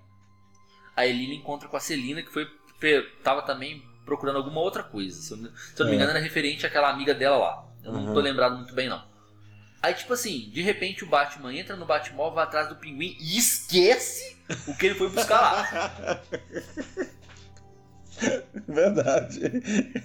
Aí 0.96 1.10
ele 1.10 1.34
encontra 1.34 1.68
com 1.68 1.76
a 1.76 1.80
Celina, 1.80 2.22
que 2.22 2.30
foi. 2.32 2.46
tava 3.22 3.42
também 3.42 3.82
procurando 4.06 4.36
alguma 4.36 4.60
outra 4.60 4.82
coisa. 4.82 5.20
Se 5.20 5.32
eu, 5.32 5.36
não- 5.36 5.50
se 5.54 5.74
eu 5.80 5.84
não 5.84 5.86
me 5.86 5.92
É. 5.92 5.94
engano, 5.96 6.10
era 6.10 6.18
referente 6.20 6.64
àquela 6.66 6.88
amiga 6.90 7.12
dela 7.14 7.36
lá. 7.36 7.64
Eu 7.84 7.92
não 7.92 8.12
tô 8.14 8.20
lembrado 8.20 8.56
muito 8.56 8.74
bem, 8.74 8.88
não. 8.88 9.02
Aí, 9.82 9.94
tipo 9.94 10.12
assim, 10.12 10.50
de 10.52 10.60
repente 10.62 11.04
o 11.04 11.06
Batman 11.06 11.54
entra 11.54 11.74
no 11.76 11.86
Batmóvel, 11.86 12.34
vai 12.34 12.44
atrás 12.44 12.68
do 12.68 12.76
pinguim 12.76 13.16
e 13.20 13.38
esquece 13.38 14.36
o 14.66 14.74
que 14.76 14.86
ele 14.86 14.94
foi 14.94 15.08
buscar 15.10 15.40
lá. 15.40 16.20
Verdade. 18.68 19.40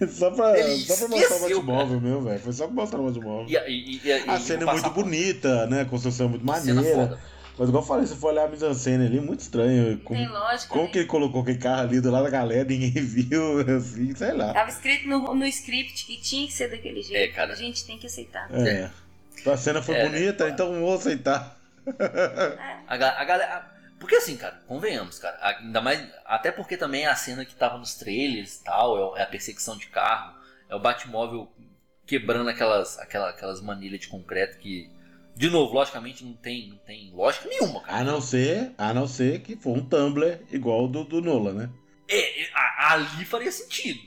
Só 0.10 0.32
pra, 0.32 0.58
Ele 0.58 0.78
só 0.86 0.96
pra 0.96 1.08
mostrar 1.10 1.36
o 1.36 1.40
Batmóvel, 1.62 2.02
meu, 2.02 2.22
velho. 2.22 2.40
Foi 2.40 2.54
só 2.54 2.66
pra 2.66 2.74
mostrar 2.76 3.00
o 3.00 3.06
Batmóvel. 3.12 3.46
E, 3.50 3.58
a- 3.58 3.68
e, 3.68 4.02
e, 4.04 4.12
A 4.12 4.40
cena 4.40 4.64
é 4.64 4.74
muito 4.74 4.90
bonita, 4.92 5.68
né? 5.68 5.82
A 5.82 5.86
construção 5.86 6.28
é 6.28 6.30
muito 6.30 6.46
maneira. 6.46 7.20
Mas 7.58 7.70
igual 7.70 7.84
eu 7.84 7.88
falei, 7.88 8.06
se 8.06 8.16
for 8.18 8.28
olhar 8.34 8.46
a 8.46 8.48
mise-en-scène 8.50 9.06
ali, 9.06 9.22
muito 9.22 9.40
estranho. 9.40 9.98
Como, 10.00 10.20
Tem 10.20 10.28
lógica. 10.28 10.68
como 10.68 10.84
né? 10.86 10.90
que 10.92 10.98
ele 11.00 11.08
colocou 11.08 11.42
aquele 11.42 11.58
carro 11.58 11.82
ali 11.84 12.02
do 12.02 12.12
lado 12.12 12.26
da 12.26 12.30
galera, 12.30 12.66
ninguém 12.68 12.92
viu, 13.02 13.60
assim, 13.78 14.14
sei 14.14 14.34
lá. 14.34 14.54
Tava 14.54 14.70
escrito 14.70 15.08
no, 15.08 15.34
no 15.34 15.46
script 15.46 16.06
que 16.06 16.18
tinha 16.18 16.46
que 16.48 16.54
ser 16.54 16.70
daquele 16.70 17.02
jeito. 17.02 17.32
É, 17.32 17.34
cara. 17.34 17.54
A 17.54 17.56
gente 17.56 17.86
tem 17.86 17.98
que 17.98 18.08
aceitar. 18.08 18.50
É. 18.54 18.90
A 19.50 19.56
cena 19.58 19.82
foi 19.82 19.96
É, 19.96 20.04
né? 20.04 20.10
bonita, 20.10 20.50
então 20.50 20.80
vou 20.82 20.96
aceitar. 20.96 21.58
A, 22.88 22.98
ga- 22.98 23.16
a 23.20 23.24
galera. 23.24 23.56
a- 23.58 23.76
Porque 24.00 24.16
assim, 24.16 24.36
cara, 24.36 24.60
convenhamos, 24.68 25.18
cara. 25.20 25.38
a- 25.40 25.60
Ainda 25.60 25.82
mais. 25.82 26.06
Até 26.26 26.52
porque 26.52 26.76
também 26.76 27.04
é 27.04 27.08
a 27.10 27.16
cena 27.16 27.46
que 27.46 27.56
tava 27.56 27.78
nos 27.78 27.96
trailers 27.96 28.58
e 28.58 28.64
tal, 28.64 29.16
é, 29.16 29.20
é 29.22 29.24
a 29.24 29.28
perseguição 29.28 29.78
de 29.78 29.88
carro, 29.88 30.34
é 30.70 30.76
o 30.76 30.80
Batmóvel 30.80 31.50
quebrando 32.06 32.50
aquelas, 32.50 33.00
aquela, 33.00 33.30
aquelas 33.30 33.62
manilhas 33.62 34.02
de 34.02 34.08
concreto 34.08 34.58
que. 34.58 34.90
De 35.36 35.50
novo, 35.50 35.74
logicamente 35.74 36.24
não 36.24 36.34
tem, 36.34 36.70
não 36.70 36.78
tem 36.78 37.12
lógica 37.14 37.48
nenhuma, 37.50 37.82
cara. 37.82 37.98
A 38.00 38.04
não 38.04 38.22
ser, 38.22 38.74
a 38.78 38.94
não 38.94 39.06
ser 39.08 39.42
que 39.42 39.56
for 39.58 39.78
um 39.78 39.84
Tumblr 39.86 40.40
igual 40.50 40.86
o 40.86 40.88
do, 40.88 41.04
do 41.04 41.22
Nola, 41.22 41.52
né? 41.54 41.70
É, 42.08 42.44
é, 42.44 42.52
a- 42.54 42.94
ali 42.94 43.26
faria 43.26 43.52
sentido. 43.52 44.00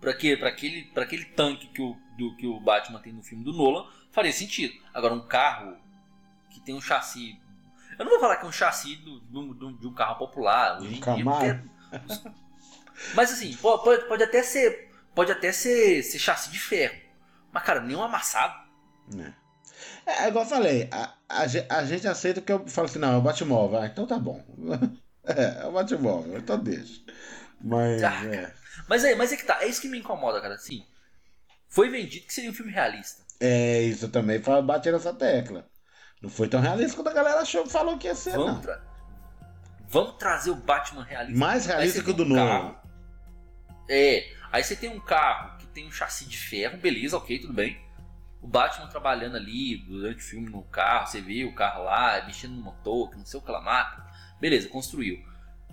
Pra 0.00 0.14
quê? 0.14 0.36
Pra 0.36 0.48
aquele, 0.48 0.84
pra 0.86 1.02
aquele 1.02 1.24
tanque 1.24 1.66
que 1.68 1.82
o, 1.82 1.96
do, 2.16 2.36
que 2.36 2.46
o 2.46 2.60
Batman 2.60 3.00
tem 3.00 3.12
no 3.12 3.22
filme 3.22 3.42
do 3.44 3.52
Nolan, 3.52 3.86
faria 4.12 4.32
sentido. 4.32 4.74
Agora, 4.94 5.14
um 5.14 5.26
carro 5.26 5.76
que 6.50 6.60
tem 6.60 6.74
um 6.74 6.80
chassi. 6.80 7.36
Eu 7.98 8.04
não 8.04 8.12
vou 8.12 8.20
falar 8.20 8.36
que 8.36 8.44
é 8.44 8.48
um 8.48 8.52
chassi 8.52 8.96
do- 8.96 9.20
do- 9.20 9.54
do- 9.54 9.78
de 9.78 9.86
um 9.88 9.92
carro 9.94 10.16
popular. 10.16 10.78
Hoje 10.80 10.94
em 10.96 11.00
dia, 11.16 11.24
porque- 11.24 12.30
Mas 13.14 13.32
assim, 13.32 13.56
po- 13.56 13.78
pode, 13.78 14.04
pode 14.06 14.22
até 14.22 14.42
ser. 14.42 14.90
Pode 15.14 15.32
até 15.32 15.50
ser, 15.52 16.02
ser 16.02 16.18
chassi 16.18 16.50
de 16.50 16.58
ferro. 16.58 16.94
Mas, 17.52 17.62
cara, 17.64 17.80
nenhum 17.80 18.02
amassado. 18.02 18.54
É, 19.18 19.32
é 20.06 20.28
igual 20.28 20.44
eu 20.44 20.48
falei, 20.50 20.88
a, 20.92 21.14
a, 21.28 21.42
a 21.78 21.84
gente 21.84 22.06
aceita 22.08 22.40
que 22.40 22.52
eu 22.52 22.66
falo 22.68 22.86
assim, 22.86 22.98
não, 22.98 23.14
é 23.14 23.16
o 23.16 23.22
Batmóvel. 23.22 23.80
Ah, 23.80 23.86
então 23.86 24.06
tá 24.06 24.18
bom. 24.18 24.42
É, 25.24 25.62
é 25.62 25.66
o 25.66 25.70
Batmóvel, 25.72 26.36
então 26.36 26.58
deixa. 26.58 27.00
Mas, 27.60 28.02
Ah, 28.02 28.24
é. 28.26 28.52
Mas 28.88 29.04
é, 29.04 29.14
mas 29.14 29.32
é 29.32 29.36
que 29.36 29.44
tá, 29.44 29.62
é 29.62 29.68
isso 29.68 29.80
que 29.80 29.86
me 29.86 30.00
incomoda, 30.00 30.40
cara. 30.40 30.54
Assim, 30.56 30.84
foi 31.68 31.88
vendido 31.90 32.26
que 32.26 32.34
seria 32.34 32.50
um 32.50 32.54
filme 32.54 32.72
realista. 32.72 33.22
É, 33.38 33.82
isso 33.82 34.08
também 34.08 34.40
bate 34.40 34.90
nessa 34.90 35.14
tecla. 35.14 35.64
Não 36.20 36.28
foi 36.28 36.48
tão 36.48 36.60
realista 36.60 36.96
quanto 36.96 37.10
a 37.10 37.12
galera 37.12 37.40
achou, 37.40 37.64
falou 37.68 37.96
que 37.98 38.08
ia 38.08 38.16
ser, 38.16 38.32
Vamos, 38.32 38.46
não. 38.54 38.60
tra- 38.62 38.82
Vamos 39.88 40.16
trazer 40.16 40.50
o 40.50 40.56
Batman 40.56 41.04
realista. 41.04 41.38
Mais 41.38 41.66
realista 41.66 42.02
que 42.02 42.10
o 42.10 42.14
do 42.14 42.24
um 42.24 42.28
novo. 42.28 42.40
carro. 42.48 42.76
É, 43.88 44.28
aí 44.50 44.64
você 44.64 44.74
tem 44.74 44.90
um 44.90 45.00
carro 45.00 45.56
que 45.58 45.66
tem 45.68 45.86
um 45.86 45.92
chassi 45.92 46.24
de 46.24 46.36
ferro, 46.36 46.78
beleza, 46.78 47.16
ok, 47.16 47.38
tudo 47.38 47.52
bem. 47.52 47.80
O 48.42 48.48
Batman 48.48 48.88
trabalhando 48.88 49.36
ali 49.36 49.76
durante 49.78 50.18
o 50.18 50.22
filme 50.22 50.50
no 50.50 50.62
carro, 50.64 51.06
você 51.06 51.20
vê 51.20 51.44
o 51.44 51.54
carro 51.54 51.84
lá, 51.84 52.22
mexendo 52.26 52.52
no 52.54 52.62
motor, 52.62 53.10
que 53.10 53.16
não 53.16 53.24
sei 53.24 53.38
o 53.38 53.42
que 53.42 53.50
lá 53.52 53.60
mata. 53.60 54.04
Beleza, 54.40 54.68
construiu. 54.68 55.18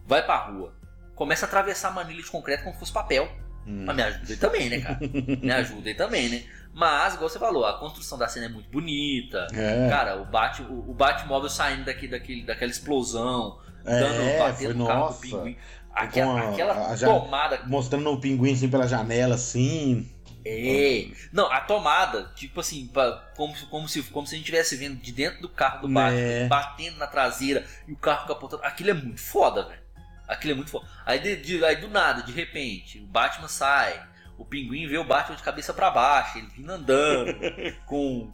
Vai 0.06 0.24
pra 0.24 0.38
rua. 0.38 0.76
Começa 1.16 1.46
a 1.46 1.48
atravessar 1.48 1.90
a 1.90 1.92
manilha 1.92 2.22
de 2.22 2.30
concreto 2.30 2.64
como 2.64 2.74
se 2.76 2.80
fosse 2.80 2.94
papel. 2.94 3.28
Hum. 3.66 3.86
Mas 3.86 3.96
me 3.96 4.04
ajuda 4.04 4.32
aí 4.34 4.38
também, 4.38 4.70
né, 4.70 4.82
cara? 4.82 5.00
me 5.42 5.52
ajuda 5.52 5.90
aí 5.90 5.96
também, 5.96 6.30
né? 6.30 6.44
Mas, 6.74 7.16
igual 7.16 7.28
você 7.30 7.40
falou, 7.40 7.66
a 7.66 7.80
construção 7.80 8.18
da 8.18 8.28
cena 8.28 8.46
é 8.46 8.50
muito 8.50 8.70
bonita. 8.70 9.48
É. 9.54 9.90
Cara, 9.90 10.22
o, 10.22 10.26
Bat, 10.26 10.62
o, 10.62 10.92
o 10.92 10.94
Batmóvel 10.94 11.50
saindo 11.50 11.86
daqui, 11.86 12.08
daquele, 12.08 12.44
daquela 12.46 12.70
explosão, 12.72 13.60
É, 13.84 14.00
dando, 14.00 14.40
batendo 14.40 14.74
no 14.76 14.88
carro 14.88 15.10
do 15.10 15.16
pinguim. 15.16 15.58
Aquela, 15.92 16.40
a- 16.40 16.52
aquela 16.52 16.94
a 16.94 16.98
tomada. 16.98 17.60
Mostrando 17.66 18.10
o 18.12 18.22
pinguim 18.22 18.54
assim 18.54 18.70
pela 18.70 18.88
janela, 18.88 19.36
assim. 19.36 20.08
É. 20.46 21.08
Não, 21.34 21.52
a 21.52 21.60
tomada, 21.62 22.32
tipo 22.36 22.60
assim, 22.60 22.88
pra- 22.88 23.30
como, 23.36 23.56
se- 23.56 23.66
como, 23.66 23.88
se, 23.90 24.04
como 24.04 24.26
se 24.28 24.36
a 24.36 24.38
gente 24.38 24.46
estivesse 24.46 24.76
vendo 24.78 24.96
de 24.98 25.12
dentro 25.12 25.42
do 25.42 25.50
carro 25.50 25.82
do 25.88 25.94
Batman, 25.94 26.16
Né. 26.20 26.48
batendo 26.48 26.98
na 26.98 27.08
traseira 27.08 27.66
e 27.88 27.92
o 27.92 27.98
carro 27.98 28.28
capotando. 28.28 28.64
Aquilo 28.64 28.92
é 28.92 28.94
muito 28.94 29.22
foda, 29.22 29.68
velho. 29.68 29.82
Aquilo 30.28 30.54
é 30.54 30.56
muito 30.56 30.72
foda. 30.72 30.88
Aí, 31.06 31.20
de- 31.20 31.36
de- 31.38 31.66
aí 31.66 31.76
do 31.78 31.88
nada, 31.90 32.22
de 32.24 32.32
repente, 32.32 33.00
o 33.00 33.06
Batman 33.08 33.48
sai, 33.48 34.02
o 34.38 34.46
pinguim 34.46 34.88
vê 34.88 34.98
o 34.98 35.04
Batman 35.04 35.36
de 35.36 35.44
cabeça 35.44 35.74
pra 35.74 35.90
baixo, 35.92 36.38
ele 36.38 36.48
vindo 36.56 36.72
andando 36.72 37.34
com. 37.86 38.32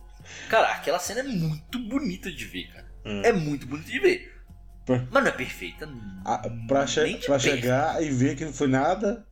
Cara, 0.50 0.70
aquela 0.74 1.00
cena 1.00 1.22
é 1.22 1.24
muito 1.24 1.80
bonita 1.80 2.32
de 2.32 2.46
ver, 2.46 2.68
cara. 2.72 2.86
Hum. 3.06 3.22
É 3.24 3.32
muito 3.32 3.66
bonita 3.66 3.90
de 3.90 4.00
ver. 4.00 4.34
Mas 4.88 5.24
não 5.24 5.30
é 5.30 5.32
perfeita. 5.32 5.90
Ah, 6.24 6.42
pra, 6.68 6.86
che- 6.86 7.18
pra 7.26 7.40
chegar 7.40 8.04
e 8.04 8.10
ver 8.12 8.36
que 8.36 8.46
não 8.46 8.54
foi 8.54 8.68
nada, 8.68 9.26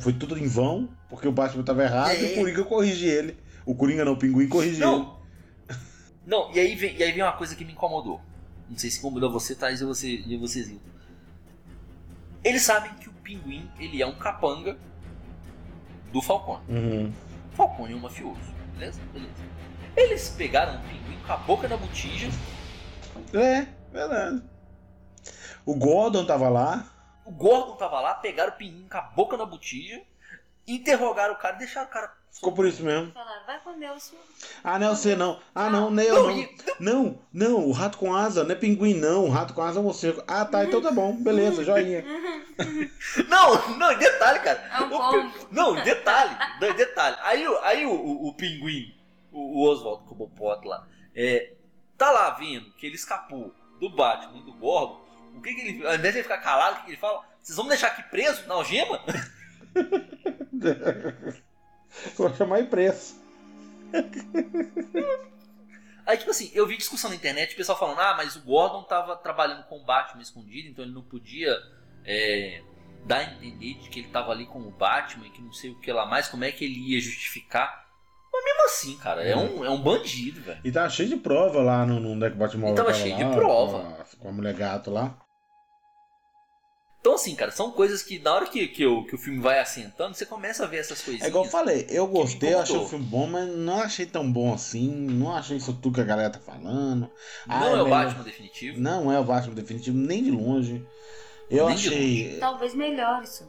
foi 0.00 0.12
tudo 0.12 0.38
em 0.38 0.46
vão, 0.46 0.88
porque 1.08 1.26
o 1.28 1.32
Batman 1.32 1.62
tava 1.62 1.82
errado 1.84 2.10
É. 2.10 2.20
e 2.22 2.32
o 2.32 2.34
Coringa 2.36 2.64
corrige 2.64 3.06
ele. 3.06 3.36
O 3.64 3.74
Coringa 3.74 4.04
não, 4.04 4.12
o 4.12 4.16
Pinguim 4.16 4.48
corrige 4.48 4.76
ele. 4.76 4.84
Não. 4.84 5.16
Não, 6.26 6.52
e 6.52 6.58
aí, 6.58 6.74
vem, 6.74 6.96
e 6.96 7.02
aí 7.02 7.12
vem 7.12 7.22
uma 7.22 7.32
coisa 7.32 7.54
que 7.54 7.64
me 7.64 7.72
incomodou. 7.72 8.20
Não 8.68 8.76
sei 8.76 8.90
se 8.90 8.98
incomodou 8.98 9.30
você, 9.30 9.54
Thais, 9.54 9.80
e 9.80 9.84
você, 9.84 10.08
e 10.08 10.36
você, 10.36 10.62
Zilton. 10.62 10.90
Eles 12.42 12.62
sabem 12.62 12.92
que 12.94 13.08
o 13.08 13.12
pinguim, 13.12 13.70
ele 13.78 14.02
é 14.02 14.06
um 14.06 14.14
capanga 14.16 14.76
do 16.12 16.20
Falcone. 16.20 16.62
Uhum. 16.68 17.12
Falcone 17.52 17.92
é 17.92 17.96
um 17.96 18.00
mafioso, 18.00 18.38
beleza? 18.74 19.00
Beleza. 19.12 19.32
Eles 19.96 20.28
pegaram 20.30 20.76
o 20.76 20.82
pinguim 20.82 21.18
com 21.24 21.32
a 21.32 21.36
boca 21.36 21.68
na 21.68 21.76
botija, 21.76 22.28
É, 23.32 23.66
verdade. 23.92 24.42
O 25.64 25.74
Gordon 25.74 26.24
tava 26.24 26.48
lá. 26.48 26.92
O 27.26 27.30
Gordon 27.32 27.76
tava 27.76 28.00
lá, 28.00 28.14
pegaram 28.14 28.52
o 28.52 28.56
pinguim 28.56 28.86
com 28.88 28.98
a 28.98 29.02
boca 29.02 29.36
na 29.36 29.44
botija, 29.44 30.00
interrogaram 30.66 31.34
o 31.34 31.38
cara 31.38 31.56
e 31.56 31.58
deixaram 31.58 31.86
o 31.88 31.90
cara... 31.90 32.12
Ficou 32.32 32.52
por 32.52 32.66
isso 32.66 32.82
mesmo. 32.82 33.12
Falaram, 33.12 33.46
vai 33.46 33.58
com 33.60 33.78
Deus. 33.78 34.10
filho. 34.10 34.20
Ah, 34.62 34.78
não, 34.78 34.94
você 34.94 35.16
não. 35.16 35.40
Ah, 35.54 35.70
não, 35.70 35.90
nem 35.90 36.04
eu 36.06 36.14
Não, 36.16 36.22
não. 36.24 36.38
e- 36.38 36.56
Não, 36.78 37.18
não, 37.32 37.64
o 37.66 37.72
rato 37.72 37.96
com 37.96 38.14
asa, 38.14 38.44
não 38.44 38.50
é 38.50 38.54
pinguim, 38.54 38.92
não. 38.92 39.24
O 39.24 39.30
rato 39.30 39.54
com 39.54 39.62
asa 39.62 39.80
é 39.80 39.82
você. 39.82 40.14
Ah, 40.28 40.44
tá, 40.44 40.62
então 40.64 40.82
tá 40.82 40.90
bom. 40.90 41.16
Beleza, 41.16 41.64
joinha. 41.64 42.04
Não, 43.28 43.76
não, 43.78 43.92
e 43.92 43.96
detalhe, 43.96 44.40
cara. 44.40 44.58
É 44.72 44.80
um 44.82 44.86
O 44.94 44.98
pombo. 45.10 45.32
Não, 45.50 45.74
detalhe, 45.82 46.36
de- 46.60 46.72
detalhe. 46.74 47.16
Aí, 47.22 47.46
o- 47.48 47.58
aí 47.60 47.86
o, 47.86 47.92
o, 47.92 48.28
o 48.28 48.34
pinguim, 48.34 48.94
o, 49.32 49.60
o 49.60 49.68
Oswaldo 49.70 50.04
Cobblepot 50.04 50.66
lá, 50.66 50.86
é, 51.14 51.54
tá 51.96 52.10
lá 52.10 52.30
vendo 52.30 52.70
que 52.74 52.86
ele 52.86 52.96
escapou 52.96 53.54
do 53.80 53.88
Batman 53.90 54.38
e 54.38 54.42
do 54.42 54.52
Gordon. 54.54 55.05
O 55.36 55.42
que, 55.42 55.54
que 55.54 55.60
ele. 55.60 55.86
Ao 55.86 55.94
invés 55.94 56.12
de 56.12 56.20
ele 56.20 56.22
ficar 56.22 56.38
calado, 56.38 56.74
o 56.74 56.78
que, 56.78 56.84
que 56.86 56.90
ele 56.90 56.96
fala? 56.96 57.22
Vocês 57.42 57.56
vão 57.56 57.66
me 57.66 57.70
deixar 57.70 57.88
aqui 57.88 58.02
preso 58.04 58.46
na 58.46 58.54
algema? 58.54 59.00
Vou 62.16 62.34
chamar 62.34 62.60
impresso. 62.60 63.20
Aí, 66.06 66.16
tipo 66.16 66.30
assim, 66.30 66.50
eu 66.54 66.66
vi 66.66 66.76
discussão 66.76 67.10
na 67.10 67.16
internet, 67.16 67.54
o 67.54 67.56
pessoal 67.56 67.78
falando, 67.78 68.00
ah, 68.00 68.14
mas 68.16 68.36
o 68.36 68.42
Gordon 68.42 68.82
tava 68.84 69.16
trabalhando 69.16 69.64
com 69.64 69.76
o 69.76 69.84
Batman 69.84 70.22
escondido, 70.22 70.68
então 70.68 70.84
ele 70.84 70.94
não 70.94 71.02
podia 71.02 71.52
é, 72.04 72.62
dar 73.04 73.18
a 73.18 73.24
entender 73.24 73.74
de 73.74 73.88
que 73.88 74.00
ele 74.00 74.08
tava 74.08 74.30
ali 74.30 74.46
com 74.46 74.60
o 74.60 74.70
Batman 74.70 75.26
e 75.26 75.30
que 75.30 75.42
não 75.42 75.52
sei 75.52 75.70
o 75.70 75.80
que 75.80 75.92
lá 75.92 76.06
mais, 76.06 76.28
como 76.28 76.44
é 76.44 76.52
que 76.52 76.64
ele 76.64 76.92
ia 76.92 77.00
justificar. 77.00 77.84
Mas 78.32 78.44
mesmo 78.44 78.64
assim, 78.66 78.96
cara, 78.98 79.24
é 79.24 79.36
um, 79.36 79.64
é 79.64 79.70
um 79.70 79.82
bandido, 79.82 80.40
velho. 80.42 80.60
E 80.62 80.70
tava 80.70 80.90
cheio 80.90 81.08
de 81.08 81.16
prova 81.16 81.62
lá 81.62 81.84
no, 81.84 81.98
no 81.98 82.20
deck 82.20 82.36
Batmóvel. 82.36 82.74
E 82.74 82.76
tava 82.76 82.94
cheio 82.94 83.16
de 83.16 83.24
lá, 83.24 83.34
prova. 83.34 83.80
Com 83.80 84.02
a, 84.02 84.04
com 84.20 84.28
a 84.28 84.32
mulher 84.32 84.54
gato 84.54 84.90
lá. 84.90 85.18
Então, 87.06 87.14
assim, 87.14 87.36
cara, 87.36 87.52
são 87.52 87.70
coisas 87.70 88.02
que 88.02 88.18
na 88.18 88.34
hora 88.34 88.46
que, 88.46 88.66
que, 88.66 88.84
o, 88.84 89.04
que 89.04 89.14
o 89.14 89.18
filme 89.18 89.38
vai 89.38 89.60
assentando, 89.60 90.12
você 90.16 90.26
começa 90.26 90.64
a 90.64 90.66
ver 90.66 90.78
essas 90.78 91.00
coisinhas. 91.00 91.24
É 91.24 91.28
igual 91.28 91.44
eu 91.44 91.50
falei, 91.52 91.86
eu 91.88 92.04
gostei, 92.08 92.52
eu 92.52 92.58
achei 92.58 92.76
o 92.76 92.84
filme 92.88 93.04
bom, 93.04 93.28
mas 93.28 93.48
não 93.48 93.80
achei 93.80 94.04
tão 94.04 94.28
bom 94.32 94.52
assim. 94.52 94.90
Não 94.90 95.32
achei 95.32 95.56
isso 95.56 95.72
tudo 95.74 95.94
que 95.94 96.00
a 96.00 96.04
galera 96.04 96.30
tá 96.30 96.40
falando. 96.40 97.08
Ah, 97.46 97.60
Não 97.60 97.66
é 97.68 97.68
o 97.82 97.84
melhor- 97.84 98.04
Batman 98.06 98.24
definitivo. 98.24 98.80
Não 98.80 99.12
é 99.12 99.20
o 99.20 99.24
Batman 99.24 99.54
definitivo, 99.54 99.96
nem 99.96 100.24
de 100.24 100.32
longe. 100.32 100.84
Eu 101.48 101.68
Nem 101.68 101.76
de 101.76 101.88
achei. 101.88 102.38
Talvez 102.40 102.74
melhor 102.74 103.22
isso. 103.22 103.48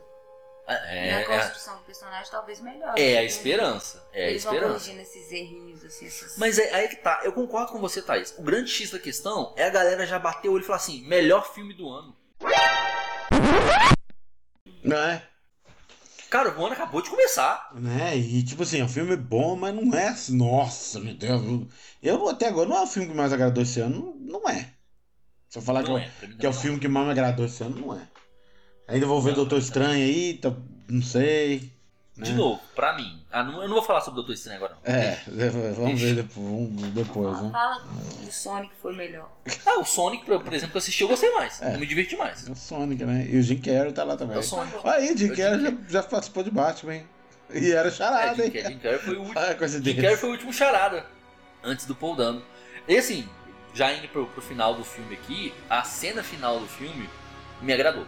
É, 0.68 1.12
Na 1.14 1.20
é, 1.22 1.24
construção 1.24 1.78
do 1.78 1.82
personagem, 1.84 2.30
talvez 2.30 2.62
melhor. 2.62 2.94
é 2.96 3.18
a 3.18 3.24
esperança. 3.24 4.08
É 4.14 4.26
a 4.26 4.30
Eles 4.30 4.44
vão 4.44 4.54
esperança. 4.54 4.80
corrigindo 4.80 5.02
esses 5.02 5.32
errinhos, 5.32 5.84
assim, 5.84 6.06
essas... 6.06 6.38
Mas 6.38 6.60
é 6.60 6.76
aí 6.76 6.90
que 6.90 6.98
tá, 6.98 7.22
eu 7.24 7.34
concordo 7.34 7.72
com 7.72 7.80
você, 7.80 8.04
Thaís. 8.04 8.36
O 8.38 8.44
grande 8.44 8.70
X 8.70 8.92
da 8.92 9.00
questão 9.00 9.52
é 9.58 9.64
a 9.64 9.70
galera 9.72 10.06
já 10.06 10.20
bater 10.20 10.48
o 10.48 10.54
olho 10.54 10.62
e 10.62 10.66
falar 10.68 10.78
assim: 10.78 11.02
melhor 11.08 11.52
filme 11.56 11.74
do 11.74 11.90
ano. 11.90 12.16
Não 14.84 14.98
é? 14.98 15.24
Cara, 16.30 16.58
o 16.58 16.66
ano 16.66 16.74
acabou 16.74 17.02
de 17.02 17.10
começar. 17.10 17.72
Né? 17.76 18.18
E 18.18 18.44
tipo 18.44 18.64
assim, 18.64 18.80
é 18.80 18.84
um 18.84 18.90
filme 18.90 19.16
bom, 19.16 19.56
mas 19.56 19.74
não 19.74 19.94
é 19.98 20.10
assim, 20.10 20.36
nossa, 20.36 21.00
meu 21.00 21.14
Deus. 21.16 21.68
Eu 22.04 22.28
até 22.28 22.48
agora 22.48 22.68
não 22.68 22.78
é 22.78 22.82
o 22.84 22.88
filme 22.88 23.08
que 23.10 23.14
mais 23.16 23.32
agradou 23.32 23.64
esse 23.64 23.80
ano, 23.80 24.16
não 24.20 24.48
é. 24.50 24.74
Se 25.50 25.58
eu 25.58 25.62
falar 25.62 25.84
que, 25.84 25.90
Não 25.90 25.98
é, 25.98 26.12
é, 26.22 26.28
mim 26.28 26.36
o- 26.36 26.38
que 26.38 26.46
é 26.46 26.50
o 26.50 26.54
não. 26.54 26.60
filme 26.60 26.80
que 26.80 26.88
mais 26.90 27.06
me 27.06 27.12
agradou 27.14 27.46
esse 27.46 27.64
ano, 27.64 27.80
não 27.80 27.96
é. 27.96 28.08
Ainda 28.90 29.06
vou 29.06 29.22
ver 29.22 29.34
Doutor 29.34 29.58
Estranho 29.60 30.04
aí, 30.06 30.38
tá- 30.38 30.54
não 30.90 31.02
sei. 31.02 31.72
Né? 32.18 32.26
De 32.26 32.34
novo, 32.34 32.60
pra 32.76 32.94
mim. 32.96 33.22
ah, 33.32 33.44
não- 33.44 33.62
eu 33.62 33.68
não 33.68 33.76
vou 33.76 33.84
falar 33.84 34.02
sobre 34.02 34.20
o 34.20 34.24
Doutor 34.24 34.34
Estranho 34.34 34.58
agora, 34.58 34.76
não. 34.86 34.94
É, 34.94 35.22
vamos 35.76 36.02
ver 36.02 36.16
depois, 36.16 36.70
depois 36.94 37.42
né? 37.42 37.50
Fala 37.52 37.82
que 38.20 38.28
o 38.28 38.32
Sonic 38.32 38.74
foi 38.82 38.96
melhor. 38.96 39.30
Ah, 39.66 39.80
o 39.80 39.86
Sonic, 39.86 40.26
por 40.26 40.44
por 40.44 40.54
exemplo, 40.54 40.72
que 40.72 40.78
eu 40.78 40.80
assisti, 40.80 41.02
eu 41.04 41.08
gostei 41.08 41.32
mais. 41.34 41.62
É. 41.62 41.76
Eu 41.76 41.80
me 41.80 41.86
diverti 41.86 42.16
mais. 42.18 42.48
É 42.48 42.52
o 42.52 42.56
Sonic, 42.56 43.04
né? 43.06 43.28
E 43.30 43.38
o 43.38 43.42
Jim 43.44 43.60
Carrey 43.60 43.92
tá 43.94 44.04
lá 44.04 44.18
também. 44.18 44.36
É 44.36 44.40
o 44.40 44.44
Sonic. 44.44 44.76
Aí, 44.84 45.14
o 45.14 45.18
Jim 45.18 45.32
É 45.32 45.36
Carrey 45.36 45.62
já, 45.62 45.74
já 45.88 46.04
participou 46.04 46.44
de 46.44 46.52
Batman, 46.52 46.96
hein? 46.96 47.08
E 47.54 47.72
era 47.72 47.88
É, 47.88 47.92
charada, 47.92 48.36
Jim 48.36 48.42
hein? 48.44 48.52
Carrey, 48.52 48.74
Jim 48.74 48.80
Carrey 48.80 49.00
foi 49.00 49.16
o 49.16 49.20
último. 49.22 49.40
Ah, 49.40 49.54
coisa 49.56 49.84
Jim. 49.84 49.96
Carrey 49.96 50.18
foi 50.18 50.30
o 50.30 50.32
último 50.34 50.52
charada. 50.54 51.06
Antes 51.64 51.86
do 51.86 51.96
Paul 51.96 52.16
Dano. 52.16 52.42
E 52.88 52.98
assim, 52.98 53.28
já 53.74 53.94
indo 53.94 54.08
pro, 54.08 54.26
pro 54.28 54.42
final 54.42 54.74
do 54.74 54.84
filme 54.84 55.14
aqui, 55.16 55.54
a 55.70 55.84
cena 55.84 56.24
final 56.24 56.60
do 56.60 56.68
filme 56.68 57.10
me 57.62 57.74
agradou. 57.74 58.06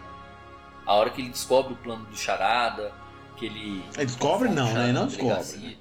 A 0.86 0.94
hora 0.94 1.10
que 1.10 1.20
ele 1.20 1.28
descobre 1.30 1.72
o 1.74 1.76
plano 1.76 2.04
do 2.06 2.16
charada, 2.16 2.92
que 3.40 3.46
ele. 3.46 3.84
Ele 3.96 4.06
descobre 4.06 4.48
não, 4.48 4.72
né? 4.72 4.84
Ele 4.84 4.92
não 4.92 5.06
descobre. 5.06 5.28
delegacia. 5.34 5.78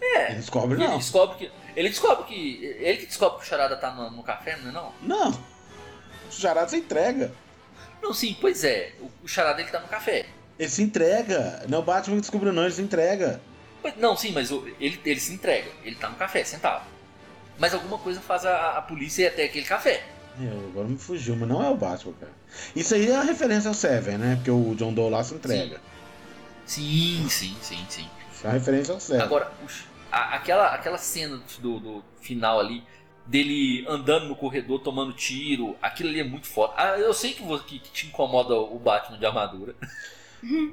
Ele 0.00 0.34
descobre 0.36 0.76
Ele 0.78 0.86
não. 0.88 0.98
descobre 0.98 1.36
que. 1.38 1.50
Ele 1.76 1.88
descobre 1.88 2.24
que. 2.26 2.64
Ele 2.80 2.98
que 2.98 3.06
descobre 3.06 3.38
que 3.38 3.44
o 3.44 3.46
charada 3.48 3.76
tá 3.76 3.90
no, 3.92 4.10
no 4.10 4.22
café, 4.22 4.56
não 4.56 4.70
é 4.70 4.72
não? 4.72 4.92
Não. 5.02 5.30
O 5.30 6.32
charada 6.32 6.68
se 6.68 6.76
entrega. 6.78 7.32
Não, 8.02 8.12
sim, 8.12 8.36
pois 8.40 8.64
é. 8.64 8.92
O, 9.00 9.10
o 9.24 9.28
charada 9.28 9.60
ele 9.60 9.70
tá 9.70 9.78
no 9.80 9.88
café. 9.88 10.26
Ele 10.58 10.68
se 10.68 10.82
entrega. 10.82 11.64
Não 11.68 11.78
é 11.78 11.80
o 11.80 11.84
Batman 11.84 12.16
que 12.16 12.22
descobriu, 12.22 12.52
não, 12.52 12.62
ele 12.64 12.72
se 12.72 12.82
entrega. 12.82 13.40
Pois- 13.80 13.96
Não, 13.96 14.16
sim, 14.16 14.32
mas 14.32 14.50
o- 14.50 14.66
ele, 14.80 15.00
ele 15.04 15.20
se 15.20 15.32
entrega. 15.32 15.70
Ele 15.84 15.94
tá 15.96 16.08
no 16.08 16.16
café, 16.16 16.42
sentado. 16.44 16.84
Mas 17.58 17.74
alguma 17.74 17.98
coisa 17.98 18.20
faz 18.20 18.44
a, 18.46 18.78
a 18.78 18.82
polícia 18.82 19.22
ir 19.24 19.26
até 19.28 19.44
aquele 19.44 19.66
café. 19.66 20.02
Eu, 20.40 20.68
agora 20.68 20.86
me 20.88 20.96
fugiu, 20.98 21.34
mas 21.36 21.48
não 21.48 21.62
é 21.64 21.68
o 21.68 21.74
Batman, 21.76 22.12
cara. 22.20 22.32
Isso 22.74 22.94
aí 22.94 23.08
é 23.10 23.14
uma 23.14 23.24
referência 23.24 23.68
ao 23.68 23.74
Seven, 23.74 24.16
né? 24.18 24.36
Porque 24.36 24.50
o 24.50 24.74
John 24.76 24.92
Doe 24.94 25.10
lá 25.10 25.22
se 25.24 25.34
entrega. 25.34 25.76
Sim, 25.76 25.82
sim, 27.28 27.56
sim, 27.60 27.84
sim. 27.88 28.08
Isso 28.32 28.44
é 28.46 28.48
uma 28.48 28.52
referência 28.54 28.94
ao 28.94 29.00
Seven. 29.00 29.22
Agora, 29.22 29.50
a- 30.12 30.34
aquela, 30.36 30.66
aquela 30.68 30.98
cena 30.98 31.40
do, 31.60 31.80
do 31.80 32.04
final 32.20 32.60
ali, 32.60 32.84
dele 33.26 33.84
andando 33.88 34.26
no 34.28 34.36
corredor 34.36 34.80
tomando 34.80 35.12
tiro, 35.12 35.76
aquilo 35.82 36.08
ali 36.10 36.20
é 36.20 36.24
muito 36.24 36.46
foda. 36.46 36.74
Ah, 36.76 36.98
eu 36.98 37.12
sei 37.12 37.32
que, 37.32 37.42
vo- 37.42 37.58
que, 37.58 37.78
que 37.78 37.90
te 37.90 38.06
incomoda 38.06 38.54
o 38.54 38.78
Batman 38.78 39.18
de 39.18 39.26
armadura. 39.26 39.74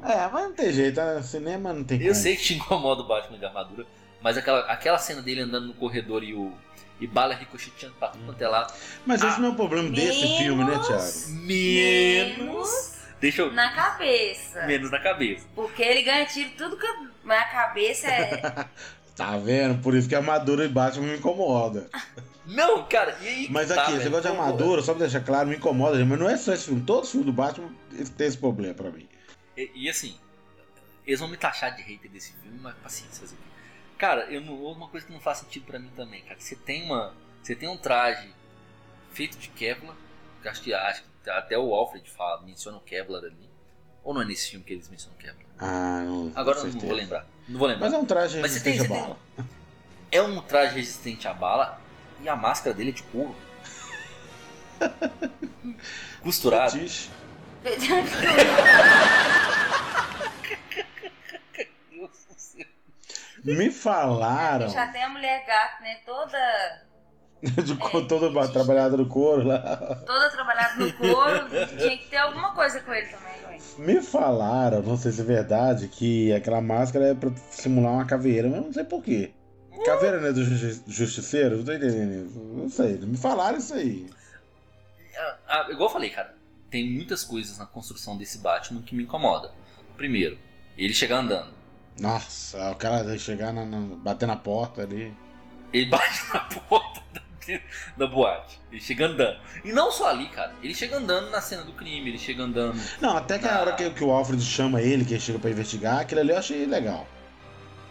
É, 0.03 0.27
mas 0.31 0.43
não 0.43 0.53
tem 0.53 0.71
jeito, 0.71 0.97
né? 1.01 1.23
cinema 1.23 1.73
não 1.73 1.83
tem 1.83 1.97
Eu 1.99 2.09
como. 2.09 2.21
sei 2.21 2.35
que 2.35 2.43
te 2.43 2.53
incomoda 2.53 3.01
o 3.01 3.07
Batman 3.07 3.39
de 3.39 3.45
armadura, 3.45 3.83
mas 4.21 4.37
aquela, 4.37 4.59
aquela 4.71 4.99
cena 4.99 5.23
dele 5.23 5.41
andando 5.41 5.65
no 5.65 5.73
corredor 5.73 6.23
e 6.23 6.35
o 6.35 6.53
e 7.01 7.07
bala 7.07 7.33
ricocheteando 7.33 7.95
pra 7.95 8.09
tudo 8.09 8.23
quanto 8.25 8.39
é 8.43 8.47
lado. 8.47 8.71
Mas 9.07 9.23
esse 9.23 9.41
não 9.41 9.49
é 9.49 9.51
o 9.53 9.55
problema 9.55 9.89
desse 9.89 10.27
filme, 10.37 10.63
né, 10.63 10.77
Thiago? 10.85 11.29
Menos. 11.29 12.94
Deixa 13.19 13.41
eu. 13.41 13.51
na 13.51 13.71
cabeça. 13.73 14.65
Menos 14.65 14.91
na 14.91 14.99
cabeça. 14.99 15.47
Porque 15.55 15.81
ele 15.81 16.03
ganha 16.03 16.25
tiro 16.25 16.51
tudo 16.57 16.77
que 16.77 16.87
na 17.23 17.43
cabeça 17.45 18.07
é. 18.07 18.65
Tá 19.15 19.37
vendo? 19.37 19.81
Por 19.81 19.95
isso 19.95 20.09
que 20.09 20.15
a 20.15 20.17
armadura 20.17 20.65
e 20.65 20.67
Batman 20.67 21.07
me 21.07 21.17
incomoda. 21.17 21.89
Não, 22.45 22.85
cara, 22.85 23.17
e 23.21 23.27
aí. 23.27 23.47
Mas 23.49 23.69
tá, 23.69 23.81
aqui, 23.81 23.91
esse 23.91 23.97
velho, 23.99 24.11
negócio 24.11 24.31
de 24.31 24.37
armadura, 24.37 24.81
só 24.81 24.93
pra 24.93 24.99
deixar 25.03 25.21
claro, 25.21 25.47
me 25.47 25.55
incomoda, 25.55 25.97
gente, 25.97 26.07
mas 26.07 26.19
não 26.19 26.29
é 26.29 26.37
só 26.37 26.53
esse 26.53 26.65
filme. 26.65 26.81
Todos 26.81 27.05
os 27.05 27.11
filmes 27.11 27.25
do 27.25 27.33
Batman 27.33 27.73
tem 28.15 28.27
esse 28.27 28.37
problema 28.37 28.75
pra 28.75 28.91
mim. 28.91 29.09
E, 29.57 29.71
e 29.73 29.89
assim, 29.89 30.15
eles 31.07 31.19
vão 31.19 31.27
me 31.27 31.37
taxar 31.37 31.75
de 31.75 31.81
hater 31.81 32.11
desse 32.11 32.33
filme, 32.33 32.59
mas 32.61 32.75
paciência. 32.75 33.21
fazer 33.21 33.33
o 33.33 33.37
quê? 33.37 33.43
Cara, 33.97 34.25
eu 34.25 34.41
não, 34.41 34.53
uma 34.53 34.87
coisa 34.89 35.07
que 35.07 35.11
não 35.11 35.19
faz 35.19 35.39
sentido 35.39 35.65
pra 35.65 35.79
mim 35.79 35.89
também, 35.95 36.21
cara. 36.21 36.39
Você 36.39 36.55
tem 36.55 36.83
uma. 36.83 37.15
Você 37.41 37.55
tem 37.55 37.67
um 37.67 37.77
traje 37.77 38.31
feito 39.11 39.39
de 39.39 39.47
Kevlar, 39.47 39.95
acho 40.45 40.61
que, 40.61 40.71
acho 40.71 41.03
até 41.29 41.57
o 41.57 41.73
Alfred 41.73 42.09
fala, 42.09 42.41
menciona 42.41 42.77
o 42.77 42.81
Kevlar 42.81 43.23
ali. 43.23 43.49
Ou 44.03 44.13
não 44.13 44.21
é 44.21 44.25
nesse 44.25 44.49
filme 44.51 44.65
que 44.65 44.73
eles 44.73 44.89
mencionam 44.89 45.17
o 45.17 45.21
Kevlar? 45.21 45.45
Ah, 45.59 46.01
não. 46.05 46.31
Agora 46.35 46.63
não 46.63 46.71
vou 46.71 46.91
lembrar. 46.93 47.25
Não 47.47 47.59
vou 47.59 47.67
lembrar. 47.67 47.85
Mas 47.85 47.93
é 47.93 47.97
um 47.97 48.05
traje 48.05 48.39
Mas 48.41 48.61
tem- 48.61 48.73
resistente 48.73 48.91
a 48.91 48.95
tem- 48.95 49.03
bala. 49.07 49.19
É 50.11 50.21
um 50.21 50.41
traje 50.41 50.75
resistente 50.75 51.27
à 51.27 51.33
bala 51.33 51.79
e 52.21 52.29
a 52.29 52.35
máscara 52.35 52.75
dele 52.75 52.89
é 52.91 52.93
de 52.93 53.03
couro. 53.03 53.35
Costurado. 56.21 56.71
Fetiche. 56.73 57.09
Me 63.43 63.69
falaram 63.69 64.69
Já 64.69 64.87
tem 64.87 65.03
a 65.03 65.09
mulher 65.09 65.45
gato, 65.45 65.83
né? 65.83 65.95
Toda. 66.05 66.84
de 67.63 67.75
co- 67.75 68.01
todo 68.05 68.31
trabalhado 68.51 68.97
no 68.97 69.05
couro 69.07 69.43
lá. 69.47 69.59
Toda 70.05 70.29
trabalhada 70.29 70.83
no 70.83 70.93
couro. 70.93 71.47
Tinha 71.77 71.97
que 71.97 72.07
ter 72.09 72.17
alguma 72.17 72.53
coisa 72.53 72.79
com 72.81 72.93
ele 72.93 73.07
também, 73.07 73.45
ué. 73.47 73.59
Me 73.77 74.01
falaram, 74.01 74.81
não 74.81 74.97
sei 74.97 75.11
se 75.11 75.21
é 75.21 75.23
verdade, 75.23 75.87
que 75.87 76.33
aquela 76.33 76.61
máscara 76.61 77.07
é 77.09 77.13
pra 77.13 77.31
simular 77.51 77.93
uma 77.93 78.05
caveira, 78.05 78.47
mas 78.47 78.57
eu 78.57 78.63
não 78.65 78.73
sei 78.73 78.83
porquê. 78.83 79.31
Caveira 79.85 80.19
não 80.19 80.27
é 80.29 80.33
do 80.33 80.43
justi- 80.43 80.81
justiceiro? 80.87 81.57
Não 81.57 81.65
tô 81.65 81.73
entendendo 81.73 82.27
isso. 82.27 82.39
Não 82.39 82.69
sei, 82.69 82.97
me 82.97 83.17
falaram 83.17 83.57
isso 83.57 83.73
aí. 83.73 84.07
Ah, 85.17 85.35
ah, 85.47 85.67
igual 85.69 85.89
eu 85.89 85.93
falei, 85.93 86.09
cara, 86.09 86.33
tem 86.71 86.89
muitas 86.89 87.23
coisas 87.23 87.57
na 87.57 87.65
construção 87.65 88.17
desse 88.17 88.39
Batman 88.39 88.81
que 88.81 88.95
me 88.95 89.03
incomoda. 89.03 89.51
Primeiro, 89.95 90.37
ele 90.77 90.93
chegar 90.93 91.17
andando. 91.19 91.53
Nossa, 91.99 92.71
o 92.71 92.75
cara 92.75 93.17
chegar 93.17 93.53
na, 93.53 93.65
na- 93.65 93.95
bater 93.97 94.25
na 94.25 94.35
porta 94.35 94.81
ali. 94.81 95.13
Ele 95.71 95.85
bate 95.91 96.21
na 96.33 96.39
porta 96.39 96.94
da, 97.97 98.07
boate. 98.07 98.59
Ele 98.71 98.81
chega 98.81 99.05
andando. 99.07 99.37
E 99.63 99.71
não 99.71 99.91
só 99.91 100.09
ali, 100.09 100.27
cara. 100.29 100.53
Ele 100.63 100.73
chega 100.73 100.97
andando 100.97 101.29
na 101.29 101.41
cena 101.41 101.63
do 101.63 101.73
crime, 101.73 102.09
ele 102.09 102.17
chega 102.17 102.43
andando. 102.43 102.79
Não, 103.01 103.15
até 103.17 103.37
que 103.39 103.47
a 103.47 103.55
Ah. 103.57 103.61
hora 103.61 103.73
que, 103.73 103.89
que 103.89 104.03
o 104.03 104.11
Alfred 104.11 104.41
chama 104.43 104.81
ele, 104.81 105.05
que 105.05 105.13
ele 105.13 105.21
chega 105.21 105.39
pra 105.39 105.49
investigar, 105.49 105.99
aquilo 105.99 106.21
ali 106.21 106.31
eu 106.31 106.37
achei 106.37 106.65
legal. 106.65 107.07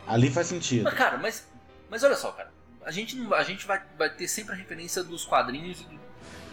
Ali 0.07 0.31
faz 0.31 0.47
sentido. 0.49 0.85
Mas, 0.85 0.95
cara, 0.95 1.17
mas, 1.19 1.47
mas 1.91 2.03
olha 2.05 2.17
só, 2.17 2.31
cara. 2.33 2.53
A 2.85 2.91
gente, 2.91 3.17
não, 3.17 3.33
a 3.33 3.43
gente 3.43 3.67
vai, 3.67 3.81
vai 3.99 4.11
ter 4.11 4.29
sempre 4.29 4.53
a 4.55 4.57
referência 4.57 5.03
dos 5.03 5.25
quadrinhos 5.25 5.81
e 5.81 5.85
do, 5.85 6.01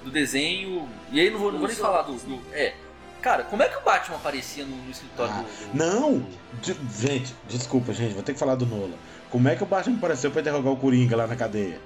do 0.06 0.12
desenho. 0.12 0.88
E 1.12 1.20
aí 1.20 1.30
não 1.30 1.40
vou, 1.40 1.52
não 1.52 1.60
vou 1.60 1.68
nem 1.68 1.76
falar 1.76 2.04
do, 2.04 2.14
do- 2.16 2.42
É. 2.54 2.74
Cara, 3.22 3.44
como 3.44 3.62
é 3.62 3.68
que 3.70 3.78
o 3.78 3.82
Batman 3.82 4.16
aparecia 4.16 4.66
no, 4.66 4.76
no 4.76 4.90
escritório 4.90 5.32
Ah, 5.32 5.42
do, 5.44 5.72
do- 5.72 5.78
Não! 5.78 6.26
De- 6.62 6.76
gente, 7.08 7.36
desculpa, 7.48 7.94
gente, 7.94 8.14
vou 8.14 8.24
ter 8.24 8.34
que 8.34 8.40
falar 8.40 8.56
do 8.56 8.66
Nola. 8.66 8.98
Como 9.30 9.48
é 9.48 9.56
que 9.56 9.62
o 9.62 9.66
Batman 9.66 9.98
apareceu 9.98 10.32
pra 10.32 10.42
interrogar 10.42 10.72
o 10.74 10.78
Coringa 10.78 11.16
lá 11.16 11.28
na 11.28 11.36
cadeia? 11.36 11.80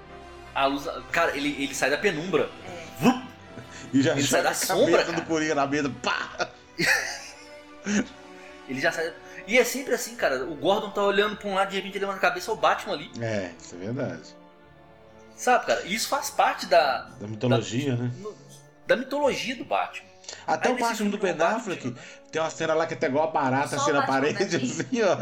A 0.55 0.65
luz. 0.65 0.87
Cara, 1.11 1.35
ele, 1.37 1.49
ele 1.61 1.75
sai 1.75 1.89
da 1.91 1.97
penumbra. 1.97 2.49
É. 2.67 3.03
Vup! 3.03 3.25
E 3.93 4.01
já 4.01 4.11
Ele 4.13 4.23
sai 4.23 4.41
da 4.41 4.53
sombra, 4.53 5.03
cara. 5.05 5.13
do 5.17 5.21
Coringa 5.25 5.55
na 5.55 5.67
mesa, 5.67 5.89
pá! 6.01 6.49
Ele 8.67 8.81
já 8.81 8.91
sai. 8.91 9.13
E 9.47 9.57
é 9.57 9.63
sempre 9.63 9.93
assim, 9.93 10.15
cara. 10.15 10.43
O 10.45 10.55
Gordon 10.55 10.89
tá 10.89 11.03
olhando 11.03 11.37
pra 11.37 11.47
um 11.47 11.53
lado 11.53 11.69
de 11.69 11.75
repente 11.75 11.97
ele 11.97 12.05
levanta 12.05 12.17
a 12.25 12.29
cabeça 12.29 12.49
é 12.49 12.53
o 12.53 12.57
Batman 12.57 12.93
ali. 12.93 13.11
É, 13.21 13.51
isso 13.61 13.75
é 13.75 13.77
verdade. 13.77 14.35
Sabe, 15.35 15.65
cara? 15.67 15.81
E 15.85 15.93
isso 15.93 16.07
faz 16.09 16.29
parte 16.31 16.65
da, 16.65 17.09
Da 17.19 17.27
mitologia, 17.27 17.95
né? 17.95 18.11
no- 18.19 18.35
da 18.87 18.95
mitologia 18.95 19.55
do 19.55 19.65
Batman. 19.65 20.07
Até 20.47 20.69
Aí 20.69 20.75
o 20.75 20.79
Batman 20.79 21.09
do 21.09 21.17
Ben 21.19 21.35
Affleck 21.39 21.95
tem 22.31 22.41
uma 22.41 22.49
cena 22.49 22.73
lá 22.73 22.87
que 22.87 22.95
tá 22.95 23.05
igual 23.07 23.27
a 23.29 23.31
barata 23.31 23.75
assim 23.77 23.91
o 23.91 23.93
na 23.93 24.07
parede, 24.07 24.45
daqui. 24.45 24.55
assim, 24.65 25.01
ó. 25.03 25.15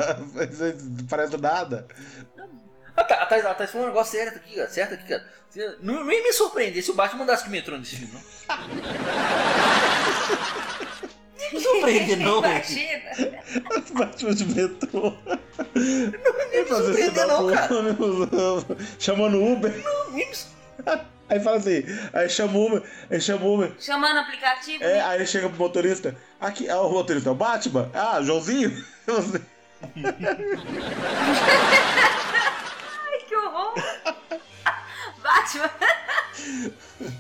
Não 0.98 1.06
Parece 1.08 1.38
nada. 1.38 1.88
Ah, 2.96 3.04
tá, 3.04 3.16
a 3.16 3.26
Thais, 3.26 3.46
a 3.46 3.54
Thais 3.54 3.72
falou 3.72 3.88
um 3.88 3.90
negócio 3.90 4.18
certo 4.18 4.38
aqui, 4.38 4.56
cara. 4.56 4.70
Certo 4.70 4.94
aqui, 4.94 5.08
cara. 5.08 5.26
Não, 5.82 6.12
ia 6.12 6.24
me 6.24 6.34
surpreender 6.34 6.84
se 6.84 6.92
o 6.92 6.96
Batman 6.96 7.20
mandasse 7.20 7.46
de 7.46 7.52
metrô 7.52 7.78
nesse 7.78 7.96
filme, 7.96 8.14
não. 8.14 8.22
Não 11.38 11.54
me 11.54 11.60
surpreender, 11.62 12.18
não, 12.18 12.42
velho. 12.42 12.56
Imagina. 12.56 13.12
Batman 13.94 14.34
de 14.34 14.46
metrô. 14.46 15.14
Não 15.76 16.66
fazer 16.66 16.86
surpreender 16.86 17.28
não, 17.28 17.48
cara. 17.52 17.76
Chamando 19.00 19.38
o 19.38 19.54
Uber. 19.54 19.84
Não 19.84 20.18
ia 20.18 20.28
me 20.28 20.36
Aí 21.30 21.40
fala 21.40 21.58
assim, 21.58 21.84
aí 22.14 22.30
chama 22.30 22.58
o 22.58 22.68
Uber, 22.68 22.84
aí 23.10 23.20
chama 23.20 23.46
o 23.46 23.56
Uber. 23.56 23.72
Chamando 23.80 24.18
o 24.18 24.20
aplicativo. 24.20 24.84
É, 24.84 24.94
né? 24.94 25.02
aí 25.02 25.26
chega 25.26 25.50
pro 25.50 25.58
motorista. 25.58 26.16
Aqui, 26.40 26.70
ah, 26.70 26.82
o 26.82 26.92
motorista 26.92 27.30
é 27.30 27.32
o 27.32 27.36
Batman? 27.36 27.90
Ah, 27.94 28.22
Joãozinho? 28.22 28.86
Joãozinho. 29.08 29.46
Ai, 33.02 33.20
que 33.28 33.36
horror. 33.36 33.74
Batman. 35.24 35.70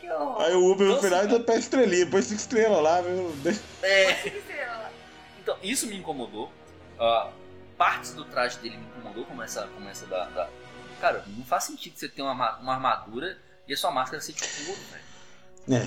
que 0.00 0.10
horror. 0.10 0.42
Aí 0.42 0.54
o 0.54 0.70
Uber 0.72 0.86
no 0.86 1.00
final 1.00 1.20
ainda 1.20 1.40
pede 1.40 1.60
estrelinha, 1.60 2.06
põe 2.06 2.22
cinco 2.22 2.40
estrelas 2.40 2.82
lá, 2.82 3.00
viu? 3.00 3.34
É. 3.82 4.12
Que 4.14 4.28
estrela. 4.38 4.90
Então, 5.42 5.56
isso 5.62 5.86
me 5.86 5.96
incomodou. 5.96 6.52
Ah, 6.98 7.30
partes 7.76 8.12
do 8.14 8.24
traje 8.24 8.58
dele 8.58 8.76
me 8.76 8.86
incomodou, 8.86 9.24
como 9.24 9.42
essa, 9.42 9.66
como 9.68 9.88
essa 9.88 10.06
da, 10.06 10.24
da- 10.26 10.48
Cara, 11.00 11.24
não 11.36 11.44
faz 11.44 11.64
sentido 11.64 11.96
você 11.98 12.08
ter 12.08 12.22
uma, 12.22 12.34
ma- 12.34 12.56
uma 12.58 12.74
armadura 12.74 13.36
e 13.68 13.74
a 13.74 13.76
sua 13.76 13.90
máscara 13.90 14.22
ser 14.22 14.32
de 14.32 14.42
couro, 14.42 14.80
velho. 14.90 15.80
É. 15.82 15.84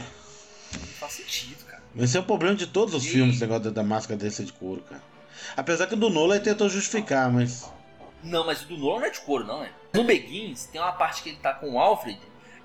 Não 0.77 0.87
faz 0.99 1.13
sentido, 1.13 1.63
cara. 1.65 1.81
Esse 1.97 2.17
é 2.17 2.19
o 2.19 2.23
problema 2.23 2.55
de 2.55 2.67
todos 2.67 2.93
os 2.93 3.05
E- 3.05 3.09
filmes, 3.09 3.35
esse 3.35 3.41
negócio 3.45 3.71
da, 3.71 3.83
máscara 3.83 4.17
desse 4.19 4.43
de 4.43 4.51
couro, 4.53 4.81
cara. 4.81 5.01
Apesar 5.55 5.87
que 5.87 5.93
o 5.93 5.97
do 5.97 6.09
Nolan 6.09 6.39
tentou 6.39 6.67
justificar, 6.69 7.31
mas. 7.31 7.71
Não, 8.23 8.45
mas 8.45 8.61
o 8.63 8.65
do 8.65 8.77
Nolan 8.77 8.99
não 8.99 9.05
é 9.07 9.09
de 9.09 9.21
couro, 9.21 9.45
não, 9.45 9.63
é. 9.63 9.71
No 9.97 10.03
Begins, 10.03 10.65
tem 10.65 10.79
uma 10.81 10.91
parte 10.93 11.21
que 11.23 11.29
ele 11.29 11.37
tá 11.37 11.53
com 11.53 11.71
o 11.71 11.79
Alfred 11.79 12.19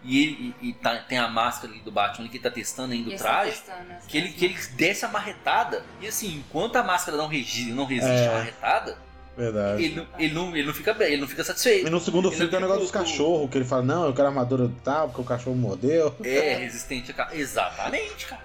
e 0.05 0.23
ele 0.23 0.55
e, 0.61 0.69
e 0.69 0.73
tá- 0.73 0.97
tem 1.09 1.19
a 1.19 1.29
máscara 1.29 1.73
ali 1.73 1.81
do 1.83 1.91
Batman 1.93 2.29
que 2.29 2.37
ele 2.37 2.43
tá 2.43 2.51
testando 2.51 2.93
ainda 2.93 3.11
o 3.11 3.13
Esse 3.13 3.23
traje. 3.23 3.51
testando. 3.53 3.85
Que 4.09 4.19
ele, 4.19 4.29
que 4.33 4.45
ele 4.47 4.59
desce 4.75 5.05
a 5.05 5.09
marretada. 5.09 5.85
E 6.01 6.07
assim, 6.09 6.37
enquanto 6.39 6.77
a 6.77 6.83
máscara 6.83 7.17
não, 7.17 7.27
regi, 7.29 7.73
não 7.73 7.85
resiste 7.85 8.11
É. 8.11 8.29
à 8.29 8.33
marretada, 8.33 8.99
Verdade. 9.37 9.83
ele 9.85 9.95
não, 9.97 10.07
ele, 10.19 10.35
não, 10.35 10.57
ele 10.57 10.67
não 10.67 10.75
fica 10.75 10.93
bem, 10.93 11.13
ele 11.13 11.21
não 11.21 11.29
fica 11.29 11.43
satisfeito. 11.45 11.87
E 11.87 11.91
no 11.91 12.01
segundo 12.01 12.29
Ele 12.29 12.37
filme 12.37 12.51
tem 12.51 12.59
o 12.59 12.63
negócio 12.63 12.83
dos 12.83 12.91
cachorros, 12.91 13.49
que 13.51 13.59
ele 13.59 13.65
fala, 13.65 13.83
não, 13.83 14.05
eu 14.07 14.13
quero 14.13 14.29
armadura 14.29 14.71
tal, 14.85 15.09
porque 15.09 15.21
o 15.21 15.25
cachorro 15.25 15.57
mordeu. 15.57 16.15
É, 16.25 16.55
resistente 16.57 17.11
a. 17.13 17.15
ca- 17.15 17.31
Exatamente, 17.35 18.27
cara. 18.27 18.43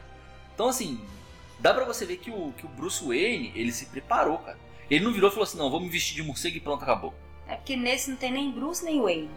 Então, 0.53 0.69
assim, 0.69 0.99
dá 1.59 1.73
pra 1.73 1.85
você 1.85 2.05
ver 2.05 2.17
que 2.17 2.29
o, 2.31 2.53
que 2.57 2.65
o 2.65 2.69
Bruce 2.69 3.03
Wayne, 3.03 3.51
ele 3.55 3.71
se 3.71 3.87
preparou, 3.87 4.37
cara. 4.37 4.57
Ele 4.89 5.03
não 5.03 5.11
virou 5.11 5.29
e 5.29 5.31
falou 5.31 5.43
assim: 5.43 5.57
não, 5.57 5.69
vou 5.69 5.79
me 5.81 5.89
vestir 5.89 6.15
de 6.15 6.23
morcego 6.23 6.55
e 6.55 6.59
pronto, 6.61 6.83
acabou. 6.83 7.13
É 7.47 7.55
porque 7.55 7.75
nesse 7.75 8.09
não 8.09 8.17
tem 8.17 8.31
nem 8.31 8.51
Bruce 8.51 8.83
nem 8.83 9.01
Wayne. 9.01 9.29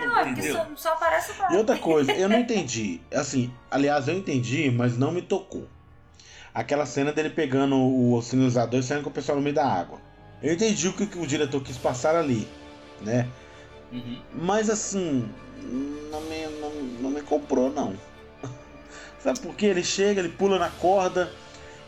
Não, 0.00 0.18
é 0.18 0.24
porque 0.24 0.40
Entendeu? 0.40 0.54
só, 0.54 0.66
só 0.76 0.92
aparece 0.92 1.32
o 1.32 1.34
Batman. 1.34 1.54
E 1.54 1.58
outra 1.58 1.78
coisa, 1.78 2.12
eu 2.12 2.28
não 2.28 2.38
entendi. 2.38 3.00
Assim, 3.12 3.52
aliás, 3.70 4.06
eu 4.08 4.14
entendi, 4.14 4.70
mas 4.70 4.98
não 4.98 5.10
me 5.10 5.22
tocou. 5.22 5.66
Aquela 6.54 6.86
cena 6.86 7.12
dele 7.12 7.30
pegando 7.30 7.76
o 7.76 8.20
sinalizador 8.22 8.80
e 8.80 8.82
saindo 8.82 9.02
com 9.02 9.10
o 9.10 9.12
pessoal 9.12 9.36
no 9.36 9.42
meio 9.42 9.54
da 9.54 9.66
água. 9.66 9.98
Eu 10.42 10.52
entendi 10.54 10.88
o 10.88 10.92
que, 10.92 11.06
que 11.06 11.18
o 11.18 11.26
diretor 11.26 11.62
quis 11.62 11.76
passar 11.76 12.14
ali, 12.14 12.46
né? 13.00 13.26
Uhum. 13.92 14.20
Mas 14.32 14.68
assim, 14.70 15.28
não 16.10 16.20
me, 16.22 16.46
não, 16.60 16.70
não 17.02 17.10
me 17.10 17.22
comprou, 17.22 17.70
não. 17.70 17.94
Sabe 19.18 19.40
por 19.40 19.54
quê? 19.54 19.66
Ele 19.66 19.82
chega, 19.82 20.20
ele 20.20 20.28
pula 20.30 20.58
na 20.58 20.70
corda, 20.70 21.30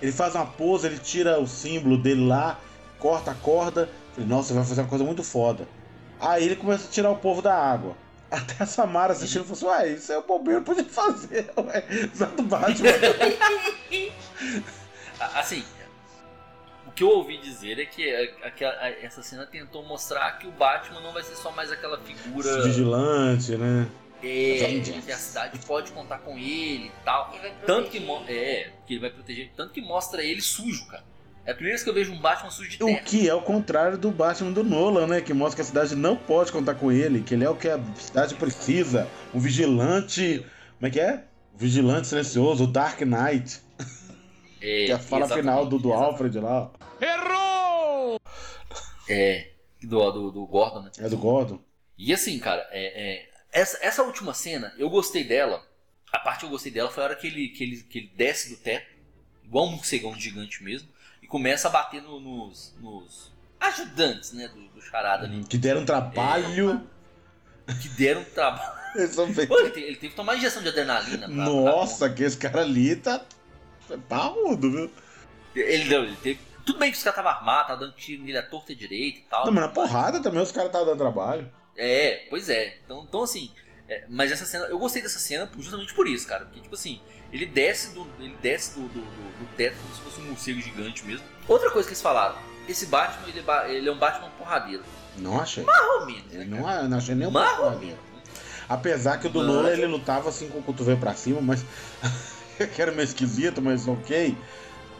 ele 0.01 0.12
faz 0.12 0.35
uma 0.35 0.47
pose, 0.47 0.87
ele 0.87 0.99
tira 0.99 1.39
o 1.41 1.47
símbolo 1.47 1.99
dele 1.99 2.27
lá, 2.27 2.59
corta 2.99 3.33
a 3.33 3.35
corda. 3.35 3.89
Falei, 4.12 4.29
nossa, 4.29 4.55
vai 4.55 4.65
fazer 4.65 4.81
uma 4.83 4.89
coisa 4.89 5.05
muito 5.05 5.23
foda. 5.23 5.66
Aí 6.20 6.45
ele 6.45 6.57
começa 6.57 6.89
a 6.89 6.91
tirar 6.91 7.11
o 7.11 7.16
povo 7.16 7.41
da 7.43 7.55
água. 7.55 7.97
Até 8.31 8.62
a 8.62 8.66
Samara 8.66 9.12
assistindo 9.15 9.45
e 9.45 9.57
falou 9.57 9.75
assim, 9.75 9.87
ué, 9.87 9.93
isso 9.95 10.12
é 10.12 10.19
o 10.19 10.23
bobeiro 10.23 10.61
podia 10.62 10.85
fazer, 10.85 11.51
ué. 11.57 11.85
Exato 12.12 12.43
Batman. 12.43 12.91
A- 15.20 15.41
Assim, 15.41 15.65
o 16.87 16.91
que 16.93 17.03
eu 17.03 17.09
ouvi 17.09 17.39
dizer 17.39 17.79
é 17.79 17.87
que 17.87 18.09
essa 19.03 19.23
cena 19.23 19.47
tentou 19.47 19.83
mostrar 19.85 20.39
que 20.39 20.47
o 20.47 20.53
Batman 20.53 21.01
não 21.01 21.12
vai 21.12 21.23
ser 21.23 21.37
só 21.37 21.51
mais 21.51 21.70
aquela 21.73 21.99
figura. 21.99 22.62
Vigilante, 22.62 23.57
né? 23.57 23.87
É, 24.23 24.81
que 24.81 25.12
a 25.12 25.16
cidade 25.16 25.59
pode 25.61 25.93
contar 25.93 26.19
com 26.19 26.36
ele 26.36 26.86
e 26.86 26.93
tal. 27.05 27.31
Ele 27.32 27.40
vai 27.40 27.53
Tanto 27.66 27.90
que, 27.90 27.99
é, 28.28 28.70
que 28.86 28.95
ele 28.95 29.01
vai 29.01 29.11
proteger. 29.11 29.53
Tanto 29.57 29.73
que 29.73 29.81
mostra 29.81 30.23
ele 30.23 30.40
sujo, 30.40 30.86
cara. 30.86 31.05
É 31.47 31.53
a 31.53 31.55
primeira 31.55 31.77
vez 31.77 31.82
que 31.82 31.89
eu 31.89 31.95
vejo 31.95 32.12
um 32.12 32.20
Batman 32.20 32.51
sujo 32.51 32.69
de 32.69 32.82
O 32.82 32.86
terra. 32.86 33.01
que 33.01 33.28
é 33.28 33.32
o 33.32 33.40
contrário 33.40 33.97
do 33.97 34.11
Batman 34.11 34.53
do 34.53 34.62
Nolan, 34.62 35.07
né? 35.07 35.20
Que 35.20 35.32
mostra 35.32 35.57
que 35.57 35.62
a 35.62 35.65
cidade 35.65 35.97
não 35.97 36.15
pode 36.16 36.53
contar 36.53 36.74
com 36.74 36.93
ele, 36.93 37.23
que 37.23 37.32
ele 37.32 37.45
é 37.45 37.49
o 37.49 37.57
que 37.57 37.69
a 37.69 37.81
cidade 37.97 38.35
precisa. 38.35 39.09
Um 39.32 39.40
vigilante. 39.40 40.45
Como 40.78 40.89
é 40.89 40.90
que 40.90 41.01
é? 41.01 41.24
Vigilante 41.57 42.07
silencioso, 42.07 42.65
o 42.65 42.66
Dark 42.66 43.01
Knight. 43.01 43.61
É, 44.61 44.86
Que 44.86 44.93
é 44.93 44.95
a 44.95 44.99
fala 44.99 45.28
final 45.28 45.65
do, 45.65 45.78
do. 45.78 45.93
Alfred 45.93 46.39
lá. 46.39 46.70
É, 49.09 49.53
do, 49.82 50.11
do, 50.12 50.31
do 50.31 50.47
Gordon, 50.47 50.82
né? 50.82 50.90
É 50.99 51.09
do 51.09 51.16
Gordon. 51.16 51.61
E 51.97 52.12
assim, 52.12 52.39
cara, 52.39 52.66
é, 52.70 53.15
é, 53.24 53.27
essa, 53.53 53.79
essa 53.81 54.03
última 54.03 54.35
cena, 54.35 54.75
eu 54.79 54.89
gostei 54.91 55.25
dela. 55.25 55.62
A 56.12 56.19
parte 56.19 56.41
que 56.41 56.47
eu 56.47 56.51
gostei 56.51 56.73
dela 56.73 56.91
foi 56.91 57.03
a 57.03 57.07
hora 57.07 57.16
que 57.16 57.27
ele, 57.27 57.49
que 57.49 57.62
ele, 57.65 57.83
que 57.83 57.99
ele 57.99 58.12
desce 58.16 58.51
do 58.51 58.57
teto, 58.57 58.87
igual 59.45 59.66
um 59.66 59.73
morcegão 59.73 60.15
gigante 60.15 60.62
mesmo, 60.62 60.89
e 61.23 61.27
começa 61.27 61.69
a 61.69 61.70
bater 61.70 62.01
no- 62.03 62.19
nos, 62.20 62.75
nos 62.81 63.33
ajudantes, 63.61 64.33
né, 64.33 64.49
do, 64.49 64.69
do 64.69 64.81
charada 64.81 65.27
ali. 65.27 65.45
Que 65.45 65.59
deram 65.59 65.85
trabalho. 65.85 66.87
Que 67.83 67.89
deram 67.91 68.25
trabalho. 68.25 68.79
Pô, 69.49 69.59
ele, 69.61 69.70
te- 69.70 69.81
ele 69.81 69.97
teve 69.97 70.09
que 70.11 70.16
tomar 70.16 70.37
injeção 70.37 70.62
de 70.62 70.69
adrenalina. 70.69 71.27
pra- 71.27 71.35
Nossa, 71.35 72.09
que 72.09 72.23
esse 72.23 72.39
cara 72.39 72.62
ali 72.62 72.97
tá. 72.97 73.23
é 73.91 73.97
Parrudo, 73.99 74.70
viu? 74.70 74.89
pra- 74.89 75.61
ele, 75.62 75.85
deu- 75.89 76.05
ele 76.05 76.16
teve. 76.16 76.41
Tudo 76.65 76.79
bem 76.79 76.91
que 76.91 76.97
os 76.97 77.03
caras 77.03 77.19
estavam 77.19 77.39
armados, 77.39 77.66
tava 77.69 77.81
dando 77.81 77.93
tiro 77.97 78.23
nele 78.23 78.39
à 78.39 78.43
torta 78.43 78.75
direita 78.75 79.19
e 79.19 79.23
tal. 79.23 79.45
Não, 79.47 79.53
mas 79.53 79.65
na 79.65 79.69
porrada 79.70 80.23
também 80.23 80.41
os 80.43 80.53
caras 80.53 80.69
estavam 80.69 80.87
dando 80.87 80.99
trabalho. 80.99 81.51
É, 81.78 82.26
pois 82.28 82.48
é. 82.48 82.76
Então, 82.84 83.06
então 83.09 83.22
assim, 83.22 83.50
é, 83.88 84.05
mas 84.09 84.30
essa 84.30 84.44
cena, 84.44 84.66
eu 84.66 84.78
gostei 84.78 85.00
dessa 85.00 85.18
cena 85.18 85.48
justamente 85.59 85.94
por 85.94 86.06
isso, 86.06 86.26
cara. 86.26 86.44
Porque, 86.44 86.60
tipo 86.60 86.74
assim, 86.74 87.00
ele 87.32 87.46
desce 87.46 87.94
do, 87.94 88.06
ele 88.18 88.36
desce 88.42 88.74
do, 88.74 88.88
do, 88.88 89.00
do- 89.00 89.38
do 89.38 89.56
teto 89.56 89.76
como 89.80 89.94
se 89.94 90.00
fosse 90.00 90.20
um 90.20 90.24
morcego 90.24 90.60
gigante 90.60 91.05
mesmo. 91.06 91.24
Outra 91.46 91.70
coisa 91.70 91.88
que 91.88 91.92
eles 91.94 92.02
falaram, 92.02 92.36
esse 92.68 92.86
Batman, 92.86 93.28
ele 93.28 93.44
é, 93.46 93.74
ele 93.74 93.88
é 93.88 93.92
um 93.92 93.98
Batman 93.98 94.28
porradeiro. 94.36 94.82
Não 95.16 95.40
achei. 95.40 95.64
Eu 96.32 96.40
né, 96.40 96.44
não, 96.44 96.62
cara? 96.64 96.88
não 96.88 96.98
achei 96.98 97.14
nem 97.14 97.28
um. 97.28 97.32
Apesar 98.68 99.18
que 99.18 99.26
o 99.26 99.30
do 99.30 99.42
Nolan 99.42 99.70
ele 99.70 99.86
lutava 99.86 100.28
assim 100.28 100.48
com 100.48 100.59
o 100.59 100.62
cotovelo 100.62 100.98
pra 101.00 101.14
cima, 101.14 101.40
mas. 101.40 101.64
que 102.74 102.82
era 102.82 102.92
meio 102.92 103.05
esquisito, 103.05 103.62
mas 103.62 103.88
ok. 103.88 104.36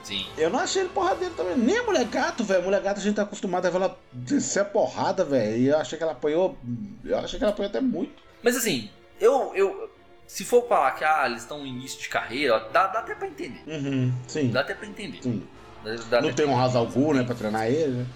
Sim. 0.09 0.27
Eu 0.39 0.49
não 0.49 0.59
achei 0.61 0.81
ele 0.83 0.89
porradeiro 0.89 1.35
também. 1.35 1.55
Nem 1.59 1.77
a 1.79 1.83
mulher 1.83 2.05
gato, 2.07 2.43
velho. 2.43 2.63
Mulher 2.63 2.81
gato 2.81 2.99
a 2.99 3.03
gente 3.03 3.15
tá 3.17 3.23
acostumado 3.23 3.67
a 3.67 3.71
ver 3.71 3.77
ela 3.77 3.99
descer 4.11 4.61
a 4.63 4.65
porrada, 4.65 5.23
velho. 5.23 5.57
E 5.59 5.67
eu 5.69 5.77
achei 5.79 5.99
que 5.99 6.03
ela 6.03 6.13
apanhou. 6.13 6.57
Eu 7.05 7.19
achei 7.19 7.39
que 7.39 7.45
ela 7.45 7.53
apanhou 7.53 7.69
até 7.69 7.81
muito. 7.81 8.13
Mas 8.43 8.57
assim, 8.57 8.89
eu, 9.21 9.53
eu. 9.55 9.91
Se 10.27 10.45
for 10.47 10.67
falar 10.67 10.93
que 10.93 11.05
ah, 11.05 11.25
eles 11.27 11.43
estão 11.43 11.59
no 11.59 11.67
início 11.67 12.01
de 12.01 12.09
carreira, 12.09 12.59
dá, 12.73 12.87
dá 12.87 13.01
até 13.01 13.15
pra 13.15 13.29
entender. 13.29 13.63
Uhum, 13.67 14.13
sim. 14.27 14.51
Dá 14.51 14.61
até 14.61 14.75
pra 14.75 14.87
entender. 14.87 15.23
Sim. 15.23 15.47
Dá- 15.85 15.95
dá 16.09 16.21
Não 16.23 16.33
tem 16.33 16.47
um 16.47 16.55
pra- 16.71 16.85
Ghul, 16.85 17.15
né, 17.15 17.23
pra 17.25 17.35
treinar 17.35 17.67
ele, 17.67 17.93
né? 17.99 18.07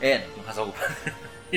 É, 0.00 0.08
é, 0.08 0.18
não 0.26 0.34
tem 0.34 0.44
razão. 0.44 0.72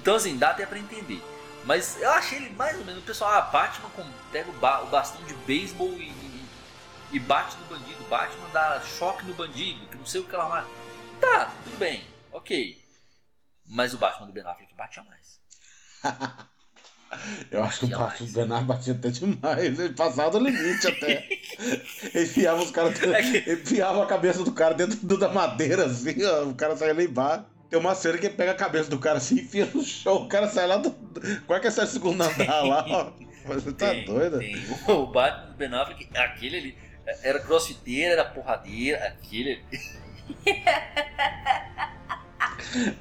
então 0.00 0.14
assim, 0.16 0.36
dá 0.36 0.50
até 0.50 0.66
pra 0.66 0.78
entender. 0.78 1.22
Mas 1.64 1.96
eu 2.00 2.10
achei 2.10 2.38
ele 2.38 2.50
mais 2.50 2.78
ou 2.78 2.84
menos, 2.84 3.02
o 3.02 3.06
pessoal, 3.06 3.30
ah, 3.32 3.40
Batman 3.42 3.88
com, 3.96 4.04
pega 4.30 4.50
o, 4.50 4.54
ba- 4.54 4.82
o 4.82 4.86
bastão 4.86 5.22
de 5.24 5.32
beisebol 5.46 5.88
e, 5.98 6.12
e, 7.14 7.18
bate 7.20 7.56
no 7.56 7.64
bandido. 7.66 8.04
Batman 8.08 8.48
dá 8.52 8.80
choque 8.80 9.24
no 9.26 9.34
bandido, 9.34 9.86
que 9.88 9.96
não 9.96 10.06
sei 10.06 10.20
o 10.20 10.24
que 10.24 10.36
lá 10.36 10.48
mais. 10.48 10.66
Tá, 11.20 11.52
tudo 11.64 11.78
bem, 11.78 12.02
ok. 12.32 12.78
Mas 13.66 13.94
o 13.94 13.98
Batman 13.98 14.26
do 14.26 14.32
Ben 14.32 14.44
Affleck 14.46 14.74
batia 14.74 15.02
mais. 15.04 15.40
Eu 17.50 17.62
acho 17.62 17.80
que 17.86 17.94
o. 17.94 17.98
Batman 17.98 18.26
Bernard 18.32 18.64
batia 18.66 18.92
até 18.92 19.08
demais. 19.08 19.78
Ele 19.78 19.94
passava 19.94 20.32
do 20.32 20.38
limite 20.40 20.86
até. 20.88 21.28
Enfiava 22.14 22.60
os 22.62 22.70
caras. 22.72 23.00
É 23.02 23.52
enfiava 23.52 24.02
a 24.02 24.06
cabeça 24.06 24.42
do 24.42 24.50
cara 24.52 24.74
dentro 24.74 24.96
do- 25.06 25.16
da 25.16 25.28
madeira, 25.28 25.86
assim, 25.86 26.24
ó. 26.24 26.44
O 26.46 26.54
cara 26.54 26.76
saia 26.76 26.92
lá 26.92 27.02
embaixo. 27.02 27.44
Tem 27.70 27.78
uma 27.78 27.94
cena 27.94 28.18
que 28.18 28.28
pega 28.28 28.50
a 28.52 28.56
cabeça 28.56 28.90
do 28.90 28.98
cara 28.98 29.18
assim 29.18 29.36
e 29.36 29.40
enfia 29.42 29.64
no 29.72 29.82
chão. 29.84 30.16
O 30.24 30.28
cara 30.28 30.48
sai 30.48 30.66
lá 30.66 30.76
do. 30.76 30.90
Qual 31.46 31.56
é 31.56 31.60
que 31.60 31.66
é 31.66 31.70
esse 31.70 31.86
segundo 31.86 32.20
andar 32.20 32.62
lá, 32.64 32.84
ó? 32.88 33.12
Você 33.46 33.72
tá 33.72 33.90
Tem, 33.90 34.04
doido? 34.04 34.38
tem. 34.40 34.56
O, 34.88 34.92
o 34.92 35.06
Batman 35.06 35.46
do 35.50 35.54
Ben 35.56 35.74
Affleck, 35.74 36.08
aquele 36.18 36.56
ali, 36.56 36.78
era 37.22 37.40
crossfiteiro, 37.40 38.12
era 38.12 38.24
porradeira, 38.24 38.98
aquele. 39.06 39.60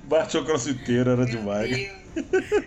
Bateu 0.03 0.41
o 0.41 0.45
crossfiteiro, 0.45 1.11
era 1.11 1.25
demais. 1.25 1.91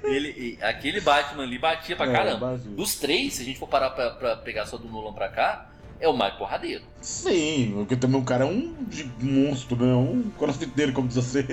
Ele, 0.05 0.59
aquele 0.61 1.01
Batman 1.01 1.45
ali 1.45 1.59
batia 1.59 1.95
pra 1.97 2.07
É, 2.07 2.13
caramba. 2.13 2.53
batia. 2.57 2.71
Dos 2.73 2.97
três, 2.97 3.35
se 3.35 3.43
a 3.43 3.45
gente 3.45 3.59
for 3.59 3.69
parar 3.69 3.91
pra, 3.91 4.11
pra 4.11 4.37
pegar 4.37 4.67
só 4.67 4.77
do 4.77 4.89
Nolan 4.89 5.13
pra 5.13 5.29
cá, 5.29 5.71
é 6.01 6.09
o 6.09 6.13
mais 6.17 6.35
porradeiro. 6.35 6.83
Sim, 7.01 7.73
porque 7.77 7.97
também 7.97 8.21
o 8.21 8.25
cara 8.25 8.45
é 8.45 8.49
um 8.49 8.75
de 8.85 9.05
monstro, 9.21 9.77
né? 9.77 9.95
Um 9.95 10.31
crossfiteiro, 10.39 10.93
como 10.93 11.07
diz 11.09 11.17
você. 11.17 11.45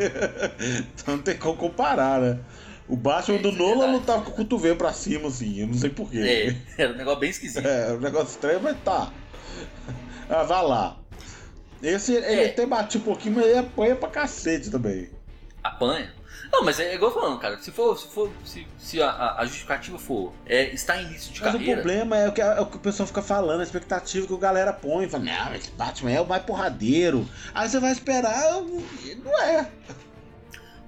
então 0.95 1.17
não 1.17 1.23
tem 1.23 1.37
como 1.37 1.55
comparar, 1.55 2.19
né? 2.19 2.39
O 2.87 2.97
Batman 2.97 3.37
do 3.37 3.49
Isso 3.49 3.57
é 3.57 3.59
Nolan 3.59 3.75
verdade. 3.75 3.93
lutava 3.93 4.21
com 4.23 4.31
o 4.31 4.33
cotovelo 4.35 4.75
pra 4.75 4.91
cima, 4.91 5.27
assim. 5.29 5.59
Eu 5.61 5.67
não 5.67 5.73
sei 5.75 5.89
porquê. 5.89 6.55
É, 6.77 6.81
era 6.83 6.93
um 6.93 6.97
negócio 6.97 7.19
bem 7.19 7.29
esquisito. 7.29 7.65
É, 7.65 7.93
um 7.93 7.99
negócio 7.99 8.29
estranho, 8.29 8.59
mas 8.61 8.75
tá. 8.83 9.11
Ah, 10.29 10.43
vai 10.43 10.63
lá. 10.65 10.97
Esse, 11.81 12.13
ele 12.13 12.25
É. 12.41 12.49
até 12.49 12.65
bate 12.65 12.97
um 12.97 13.01
pouquinho, 13.01 13.35
mas 13.35 13.45
ele 13.45 13.57
apanha 13.59 13.95
pra 13.95 14.09
cacete 14.09 14.69
também. 14.71 15.09
Apanha. 15.63 16.13
Não, 16.51 16.63
mas 16.63 16.79
é 16.79 16.93
igual 16.93 17.11
eu 17.11 17.19
falando, 17.19 17.39
cara. 17.39 17.57
Se 17.57 17.71
for, 17.71 17.97
se 17.97 18.07
for, 18.07 18.29
se, 18.45 18.67
se 18.77 19.01
a- 19.01 19.09
a, 19.09 19.41
a 19.41 19.45
justificativa 19.45 19.97
for, 19.97 20.31
é, 20.45 20.65
está 20.73 21.01
em 21.01 21.05
início 21.07 21.33
de 21.33 21.41
Mas 21.41 21.49
o 21.49 21.57
carreira. 21.57 21.81
problema 21.81 22.17
é 22.17 22.29
o, 22.29 22.31
que, 22.31 22.41
é 22.41 22.59
o 22.61 22.65
que 22.67 22.77
o 22.77 22.79
pessoal 22.79 23.07
fica 23.07 23.21
falando, 23.23 23.61
a 23.61 23.63
expectativa 23.63 24.27
que 24.27 24.33
o 24.33 24.37
galera 24.37 24.71
põe. 24.71 25.09
Fala, 25.09 25.23
não, 25.23 25.55
esse 25.55 25.71
Batman 25.71 26.11
é 26.11 26.21
o 26.21 26.27
mais 26.27 26.43
porradeiro. 26.43 27.27
Aí 27.55 27.67
você 27.67 27.79
vai 27.79 27.91
esperar, 27.91 28.51
não 29.23 29.41
é. 29.41 29.67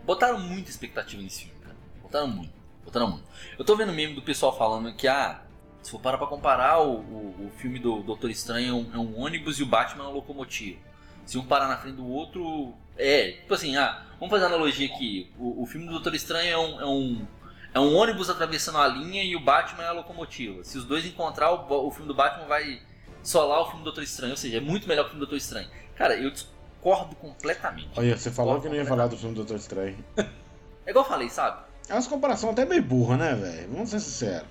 Botaram 0.06 0.40
muita 0.40 0.69
expectativa 0.69 1.22
nesse 1.22 1.45
filme, 1.45 1.60
cara. 1.61 1.76
Botaram 2.02 2.27
muito. 2.27 2.53
Botaram 2.84 3.10
muito. 3.10 3.26
Eu 3.57 3.65
tô 3.65 3.76
vendo 3.76 3.91
meme 3.91 4.14
do 4.14 4.22
pessoal 4.22 4.56
falando 4.56 4.94
que, 4.95 5.07
ah, 5.07 5.41
se 5.86 5.91
for 5.91 5.99
parar 5.99 6.18
pra 6.18 6.26
comparar, 6.26 6.80
o, 6.80 6.95
o, 6.95 7.45
o 7.45 7.52
filme 7.57 7.78
do 7.78 8.02
Doutor 8.02 8.32
Estranho 8.32 8.70
é 8.70 8.74
um, 8.74 8.95
é 8.95 8.98
um 8.98 9.20
ônibus 9.20 9.60
e 9.60 9.64
o 9.64 9.68
Batman 9.68 10.06
é 10.06 10.07
uma 10.07 10.16
locomotiva. 10.16 10.80
Se 11.28 11.38
um 11.38 11.45
parar 11.45 11.68
na 11.68 11.78
frente 11.78 11.98
do 11.98 12.07
outro. 12.07 12.74
É, 12.98 13.34
tipo 13.34 13.53
assim, 13.53 13.78
ah, 13.78 14.03
vamos 14.20 14.32
fazer 14.32 14.45
uma 14.45 14.56
analogia 14.56 14.88
aqui. 14.88 15.32
O, 15.38 15.62
o 15.62 15.66
filme 15.68 15.86
do 15.86 15.91
Doutor 15.91 16.16
Estranho 16.16 16.52
é 16.52 16.57
um, 16.57 16.82
é 16.82 16.86
um. 16.88 17.28
é 17.76 17.80
um 17.80 17.94
ônibus 17.94 18.32
atravessando 18.32 18.80
a 18.80 18.88
linha 18.88 19.24
e 19.24 19.36
o 19.36 19.40
Batman 19.40 19.84
é 19.84 19.88
a 19.90 19.91
locomotiva. 19.91 20.64
Se 20.64 20.76
os 20.76 20.86
dois 20.86 21.06
encontrar, 21.06 21.52
o, 21.52 21.88
o 21.88 21.91
filme 21.91 22.07
do 22.07 22.16
Batman 22.16 22.48
vai 22.48 22.82
solar 23.22 23.62
o 23.62 23.66
filme 23.66 23.82
do 23.82 23.86
Doutor 23.86 24.02
Estranho. 24.03 24.32
Ou 24.32 24.38
seja, 24.38 24.57
é 24.57 24.62
muito 24.62 24.88
melhor 24.88 25.03
que 25.03 25.10
o 25.10 25.12
filme 25.12 25.24
do 25.24 25.30
Doutor 25.30 25.38
Estranho. 25.38 25.70
Cara, 25.95 26.16
eu 26.16 26.32
discordo 26.32 27.16
completamente. 27.18 27.91
Olha, 27.95 28.18
você 28.18 28.32
falou 28.32 28.60
que 28.60 28.68
não 28.68 28.76
ia 28.76 28.88
falar 28.88 29.06
do 29.06 29.16
filme 29.16 29.36
do 29.36 29.44
Doutor 29.44 29.57
Estranho. 29.57 30.03
É 30.88 30.91
igual 30.91 31.03
eu 31.03 31.10
falei, 31.10 31.30
sabe? 31.32 31.64
É 31.90 31.94
umas 31.94 32.06
comparações 32.06 32.53
até 32.53 32.64
meio 32.64 32.84
burra, 32.84 33.18
né, 33.18 33.34
velho? 33.34 33.72
Vamos 33.72 33.90
ser 33.90 33.99
sinceros. 33.99 34.48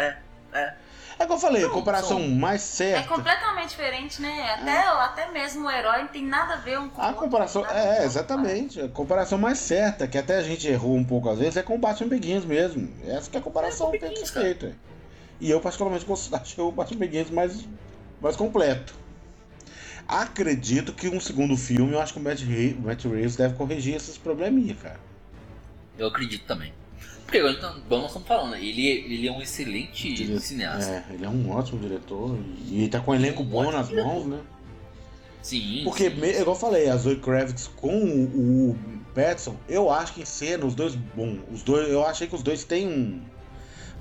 É, 0.00 0.16
é. 0.52 0.74
É 1.18 1.26
que 1.26 1.32
eu 1.32 1.38
falei, 1.38 1.62
a 1.62 1.66
Não, 1.66 1.74
comparação 1.74 2.18
são- 2.18 2.28
mais 2.30 2.62
É 2.62 2.64
certa. 2.64 3.08
completamente 3.08 3.68
diferente, 3.70 4.22
né? 4.22 4.54
Até, 4.54 4.78
até 4.88 5.30
mesmo 5.30 5.66
o 5.66 5.70
herói 5.70 6.00
não 6.00 6.08
tem 6.08 6.24
nada 6.24 6.54
a 6.54 6.56
ver 6.56 6.78
um 6.78 6.88
com 6.88 6.98
o 7.02 7.04
A 7.04 7.12
comparação, 7.12 7.60
nada 7.60 7.74
a 7.78 7.82
ver 7.82 7.88
é, 7.98 8.00
o 8.00 8.04
exatamente. 8.04 8.80
A 8.80 8.88
comparação 8.88 9.36
mais 9.36 9.58
certa, 9.58 10.08
que 10.08 10.16
até 10.16 10.38
a 10.38 10.42
gente 10.42 10.66
errou 10.66 10.96
um 10.96 11.04
pouco 11.04 11.28
às 11.28 11.38
vezes, 11.38 11.58
é 11.58 11.62
com 11.62 11.74
o 11.74 11.78
Batman 11.78 12.08
Begins 12.08 12.46
mesmo. 12.46 12.90
Essa 13.06 13.28
que 13.30 13.36
é 13.36 13.40
a 13.40 13.42
comparação 13.42 13.88
É, 13.88 13.90
com 13.90 13.92
que 13.92 13.98
tem 13.98 14.08
que 14.08 14.14
Begins, 14.14 14.30
ser 14.32 14.40
feita. 14.40 14.76
E 15.38 15.50
eu, 15.50 15.60
particularmente, 15.60 16.06
gosto- 16.06 16.32
achei 16.34 16.64
o 16.64 16.72
Batman 16.72 16.98
Begins 17.00 17.28
mais, 17.30 17.68
mais 18.18 18.34
completo. 18.34 18.94
Acredito 20.08 20.92
que 20.92 21.08
um 21.08 21.20
segundo 21.20 21.56
filme, 21.56 21.92
eu 21.92 22.00
acho 22.00 22.14
que 22.14 22.18
o 22.18 22.22
Matt, 22.22 22.40
Re- 22.40 22.76
o 22.78 22.82
Matt 22.86 23.04
Reeves 23.04 23.36
deve 23.36 23.54
corrigir 23.56 23.94
esses 23.94 24.16
probleminha, 24.18 24.74
cara. 24.74 24.98
Eu 25.98 26.08
acredito 26.08 26.46
também. 26.46 26.72
Porque 27.30 27.38
agora 27.38 27.54
então, 27.54 27.78
igual 27.78 28.00
nós 28.00 28.10
estamos 28.10 28.26
falando, 28.26 28.56
ele, 28.56 28.88
ele 28.88 29.28
é 29.28 29.30
um 29.30 29.40
excelente 29.40 30.12
Dire- 30.12 30.40
cineasta. 30.40 31.04
É, 31.08 31.14
ele 31.14 31.24
é 31.24 31.28
um 31.28 31.48
ótimo 31.52 31.78
diretor 31.78 32.36
e 32.68 32.88
tá 32.88 32.98
com 32.98 33.12
um 33.12 33.14
elenco 33.14 33.42
Um 33.44 33.46
bom 33.46 33.70
nas 33.70 33.86
diretor. 33.88 34.08
mãos, 34.08 34.26
né? 34.26 34.40
Sim. 35.40 35.82
Porque, 35.84 36.10
sim, 36.10 36.16
me- 36.16 36.32
sim. 36.34 36.40
igual 36.40 36.56
eu 36.56 36.60
falei, 36.60 36.88
a 36.88 36.96
Zoe 36.96 37.14
Kravitz 37.20 37.68
com 37.68 37.94
o, 38.04 38.70
o 38.70 38.78
Pattinson, 39.14 39.54
eu 39.68 39.92
acho 39.92 40.14
que 40.14 40.22
em 40.22 40.24
cena, 40.24 40.66
os 40.66 40.74
dois, 40.74 40.96
bom, 40.96 41.38
os 41.52 41.62
dois, 41.62 41.88
eu 41.88 42.04
achei 42.04 42.26
que 42.26 42.34
os 42.34 42.42
dois 42.42 42.64
têm 42.64 42.88
um. 42.88 43.22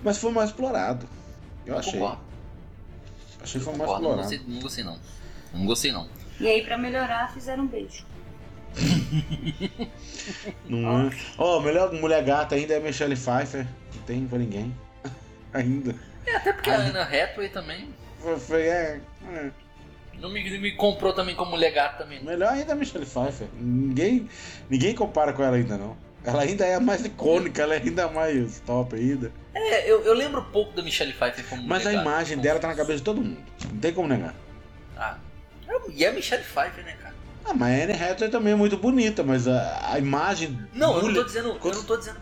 Mas 0.03 0.17
foi 0.17 0.31
mais 0.31 0.49
explorado. 0.49 1.07
Eu 1.67 1.73
Eu 1.75 1.79
achei. 1.79 1.93
concordo, 1.99 2.21
Achei 3.43 3.59
que 3.59 3.65
foi 3.65 3.75
mais 3.77 3.91
concordo, 3.91 4.15
não 4.17 4.23
explorado. 4.23 4.37
gostei, 4.37 4.53
não 4.55 4.61
gostei 4.61 4.83
não. 4.83 4.99
Não 5.53 5.65
gostei 5.67 5.91
não. 5.91 6.07
E 6.39 6.47
aí, 6.47 6.63
pra 6.63 6.79
melhorar, 6.79 7.31
fizeram 7.31 7.63
um 7.65 7.67
beijo. 7.67 8.03
Não 10.67 11.07
é? 11.07 11.11
Ó, 11.37 11.59
melhor 11.59 11.91
mulher 11.93 12.23
gata 12.23 12.55
ainda 12.55 12.73
é 12.73 12.77
a 12.77 12.81
Michelle 12.81 13.15
Pfeiffer. 13.15 13.65
Não 13.95 14.01
tem 14.03 14.27
pra 14.27 14.37
ninguém. 14.37 14.75
ainda. 15.53 15.95
É, 16.25 16.35
até 16.35 16.53
porque 16.53 16.69
a 16.69 16.75
Ana 16.75 17.03
Hathaway 17.03 17.49
também. 17.49 17.89
Foi, 18.47 18.61
é, 18.61 18.99
é. 19.31 19.51
Não 20.19 20.29
me, 20.29 20.57
me 20.59 20.71
comprou 20.73 21.13
também 21.13 21.35
como 21.35 21.51
mulher 21.51 21.71
gato 21.71 21.99
também. 21.99 22.21
Melhor 22.23 22.51
ainda 22.51 22.71
é 22.71 22.73
a 22.73 22.75
Michelle 22.75 23.05
Pfeiffer. 23.05 23.47
Ninguém, 23.53 24.29
ninguém 24.69 24.93
compara 24.93 25.31
com 25.33 25.41
ela 25.43 25.55
ainda, 25.55 25.77
não. 25.77 25.95
Ela 26.23 26.41
ainda 26.41 26.65
é 26.65 26.75
a 26.75 26.79
mais 26.81 27.05
icônica, 27.05 27.61
ela 27.61 27.75
é 27.75 27.77
ainda 27.77 28.09
mais 28.09 28.59
top 28.65 28.93
ainda. 28.95 29.31
É, 29.53 29.89
eu, 29.89 30.03
eu 30.03 30.13
lembro 30.13 30.43
pouco 30.51 30.73
da 30.75 30.83
Michelle 30.83 31.13
Pfeiffer 31.13 31.45
como 31.47 31.63
Mas 31.65 31.85
a 31.85 31.89
mulher 31.89 32.03
gato. 32.03 32.07
imagem 32.09 32.37
dela 32.37 32.59
tá 32.59 32.67
na 32.67 32.75
cabeça 32.75 32.97
de 32.97 33.03
todo 33.03 33.21
mundo. 33.21 33.37
Não 33.71 33.79
tem 33.79 33.93
como 33.93 34.09
negar. 34.09 34.35
Ah, 34.97 35.17
é- 35.67 35.91
e 35.91 36.03
é 36.03 36.09
a 36.09 36.11
Michelle 36.11 36.43
Pfeiffer, 36.43 36.83
né? 36.83 36.97
Ah, 37.49 37.53
mas 37.53 37.79
a 37.79 37.83
Anne 37.83 37.93
Hathaway 37.93 38.29
também 38.29 38.53
é 38.53 38.55
muito 38.55 38.77
bonita, 38.77 39.23
mas 39.23 39.47
a, 39.47 39.93
a 39.93 39.97
imagem 39.99 40.57
Não, 40.73 40.97
eu 40.97 41.03
não 41.07 41.13
tô 41.13 41.23
dizendo. 41.23 41.57
Eu 41.63 41.73
não 41.73 41.83
tô 41.83 41.97
dizendo. 41.97 42.21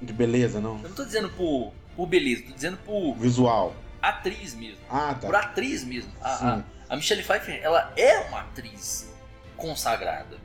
de 0.00 0.12
beleza, 0.12 0.60
não. 0.60 0.76
Eu 0.82 0.88
não 0.88 0.96
tô 0.96 1.04
dizendo 1.04 1.28
por, 1.30 1.72
por 1.94 2.06
beleza, 2.06 2.44
tô 2.48 2.54
dizendo 2.54 2.78
por 2.78 3.14
Visual. 3.16 3.74
atriz 4.00 4.54
mesmo. 4.54 4.78
Ah, 4.90 5.14
Por 5.20 5.32
tá. 5.32 5.40
atriz 5.40 5.84
mesmo. 5.84 6.10
A, 6.22 6.30
a, 6.54 6.62
a 6.88 6.96
Michelle 6.96 7.22
Pfeiffer, 7.22 7.60
ela 7.62 7.92
é 7.96 8.20
uma 8.28 8.40
atriz 8.40 9.12
consagrada. 9.56 10.36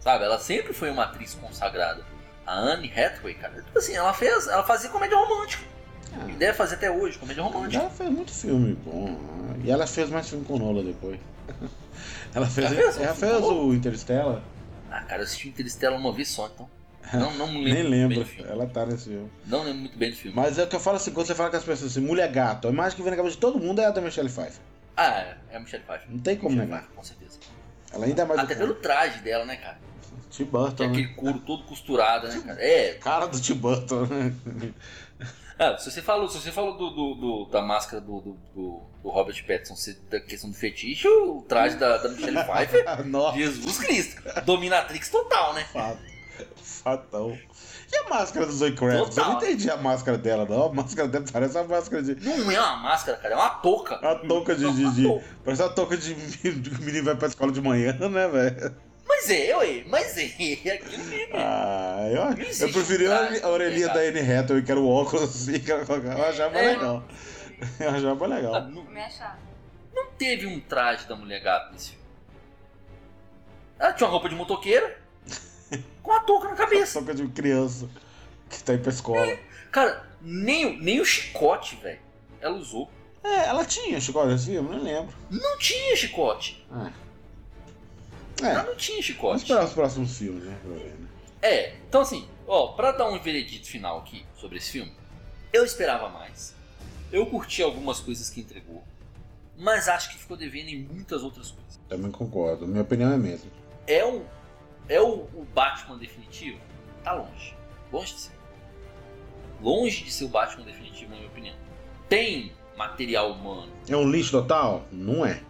Sabe? 0.00 0.24
Ela 0.24 0.38
sempre 0.38 0.72
foi 0.72 0.90
uma 0.90 1.04
atriz 1.04 1.34
consagrada. 1.34 2.04
A 2.46 2.54
Anne 2.54 2.88
Hathaway, 2.92 3.34
cara, 3.34 3.60
tipo 3.60 3.78
assim, 3.78 3.94
ela 3.94 4.12
fez. 4.14 4.46
Ela 4.46 4.62
fazia 4.62 4.88
comédia 4.90 5.16
romântica. 5.16 5.64
Ah. 6.18 6.30
E 6.30 6.32
deve 6.32 6.52
fazer 6.56 6.76
até 6.76 6.90
hoje, 6.90 7.18
comédia 7.18 7.42
romântica. 7.42 7.82
Ela 7.82 7.90
fez 7.90 8.10
muito 8.10 8.32
filme 8.32 8.74
bom. 8.84 9.18
E 9.64 9.70
ela 9.70 9.86
fez 9.86 10.10
mais 10.10 10.28
filme 10.28 10.44
com 10.44 10.54
o 10.54 10.58
Nola 10.58 10.82
depois. 10.82 11.18
Ela 12.34 12.46
fez, 12.46 12.66
Ela 12.70 12.76
fez 12.76 12.96
ela 12.98 13.14
fez 13.14 13.42
o 13.42 13.72
Interstellar. 13.72 14.42
Ah, 14.90 15.00
cara, 15.00 15.22
eu 15.22 15.24
assisti 15.24 15.48
Interstellar 15.48 15.98
uma 15.98 16.12
vez 16.12 16.28
só, 16.28 16.50
então. 16.52 16.68
Não, 17.14 17.32
não 17.34 17.46
me 17.46 17.64
lembro. 17.64 17.90
Nem 17.90 18.08
lembro. 18.08 18.26
Ela 18.46 18.66
tá 18.66 18.84
nesse 18.84 19.08
filme. 19.08 19.30
Não 19.46 19.62
lembro 19.62 19.78
muito 19.78 19.96
bem 19.96 20.10
do 20.10 20.16
filme. 20.16 20.36
Mas 20.36 20.58
é 20.58 20.64
o 20.64 20.66
que 20.66 20.76
eu 20.76 20.80
falo 20.80 20.96
assim, 20.96 21.12
quando 21.12 21.26
você 21.26 21.34
fala 21.34 21.50
com 21.50 21.56
as 21.56 21.64
pessoas 21.64 21.92
assim, 21.92 22.06
mulher 22.06 22.30
gato, 22.30 22.68
a 22.68 22.70
imagem 22.70 22.96
que 22.96 23.02
vem 23.02 23.10
na 23.10 23.16
cabeça 23.16 23.36
de 23.36 23.40
todo 23.40 23.58
mundo 23.58 23.80
é 23.80 23.86
a 23.86 23.90
da 23.90 24.00
Michelle 24.00 24.28
Pfeiffer. 24.28 24.60
Ah, 24.96 25.20
é, 25.20 25.36
é 25.52 25.56
a 25.56 25.60
Michelle 25.60 25.84
Pfeiffer. 25.84 26.10
Não 26.10 26.18
tem 26.18 26.36
como 26.36 26.50
Michelle 26.50 26.66
negar. 26.70 26.82
Pfeiffer, 26.82 26.96
com 26.96 27.04
certeza. 27.04 27.38
Ela 27.92 28.06
ainda 28.06 28.22
é 28.22 28.24
mais 28.24 28.40
Até 28.40 28.54
pelo 28.54 28.74
traje 28.74 29.20
dela, 29.20 29.44
né, 29.44 29.56
cara? 29.56 29.78
Tim 30.30 30.44
Burton, 30.44 30.84
é 30.84 30.86
né? 30.88 30.92
aquele 30.92 31.14
couro 31.14 31.38
todo 31.38 31.62
costurado, 31.64 32.28
né, 32.28 32.42
cara? 32.44 32.62
É. 32.62 32.94
Cara 32.94 33.26
do 33.26 33.40
Tim 33.40 33.54
Burton, 33.54 34.06
né? 34.06 34.34
Ah, 35.58 35.76
se 35.78 35.90
você 35.90 36.02
falou, 36.02 36.28
se 36.28 36.38
você 36.38 36.52
falou 36.52 36.76
do, 36.76 36.90
do- 36.90 37.14
do- 37.14 37.44
da 37.50 37.62
máscara 37.62 38.00
do, 38.00 38.20
do, 38.20 38.36
do- 38.54 38.82
Robert 39.08 39.42
Pattinson, 39.46 39.74
da 40.10 40.20
questão 40.20 40.50
do 40.50 40.56
fetiche, 40.56 41.08
o 41.08 41.42
traje 41.48 41.76
da, 41.76 41.96
da 41.96 42.08
Michelle 42.10 42.38
Pfeiffer, 42.44 42.84
Jesus 43.34 43.78
Cristo. 43.78 44.22
Dominatrix 44.44 45.08
total, 45.08 45.54
né? 45.54 45.64
fato. 45.72 45.98
Fatão. 46.62 47.38
E 47.90 47.96
a 47.96 48.08
máscara 48.10 48.44
do 48.46 48.52
Zoe 48.52 48.72
Kravitz? 48.72 48.98
Eu 48.98 49.06
Total. 49.08 49.32
não 49.32 49.36
entendi 49.38 49.70
a 49.70 49.76
máscara 49.76 50.18
dela, 50.18 50.44
não. 50.44 50.64
A 50.64 50.72
máscara 50.74 51.08
dela 51.08 51.24
parece 51.32 51.56
uma 51.56 51.64
máscara 51.64 52.02
de... 52.02 52.14
Não 52.16 52.50
é 52.50 52.58
uma 52.60 52.76
máscara, 52.76 53.16
cara, 53.16 53.34
é 53.34 53.36
uma 53.36 53.48
touca. 53.48 53.98
Uma 54.00 54.16
touca 54.16 54.54
de... 54.54 54.60
de, 54.72 54.84
Uma 54.84 54.92
de- 54.92 55.02
touca. 55.04 55.24
Parece 55.44 55.62
uma 55.62 55.68
touca 55.70 55.96
de 55.96 56.14
de 56.52 56.80
menino 56.84 57.04
vai 57.04 57.16
pra 57.16 57.28
escola 57.28 57.50
de 57.52 57.60
manhã, 57.62 57.92
né, 58.10 58.28
velho? 58.28 58.76
Mas 59.08 59.30
é, 59.30 59.56
ué, 59.56 59.84
mas 59.86 60.16
é, 60.18 60.24
é 60.68 60.72
aquilo 60.74 61.04
mesmo. 61.04 61.34
Ah, 61.36 62.08
eu, 62.10 62.24
Não 62.24 62.32
eu 62.32 62.38
existe 62.48 62.72
preferi 62.72 63.04
traje 63.06 63.42
a 63.42 63.48
orelhinha 63.48 63.88
da 63.88 64.00
Anne 64.00 64.20
Hathaway, 64.20 64.62
que 64.62 64.70
era 64.70 64.80
o 64.80 64.88
óculos 64.88 65.22
assim, 65.48 65.58
que 65.60 65.70
ela 65.70 65.84
colocava. 65.86 66.18
Eu 66.18 66.24
achava 66.26 66.58
É. 66.58 66.66
legal. 66.74 67.04
Eu 67.80 67.88
achava 67.90 68.24
Ah, 68.24 68.28
legal. 68.28 68.68
não, 68.68 68.84
Me 68.84 69.00
achava. 69.00 69.38
não 69.94 70.06
teve 70.12 70.46
um 70.46 70.60
traje 70.60 71.06
da 71.08 71.16
mulher 71.16 71.40
gata 71.42 71.72
nesse 71.72 71.90
filme. 71.90 72.04
Ela 73.78 73.92
tinha 73.92 74.06
uma 74.06 74.12
roupa 74.12 74.28
de 74.28 74.34
motoqueira 74.34 74.98
com 76.02 76.12
a 76.12 76.20
touca 76.20 76.48
na 76.48 76.54
cabeça. 76.54 76.98
Touca 76.98 77.14
de 77.14 77.26
criança 77.28 77.88
que 78.50 78.62
tá 78.62 78.74
indo 78.74 78.82
pra 78.82 78.92
escola. 78.92 79.38
Cara, 79.72 80.04
nem, 80.20 80.66
o- 80.66 80.78
nem 80.82 81.00
o 81.00 81.04
chicote, 81.04 81.76
velho, 81.76 81.98
ela 82.40 82.56
usou. 82.56 82.90
É, 83.24 83.46
ela 83.48 83.64
tinha 83.64 84.00
chicote 84.00 84.28
nesse 84.28 84.46
filme, 84.46 84.68
não 84.68 84.82
lembro. 84.82 85.14
Não 85.30 85.58
tinha 85.58 85.96
chicote. 85.96 86.64
Ela 86.70 86.92
É, 88.42 88.54
não 88.62 88.76
tinha 88.76 88.96
vamos 88.96 89.04
chicote. 89.06 89.42
esperar 89.42 89.64
os 89.64 89.72
próximos 89.72 90.18
filmes, 90.18 90.44
né? 90.44 90.58
pra 90.62 90.72
ver, 90.74 90.94
né? 90.98 91.08
É, 91.42 91.74
então 91.88 92.00
assim, 92.00 92.28
ó, 92.46 92.68
pra 92.68 92.92
dar 92.92 93.08
um 93.08 93.18
veredito 93.20 93.66
final 93.66 93.98
aqui 93.98 94.24
sobre 94.36 94.58
esse 94.58 94.72
filme, 94.72 94.92
eu 95.52 95.64
esperava 95.64 96.08
mais. 96.08 96.54
Eu 97.12 97.24
curti 97.26 97.62
algumas 97.62 98.00
coisas 98.00 98.28
que 98.28 98.40
entregou, 98.40 98.82
mas 99.56 99.88
acho 99.88 100.10
que 100.10 100.18
ficou 100.18 100.36
devendo 100.36 100.68
em 100.68 100.78
muitas 100.82 101.22
outras 101.22 101.50
coisas. 101.50 101.78
Também 101.88 102.10
concordo. 102.10 102.66
Minha 102.66 102.82
opinião 102.82 103.10
é 103.12 103.14
a 103.14 103.18
mesma. 103.18 103.50
É 103.86 104.04
o, 104.04 104.24
é 104.88 105.00
o, 105.00 105.20
o 105.34 105.46
Batman 105.54 105.96
definitivo? 105.96 106.58
Tá 107.04 107.12
longe. 107.12 107.54
Longe 107.92 108.14
de 108.14 108.20
ser. 108.20 108.32
Longe 109.62 110.04
de 110.04 110.12
ser 110.12 110.24
o 110.24 110.28
Batman 110.28 110.64
definitivo, 110.64 111.10
na 111.10 111.16
minha 111.16 111.28
opinião. 111.28 111.54
Tem 112.08 112.52
material 112.76 113.32
humano. 113.32 113.72
É 113.88 113.96
um 113.96 114.10
lixo 114.10 114.32
total? 114.32 114.84
Não 114.90 115.24
é. 115.24 115.40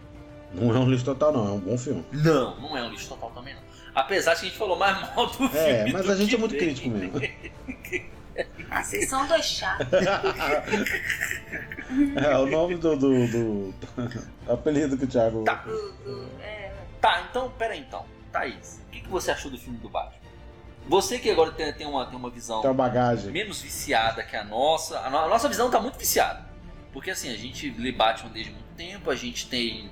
Não 0.52 0.74
é 0.74 0.78
um 0.78 0.88
lixo 0.90 1.04
total, 1.04 1.32
não. 1.32 1.46
É 1.48 1.50
um 1.52 1.58
bom 1.60 1.76
filme. 1.78 2.04
Não, 2.12 2.58
não 2.60 2.76
é 2.76 2.82
um 2.82 2.90
lixo 2.90 3.08
total 3.08 3.30
também 3.30 3.54
não. 3.54 3.62
Apesar 3.94 4.34
de 4.34 4.40
que 4.40 4.46
a 4.46 4.48
gente 4.50 4.58
falou 4.58 4.76
mais 4.78 4.98
mal 5.14 5.26
do 5.26 5.32
filme. 5.32 5.50
É, 5.56 5.90
mas 5.92 6.04
do 6.06 6.12
a 6.12 6.16
gente 6.16 6.34
é 6.34 6.38
muito 6.38 6.52
bem. 6.52 6.60
crítico 6.60 6.88
mesmo. 6.90 7.20
Ah, 8.70 8.82
vocês 8.84 9.08
são 9.08 9.26
dois 9.26 9.44
chatos. 9.44 9.86
É, 12.16 12.36
o 12.36 12.46
nome 12.46 12.76
do. 12.76 12.96
do, 12.96 13.26
do- 13.28 13.72
do 13.72 13.74
apelido 14.52 14.96
que 14.98 15.04
o 15.04 15.06
Thiago. 15.06 15.44
Tá. 15.44 15.64
É, 16.42 16.72
Tá, 17.00 17.24
então, 17.30 17.50
pera 17.50 17.76
então. 17.76 18.04
Thaís, 18.32 18.80
o 18.88 18.90
que, 18.90 19.00
que 19.02 19.08
você 19.08 19.30
achou 19.30 19.50
do 19.50 19.56
filme 19.58 19.78
do 19.78 19.88
Batman? 19.88 20.16
Você 20.88 21.18
que 21.18 21.30
agora 21.30 21.52
tem, 21.52 21.72
tem, 21.72 21.86
uma, 21.86 22.04
tem 22.06 22.16
uma 22.18 22.30
visão 22.30 22.60
Tem 22.60 22.70
uma 22.70 22.76
bagagem. 22.76 23.30
menos 23.30 23.60
viciada 23.62 24.22
que 24.22 24.34
a 24.36 24.42
nossa. 24.44 24.98
A, 25.00 25.10
no- 25.10 25.18
a 25.18 25.28
nossa 25.28 25.48
visão 25.48 25.70
tá 25.70 25.80
muito 25.80 25.98
viciada. 25.98 26.44
Porque 26.92 27.10
assim, 27.10 27.32
a 27.32 27.36
gente 27.36 27.70
lê 27.78 27.92
Batman 27.92 28.30
desde 28.30 28.50
muito 28.52 28.66
tempo, 28.76 29.10
a 29.10 29.14
gente 29.16 29.48
tem. 29.48 29.90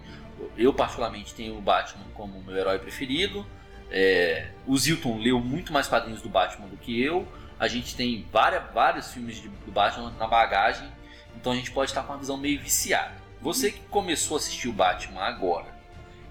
Eu 0.56 0.72
particularmente 0.72 1.34
tenho 1.34 1.56
o 1.56 1.60
Batman 1.60 2.04
como 2.14 2.42
meu 2.42 2.56
herói 2.56 2.78
preferido. 2.78 3.46
É, 3.90 4.48
o 4.66 4.76
Zilton 4.76 5.18
leu 5.18 5.38
muito 5.40 5.72
mais 5.72 5.86
quadrinhos 5.88 6.20
do 6.22 6.28
Batman 6.28 6.66
do 6.68 6.76
que 6.76 7.02
eu. 7.02 7.26
A 7.58 7.68
gente 7.68 7.94
tem 7.94 8.26
várias, 8.32 8.62
vários 8.72 9.12
filmes 9.12 9.36
de- 9.36 9.48
do 9.48 9.70
Batman 9.72 10.10
na 10.18 10.26
bagagem. 10.26 10.88
Então 11.36 11.52
a 11.52 11.54
gente 11.56 11.70
pode 11.70 11.90
estar 11.90 12.02
com 12.02 12.12
uma 12.12 12.18
visão 12.18 12.36
meio 12.36 12.60
viciada. 12.60 13.14
Você 13.40 13.70
que 13.70 13.80
começou 13.90 14.36
a 14.36 14.40
assistir 14.40 14.68
o 14.68 14.72
Batman 14.72 15.20
agora 15.22 15.66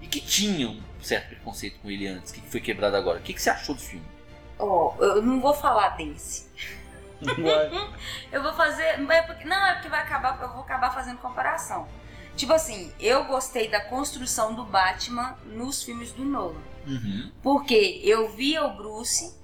e 0.00 0.06
que 0.06 0.20
tinha 0.20 0.68
um 0.68 0.80
certo 1.00 1.28
preconceito 1.28 1.78
com 1.80 1.90
ele 1.90 2.06
antes, 2.06 2.32
que 2.32 2.40
foi 2.40 2.60
quebrado 2.60 2.96
agora, 2.96 3.18
o 3.18 3.22
que, 3.22 3.32
que 3.32 3.40
você 3.40 3.50
achou 3.50 3.74
do 3.74 3.80
filme? 3.80 4.04
Ó, 4.58 4.94
eu 4.98 5.22
não 5.22 5.40
vou 5.40 5.54
falar 5.54 5.90
desse. 5.96 6.44
Eu 8.32 8.42
vou 8.42 8.52
fazer. 8.52 8.82
é 8.82 9.22
porque- 9.22 9.44
não, 9.44 9.56
é 9.66 9.74
porque 9.74 9.88
vai 9.88 10.00
acabar. 10.02 10.38
Eu 10.42 10.48
vou 10.50 10.62
acabar 10.62 10.90
fazendo 10.92 11.18
comparação. 11.18 11.86
Tipo 12.36 12.52
assim, 12.52 12.92
eu 12.98 13.24
gostei 13.24 13.68
da 13.68 13.80
construção 13.80 14.54
do 14.54 14.64
Batman 14.64 15.36
nos 15.46 15.82
filmes 15.82 16.12
do 16.12 16.24
Nolan. 16.24 16.60
Uhum. 16.86 17.32
Porque 17.42 18.00
eu 18.02 18.28
via 18.30 18.64
o 18.64 18.76
Bruce 18.76 19.42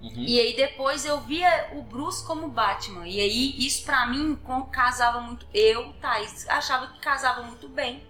Uhum. 0.00 0.12
e 0.14 0.38
aí 0.38 0.54
depois 0.54 1.06
eu 1.06 1.20
via 1.22 1.70
o 1.72 1.82
Bruce 1.82 2.24
como 2.24 2.48
Batman. 2.48 3.06
E 3.08 3.18
aí 3.18 3.66
isso 3.66 3.84
pra 3.84 4.06
mim 4.06 4.38
casava 4.70 5.20
muito. 5.20 5.46
Eu, 5.52 5.92
Thaís, 5.94 6.46
achava 6.48 6.88
que 6.88 7.00
casava 7.00 7.42
muito 7.42 7.68
bem 7.68 8.06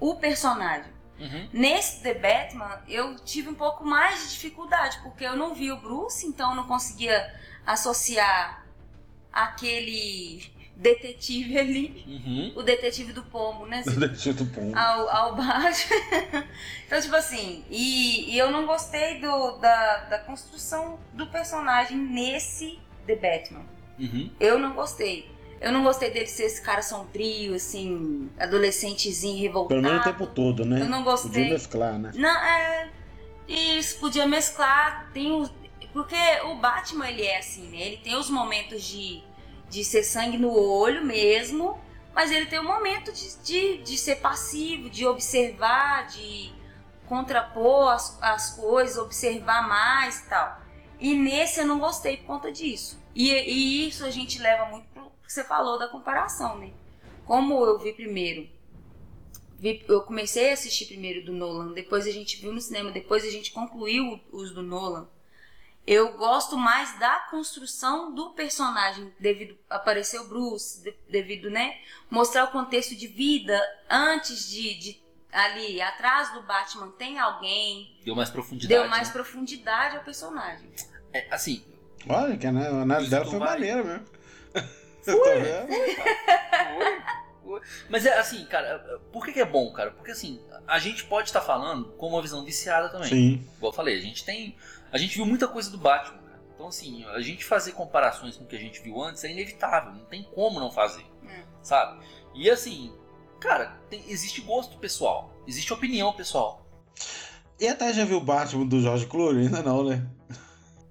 o 0.00 0.16
personagem. 0.16 0.92
Uhum. 1.18 1.48
Nesse 1.52 2.02
The 2.02 2.14
Batman, 2.14 2.80
eu 2.86 3.16
tive 3.16 3.48
um 3.48 3.54
pouco 3.54 3.84
mais 3.84 4.22
de 4.22 4.30
dificuldade, 4.30 5.00
porque 5.02 5.24
eu 5.24 5.36
não 5.36 5.54
vi 5.54 5.72
o 5.72 5.80
Bruce, 5.80 6.26
então 6.26 6.50
eu 6.50 6.56
não 6.56 6.66
conseguia 6.66 7.34
associar 7.66 8.64
aquele 9.32 10.50
detetive 10.78 11.58
ali, 11.58 12.04
Uhum. 12.06 12.52
o 12.56 12.62
detetive 12.62 13.12
do 13.12 13.22
pombo, 13.24 13.66
né? 13.66 13.80
assim, 13.80 13.98
Deixa 13.98 14.32
do 14.32 14.46
ponto. 14.46 14.76
ao, 14.78 15.08
ao 15.10 15.34
Batman. 15.34 16.44
então, 16.86 17.00
tipo 17.00 17.16
assim, 17.16 17.64
e, 17.68 18.32
e 18.32 18.38
eu 18.38 18.50
não 18.50 18.64
gostei 18.64 19.20
do, 19.20 19.56
da, 19.58 19.96
da 20.04 20.18
construção 20.20 20.98
do 21.12 21.26
personagem 21.26 21.96
nesse 21.98 22.78
The 23.06 23.16
Batman. 23.16 23.66
Uhum. 23.98 24.30
Eu 24.38 24.58
não 24.58 24.72
gostei. 24.74 25.28
Eu 25.60 25.72
não 25.72 25.82
gostei 25.82 26.10
dele 26.12 26.28
ser 26.28 26.44
esse 26.44 26.62
cara 26.62 26.80
sombrio, 26.82 27.56
assim, 27.56 28.30
adolescentezinho 28.38 29.40
revoltado. 29.42 29.80
Pelo 29.80 29.92
menos 29.92 30.06
o 30.06 30.12
tempo 30.12 30.26
todo, 30.28 30.64
né? 30.64 30.80
Eu 30.80 30.88
não 30.88 31.02
Podia 31.02 31.10
gostei. 31.24 31.50
mesclar, 31.50 31.98
né? 31.98 32.12
Não, 32.14 32.30
é. 32.44 32.88
Isso, 33.48 33.98
podia 33.98 34.24
mesclar. 34.26 35.10
Tem 35.12 35.32
os. 35.32 35.50
Porque 35.92 36.14
o 36.44 36.54
Batman, 36.56 37.08
ele 37.08 37.22
é 37.24 37.38
assim, 37.38 37.66
né? 37.70 37.80
Ele 37.80 37.96
tem 37.96 38.14
os 38.14 38.30
momentos 38.30 38.84
de, 38.84 39.20
de 39.68 39.84
ser 39.84 40.02
sangue 40.02 40.38
no 40.38 40.50
olho 40.52 41.04
mesmo, 41.04 41.78
mas 42.14 42.30
ele 42.30 42.46
tem 42.46 42.58
o 42.58 42.64
momento 42.64 43.12
de, 43.12 43.36
de, 43.38 43.78
de 43.78 43.98
ser 43.98 44.16
passivo, 44.16 44.88
de 44.90 45.06
observar, 45.06 46.06
de 46.08 46.52
contrapor 47.06 47.92
as, 47.92 48.18
as 48.22 48.54
coisas, 48.56 48.98
observar 48.98 49.66
mais 49.68 50.20
e 50.20 50.28
tal. 50.28 50.60
E 50.98 51.14
nesse 51.14 51.60
eu 51.60 51.66
não 51.66 51.78
gostei 51.78 52.16
por 52.16 52.26
conta 52.26 52.50
disso. 52.50 52.98
E, 53.14 53.30
e 53.30 53.88
isso 53.88 54.04
a 54.04 54.10
gente 54.10 54.38
leva 54.40 54.66
muito 54.66 54.86
pro 54.88 55.12
que 55.24 55.32
você 55.32 55.44
falou 55.44 55.78
da 55.78 55.88
comparação, 55.88 56.58
né? 56.58 56.72
Como 57.24 57.64
eu 57.64 57.78
vi 57.78 57.92
primeiro 57.92 58.48
vi- 59.58 59.84
eu 59.88 60.02
comecei 60.02 60.50
a 60.50 60.54
assistir 60.54 60.86
primeiro 60.86 61.24
do 61.24 61.32
Nolan, 61.32 61.72
depois 61.72 62.06
a 62.06 62.10
gente 62.10 62.40
viu 62.40 62.52
no 62.52 62.60
cinema, 62.60 62.90
depois 62.90 63.24
a 63.24 63.30
gente 63.30 63.50
concluiu 63.52 64.20
os 64.32 64.52
do 64.52 64.62
Nolan. 64.62 65.08
Eu 65.90 66.12
gosto 66.18 66.56
mais 66.58 66.98
da 66.98 67.20
construção 67.30 68.14
do 68.14 68.30
personagem, 68.30 69.10
devido 69.18 69.56
aparecer 69.70 70.20
o 70.20 70.28
Bruce, 70.28 70.82
de- 70.82 70.94
devido, 71.08 71.48
né, 71.50 71.78
mostrar 72.10 72.44
o 72.44 72.48
contexto 72.48 72.94
de 72.94 73.06
vida 73.06 73.58
antes 73.88 74.48
de, 74.50 74.74
de 74.74 75.00
ali 75.32 75.80
atrás 75.80 76.30
do 76.34 76.42
Batman 76.42 76.90
tem 76.98 77.18
alguém, 77.18 77.96
Deu 78.04 78.14
mais 78.14 78.28
profundidade. 78.28 78.68
deu 78.82 78.88
mais 78.90 79.08
né? 79.08 79.12
profundidade 79.14 79.96
ao 79.96 80.04
personagem. 80.04 80.70
É, 81.12 81.26
assim, 81.30 81.64
Olha, 82.08 82.36
que 82.36 82.46
a 82.46 82.50
análise 82.50 83.10
dela 83.10 83.24
foi 83.24 83.38
vai. 83.38 83.48
maneira 83.50 83.82
mesmo. 83.82 84.04
Tá 85.04 85.14
vendo? 85.14 85.68
Foi, 85.68 87.02
foi. 87.44 87.60
Mas 87.88 88.04
é 88.04 88.18
assim, 88.18 88.44
cara, 88.44 89.00
por 89.10 89.24
que, 89.24 89.32
que 89.32 89.40
é 89.40 89.44
bom, 89.46 89.72
cara? 89.72 89.90
Porque 89.92 90.10
assim, 90.10 90.38
a 90.66 90.78
gente 90.78 91.04
pode 91.04 91.28
estar 91.28 91.40
falando 91.40 91.92
com 91.92 92.08
uma 92.08 92.20
visão 92.20 92.44
viciada 92.44 92.90
também. 92.90 93.08
Sim. 93.08 93.48
Igual 93.56 93.72
eu 93.72 93.76
falei, 93.76 93.96
a 93.96 94.02
gente 94.02 94.22
tem. 94.24 94.54
A 94.92 94.98
gente 94.98 95.14
viu 95.16 95.26
muita 95.26 95.46
coisa 95.48 95.70
do 95.70 95.78
Batman, 95.78 96.18
cara. 96.18 96.40
Então, 96.54 96.68
assim, 96.68 97.04
a 97.06 97.20
gente 97.20 97.44
fazer 97.44 97.72
comparações 97.72 98.36
com 98.36 98.44
o 98.44 98.46
que 98.46 98.56
a 98.56 98.58
gente 98.58 98.80
viu 98.80 99.00
antes 99.02 99.22
é 99.24 99.30
inevitável, 99.30 99.92
não 99.92 100.04
tem 100.06 100.22
como 100.34 100.58
não 100.60 100.70
fazer. 100.70 101.04
É. 101.28 101.42
Sabe? 101.62 102.00
E 102.34 102.48
assim, 102.50 102.92
cara, 103.40 103.76
tem- 103.90 104.02
existe 104.08 104.40
gosto 104.40 104.76
pessoal, 104.78 105.32
existe 105.46 105.72
opinião 105.72 106.12
pessoal. 106.12 106.66
E 107.60 107.66
até 107.66 107.92
já 107.92 108.04
viu 108.04 108.18
o 108.18 108.20
Batman 108.20 108.66
do 108.66 108.80
George 108.80 109.06
Clooney? 109.06 109.46
Ainda 109.46 109.62
não, 109.62 109.84
né? 109.84 110.06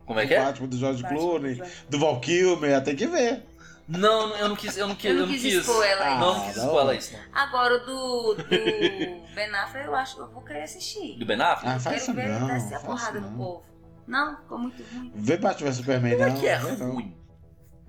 Como 0.05 0.19
é 0.19 0.25
o 0.25 0.27
que 0.27 0.33
é? 0.33 0.43
Batman 0.43 0.67
do 0.67 0.77
George 0.77 1.01
Batman, 1.03 1.19
Clooney, 1.19 1.55
Batman. 1.55 1.75
do 1.89 1.99
Val 1.99 2.19
Kilmer, 2.21 2.83
tem 2.83 2.95
que 2.95 3.07
ver. 3.07 3.45
Não, 3.89 4.35
eu 4.35 4.49
não 4.49 4.55
quis, 4.57 4.75
eu 4.77 4.85
não 4.85 4.95
quis, 4.95 5.11
Eu 5.11 5.15
não 5.25 5.27
quis 5.29 5.43
expor 5.45 5.85
ela 5.85 6.03
aí. 6.05 6.19
Não, 6.19 6.33
não 6.39 6.45
quis 6.45 6.57
Ah, 6.57 6.61
expor 6.61 6.73
não. 6.73 6.79
ela 6.81 6.95
isso, 6.95 7.13
não. 7.13 7.19
Agora 7.41 7.75
o 7.75 7.85
do, 7.85 8.33
do 8.35 8.43
Ben 8.49 9.55
Affleck 9.55 9.87
eu 9.87 9.95
acho 9.95 10.15
que 10.15 10.21
eu 10.21 10.27
vou 10.29 10.41
querer 10.43 10.63
assistir. 10.63 11.17
Do 11.17 11.25
Ben 11.25 11.39
Affleck? 11.41 11.75
Ah, 11.75 11.79
faz 11.79 11.83
Quero 11.83 11.97
isso 11.97 12.13
ver 12.13 12.39
não. 12.39 12.47
descer 12.47 12.75
a 12.75 12.79
porrada 12.81 13.17
isso 13.17 13.27
no 13.27 13.31
não. 13.31 13.37
povo. 13.37 13.63
Não, 14.07 14.37
ficou 14.37 14.57
muito 14.57 14.81
ruim. 14.83 15.11
Vê 15.15 15.37
Batman 15.37 15.67
vs 15.69 15.77
Superman, 15.77 16.17
Como 16.17 16.29
não. 16.29 16.35
é 16.35 16.39
que 16.39 16.47
é 16.47 16.57
vê 16.59 16.71
não. 16.77 16.91
ruim? 16.93 17.17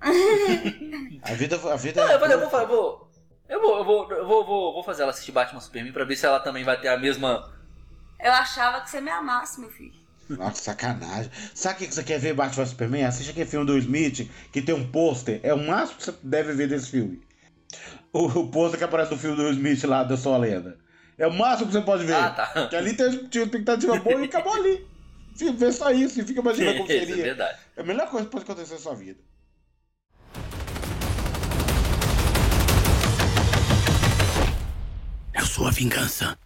A 0.01 1.33
vida, 1.33 1.55
a 1.71 1.75
vida 1.75 2.01
Não, 2.01 2.11
é 2.11 2.15
eu 2.15 2.19
vou, 2.19 2.27
eu 2.29 2.39
vou, 2.39 2.67
vou, 2.67 3.09
eu 3.49 3.61
vou, 3.61 3.77
eu 3.77 3.83
vou, 3.85 4.11
eu 4.11 4.27
vou, 4.27 4.45
vou, 4.45 4.73
vou 4.73 4.83
fazer 4.83 5.01
ela 5.03 5.11
assistir 5.11 5.31
Batman 5.31 5.59
Superman 5.59 5.91
pra 5.93 6.05
ver 6.05 6.15
se 6.15 6.25
ela 6.25 6.39
também 6.39 6.63
vai 6.63 6.79
ter 6.79 6.87
a 6.87 6.97
mesma. 6.97 7.51
Eu 8.19 8.31
achava 8.31 8.81
que 8.81 8.89
você 8.89 9.01
me 9.01 9.09
amasse, 9.11 9.59
meu 9.59 9.69
filho. 9.69 9.97
Nossa, 10.29 10.61
sacanagem. 10.61 11.31
Sabe 11.55 11.75
o 11.75 11.77
que 11.79 11.87
que 11.87 11.95
você 11.95 12.03
quer 12.03 12.19
ver 12.19 12.33
Batman 12.33 12.63
vs 12.63 12.69
Superman? 12.69 13.05
Assiste 13.05 13.31
aquele 13.31 13.49
filme 13.49 13.65
do 13.65 13.77
Smith, 13.77 14.29
que 14.51 14.61
tem 14.61 14.75
um 14.75 14.89
pôster. 14.91 15.39
É 15.41 15.53
o 15.53 15.57
máximo 15.57 15.97
que 15.97 16.03
você 16.05 16.13
deve 16.23 16.53
ver 16.53 16.67
desse 16.67 16.91
filme. 16.91 17.21
O, 18.13 18.25
o 18.25 18.47
pôster 18.51 18.77
que 18.77 18.83
aparece 18.83 19.11
no 19.11 19.17
filme 19.17 19.35
do 19.35 19.49
Smith 19.49 19.83
lá, 19.85 20.03
da 20.03 20.15
sua 20.17 20.37
lenda. 20.37 20.77
É 21.17 21.27
o 21.27 21.33
máximo 21.33 21.67
que 21.67 21.73
você 21.73 21.81
pode 21.81 22.05
ver. 22.05 22.13
Ah, 22.15 22.29
tá. 22.29 22.67
Que 22.67 22.75
ali 22.75 22.95
tem 22.95 23.27
tinha 23.27 23.43
expectativa 23.43 23.97
boa 23.97 24.21
e 24.21 24.25
acabou 24.25 24.53
ali. 24.53 24.87
Fica- 25.39 25.53
Vê 25.53 25.71
só 25.71 25.89
isso 25.91 26.19
e 26.19 26.23
fica 26.25 26.41
imaginando 26.41 26.79
como 26.79 26.89
Isso 26.91 27.01
é 27.03 27.05
seria. 27.07 27.23
verdade. 27.23 27.57
É 27.77 27.81
a 27.81 27.83
melhor 27.83 28.09
coisa 28.09 28.25
que 28.25 28.31
pode 28.31 28.43
acontecer 28.43 28.73
na 28.73 28.79
sua 28.79 28.95
vida. 28.95 29.19
Eu 35.33 35.45
sou 35.45 35.67
a 35.67 35.71
vingança. 35.71 36.37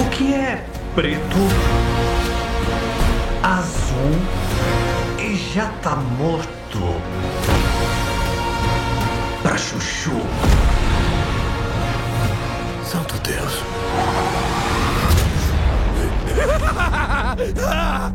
O 0.00 0.10
que 0.10 0.32
é 0.34 0.64
preto, 0.94 1.36
azul 3.42 4.14
e 5.20 5.34
já 5.54 5.68
tá 5.82 5.96
morto? 5.96 6.54
Pra 9.44 9.58
chuchu. 9.58 10.10
Santo 12.90 13.14
Deus. 13.18 13.52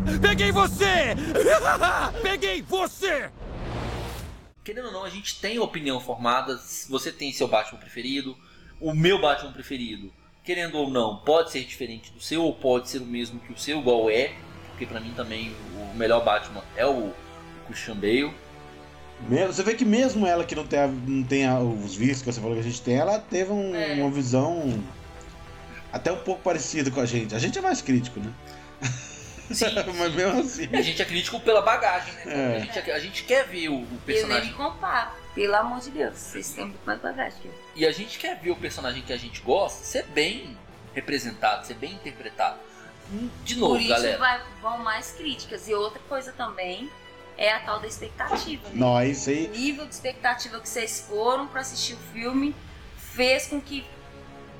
Peguei 0.19 0.51
você! 0.51 1.15
Peguei 2.23 2.63
você! 2.63 3.29
Querendo 4.63 4.87
ou 4.87 4.91
não, 4.91 5.03
a 5.03 5.09
gente 5.11 5.39
tem 5.39 5.59
opinião 5.59 5.99
formada. 5.99 6.59
Você 6.89 7.11
tem 7.11 7.31
seu 7.31 7.47
Batman 7.47 7.77
preferido, 7.77 8.35
o 8.81 8.91
meu 8.91 9.21
Batman 9.21 9.51
preferido, 9.51 10.11
querendo 10.43 10.79
ou 10.79 10.89
não, 10.89 11.17
pode 11.17 11.51
ser 11.51 11.63
diferente 11.63 12.11
do 12.11 12.19
seu 12.19 12.41
ou 12.41 12.55
pode 12.55 12.89
ser 12.89 13.03
o 13.03 13.05
mesmo 13.05 13.39
que 13.39 13.53
o 13.53 13.57
seu, 13.57 13.77
igual 13.81 14.09
é. 14.09 14.33
Porque 14.71 14.87
pra 14.87 14.99
mim 14.99 15.13
também 15.15 15.55
o 15.75 15.95
melhor 15.95 16.25
Batman 16.25 16.63
é 16.75 16.87
o, 16.87 17.09
o 17.09 17.15
Christian 17.67 17.97
Bale. 17.97 18.33
Você 19.47 19.63
vê 19.63 19.73
que 19.75 19.85
mesmo 19.85 20.25
ela 20.25 20.43
que 20.43 20.55
não 20.55 20.65
tem, 20.65 20.79
a- 20.79 20.87
não 20.87 21.23
tem 21.23 21.45
a- 21.45 21.59
os 21.59 21.93
vícios 21.95 22.21
que 22.21 22.31
você 22.31 22.39
falou 22.39 22.55
que 22.55 22.61
a 22.61 22.63
gente 22.63 22.81
tem, 22.81 22.95
ela 22.95 23.19
teve 23.19 23.51
um- 23.51 23.75
É. 23.75 23.93
uma 23.95 24.09
visão 24.09 24.81
até 25.91 26.11
um 26.11 26.17
pouco 26.17 26.41
parecida 26.41 26.89
com 26.89 26.99
a 27.01 27.05
gente. 27.05 27.35
A 27.35 27.39
gente 27.39 27.57
é 27.57 27.61
mais 27.61 27.81
crítico, 27.81 28.19
né? 28.19 28.31
Sim, 29.51 29.65
Mas 29.97 30.13
mesmo 30.13 30.39
assim. 30.39 30.69
a 30.71 30.81
gente 30.81 31.01
é 31.01 31.05
crítico 31.05 31.39
pela 31.39 31.61
bagagem, 31.61 32.13
né? 32.13 32.23
É. 32.27 32.57
A, 32.57 32.59
gente, 32.59 32.91
a 32.91 32.99
gente 32.99 33.23
quer 33.23 33.45
ver 33.47 33.69
o, 33.69 33.73
o 33.73 33.75
Eu 33.77 33.87
nem 33.89 33.99
personagem. 34.05 34.47
me 34.51 34.53
comparo. 34.53 35.09
Pelo 35.35 35.55
amor 35.55 35.79
de 35.79 35.89
Deus. 35.91 36.15
Vocês 36.15 36.49
têm 36.51 36.65
muito 36.65 36.79
mais 36.85 36.99
bagagem. 37.01 37.39
E 37.75 37.85
a 37.85 37.91
gente 37.91 38.17
quer 38.19 38.37
ver 38.39 38.51
o 38.51 38.55
personagem 38.55 39.01
que 39.01 39.13
a 39.13 39.17
gente 39.17 39.41
gosta 39.41 39.83
ser 39.83 40.03
bem 40.07 40.57
representado, 40.93 41.65
ser 41.65 41.75
bem 41.75 41.93
interpretado. 41.93 42.57
De 43.43 43.55
novo, 43.55 43.73
Por 43.75 43.81
isso 43.81 43.89
galera. 43.89 44.17
vai- 44.17 44.41
vão 44.61 44.77
mais 44.79 45.11
críticas. 45.11 45.67
E 45.67 45.73
outra 45.73 45.99
coisa 46.07 46.31
também 46.31 46.89
é 47.41 47.53
a 47.53 47.59
tal 47.61 47.79
da 47.79 47.87
expectativa. 47.87 48.67
Né? 48.67 48.73
Não, 48.75 48.99
é 48.99 49.07
isso 49.07 49.29
aí. 49.29 49.47
O 49.47 49.57
nível 49.57 49.85
de 49.87 49.93
expectativa 49.93 50.59
que 50.59 50.67
vocês 50.67 51.05
foram 51.07 51.47
pra 51.47 51.61
assistir 51.61 51.93
o 51.93 51.97
filme 52.13 52.53
fez 52.97 53.47
com 53.47 53.61
que 53.61 53.85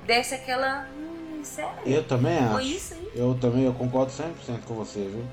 desse 0.06 0.34
aquela. 0.34 0.88
Hum, 0.97 1.41
sério? 1.43 1.73
Eu 1.85 2.03
também 2.06 2.38
Foi 2.49 2.64
acho. 2.64 2.72
isso 2.72 2.93
aí? 2.93 3.11
Eu 3.14 3.38
também 3.39 3.65
eu 3.65 3.73
concordo 3.73 4.11
100% 4.14 4.64
com 4.65 4.73
você, 4.76 4.99
viu? 5.01 5.26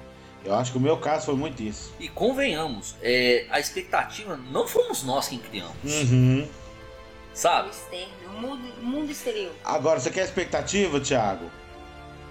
Eu 0.44 0.54
acho 0.54 0.72
que 0.72 0.78
o 0.78 0.80
meu 0.80 0.96
caso 0.98 1.26
foi 1.26 1.34
muito 1.36 1.62
isso. 1.62 1.92
E 2.00 2.08
convenhamos, 2.08 2.94
é, 3.02 3.46
a 3.50 3.58
expectativa 3.60 4.36
não 4.50 4.66
fomos 4.66 5.02
nós 5.02 5.28
quem 5.28 5.38
criamos, 5.38 5.74
Uhum. 5.84 6.42
O 6.44 7.36
sabe? 7.36 7.70
externo, 7.70 8.12
o 8.28 8.40
mundo, 8.40 8.62
o 8.80 8.84
mundo 8.84 9.10
exterior. 9.10 9.52
Agora, 9.64 9.98
você 10.00 10.10
quer 10.10 10.24
expectativa, 10.24 11.00
Thiago? 11.00 11.50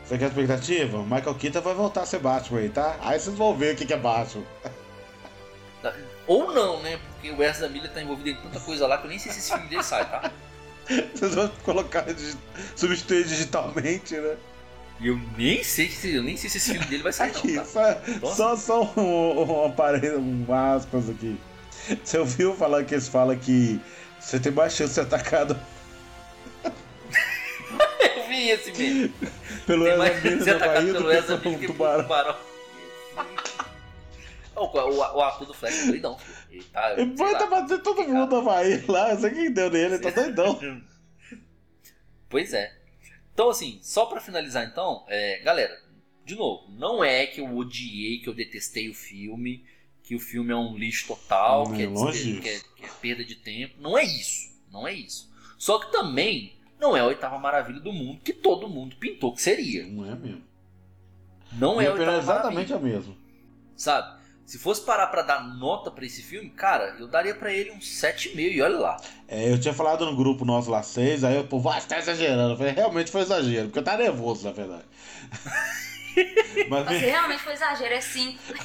Você 0.05 0.17
quer 0.17 0.27
expectativa? 0.27 1.01
Michael 1.03 1.35
Keaton 1.35 1.61
vai 1.61 1.73
voltar 1.73 2.01
a 2.01 2.05
ser 2.05 2.19
Batman 2.19 2.59
aí, 2.59 2.69
tá? 2.69 2.95
Aí 3.01 3.19
vocês 3.19 3.35
vão 3.35 3.55
ver 3.55 3.73
o 3.73 3.77
que 3.77 3.85
que 3.85 3.93
é 3.93 3.97
Batman. 3.97 4.43
Ou 6.27 6.51
não, 6.53 6.81
né? 6.81 6.99
Porque 7.13 7.31
o 7.31 7.37
da 7.37 7.69
Miller 7.69 7.91
tá 7.91 8.01
envolvido 8.01 8.29
em 8.29 8.35
tanta 8.35 8.59
coisa 8.59 8.87
lá 8.87 8.97
que 8.97 9.05
eu 9.05 9.09
nem 9.09 9.19
sei 9.19 9.31
se 9.31 9.39
esse 9.39 9.51
filme 9.51 9.67
dele 9.67 9.83
sai, 9.83 10.09
tá? 10.09 10.31
Vocês 11.15 11.33
vão 11.33 11.47
colocar, 11.63 12.05
substituir 12.75 13.25
digitalmente, 13.25 14.15
né? 14.15 14.35
Eu 15.01 15.19
nem 15.37 15.63
sei 15.63 15.89
se 15.89 16.13
eu 16.15 16.23
nem 16.23 16.37
sei 16.37 16.49
se 16.49 16.57
esse 16.57 16.71
filme 16.71 16.85
dele 16.85 17.03
vai 17.03 17.11
sair, 17.11 17.31
Aqui, 17.31 17.51
não, 17.53 17.63
tá? 17.63 17.69
só, 17.69 17.81
Nossa. 18.21 18.35
só, 18.35 18.55
só 18.55 18.93
um, 18.95 19.43
um 19.61 19.65
aparelho, 19.65 20.19
um 20.19 20.45
aspas 20.53 21.09
aqui. 21.09 21.37
Você 22.03 22.17
ouviu 22.17 22.55
falar 22.55 22.83
que 22.85 22.93
eles 22.93 23.07
falam 23.07 23.37
que 23.37 23.79
você 24.19 24.39
tem 24.39 24.51
mais 24.51 24.73
chance 24.73 24.89
de 24.89 24.95
ser 24.95 25.01
atacado 25.01 25.59
Eu 26.63 28.27
vi 28.29 28.49
esse 28.49 28.71
mesmo. 28.71 29.13
pelo 29.65 29.87
Ezra 29.87 30.21
Miller 30.21 30.55
atacado 30.55 30.77
Havaí 30.77 30.93
do 30.93 31.03
que 31.07 31.13
Ezra 31.13 31.37
por 31.37 31.51
um 31.51 31.57
que 31.57 31.65
por 31.67 31.71
um 31.71 31.73
tubarão. 31.73 32.03
tubarão. 32.03 32.35
O, 34.55 34.65
o, 34.65 34.97
o 34.97 35.21
ator 35.21 35.45
do 35.47 35.53
Flash 35.53 35.83
é 35.83 35.85
doidão. 35.87 36.17
filho. 36.17 36.37
Ele 36.51 36.63
tá. 36.65 36.93
Ele 36.93 37.15
vai 37.15 37.33
lá. 37.33 37.39
tá 37.39 37.47
batendo 37.47 37.83
todo 37.83 38.03
mundo 38.07 38.27
no 38.29 38.37
Havaí 38.37 38.85
lá, 38.87 39.13
não 39.13 39.21
sei 39.21 39.29
quem 39.31 39.51
deu 39.51 39.69
nele, 39.69 39.95
ele 39.95 39.99
tá 39.99 40.09
doidão. 40.09 40.59
Pois 42.29 42.53
é. 42.53 42.75
Então, 43.33 43.49
assim, 43.49 43.79
só 43.81 44.05
pra 44.05 44.19
finalizar, 44.21 44.65
então, 44.65 45.05
é, 45.07 45.39
galera, 45.43 45.77
de 46.25 46.35
novo, 46.35 46.69
não 46.71 47.03
é 47.03 47.25
que 47.27 47.39
eu 47.41 47.55
odiei, 47.55 48.19
que 48.19 48.27
eu 48.27 48.33
detestei 48.33 48.89
o 48.89 48.93
filme, 48.93 49.63
que 50.03 50.15
o 50.15 50.19
filme 50.19 50.51
é 50.51 50.55
um 50.55 50.75
lixo 50.77 51.07
total, 51.07 51.71
que, 51.71 51.83
é, 51.83 51.87
longe 51.87 52.33
despe- 52.33 52.41
que, 52.41 52.49
é, 52.49 52.59
que 52.77 52.85
é 52.85 52.89
perda 53.01 53.23
de 53.23 53.35
tempo. 53.35 53.75
Não 53.79 53.97
é 53.97 54.03
isso. 54.03 54.49
Não 54.71 54.87
é 54.87 54.93
isso. 54.93 55.31
Só 55.57 55.79
que 55.79 55.91
também 55.91 56.55
não 56.79 56.95
é 56.95 56.99
a 57.01 57.05
oitava 57.05 57.37
maravilha 57.37 57.79
do 57.79 57.91
mundo 57.93 58.21
que 58.21 58.33
todo 58.33 58.67
mundo 58.69 58.95
pintou 58.97 59.33
que 59.33 59.41
seria. 59.41 59.85
Não 59.85 60.05
é 60.11 60.15
mesmo. 60.15 60.43
Não 61.53 61.79
é 61.79 61.87
a 61.87 61.91
opinião 61.93 62.13
oitava 62.15 62.17
é 62.17 62.19
exatamente 62.19 62.69
maravilha. 62.71 62.95
a 62.95 62.99
mesma. 62.99 63.17
Sabe? 63.75 64.14
Se 64.45 64.59
fosse 64.59 64.81
parar 64.81 65.07
pra 65.07 65.23
dar 65.23 65.43
nota 65.43 65.89
pra 65.89 66.05
esse 66.05 66.21
filme, 66.21 66.49
cara, 66.51 66.95
eu 66.99 67.07
daria 67.07 67.33
pra 67.33 67.51
ele 67.51 67.71
um 67.71 67.79
7,5 67.79 68.37
e 68.51 68.61
olha 68.61 68.77
lá. 68.77 68.97
É, 69.27 69.51
eu 69.51 69.59
tinha 69.59 69.73
falado 69.73 70.05
no 70.05 70.15
grupo 70.15 70.45
nosso 70.45 70.69
lá 70.69 70.83
seis, 70.83 71.23
aí 71.23 71.39
o 71.39 71.47
povo, 71.47 71.67
ah, 71.69 71.79
você 71.81 71.87
tá 71.87 71.97
exagerando. 71.97 72.53
Eu 72.53 72.57
falei, 72.57 72.73
realmente 72.73 73.09
foi 73.11 73.21
exagero, 73.21 73.67
porque 73.67 73.79
eu 73.79 73.83
tava 73.83 74.03
nervoso, 74.03 74.45
na 74.45 74.51
verdade. 74.51 74.83
Mas, 76.69 76.85
Você 76.85 76.97
realmente 77.07 77.41
foi 77.43 77.53
exagero, 77.53 77.93
é 77.93 77.99
5. 77.99 78.39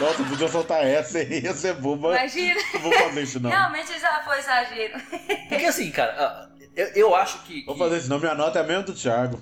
nossa, 0.00 0.24
podia 0.24 0.48
soltar 0.48 0.84
essa 0.84 1.18
aí, 1.18 1.40
ia 1.42 1.54
ser 1.54 1.74
boba. 1.74 2.16
Imagina. 2.16 2.60
Não 2.74 2.80
vou 2.80 2.92
fazer 2.92 3.22
isso 3.22 3.40
não. 3.40 3.50
Realmente 3.50 3.98
já 4.00 4.22
foi 4.24 4.38
exagero. 4.38 5.00
Porque 5.48 5.64
assim, 5.66 5.90
cara, 5.92 6.14
ah, 6.18 6.48
eu, 6.74 6.86
eu 6.94 7.14
acho 7.14 7.38
que. 7.44 7.64
Vou 7.64 7.74
que- 7.74 7.80
fazer 7.80 7.98
isso 7.98 8.10
não, 8.10 8.18
minha 8.18 8.34
nota 8.34 8.58
é 8.58 8.62
a 8.62 8.66
mesma 8.66 8.82
do 8.82 8.92
Thiago. 8.94 9.40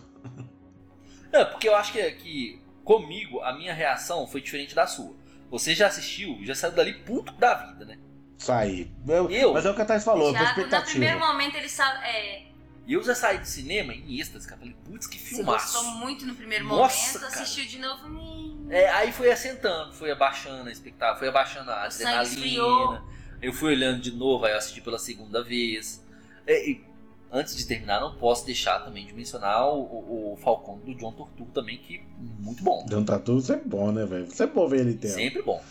Não, 1.33 1.47
porque 1.47 1.69
eu 1.69 1.75
acho 1.75 1.93
que, 1.93 2.11
que 2.13 2.62
comigo 2.85 3.41
a 3.41 3.53
minha 3.53 3.73
reação 3.75 4.27
foi 4.27 4.41
diferente 4.41 4.75
da 4.75 4.87
sua. 4.87 5.15
Você 5.51 5.75
já 5.75 5.87
assistiu, 5.89 6.39
já 6.45 6.55
saiu 6.55 6.73
dali 6.73 6.93
puto 6.95 7.33
da 7.33 7.55
vida, 7.55 7.85
né? 7.85 7.99
sair. 8.39 8.91
Eu- 9.07 9.31
Eu? 9.31 9.53
Mas 9.55 9.65
é 9.65 9.71
o 9.71 9.75
que 9.75 9.83
a 9.83 9.85
Thais 9.85 10.03
falou, 10.03 10.25
foi 10.25 10.33
Já, 10.33 10.41
no 10.41 10.47
expectativa. 10.49 10.91
primeiro 10.91 11.21
momento 11.21 11.55
ele 11.57 11.69
sabe. 11.69 12.05
É, 12.05 12.43
E 12.85 12.95
eu 12.95 13.03
já 13.05 13.15
saí 13.15 13.39
do 13.39 13.47
cinema 13.47 13.95
em 13.95 14.19
êxtase, 14.19 14.45
cara. 14.49 14.59
Falei, 14.59 14.75
putz, 14.85 15.07
que 15.07 15.17
você 15.17 15.37
filmaço. 15.37 15.75
gostou 15.75 15.93
muito 16.01 16.27
no 16.27 16.35
primeiro 16.35 16.65
Nossa, 16.65 16.97
momento, 16.97 17.21
cara. 17.31 17.43
assistiu 17.43 17.65
de 17.67 17.79
novo. 17.79 18.07
hum, 18.09 18.67
É, 18.69 18.89
aí 18.91 19.13
foi 19.13 19.31
assentando, 19.31 19.93
foi 19.93 20.11
abaixando 20.11 20.69
a 20.69 20.73
expectativa, 20.73 21.17
foi 21.17 21.29
abaixando 21.29 21.71
a 21.71 21.83
O 21.85 21.87
adrenalina. 21.87 23.05
Eu 23.41 23.53
fui 23.53 23.73
olhando 23.75 24.01
de 24.01 24.11
novo, 24.11 24.45
aí 24.45 24.53
eu 24.53 24.59
assisti 24.59 24.81
pela 24.81 24.99
segunda 24.99 25.45
vez. 25.45 26.05
É, 26.45 26.69
e 26.69 26.85
antes 27.33 27.57
de 27.57 27.67
terminar, 27.67 28.01
não 28.01 28.15
posso 28.17 28.45
deixar 28.45 28.81
também 28.81 29.07
de 29.07 29.15
mencionar 29.15 29.67
o, 29.69 29.81
o, 29.81 30.33
o 30.35 30.37
Falcão 30.37 30.79
do 30.79 30.95
John 30.95 31.13
Torturro 31.13 31.51
também, 31.51 31.79
que 31.79 32.05
muito 32.19 32.63
bom. 32.63 32.85
Tatu, 33.05 33.39
isso 33.39 33.53
é 33.53 33.57
bom, 33.57 33.91
né, 33.91 34.05
velho? 34.05 34.29
É 34.39 34.47
bom 34.47 34.69
ver 34.69 34.81
ele 34.81 34.95
ter. 34.95 35.09
Sempre 35.09 35.43
bom. 35.43 35.63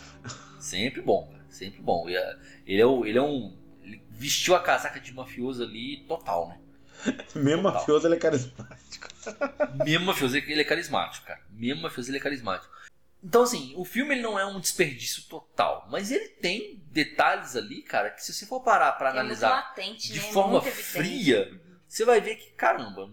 Sempre 0.58 1.00
bom, 1.00 1.28
cara. 1.30 1.44
Sempre 1.48 1.80
bom. 1.80 2.08
E, 2.08 2.16
é, 2.16 2.36
Ele 2.66 2.82
é, 2.82 3.08
ele 3.08 3.18
é 3.18 3.22
um. 3.22 3.56
Ele 3.82 4.02
vestiu 4.10 4.54
a 4.54 4.60
casaca 4.60 5.00
de 5.00 5.12
mafioso 5.14 5.62
ali 5.62 6.04
total, 6.08 6.48
né? 6.48 6.58
Mesmo 7.34 7.62
Total. 7.62 7.80
mafioso, 7.80 8.06
ele 8.06 8.14
é 8.14 8.18
carismático. 8.18 9.08
Mesmo 9.84 10.06
mafioso, 10.06 10.36
ele 10.36 10.60
é 10.60 10.64
carismático, 10.64 11.26
cara. 11.26 11.40
Mesmo 11.50 11.82
mafioso, 11.82 12.10
ele 12.10 12.18
é 12.18 12.20
carismático. 12.20 12.72
Então, 13.22 13.42
assim, 13.42 13.72
o 13.76 13.84
filme 13.84 14.14
ele 14.14 14.22
não 14.22 14.38
é 14.38 14.44
um 14.44 14.58
desperdício 14.58 15.24
total, 15.24 15.86
mas 15.88 16.10
ele 16.10 16.28
tem 16.28 16.82
detalhes 16.86 17.54
ali, 17.54 17.82
cara, 17.82 18.10
que 18.10 18.22
se 18.22 18.32
você 18.32 18.44
for 18.44 18.60
parar 18.60 18.92
pra 18.92 19.08
é 19.08 19.12
analisar 19.12 19.50
latente, 19.50 20.12
de 20.12 20.18
né? 20.18 20.32
forma 20.32 20.60
muito 20.60 20.66
evidente. 20.66 20.88
fria, 20.88 21.60
você 21.86 22.04
vai 22.04 22.20
ver 22.20 22.34
que, 22.36 22.50
caramba, 22.52 23.08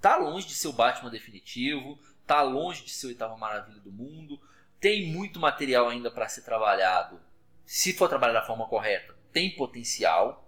tá 0.00 0.16
longe 0.16 0.46
de 0.46 0.54
ser 0.54 0.68
o 0.68 0.72
Batman 0.72 1.10
definitivo, 1.10 1.98
tá 2.26 2.42
longe 2.42 2.84
de 2.84 2.90
ser 2.90 3.06
a 3.06 3.08
oitava 3.08 3.36
maravilha 3.38 3.80
do 3.80 3.90
mundo, 3.90 4.38
tem 4.78 5.10
muito 5.10 5.40
material 5.40 5.88
ainda 5.88 6.10
pra 6.10 6.28
ser 6.28 6.42
trabalhado. 6.42 7.18
Se 7.64 7.94
for 7.94 8.08
trabalhar 8.08 8.34
da 8.34 8.46
forma 8.46 8.68
correta, 8.68 9.14
tem 9.32 9.54
potencial, 9.56 10.46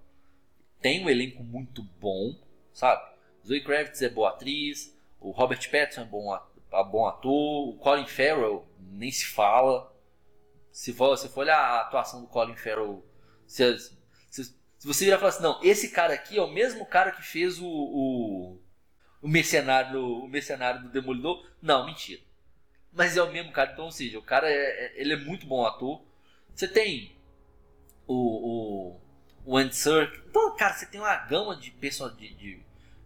tem 0.80 1.02
um 1.02 1.09
elenco 1.09 1.43
muito 1.43 1.82
bom, 1.98 2.38
sabe? 2.70 3.02
Zoe 3.47 3.64
Kravitz 3.64 4.02
é 4.02 4.10
boa 4.10 4.30
atriz, 4.30 4.94
o 5.18 5.30
Robert 5.30 5.70
Pattinson 5.70 6.02
é 6.02 6.05
bom, 6.05 6.38
bom 6.90 7.06
ator, 7.06 7.68
o 7.68 7.78
Colin 7.78 8.06
Farrell 8.06 8.68
nem 8.90 9.10
se 9.10 9.26
fala. 9.26 9.92
Se 10.72 10.92
for, 10.92 11.16
se 11.16 11.28
for 11.28 11.40
olhar 11.40 11.58
a 11.58 11.80
atuação 11.82 12.20
do 12.20 12.26
Colin 12.28 12.56
Farrell, 12.56 13.04
se, 13.46 13.78
se, 14.30 14.44
se 14.44 14.86
você 14.86 15.04
virar 15.06 15.16
e 15.16 15.20
falar 15.20 15.30
assim, 15.30 15.42
não, 15.42 15.58
esse 15.62 15.90
cara 15.90 16.12
aqui 16.14 16.36
é 16.38 16.42
o 16.42 16.50
mesmo 16.52 16.84
cara 16.86 17.12
que 17.12 17.22
fez 17.22 17.58
o, 17.58 17.66
o, 17.66 18.60
o 19.22 19.28
mercenário, 19.28 20.00
o 20.02 20.28
mercenário 20.28 20.82
do 20.82 20.90
Demolidor, 20.90 21.46
não, 21.62 21.86
mentira. 21.86 22.20
Mas 22.92 23.16
é 23.16 23.22
o 23.22 23.32
mesmo 23.32 23.52
cara, 23.52 23.72
então, 23.72 23.86
ou 23.86 23.92
seja, 23.92 24.18
o 24.18 24.22
cara 24.22 24.48
é, 24.50 24.54
é- 24.54 25.00
ele 25.00 25.14
é 25.14 25.16
muito 25.16 25.46
bom 25.46 25.64
ator. 25.66 26.02
Você 26.54 26.68
tem 26.68 27.16
o, 28.06 28.96
o, 28.96 29.00
o 29.44 29.56
Andy 29.56 29.74
Serkis. 29.74 30.20
Então, 30.28 30.54
cara, 30.56 30.74
você 30.74 30.86
tem 30.86 31.00
uma 31.00 31.16
gama 31.16 31.56
de 31.56 31.70
person... 31.70 32.08
de, 32.14 32.34
de, 32.34 32.60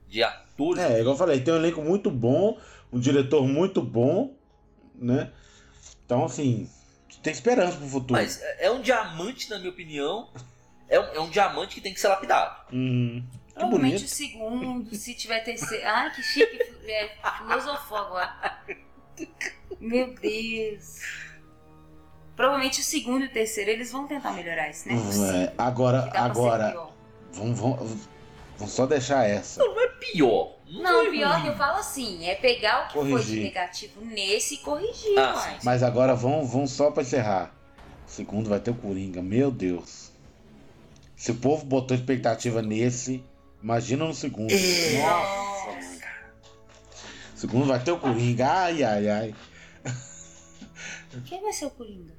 de 0.09 0.23
atores. 0.23 0.83
É, 0.83 1.01
igual 1.01 1.15
eu 1.15 1.19
falei, 1.19 1.41
tem 1.41 1.55
um 1.55 1.57
elenco 1.57 1.83
muito 1.83 2.11
bom, 2.11 2.61
um 2.93 2.99
diretor 3.01 3.47
muito 3.47 3.83
bom, 3.83 4.35
né? 4.95 5.33
Então, 6.11 6.25
assim, 6.25 6.69
tem 7.23 7.33
esperança 7.33 7.77
pro 7.77 7.87
futuro. 7.87 8.21
Mas 8.21 8.43
é 8.43 8.67
é 8.67 8.71
um 8.73 8.83
diamante, 8.83 9.49
na 9.49 9.61
minha 9.61 9.71
opinião. 9.71 10.29
É 10.89 10.99
um, 10.99 11.05
é 11.05 11.21
um 11.21 11.31
diamante 11.31 11.77
que 11.77 11.81
tem 11.81 11.95
que 11.95 12.01
ser 12.01 12.09
lapidado. 12.09 12.63
Hum, 12.73 13.23
que 13.47 13.55
Provavelmente 13.55 13.93
bonito. 13.99 14.07
o 14.07 14.09
segundo, 14.09 14.95
se 14.97 15.15
tiver 15.15 15.39
terceiro. 15.45 15.87
Ai, 15.87 16.13
que 16.13 16.21
chique. 16.21 16.59
É, 16.85 17.11
filosofou 17.39 17.99
agora. 17.99 18.59
Meu 19.79 20.13
Deus. 20.15 20.99
Provavelmente 22.35 22.81
o 22.81 22.83
segundo 22.83 23.27
e 23.27 23.29
o 23.29 23.33
terceiro 23.33 23.71
eles 23.71 23.93
vão 23.93 24.09
tentar 24.09 24.33
melhorar 24.33 24.69
isso, 24.69 24.89
né? 24.89 24.95
É, 25.45 25.53
agora, 25.57 26.11
agora, 26.13 26.71
pior. 26.73 26.93
vamos, 27.35 28.09
vamos, 28.61 28.73
vamos 28.73 28.73
só 28.73 28.87
deixar 28.87 29.29
essa. 29.29 29.63
Não 29.65 29.81
é 29.81 29.89
pior. 29.89 30.57
Não, 30.69 31.01
foi 31.05 31.11
pior 31.11 31.33
ruim. 31.33 31.43
que 31.43 31.49
eu 31.49 31.57
falo 31.57 31.79
assim, 31.79 32.25
é 32.27 32.35
pegar 32.37 32.85
o 32.85 32.87
que 32.89 32.93
foi 32.95 33.05
de 33.05 33.11
Corrigir. 33.11 33.43
negativo 33.43 34.05
nesse 34.05 34.55
e 34.55 34.59
corrigir, 34.59 35.19
Ah, 35.19 35.35
uai. 35.35 35.59
Mas 35.65 35.83
agora 35.83 36.15
vamos, 36.15 36.51
vamos 36.53 36.71
só 36.71 36.91
pra 36.91 37.03
encerrar. 37.03 37.53
O 38.07 38.11
segundo 38.11 38.49
vai 38.49 38.61
ter 38.61 38.71
o 38.71 38.75
Coringa, 38.75 39.21
meu 39.23 39.51
Deus. 39.51 40.11
Se 41.17 41.33
o 41.33 41.35
povo 41.35 41.65
botou 41.65 41.97
expectativa 41.97 42.63
nesse, 42.63 43.23
imagina 43.63 44.05
no 44.05 44.15
segundo. 44.15 44.51
É. 44.53 45.03
Nossa. 45.03 46.01
O 47.35 47.39
segundo 47.41 47.67
vai 47.67 47.83
ter 47.83 47.91
o 47.93 47.99
Coringa, 47.99 48.47
ai, 48.47 48.83
ai, 48.85 49.09
ai. 49.09 49.35
Quem 51.27 51.41
vai 51.43 51.53
ser 51.53 51.67
o 51.67 51.71
Coringa? 51.71 52.13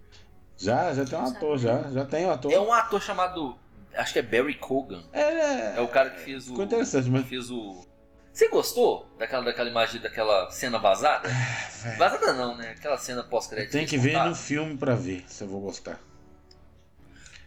Já, 0.58 0.94
já 0.94 1.06
tem 1.06 1.18
um 1.18 1.26
ator, 1.26 1.58
já. 1.58 1.84
Já 1.92 2.06
tem 2.06 2.26
um 2.26 2.32
ator. 2.32 2.52
É 2.52 2.60
um 2.60 2.72
ator 2.74 3.02
chamado. 3.02 3.56
Acho 3.96 4.14
que 4.14 4.20
é 4.20 4.22
Barry 4.22 4.56
Cogan. 4.56 5.04
É, 5.12 5.78
É 5.78 5.82
o 5.82 5.88
cara 5.88 6.10
que 6.12 6.22
fez 6.22 6.46
o. 6.48 6.52
Ficou 6.52 6.64
interessante, 6.66 7.10
mas. 7.10 7.26
fez 7.28 7.50
o. 7.52 7.86
Você 8.34 8.48
gostou 8.48 9.06
daquela, 9.20 9.44
daquela 9.44 9.70
imagem, 9.70 10.00
daquela 10.00 10.50
cena 10.52 10.80
vazada? 10.80 11.28
velho. 11.28 11.98
Vazada 11.98 12.34
não, 12.34 12.56
né? 12.56 12.70
Aquela 12.78 12.98
cena 12.98 13.24
pós-crédito. 13.24 13.72
Tem 13.74 13.86
que 13.86 13.98
ver 13.98 14.18
no 14.24 14.34
filme 14.34 14.78
pra 14.78 14.96
ver 14.96 15.26
se 15.28 15.44
eu 15.44 15.48
vou 15.50 15.60
gostar. 15.60 16.00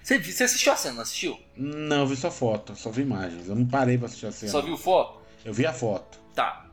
Você, 0.02 0.18
você 0.18 0.44
assistiu 0.44 0.70
a 0.72 0.76
cena, 0.76 0.94
não 0.96 1.02
assistiu? 1.02 1.40
Não, 1.56 2.00
eu 2.00 2.06
vi 2.06 2.16
só 2.16 2.30
foto, 2.30 2.76
só 2.76 2.90
vi 2.90 3.00
imagens. 3.00 3.48
Eu 3.48 3.54
não 3.54 3.66
parei 3.66 3.96
pra 3.96 4.06
assistir 4.06 4.26
a 4.26 4.32
cena. 4.32 4.52
Só 4.52 4.60
viu 4.60 4.76
foto? 4.76 5.22
Eu 5.42 5.54
vi 5.54 5.64
a 5.66 5.72
foto. 5.72 6.20
Tá. 6.34 6.66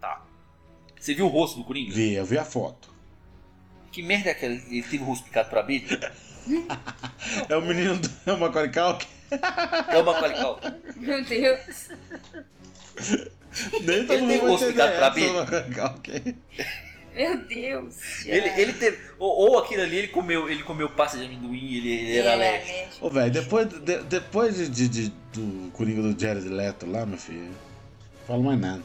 Tá. 0.00 0.24
Você 0.98 1.12
viu 1.12 1.26
o 1.26 1.28
rosto 1.28 1.58
do 1.58 1.64
Coringa? 1.64 1.92
Vi, 1.92 2.14
eu 2.14 2.24
vi 2.24 2.38
a 2.38 2.44
foto. 2.44 2.94
Que 3.90 4.00
merda 4.00 4.28
é 4.28 4.32
aquela? 4.32 4.54
Ele 4.54 4.82
teve 4.82 5.02
o 5.02 5.06
rosto 5.06 5.24
picado 5.24 5.50
pra 5.50 5.60
abelha? 5.60 6.12
É 7.48 7.56
o 7.56 7.62
menino 7.62 7.96
do 7.98 8.10
é 8.26 8.32
o 8.32 8.38
Macaulay 8.38 8.70
Culkin? 8.72 9.06
É 9.92 9.98
uma 9.98 10.14
qualical. 10.18 10.60
Meu 10.96 11.24
Deus. 11.24 11.88
Nem 13.82 14.06
todo 14.06 14.12
Ele 14.14 14.22
mundo 14.22 14.28
tem 14.28 14.72
vai 14.72 15.00
gosto 15.00 15.30
o 15.30 15.34
Macaulay 15.34 15.74
Culkin. 15.74 16.36
Meu 17.14 17.36
Deus. 17.46 18.24
Ele, 18.26 18.48
ele 18.60 18.72
teve. 18.74 18.98
Ou, 19.18 19.50
ou 19.50 19.58
aquilo 19.58 19.82
ali, 19.82 19.96
ele 19.96 20.08
comeu, 20.08 20.48
ele 20.48 20.62
comeu 20.62 20.88
pasta 20.88 21.18
de 21.18 21.24
amendoim, 21.24 21.74
ele, 21.74 21.90
ele 21.90 22.18
era 22.18 22.32
alérgico. 22.32 23.06
Ô, 23.06 23.10
velho, 23.10 23.30
depois, 23.32 23.66
de- 23.68 24.02
depois 24.04 24.56
de, 24.56 24.68
de- 24.68 24.88
de- 24.88 25.12
do 25.32 25.70
Coringa 25.72 26.00
do 26.02 26.20
Jared 26.20 26.48
Leto 26.48 26.86
lá, 26.88 27.04
meu 27.04 27.18
filho, 27.18 27.42
não 27.48 28.26
falo 28.26 28.42
mais 28.44 28.60
nada. 28.60 28.82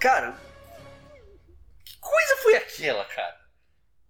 Cara, 0.00 0.36
que 1.84 1.96
coisa 2.00 2.36
foi 2.42 2.56
aquela, 2.56 3.04
cara? 3.04 3.37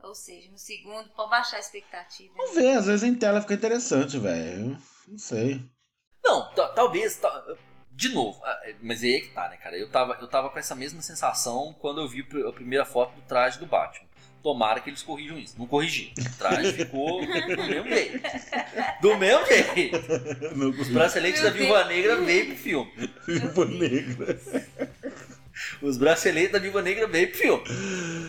Ou 0.09 0.15
seja, 0.15 0.51
no 0.51 0.57
segundo, 0.59 1.09
pode 1.11 1.31
baixar 1.31 1.59
a 1.59 1.61
expectativa. 1.61 2.33
Vamos 2.37 2.55
ver, 2.55 2.71
às 2.79 2.87
vezes 2.87 3.03
em 3.03 3.15
tela 3.15 3.41
fica 3.43 3.55
interessante, 3.55 4.19
velho. 4.19 4.77
Não 5.07 5.19
sei. 5.19 5.61
Não, 6.25 6.51
ta- 6.55 6.69
talvez. 6.69 7.17
ta- 7.17 7.45
de 7.93 8.09
novo, 8.11 8.41
ah, 8.45 8.61
é, 8.65 8.75
mas 8.81 9.03
aí 9.03 9.17
é 9.17 9.21
que 9.21 9.29
tá, 9.31 9.49
né, 9.49 9.57
cara? 9.57 9.77
Eu 9.77 9.91
tava, 9.91 10.17
eu 10.21 10.29
tava 10.29 10.49
com 10.51 10.59
essa 10.59 10.75
mesma 10.75 11.03
sensação 11.03 11.75
quando 11.81 12.01
eu 12.01 12.09
vi 12.09 12.25
a 12.49 12.53
primeira 12.53 12.85
foto 12.85 13.15
do 13.17 13.23
traje 13.23 13.59
do 13.59 13.67
Batman. 13.67 14.07
Tomara 14.41 14.81
que 14.81 14.89
eles 14.89 15.03
corrijam 15.03 15.37
isso. 15.37 15.57
Não 15.59 15.67
corrigiram. 15.67 16.13
O 16.17 16.39
traje 16.39 16.73
ficou 16.73 17.21
do 17.21 17.27
mesmo 17.27 17.89
jeito. 17.89 18.23
Do 19.03 19.17
mesmo 19.19 19.47
jeito. 19.47 19.97
Os 20.81 20.89
braceletes 20.91 21.43
da 21.43 21.51
Viúva. 21.51 21.85
Negra 21.85 22.17
veio 22.21 22.47
pro 22.47 22.57
filme. 22.57 22.93
Viúva 23.27 23.65
Negra. 23.65 24.41
Os 25.83 25.97
braceletes 25.97 26.53
da 26.53 26.59
Viúva 26.59 26.83
Negra 26.83 27.07
veio 27.07 27.29
pro 27.31 27.39
filme. 27.39 27.65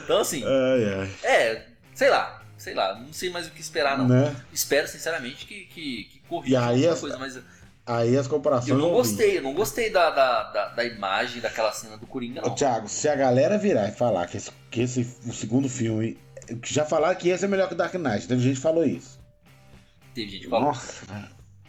Então, 0.04 0.20
assim, 0.20 0.44
Ai, 0.46 0.94
ai. 1.02 1.12
é, 1.24 1.66
sei 1.94 2.10
lá, 2.10 2.42
sei 2.58 2.74
lá, 2.74 2.96
não 3.00 3.14
sei 3.14 3.30
mais 3.30 3.48
o 3.48 3.52
que 3.52 3.62
esperar, 3.62 3.98
não. 3.98 4.08
Né? 4.08 4.36
Espero, 4.54 4.88
sinceramente, 4.88 5.46
que, 5.46 5.66
que, 5.66 6.04
que 6.06 6.20
corrijam 6.28 6.62
aí 6.64 6.76
alguma 6.76 6.94
as- 6.94 7.00
coisa, 7.00 7.18
mas 7.18 7.40
Aí 7.86 8.16
as 8.16 8.28
comparações. 8.28 8.70
eu 8.70 8.78
não 8.78 8.92
gostei, 8.92 9.38
eu 9.40 9.42
não 9.42 9.54
gostei 9.54 9.90
da, 9.90 10.12
da, 10.12 10.44
da, 10.52 10.68
da 10.70 10.84
imagem 10.86 11.42
daquela 11.42 11.72
cena 11.72 11.98
do 11.98 12.06
Coringa, 12.06 12.42
Ô, 12.46 12.50
não. 12.50 12.56
Thiago, 12.56 12.88
se 12.88 13.10
a 13.10 13.16
galera 13.16 13.58
virar 13.58 13.88
e 13.88 13.92
falar 13.92 14.28
que 14.28 14.38
esse, 14.38 14.52
que 14.70 14.82
esse 14.82 15.02
o 15.26 15.34
segundo 15.34 15.68
filme. 15.68 16.16
Já 16.66 16.86
falaram 16.86 17.16
que 17.16 17.30
esse 17.30 17.46
é 17.46 17.48
melhor 17.48 17.68
que 17.68 17.74
o 17.74 17.78
Dark 17.78 17.94
Knight, 17.96 18.28
teve 18.28 18.42
gente 18.44 18.56
que 18.58 18.62
falou 18.62 18.86
isso. 18.86 19.20
Teve 20.14 20.30
gente 20.30 20.44
que 20.44 20.50
falou. 20.50 20.68
Nossa. 20.68 21.04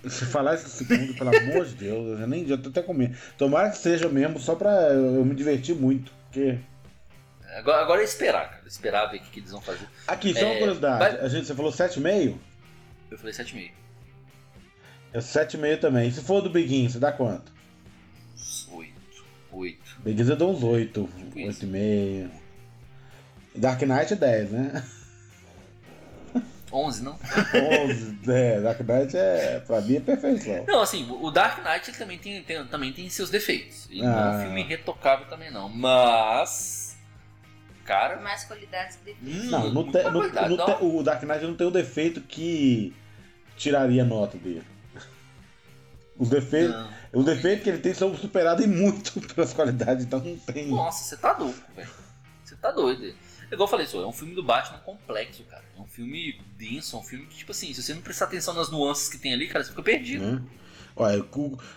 Se 0.09 0.24
falar 0.27 0.55
esse 0.55 0.68
segundo, 0.70 1.14
pelo 1.14 1.36
amor 1.36 1.64
de 1.66 1.74
Deus, 1.74 2.20
eu 2.20 2.27
nem 2.27 2.44
tô 2.44 2.68
até 2.68 2.82
com 2.82 2.94
medo. 2.94 3.16
Tomara 3.36 3.70
que 3.70 3.78
seja 3.78 4.09
mesmo, 4.09 4.39
só 4.40 4.55
pra 4.55 4.70
eu 4.93 5.24
me 5.24 5.35
divertir 5.35 5.74
muito. 5.74 6.12
Porque. 6.24 6.59
Agora, 7.56 7.82
agora 7.82 8.01
é 8.01 8.05
esperar, 8.05 8.48
cara. 8.51 8.62
Esperar 8.66 9.06
ver 9.06 9.18
o 9.18 9.20
que, 9.20 9.31
que 9.31 9.40
eles 9.40 9.51
vão 9.51 9.60
fazer. 9.60 9.86
Aqui, 10.06 10.32
só 10.32 10.44
uma 10.47 10.55
É, 10.55 10.59
curiosidade. 10.59 10.98
vai- 11.16 11.24
A 11.24 11.28
gente, 11.28 11.47
você 11.47 11.55
falou 11.55 11.72
7,5? 11.72 12.39
Eu 13.10 13.18
falei 13.18 13.32
7,5. 13.35 13.72
É 15.12 15.18
7,5 15.20 15.81
também. 15.81 16.09
E 16.09 16.12
se 16.12 16.20
for 16.22 16.40
do 16.40 16.48
Biguinho, 16.48 16.89
você 16.89 17.01
dá 17.01 17.10
quanto? 17.10 17.52
8. 18.70 18.93
8. 19.51 19.97
Biguinho 20.05 20.31
eu 20.31 20.36
dou 20.36 20.52
uns 20.52 20.62
8, 20.62 21.09
Isso. 21.35 21.66
8,5. 21.66 22.31
Dark 23.56 23.82
Knight 23.82 24.12
é 24.12 24.16
10, 24.16 24.51
né? 24.52 24.85
11, 26.72 27.02
não? 27.02 27.18
11, 27.84 28.18
é, 28.30 28.60
Dark 28.60 28.80
Knight 28.80 29.16
é, 29.16 29.60
pra 29.66 29.80
mim 29.80 29.97
é 29.97 30.01
perfeição. 30.01 30.64
Não, 30.66 30.80
assim, 30.82 31.06
o 31.10 31.30
Dark 31.30 31.64
Knight 31.64 31.90
ele 31.90 31.98
também 31.98 32.18
tem, 32.18 32.42
tem- 32.42 32.66
também 32.66 32.92
tem 32.92 33.09
seus 33.10 33.28
defeitos. 33.30 33.86
E 33.90 34.01
não 34.02 34.09
é 34.09 34.22
Ah. 34.22 34.30
um 34.36 34.42
filme 34.42 34.60
irretocável 34.62 35.26
também, 35.26 35.51
não. 35.51 35.68
Mas. 35.68 36.97
Cara. 37.84 38.20
Mais 38.20 38.44
qualidades 38.44 38.97
que 38.97 39.05
defeitos. 39.12 39.44
hum, 39.47 39.51
Não, 39.51 39.68
no 39.68 39.82
muita 39.84 39.98
te- 39.98 40.10
no- 40.10 40.18
qualidade, 40.20 40.48
no 40.48 40.56
não. 40.56 40.66
te- 40.66 40.84
o 40.84 41.02
Dark 41.02 41.22
Knight 41.24 41.44
não 41.44 41.56
tem 41.56 41.66
o 41.66 41.70
defeito 41.72 42.20
que 42.20 42.94
tiraria 43.56 44.05
nota 44.05 44.38
dele. 44.38 44.62
Os 46.16 46.28
defeitos, 46.28 46.76
os 47.12 47.24
defeitos 47.24 47.64
que 47.64 47.70
ele 47.70 47.78
tem 47.78 47.94
são 47.94 48.14
superados 48.14 48.64
em 48.64 48.68
muito 48.68 49.20
pelas 49.34 49.52
qualidades, 49.52 50.05
então 50.05 50.20
não 50.20 50.36
tem. 50.36 50.68
Nossa, 50.68 51.02
você 51.05 51.16
tá 51.16 51.36
louco, 51.36 51.59
velho. 51.74 51.88
Você 52.44 52.55
tá 52.56 52.70
doido. 52.70 53.14
É 53.51 53.55
igual 53.55 53.66
eu 53.66 53.70
falei, 53.70 53.86
só, 53.86 54.02
é 54.02 54.06
um 54.06 54.12
filme 54.12 54.35
do 54.35 54.43
Batman 54.43 54.78
complexo, 54.78 55.43
cara. 55.44 55.64
É 55.77 55.81
um 55.81 55.86
filme 55.86 56.40
denso, 56.56 56.97
é 56.97 57.01
um 57.01 57.02
filme 57.02 57.27
que, 57.27 57.39
tipo 57.39 57.51
assim, 57.51 57.72
se 57.74 57.82
você 57.82 57.93
não 57.94 58.01
prestar 58.02 58.27
atenção 58.27 58.55
nas 58.55 58.70
nuances 58.70 59.09
que 59.09 59.18
tem 59.18 59.32
ali, 59.35 59.48
cara, 59.48 59.64
você 59.64 59.70
fica 59.70 59.82
perdido. 59.82 60.24
Né? 60.24 60.43
Olha, 60.97 61.24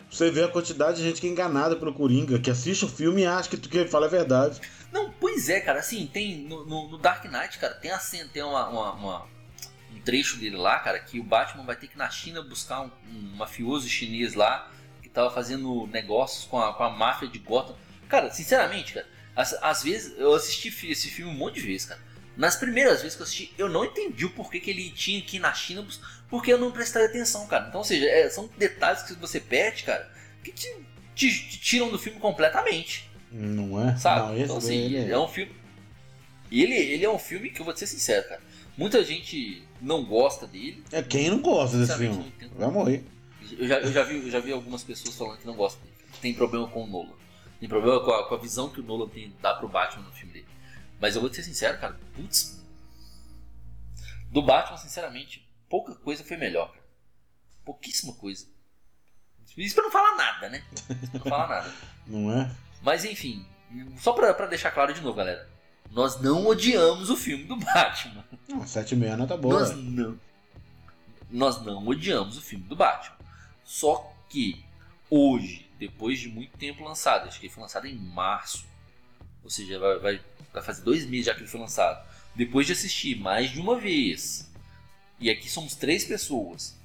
você 0.10 0.30
vê 0.30 0.44
a 0.44 0.48
quantidade 0.48 0.98
de 0.98 1.04
gente 1.04 1.22
que 1.22 1.28
é 1.28 1.30
enganada 1.30 1.76
pelo 1.76 1.94
Coringa, 1.94 2.40
que 2.40 2.52
assiste 2.52 2.84
o 2.86 2.88
filme 2.90 3.22
e 3.22 3.26
acha 3.26 3.50
que 3.50 3.56
o 3.56 3.60
que 3.60 3.78
ele 3.78 3.90
fala 3.90 4.06
é 4.08 4.10
verdade. 4.10 4.60
Não, 4.92 5.12
pois 5.12 5.50
é, 5.50 5.62
cara, 5.62 5.80
assim, 5.80 6.06
tem 6.06 6.38
no, 6.40 6.66
no- 6.66 6.90
no 6.90 6.98
Dark 6.98 7.24
Knight, 7.26 7.58
cara, 7.58 7.74
tem 7.76 7.90
a 7.92 8.00
cena, 8.00 8.30
tem 8.32 8.44
uma, 8.44 8.68
uma- 8.68 8.92
uma- 8.94 9.28
um 9.96 10.00
trecho 10.02 10.38
dele 10.38 10.58
lá, 10.58 10.78
cara, 10.80 11.00
que 11.00 11.20
o 11.20 11.24
Batman 11.24 11.64
vai 11.64 11.76
ter 11.76 11.88
que 11.88 11.96
ir 11.96 11.98
na 11.98 12.10
China 12.10 12.42
buscar 12.42 12.82
um, 12.82 12.92
um 13.12 13.36
mafioso 13.38 13.88
chinês 13.88 14.34
lá 14.34 14.70
que 15.02 15.08
tava 15.10 15.32
fazendo 15.32 15.88
negócios 15.88 16.46
com 16.46 16.60
a, 16.60 16.74
com 16.74 16.84
a 16.84 16.90
máfia 16.90 17.28
de 17.28 17.40
Gotham. 17.40 17.76
Cara, 18.10 18.30
sinceramente, 18.32 18.94
cara, 18.94 19.08
às, 19.36 19.54
às 19.62 19.84
vezes 19.84 20.14
eu 20.18 20.34
assisti 20.34 20.68
esse 20.90 21.10
filme 21.10 21.32
um 21.32 21.36
monte 21.36 21.56
de 21.56 21.62
vezes, 21.68 21.86
cara. 21.88 22.00
Nas 22.36 22.56
primeiras 22.56 23.02
vezes 23.02 23.16
que 23.16 23.22
eu 23.22 23.26
assisti, 23.26 23.54
eu 23.58 23.70
não 23.70 23.86
entendi 23.86 24.26
o 24.26 24.30
porquê 24.32 24.60
que 24.60 24.70
ele 24.72 24.90
tinha 24.90 25.22
que 25.22 25.38
ir 25.38 25.40
na 25.40 25.54
China, 25.54 25.86
porque 26.30 26.52
eu 26.52 26.58
não 26.58 26.72
prestei 26.72 27.06
atenção, 27.06 27.46
cara. 27.48 27.68
Então, 27.68 27.80
ou 27.80 27.86
seja, 27.86 28.06
é, 28.06 28.28
são 28.30 28.50
detalhes 28.58 29.04
que 29.04 29.14
você 29.14 29.40
perde, 29.40 29.84
cara, 29.84 30.12
que 30.44 30.52
te, 30.52 30.68
te- 31.14 31.50
te 31.50 31.60
tiram 31.60 31.90
do 31.92 32.00
filme 32.00 32.20
completamente. 32.20 33.08
Não 33.32 33.88
é? 33.88 33.96
Sabe? 33.98 34.20
Não, 34.20 34.38
então, 34.38 34.58
assim, 34.58 34.76
ele 35.04 35.12
é 35.12 35.20
um 35.20 35.28
filme. 35.28 35.52
Ele, 36.52 36.74
ele 36.74 37.06
é 37.06 37.10
um 37.10 37.18
filme 37.20 37.50
que 37.50 37.62
eu 37.62 37.66
vou 37.66 37.76
ser 37.76 37.88
sincero, 37.88 38.28
cara. 38.28 38.42
Muita 38.78 39.04
gente 39.04 39.64
não 39.82 40.04
gosta 40.04 40.48
dele. 40.48 40.84
É 40.92 41.02
quem 41.04 41.30
não 41.30 41.40
gosta 41.40 41.78
desse 41.78 41.92
filme. 41.98 42.34
Vai 42.58 42.72
morrer. 42.72 43.04
Eu 43.58 43.68
já, 43.68 43.80
eu, 43.80 43.92
já 43.94 44.04
vi, 44.04 44.16
eu 44.18 44.32
já 44.32 44.40
vi 44.40 44.52
algumas 44.52 44.84
pessoas 44.84 45.16
falando 45.16 45.38
que 45.38 45.46
não 45.46 45.56
gostam 45.56 45.82
dele. 45.84 45.96
Tem 46.22 46.34
problema 46.34 46.68
com 46.68 46.84
o 46.84 46.88
Nolan. 46.88 47.14
Tem 47.64 47.70
problema 47.70 48.04
com 48.04 48.12
a, 48.12 48.28
com 48.28 48.36
a 48.36 48.38
visão 48.38 48.70
que 48.70 48.82
o 48.82 48.84
Nolan 48.84 49.08
tem, 49.08 49.34
dá 49.42 49.54
pro 49.54 49.70
Batman 49.70 50.04
no 50.04 50.12
filme 50.12 50.34
dele. 50.34 50.48
Mas 51.00 51.16
eu 51.16 51.22
vou 51.22 51.30
te 51.30 51.38
ser 51.38 51.44
sincero, 51.44 51.80
cara. 51.80 51.98
Putz. 52.14 52.62
Do 54.30 54.42
Batman, 54.42 54.76
sinceramente, 54.76 55.50
pouca 55.70 55.96
coisa 55.96 56.26
foi 56.26 56.36
melhor, 56.36 56.74
cara. 56.74 56.84
Pouquíssima 57.64 58.16
coisa. 58.16 58.46
Isso 59.56 59.76
pra 59.76 59.86
não 59.86 59.92
falar 59.92 60.18
nada, 60.18 60.50
né? 60.50 60.62
Isso 60.74 61.12
pra 61.12 61.20
não 61.20 61.30
falar 61.30 61.48
nada. 61.48 61.74
Não 62.06 62.38
é? 62.38 62.54
Mas 62.82 63.06
enfim, 63.06 63.46
só 63.98 64.12
pra, 64.12 64.34
pra 64.34 64.48
deixar 64.48 64.72
claro 64.72 64.94
de 64.94 65.00
novo, 65.00 65.16
galera. 65.16 65.50
Nós 65.90 66.20
não 66.20 66.46
odiamos 66.46 67.10
o 67.10 67.16
filme 67.16 67.46
do 67.46 67.56
Batman. 67.56 68.26
Não, 68.50 68.60
7,5 68.60 69.16
nota 69.16 69.38
boa. 69.38 69.60
Nós 69.62 69.72
não. 69.74 70.20
Nós 71.32 71.64
não 71.64 71.88
odiamos 71.88 72.38
o 72.38 72.42
filme 72.42 72.66
do 72.66 72.76
Batman. 72.76 73.16
Só 73.64 74.14
que 74.28 74.66
hoje, 75.10 75.63
depois 75.88 76.18
de 76.18 76.30
muito 76.30 76.58
tempo 76.58 76.84
lançado, 76.84 77.28
acho 77.28 77.40
que 77.40 77.48
ele 77.48 77.54
foi 77.54 77.62
lançado 77.62 77.88
em 77.88 77.96
março. 77.96 78.66
Ou 79.44 79.50
seja, 79.50 79.78
vai, 79.78 80.00
vai, 80.00 80.22
vai 80.54 80.64
fazer 80.64 80.82
dois 80.82 81.06
meses 81.06 81.26
já 81.26 81.34
que 81.34 81.42
ele 81.42 81.50
foi 81.50 81.60
lançado. 81.60 82.08
Depois 82.34 82.66
de 82.66 82.72
assistir 82.72 83.20
mais 83.20 83.52
de 83.52 83.60
uma 83.60 83.78
vez. 83.78 84.50
E 85.20 85.30
aqui 85.30 85.50
somos 85.50 85.76
três 85.76 86.06
pessoas. 86.06 86.78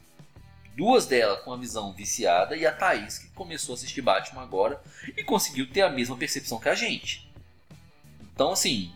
Duas 0.76 1.06
delas 1.06 1.42
com 1.44 1.52
a 1.52 1.56
visão 1.56 1.92
viciada 1.92 2.56
e 2.56 2.66
a 2.66 2.72
Thaís 2.72 3.18
que 3.18 3.28
começou 3.28 3.74
a 3.74 3.76
assistir 3.76 4.02
Batman 4.02 4.42
agora 4.42 4.82
e 5.16 5.22
conseguiu 5.22 5.70
ter 5.70 5.82
a 5.82 5.90
mesma 5.90 6.16
percepção 6.16 6.58
que 6.58 6.68
a 6.68 6.74
gente. 6.74 7.32
Então, 8.34 8.50
assim, 8.50 8.92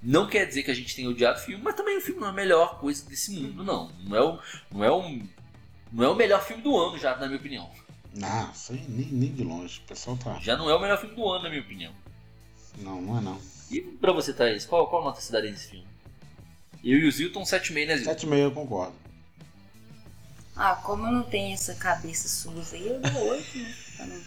não 0.00 0.28
quer 0.28 0.46
dizer 0.46 0.62
que 0.62 0.70
a 0.70 0.74
gente 0.74 0.94
tenha 0.94 1.10
odiado 1.10 1.40
o 1.40 1.42
filme, 1.42 1.62
mas 1.62 1.74
também 1.74 1.98
o 1.98 2.00
filme 2.00 2.20
não 2.20 2.28
é 2.28 2.30
a 2.30 2.34
melhor 2.34 2.78
coisa 2.78 3.04
desse 3.08 3.32
mundo, 3.32 3.64
não. 3.64 3.88
Não 4.04 4.16
é 4.16 4.22
o, 4.22 4.38
não 4.70 4.84
é 4.84 4.92
um, 4.92 5.28
não 5.92 6.04
é 6.04 6.08
o 6.08 6.14
melhor 6.14 6.44
filme 6.44 6.62
do 6.62 6.76
ano, 6.76 6.98
já, 6.98 7.16
na 7.16 7.26
minha 7.26 7.38
opinião. 7.38 7.83
Não, 8.14 8.50
isso 8.52 8.72
aí 8.72 8.84
nem, 8.88 9.06
nem 9.06 9.32
de 9.32 9.42
longe. 9.44 9.80
O 9.84 9.88
pessoal 9.88 10.16
tá. 10.16 10.38
Já 10.40 10.56
não 10.56 10.70
é 10.70 10.74
o 10.74 10.80
melhor 10.80 10.98
filme 11.00 11.14
do 11.16 11.28
ano, 11.28 11.44
na 11.44 11.50
minha 11.50 11.62
opinião. 11.62 11.92
Não, 12.78 13.00
não 13.02 13.18
é 13.18 13.20
não. 13.20 13.38
E 13.70 13.80
pra 13.80 14.12
você, 14.12 14.32
Thaís, 14.32 14.64
qual, 14.66 14.86
qual 14.88 15.02
nota 15.02 15.20
você 15.20 15.32
daria 15.32 15.50
nesse 15.50 15.68
filme? 15.70 15.86
Eu 16.82 16.98
e 16.98 17.08
o 17.08 17.12
Zilton 17.12 17.42
7,5, 17.42 17.86
né, 17.86 17.96
Zilton? 17.96 18.12
7,5 18.28 18.36
eu 18.38 18.52
concordo. 18.52 18.94
Ah, 20.56 20.76
como 20.76 21.06
eu 21.06 21.12
não 21.12 21.22
tenho 21.24 21.52
essa 21.54 21.74
cabeça 21.74 22.28
suja 22.28 22.76
aí, 22.76 22.86
eu 22.86 23.00
dou 23.00 23.26
oito, 23.30 23.58
né? 23.58 23.74
Pra 23.96 24.06
não- 24.06 24.20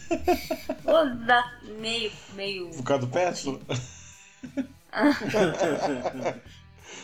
Vou 0.83 1.15
dar 1.25 1.61
meio, 1.79 2.11
meio. 2.33 2.69
Por 2.71 2.83
causa 2.83 3.05
do? 3.07 3.11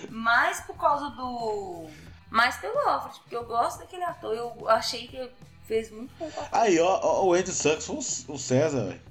Mais 0.10 0.60
por 0.62 0.76
causa 0.76 1.10
do. 1.12 1.88
Mais 2.30 2.58
pelo 2.58 2.78
Alfred, 2.80 3.20
porque 3.22 3.36
eu 3.36 3.46
gosto 3.46 3.80
daquele 3.80 4.04
ator. 4.04 4.36
Eu 4.36 4.68
achei 4.70 5.08
que 5.08 5.30
fez 5.68 5.92
muito 5.92 6.12
bom 6.20 6.30
papel. 6.30 6.50
Aí, 6.52 6.80
ó, 6.80 7.00
ó, 7.02 7.26
o 7.26 7.34
Andy 7.34 7.52
Sucks 7.52 7.86
foi 7.86 7.96
o- 7.96 8.34
o 8.36 8.40
César, 8.40 8.86
velho. 8.86 9.02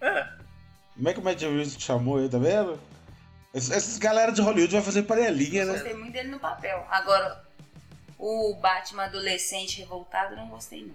É. 0.00 0.28
Como 0.94 1.08
é 1.08 1.12
que 1.14 1.20
o 1.20 1.22
Matt 1.22 1.40
Reeves 1.40 1.76
chamou 1.78 2.18
ele, 2.20 2.28
tá 2.28 2.38
vendo? 2.38 2.78
Ess- 3.54 3.70
Essas 3.70 3.98
galera 3.98 4.32
de 4.32 4.40
Hollywood 4.42 4.72
vai 4.72 4.82
fazer 4.82 5.02
panelinha, 5.04 5.62
Eu 5.62 5.66
né? 5.68 5.72
gostei 5.74 5.94
muito 5.94 6.12
dele 6.12 6.28
no 6.28 6.38
papel. 6.38 6.86
Agora, 6.90 7.44
o 8.18 8.54
Batman 8.60 9.04
adolescente 9.04 9.78
revoltado, 9.80 10.32
eu 10.34 10.38
não 10.38 10.48
gostei 10.48 10.82
não. 10.82 10.94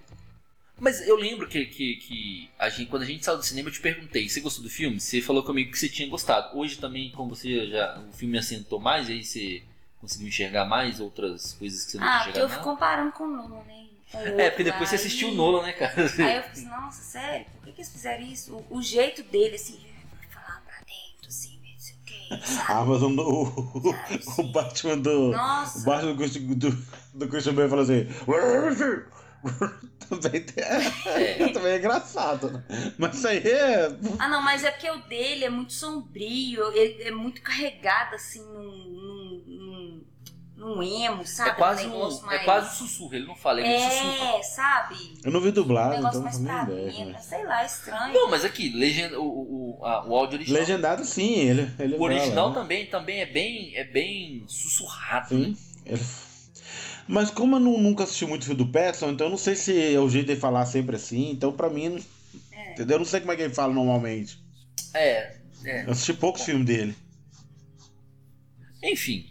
Mas 0.80 1.00
eu 1.08 1.16
lembro 1.16 1.48
que, 1.48 1.66
que, 1.66 1.96
que 1.98 2.50
a 2.58 2.68
gente, 2.68 2.90
quando 2.90 3.04
a 3.04 3.06
gente 3.06 3.24
saiu 3.24 3.38
do 3.38 3.44
cinema, 3.44 3.70
eu 3.70 3.74
te 3.74 3.80
perguntei, 3.80 4.28
você 4.28 4.40
gostou 4.42 4.64
do 4.64 4.70
filme? 4.70 5.00
Você 5.00 5.22
falou 5.22 5.44
comigo 5.44 5.72
que 5.72 5.78
você 5.78 5.88
tinha 5.88 6.10
gostado. 6.10 6.58
Hoje 6.58 6.78
também, 6.78 7.12
como 7.12 7.36
você 7.36 7.68
já. 7.68 8.00
O 8.00 8.12
filme 8.14 8.36
assentou 8.40 8.80
mais, 8.80 9.08
aí 9.08 9.24
você 9.24 9.62
conseguiu 10.00 10.28
enxergar 10.28 10.66
mais 10.66 11.00
outras 11.00 11.54
coisas 11.54 11.86
que 11.86 11.92
você 11.92 11.98
não 12.00 12.08
Ah, 12.08 12.12
tinha 12.12 12.24
porque 12.24 12.40
eu 12.40 12.50
fico 12.50 12.64
comparando 12.64 13.12
com 13.12 13.26
o 13.26 13.28
Nolan, 13.28 13.64
né? 13.66 13.86
É, 14.14 14.50
porque 14.50 14.64
depois 14.64 14.90
você 14.90 14.96
lá, 14.96 15.02
assistiu 15.02 15.30
o 15.30 15.34
Nolan, 15.34 15.64
né, 15.64 15.74
cara? 15.74 15.94
Aí 15.98 16.04
eu 16.04 16.10
fiquei 16.10 16.38
assim, 16.38 16.66
nossa, 16.66 17.02
sério, 17.02 17.46
por 17.56 17.66
que, 17.66 17.72
que 17.72 17.82
eles 17.82 17.92
fizeram 17.92 18.24
isso? 18.26 18.56
O, 18.70 18.78
o 18.78 18.82
jeito 18.82 19.24
dele, 19.24 19.56
assim, 19.56 19.80
falar 20.30 20.62
pra 20.66 20.76
dentro, 20.80 21.28
assim, 21.28 21.60
não 21.74 21.80
sei 21.80 21.96
o 21.96 22.00
que, 22.06 22.48
sabe? 22.48 22.66
Ah, 22.72 22.86
mas 22.86 23.02
o, 23.02 23.08
o, 23.10 24.42
o 24.42 24.52
Batman 24.52 24.98
do. 24.98 25.32
Nossa. 25.32 25.80
O 25.80 25.84
Batman 25.84 26.12
do, 26.12 26.18
Christian- 26.18 26.42
do, 26.54 26.86
do 27.14 27.28
Christian 27.30 27.54
Bale 27.54 27.70
falou 27.70 27.84
assim. 27.86 28.08
também, 30.10 30.42
tem- 30.44 30.64
É. 30.64 31.50
também 31.50 31.72
é 31.74 31.78
engraçado, 31.78 32.52
né? 32.52 32.64
Mas 32.98 33.16
isso 33.16 33.28
aí 33.28 33.38
é. 33.40 33.88
Ah, 34.20 34.28
não, 34.28 34.42
mas 34.42 34.64
é 34.64 34.72
porque 34.72 34.90
o 34.90 34.98
dele 35.04 35.46
é 35.46 35.50
muito 35.50 35.74
sombrio, 35.74 36.72
ele 36.74 37.04
é 37.04 37.12
muito 37.12 37.42
carregado, 37.42 38.16
assim, 38.16 38.42
num, 38.44 38.90
num 40.62 40.84
emo, 40.84 41.26
sabe? 41.26 41.50
É 41.50 41.54
quase, 41.56 41.88
um 41.88 42.06
um, 42.06 42.18
é 42.18 42.22
mais... 42.26 42.44
quase 42.46 42.68
um 42.68 42.74
sussurro, 42.88 43.16
ele 43.16 43.26
não 43.26 43.36
fala, 43.36 43.62
ele 43.62 43.80
sussurra. 43.80 44.38
É, 44.38 44.44
sabe? 44.44 44.96
Eu 45.24 45.32
não 45.32 45.42
vi 45.42 45.50
Um 45.50 45.54
dublado, 45.54 45.96
negócio 45.96 46.20
então 46.20 46.22
mais 46.24 46.40
não 46.40 46.46
pra 46.46 46.66
tenho 46.68 46.88
ideia. 46.90 47.06
né? 47.08 47.18
sei 47.20 47.44
lá, 47.46 47.66
estranho. 47.66 48.14
Não, 48.14 48.30
mas 48.30 48.46
aqui, 48.46 48.70
legenda, 48.70 49.20
o, 49.20 49.26
o, 49.80 49.86
a- 49.86 50.06
o 50.08 50.16
áudio 50.16 50.38
original. 50.38 50.60
Legendado 50.62 51.04
sim, 51.04 51.34
ele. 51.34 51.70
ele 51.80 51.96
O 51.96 52.02
original 52.02 52.36
fala, 52.36 52.50
né? 52.50 52.56
também, 52.62 52.86
também 52.86 53.20
é 53.22 53.26
bem, 53.26 53.76
é 53.76 53.84
bem 53.84 54.44
sussurrado, 54.48 55.30
Sim. 55.30 55.50
né? 55.52 55.58
Ele- 55.88 56.02
Mas 57.08 57.32
como 57.32 57.56
eu 57.56 57.60
nu- 57.60 57.80
nunca 57.80 58.04
assisti 58.04 58.26
muito 58.28 58.46
filme 58.46 58.64
do 58.64 58.72
Petson, 58.72 59.10
então 59.10 59.28
eu 59.28 59.32
não 59.32 59.38
sei 59.38 59.56
se 59.56 59.94
é 59.96 60.00
o 60.00 60.08
jeito 60.10 60.28
de 60.34 60.40
falar 60.40 60.66
sempre 60.68 60.96
assim. 60.96 61.32
Então 61.32 61.52
pra 61.52 61.70
mim. 61.70 61.90
não- 61.90 62.02
É. 62.54 62.72
Entendeu? 62.74 62.96
Eu 62.96 63.00
não 63.00 63.06
sei 63.06 63.20
como 63.20 63.32
é 63.32 63.36
que 63.36 63.42
ele 63.42 63.54
fala 63.54 63.74
normalmente. 63.74 64.40
É, 64.94 65.36
é. 65.66 65.86
Eu 65.86 65.92
assisti 65.92 66.14
poucos 66.14 66.44
filmes 66.44 66.66
dele. 66.68 66.96
Enfim, 68.84 69.30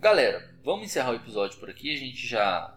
galera, 0.00 0.47
vamos 0.64 0.86
encerrar 0.86 1.12
o 1.12 1.16
episódio 1.16 1.58
por 1.58 1.70
aqui. 1.70 1.94
A 1.94 1.98
gente 1.98 2.26
já 2.26 2.74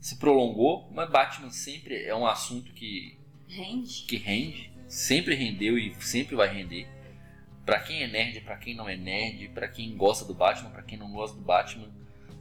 se 0.00 0.16
prolongou, 0.18 0.88
mas 0.92 1.10
Batman 1.10 1.50
sempre 1.50 2.04
é 2.04 2.14
um 2.14 2.26
assunto 2.26 2.72
que, 2.72 3.18
Rende. 3.48 4.04
que 4.06 4.16
rende, 4.16 4.72
sempre 4.86 5.34
rendeu 5.34 5.78
e 5.78 5.94
sempre 6.00 6.36
vai 6.36 6.48
render. 6.48 6.86
Pra 7.64 7.80
quem 7.80 8.02
é 8.02 8.06
nerd, 8.06 8.40
pra 8.40 8.56
quem 8.56 8.74
não 8.74 8.88
é 8.88 8.96
nerd, 8.96 9.48
pra 9.48 9.68
quem 9.68 9.96
gosta 9.96 10.24
do 10.24 10.34
Batman, 10.34 10.70
pra 10.70 10.82
quem 10.82 10.96
não 10.98 11.10
gosta 11.12 11.36
do 11.36 11.42
Batman, 11.42 11.88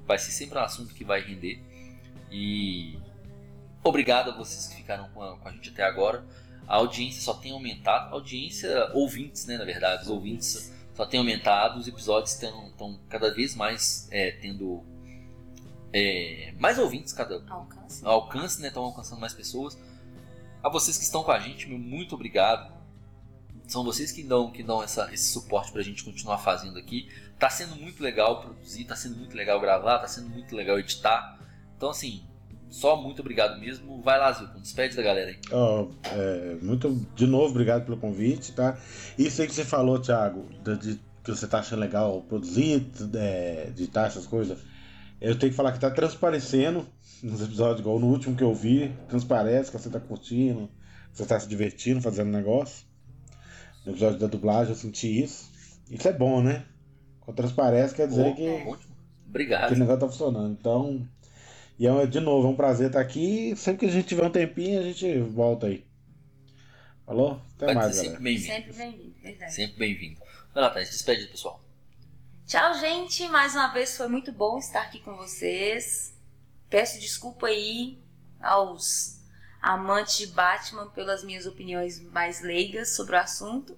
vai 0.05 0.17
ser 0.17 0.31
sempre 0.31 0.57
um 0.57 0.61
assunto 0.61 0.93
que 0.93 1.03
vai 1.03 1.21
render. 1.21 1.61
E 2.31 2.97
obrigado 3.83 4.31
a 4.31 4.37
vocês 4.37 4.67
que 4.67 4.75
ficaram 4.77 5.09
com 5.09 5.21
a, 5.21 5.37
com 5.37 5.47
a 5.47 5.51
gente 5.51 5.69
até 5.69 5.83
agora. 5.83 6.25
A 6.67 6.75
audiência 6.75 7.21
só 7.21 7.33
tem 7.33 7.51
aumentado, 7.51 8.09
a 8.09 8.13
audiência, 8.13 8.91
ouvintes, 8.93 9.45
né, 9.45 9.57
na 9.57 9.65
verdade, 9.65 10.03
os 10.03 10.09
ouvintes 10.09 10.73
só 10.97 11.05
tem 11.05 11.19
aumentado, 11.19 11.79
os 11.79 11.87
episódios 11.87 12.33
estão 12.33 12.99
cada 13.07 13.31
vez 13.31 13.55
mais 13.55 14.07
é, 14.09 14.31
tendo 14.31 14.83
é, 15.93 16.55
mais 16.57 16.79
ouvintes, 16.79 17.13
cada 17.13 17.35
Alcance. 17.47 18.03
alcance, 18.03 18.59
né? 18.59 18.69
Estão 18.69 18.83
alcançando 18.83 19.21
mais 19.21 19.31
pessoas. 19.31 19.77
A 20.63 20.69
vocês 20.69 20.97
que 20.97 21.03
estão 21.03 21.23
com 21.23 21.31
a 21.31 21.37
gente, 21.37 21.69
meu 21.69 21.77
muito 21.77 22.15
obrigado. 22.15 22.75
São 23.67 23.83
vocês 23.83 24.11
que 24.11 24.23
dão, 24.23 24.49
que 24.49 24.63
dão 24.63 24.81
essa, 24.81 25.13
esse 25.13 25.31
suporte 25.31 25.71
pra 25.71 25.83
gente 25.83 26.03
continuar 26.03 26.39
fazendo 26.39 26.79
aqui. 26.79 27.07
Tá 27.37 27.47
sendo 27.47 27.75
muito 27.75 28.01
legal 28.01 28.41
produzir, 28.41 28.85
tá 28.85 28.95
sendo 28.95 29.17
muito 29.17 29.37
legal 29.37 29.61
gravar, 29.61 29.99
tá 29.99 30.07
sendo 30.07 30.29
muito 30.29 30.55
legal 30.55 30.79
editar. 30.79 31.37
Então, 31.75 31.91
assim, 31.91 32.26
só 32.69 33.01
muito 33.01 33.21
obrigado 33.21 33.59
mesmo. 33.59 34.01
Vai 34.01 34.19
lá, 34.19 34.31
Zilton, 34.31 34.59
despede 34.59 34.95
da 34.95 35.01
galera 35.03 35.29
aí. 35.31 35.39
Ó, 35.51 35.87
é, 36.11 36.57
muito, 36.61 36.93
de 37.15 37.25
novo, 37.27 37.51
obrigado 37.51 37.85
pelo 37.85 37.97
convite, 37.97 38.51
tá? 38.53 38.77
Isso 39.17 39.41
aí 39.41 39.47
que 39.47 39.53
você 39.53 39.63
falou, 39.65 39.99
Thiago, 39.99 40.45
de, 40.63 40.77
de- 40.77 40.99
que 41.23 41.31
você 41.31 41.47
tá 41.47 41.59
achando 41.59 41.79
legal 41.79 42.21
produzir, 42.21 42.85
é, 43.15 43.65
editar 43.69 44.07
essas 44.07 44.25
coisas. 44.25 44.59
Eu 45.19 45.37
tenho 45.37 45.51
que 45.51 45.57
falar 45.57 45.71
que 45.71 45.79
tá 45.79 45.89
transparecendo. 45.91 46.85
nos 47.23 47.41
episódios, 47.41 47.79
igual 47.79 47.99
no 47.99 48.07
último 48.07 48.35
que 48.35 48.43
eu 48.43 48.53
vi, 48.53 48.93
transparece 49.09 49.71
que 49.71 49.77
você 49.79 49.89
tá 49.89 49.99
curtindo, 49.99 50.69
que 51.11 51.17
você 51.17 51.25
tá 51.25 51.39
se 51.39 51.47
divertindo 51.49 51.99
fazendo 52.01 52.29
negócio. 52.29 52.85
No 53.85 53.91
episódio 53.93 54.19
da 54.19 54.27
dublagem 54.27 54.69
eu 54.73 54.77
senti 54.77 55.23
isso. 55.23 55.49
Isso 55.89 56.07
é 56.07 56.13
bom, 56.13 56.41
né? 56.41 56.63
Quando 57.21 57.37
transparece 57.37 57.95
quer 57.95 58.07
dizer 58.07 58.23
Bom, 58.23 58.35
que 58.35 58.49
ótimo. 58.69 58.95
Obrigado. 59.27 59.67
que 59.69 59.73
o 59.75 59.79
negócio 59.79 59.99
tá 60.01 60.07
funcionando. 60.07 60.51
Então, 60.59 61.07
e 61.79 61.87
é, 61.87 62.05
de 62.05 62.19
novo, 62.19 62.47
é 62.47 62.51
um 62.51 62.55
prazer 62.55 62.87
estar 62.87 62.99
aqui. 62.99 63.55
Sempre 63.55 63.81
que 63.81 63.85
a 63.85 63.91
gente 63.91 64.07
tiver 64.07 64.25
um 64.25 64.31
tempinho, 64.31 64.79
a 64.79 64.83
gente 64.83 65.19
volta 65.19 65.67
aí. 65.67 65.85
Falou? 67.05 67.41
Até 67.55 67.67
Pode 67.67 67.75
mais, 67.75 67.95
galera. 67.95 67.95
sempre 67.95 68.23
bem-vindo. 68.23 68.53
Sempre 68.53 68.73
bem-vindo, 68.73 69.15
verdade. 69.21 69.53
Sempre 69.53 69.77
bem-vindo. 69.77 70.19
Vai 70.53 70.63
lá, 70.63 70.69
Thaís, 70.71 70.89
despede 70.89 71.25
do 71.25 71.31
pessoal. 71.31 71.63
Tchau, 72.47 72.73
gente. 72.79 73.27
Mais 73.29 73.53
uma 73.53 73.67
vez 73.67 73.95
foi 73.95 74.07
muito 74.07 74.31
bom 74.31 74.57
estar 74.57 74.81
aqui 74.81 74.99
com 74.99 75.15
vocês. 75.15 76.17
Peço 76.69 76.99
desculpa 76.99 77.47
aí 77.47 77.99
aos 78.39 79.21
amantes 79.61 80.17
de 80.17 80.27
Batman 80.27 80.89
pelas 80.89 81.23
minhas 81.23 81.45
opiniões 81.45 82.01
mais 82.11 82.41
leigas 82.41 82.95
sobre 82.95 83.15
o 83.15 83.19
assunto. 83.19 83.77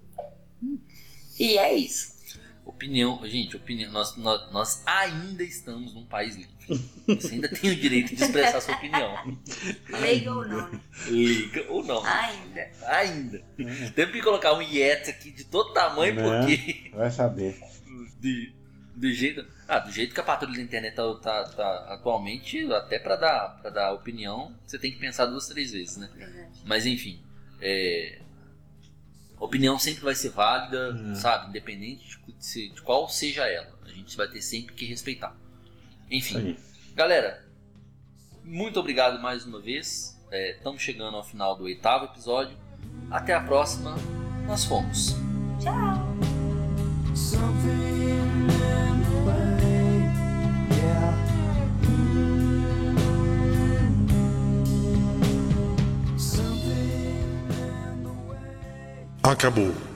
E 1.38 1.58
é 1.58 1.74
isso. 1.74 2.18
Opinião, 2.64 3.20
gente, 3.26 3.56
opinião. 3.56 3.90
Nós, 3.92 4.16
nós, 4.16 4.52
nós 4.52 4.82
ainda 4.86 5.42
estamos 5.42 5.94
num 5.94 6.06
país 6.06 6.36
livre. 6.36 6.59
Você 7.06 7.34
ainda 7.34 7.48
tem 7.48 7.70
o 7.70 7.76
direito 7.76 8.14
de 8.14 8.22
expressar 8.22 8.60
sua 8.60 8.74
opinião. 8.76 9.36
Leiga 10.00 10.30
ou 10.32 10.46
não, 10.46 10.70
né? 10.70 10.80
Liga 11.08 11.66
ou 11.68 11.84
não. 11.84 12.04
Ainda. 12.04 12.70
Ainda. 12.86 13.42
Temos 13.94 14.12
que 14.14 14.22
colocar 14.22 14.52
um 14.54 14.62
Yeti 14.62 15.10
aqui 15.10 15.30
de 15.32 15.44
todo 15.44 15.72
tamanho, 15.72 16.14
Né? 16.14 16.22
porque. 16.22 16.90
Vai 16.94 17.10
saber. 17.10 17.58
De, 18.20 18.52
do 18.94 19.10
jeito. 19.12 19.44
Ah, 19.66 19.78
do 19.80 19.90
jeito 19.92 20.14
que 20.14 20.20
a 20.20 20.24
patrulha 20.24 20.56
da 20.56 20.62
internet 20.62 20.94
tá, 20.94 21.14
tá- 21.14 21.44
tá 21.44 21.94
atualmente, 21.94 22.64
até 22.72 22.98
pra 22.98 23.16
dar, 23.16 23.58
pra 23.62 23.70
dar 23.70 23.92
opinião, 23.92 24.54
você 24.66 24.78
tem 24.78 24.92
que 24.92 24.98
pensar 24.98 25.26
duas, 25.26 25.46
três 25.48 25.72
vezes, 25.72 25.96
né? 25.96 26.08
Verdade. 26.14 26.60
Mas 26.64 26.86
enfim. 26.86 27.20
É... 27.60 28.20
Opinião 29.38 29.78
sempre 29.78 30.02
vai 30.04 30.14
ser 30.14 30.30
válida, 30.30 30.92
Hum. 30.94 31.14
sabe? 31.14 31.48
Independente 31.48 32.18
de, 32.38 32.68
de 32.74 32.82
qual 32.82 33.08
seja 33.08 33.46
ela. 33.48 33.78
A 33.84 33.88
gente 33.88 34.16
vai 34.16 34.28
ter 34.28 34.42
sempre 34.42 34.74
que 34.74 34.84
respeitar. 34.84 35.34
Enfim. 36.10 36.38
aí. 36.38 36.58
Galera, 36.94 37.44
muito 38.44 38.80
obrigado 38.80 39.20
mais 39.22 39.44
uma 39.44 39.60
vez. 39.60 40.18
Estamos 40.32 40.82
chegando 40.82 41.16
ao 41.16 41.24
final 41.24 41.56
do 41.56 41.64
oitavo 41.64 42.06
episódio. 42.06 42.56
Até 43.10 43.34
a 43.34 43.40
próxima. 43.40 43.96
Nós 44.46 44.64
fomos. 44.64 45.14
Tchau. 45.60 46.10
Acabou. 59.22 59.89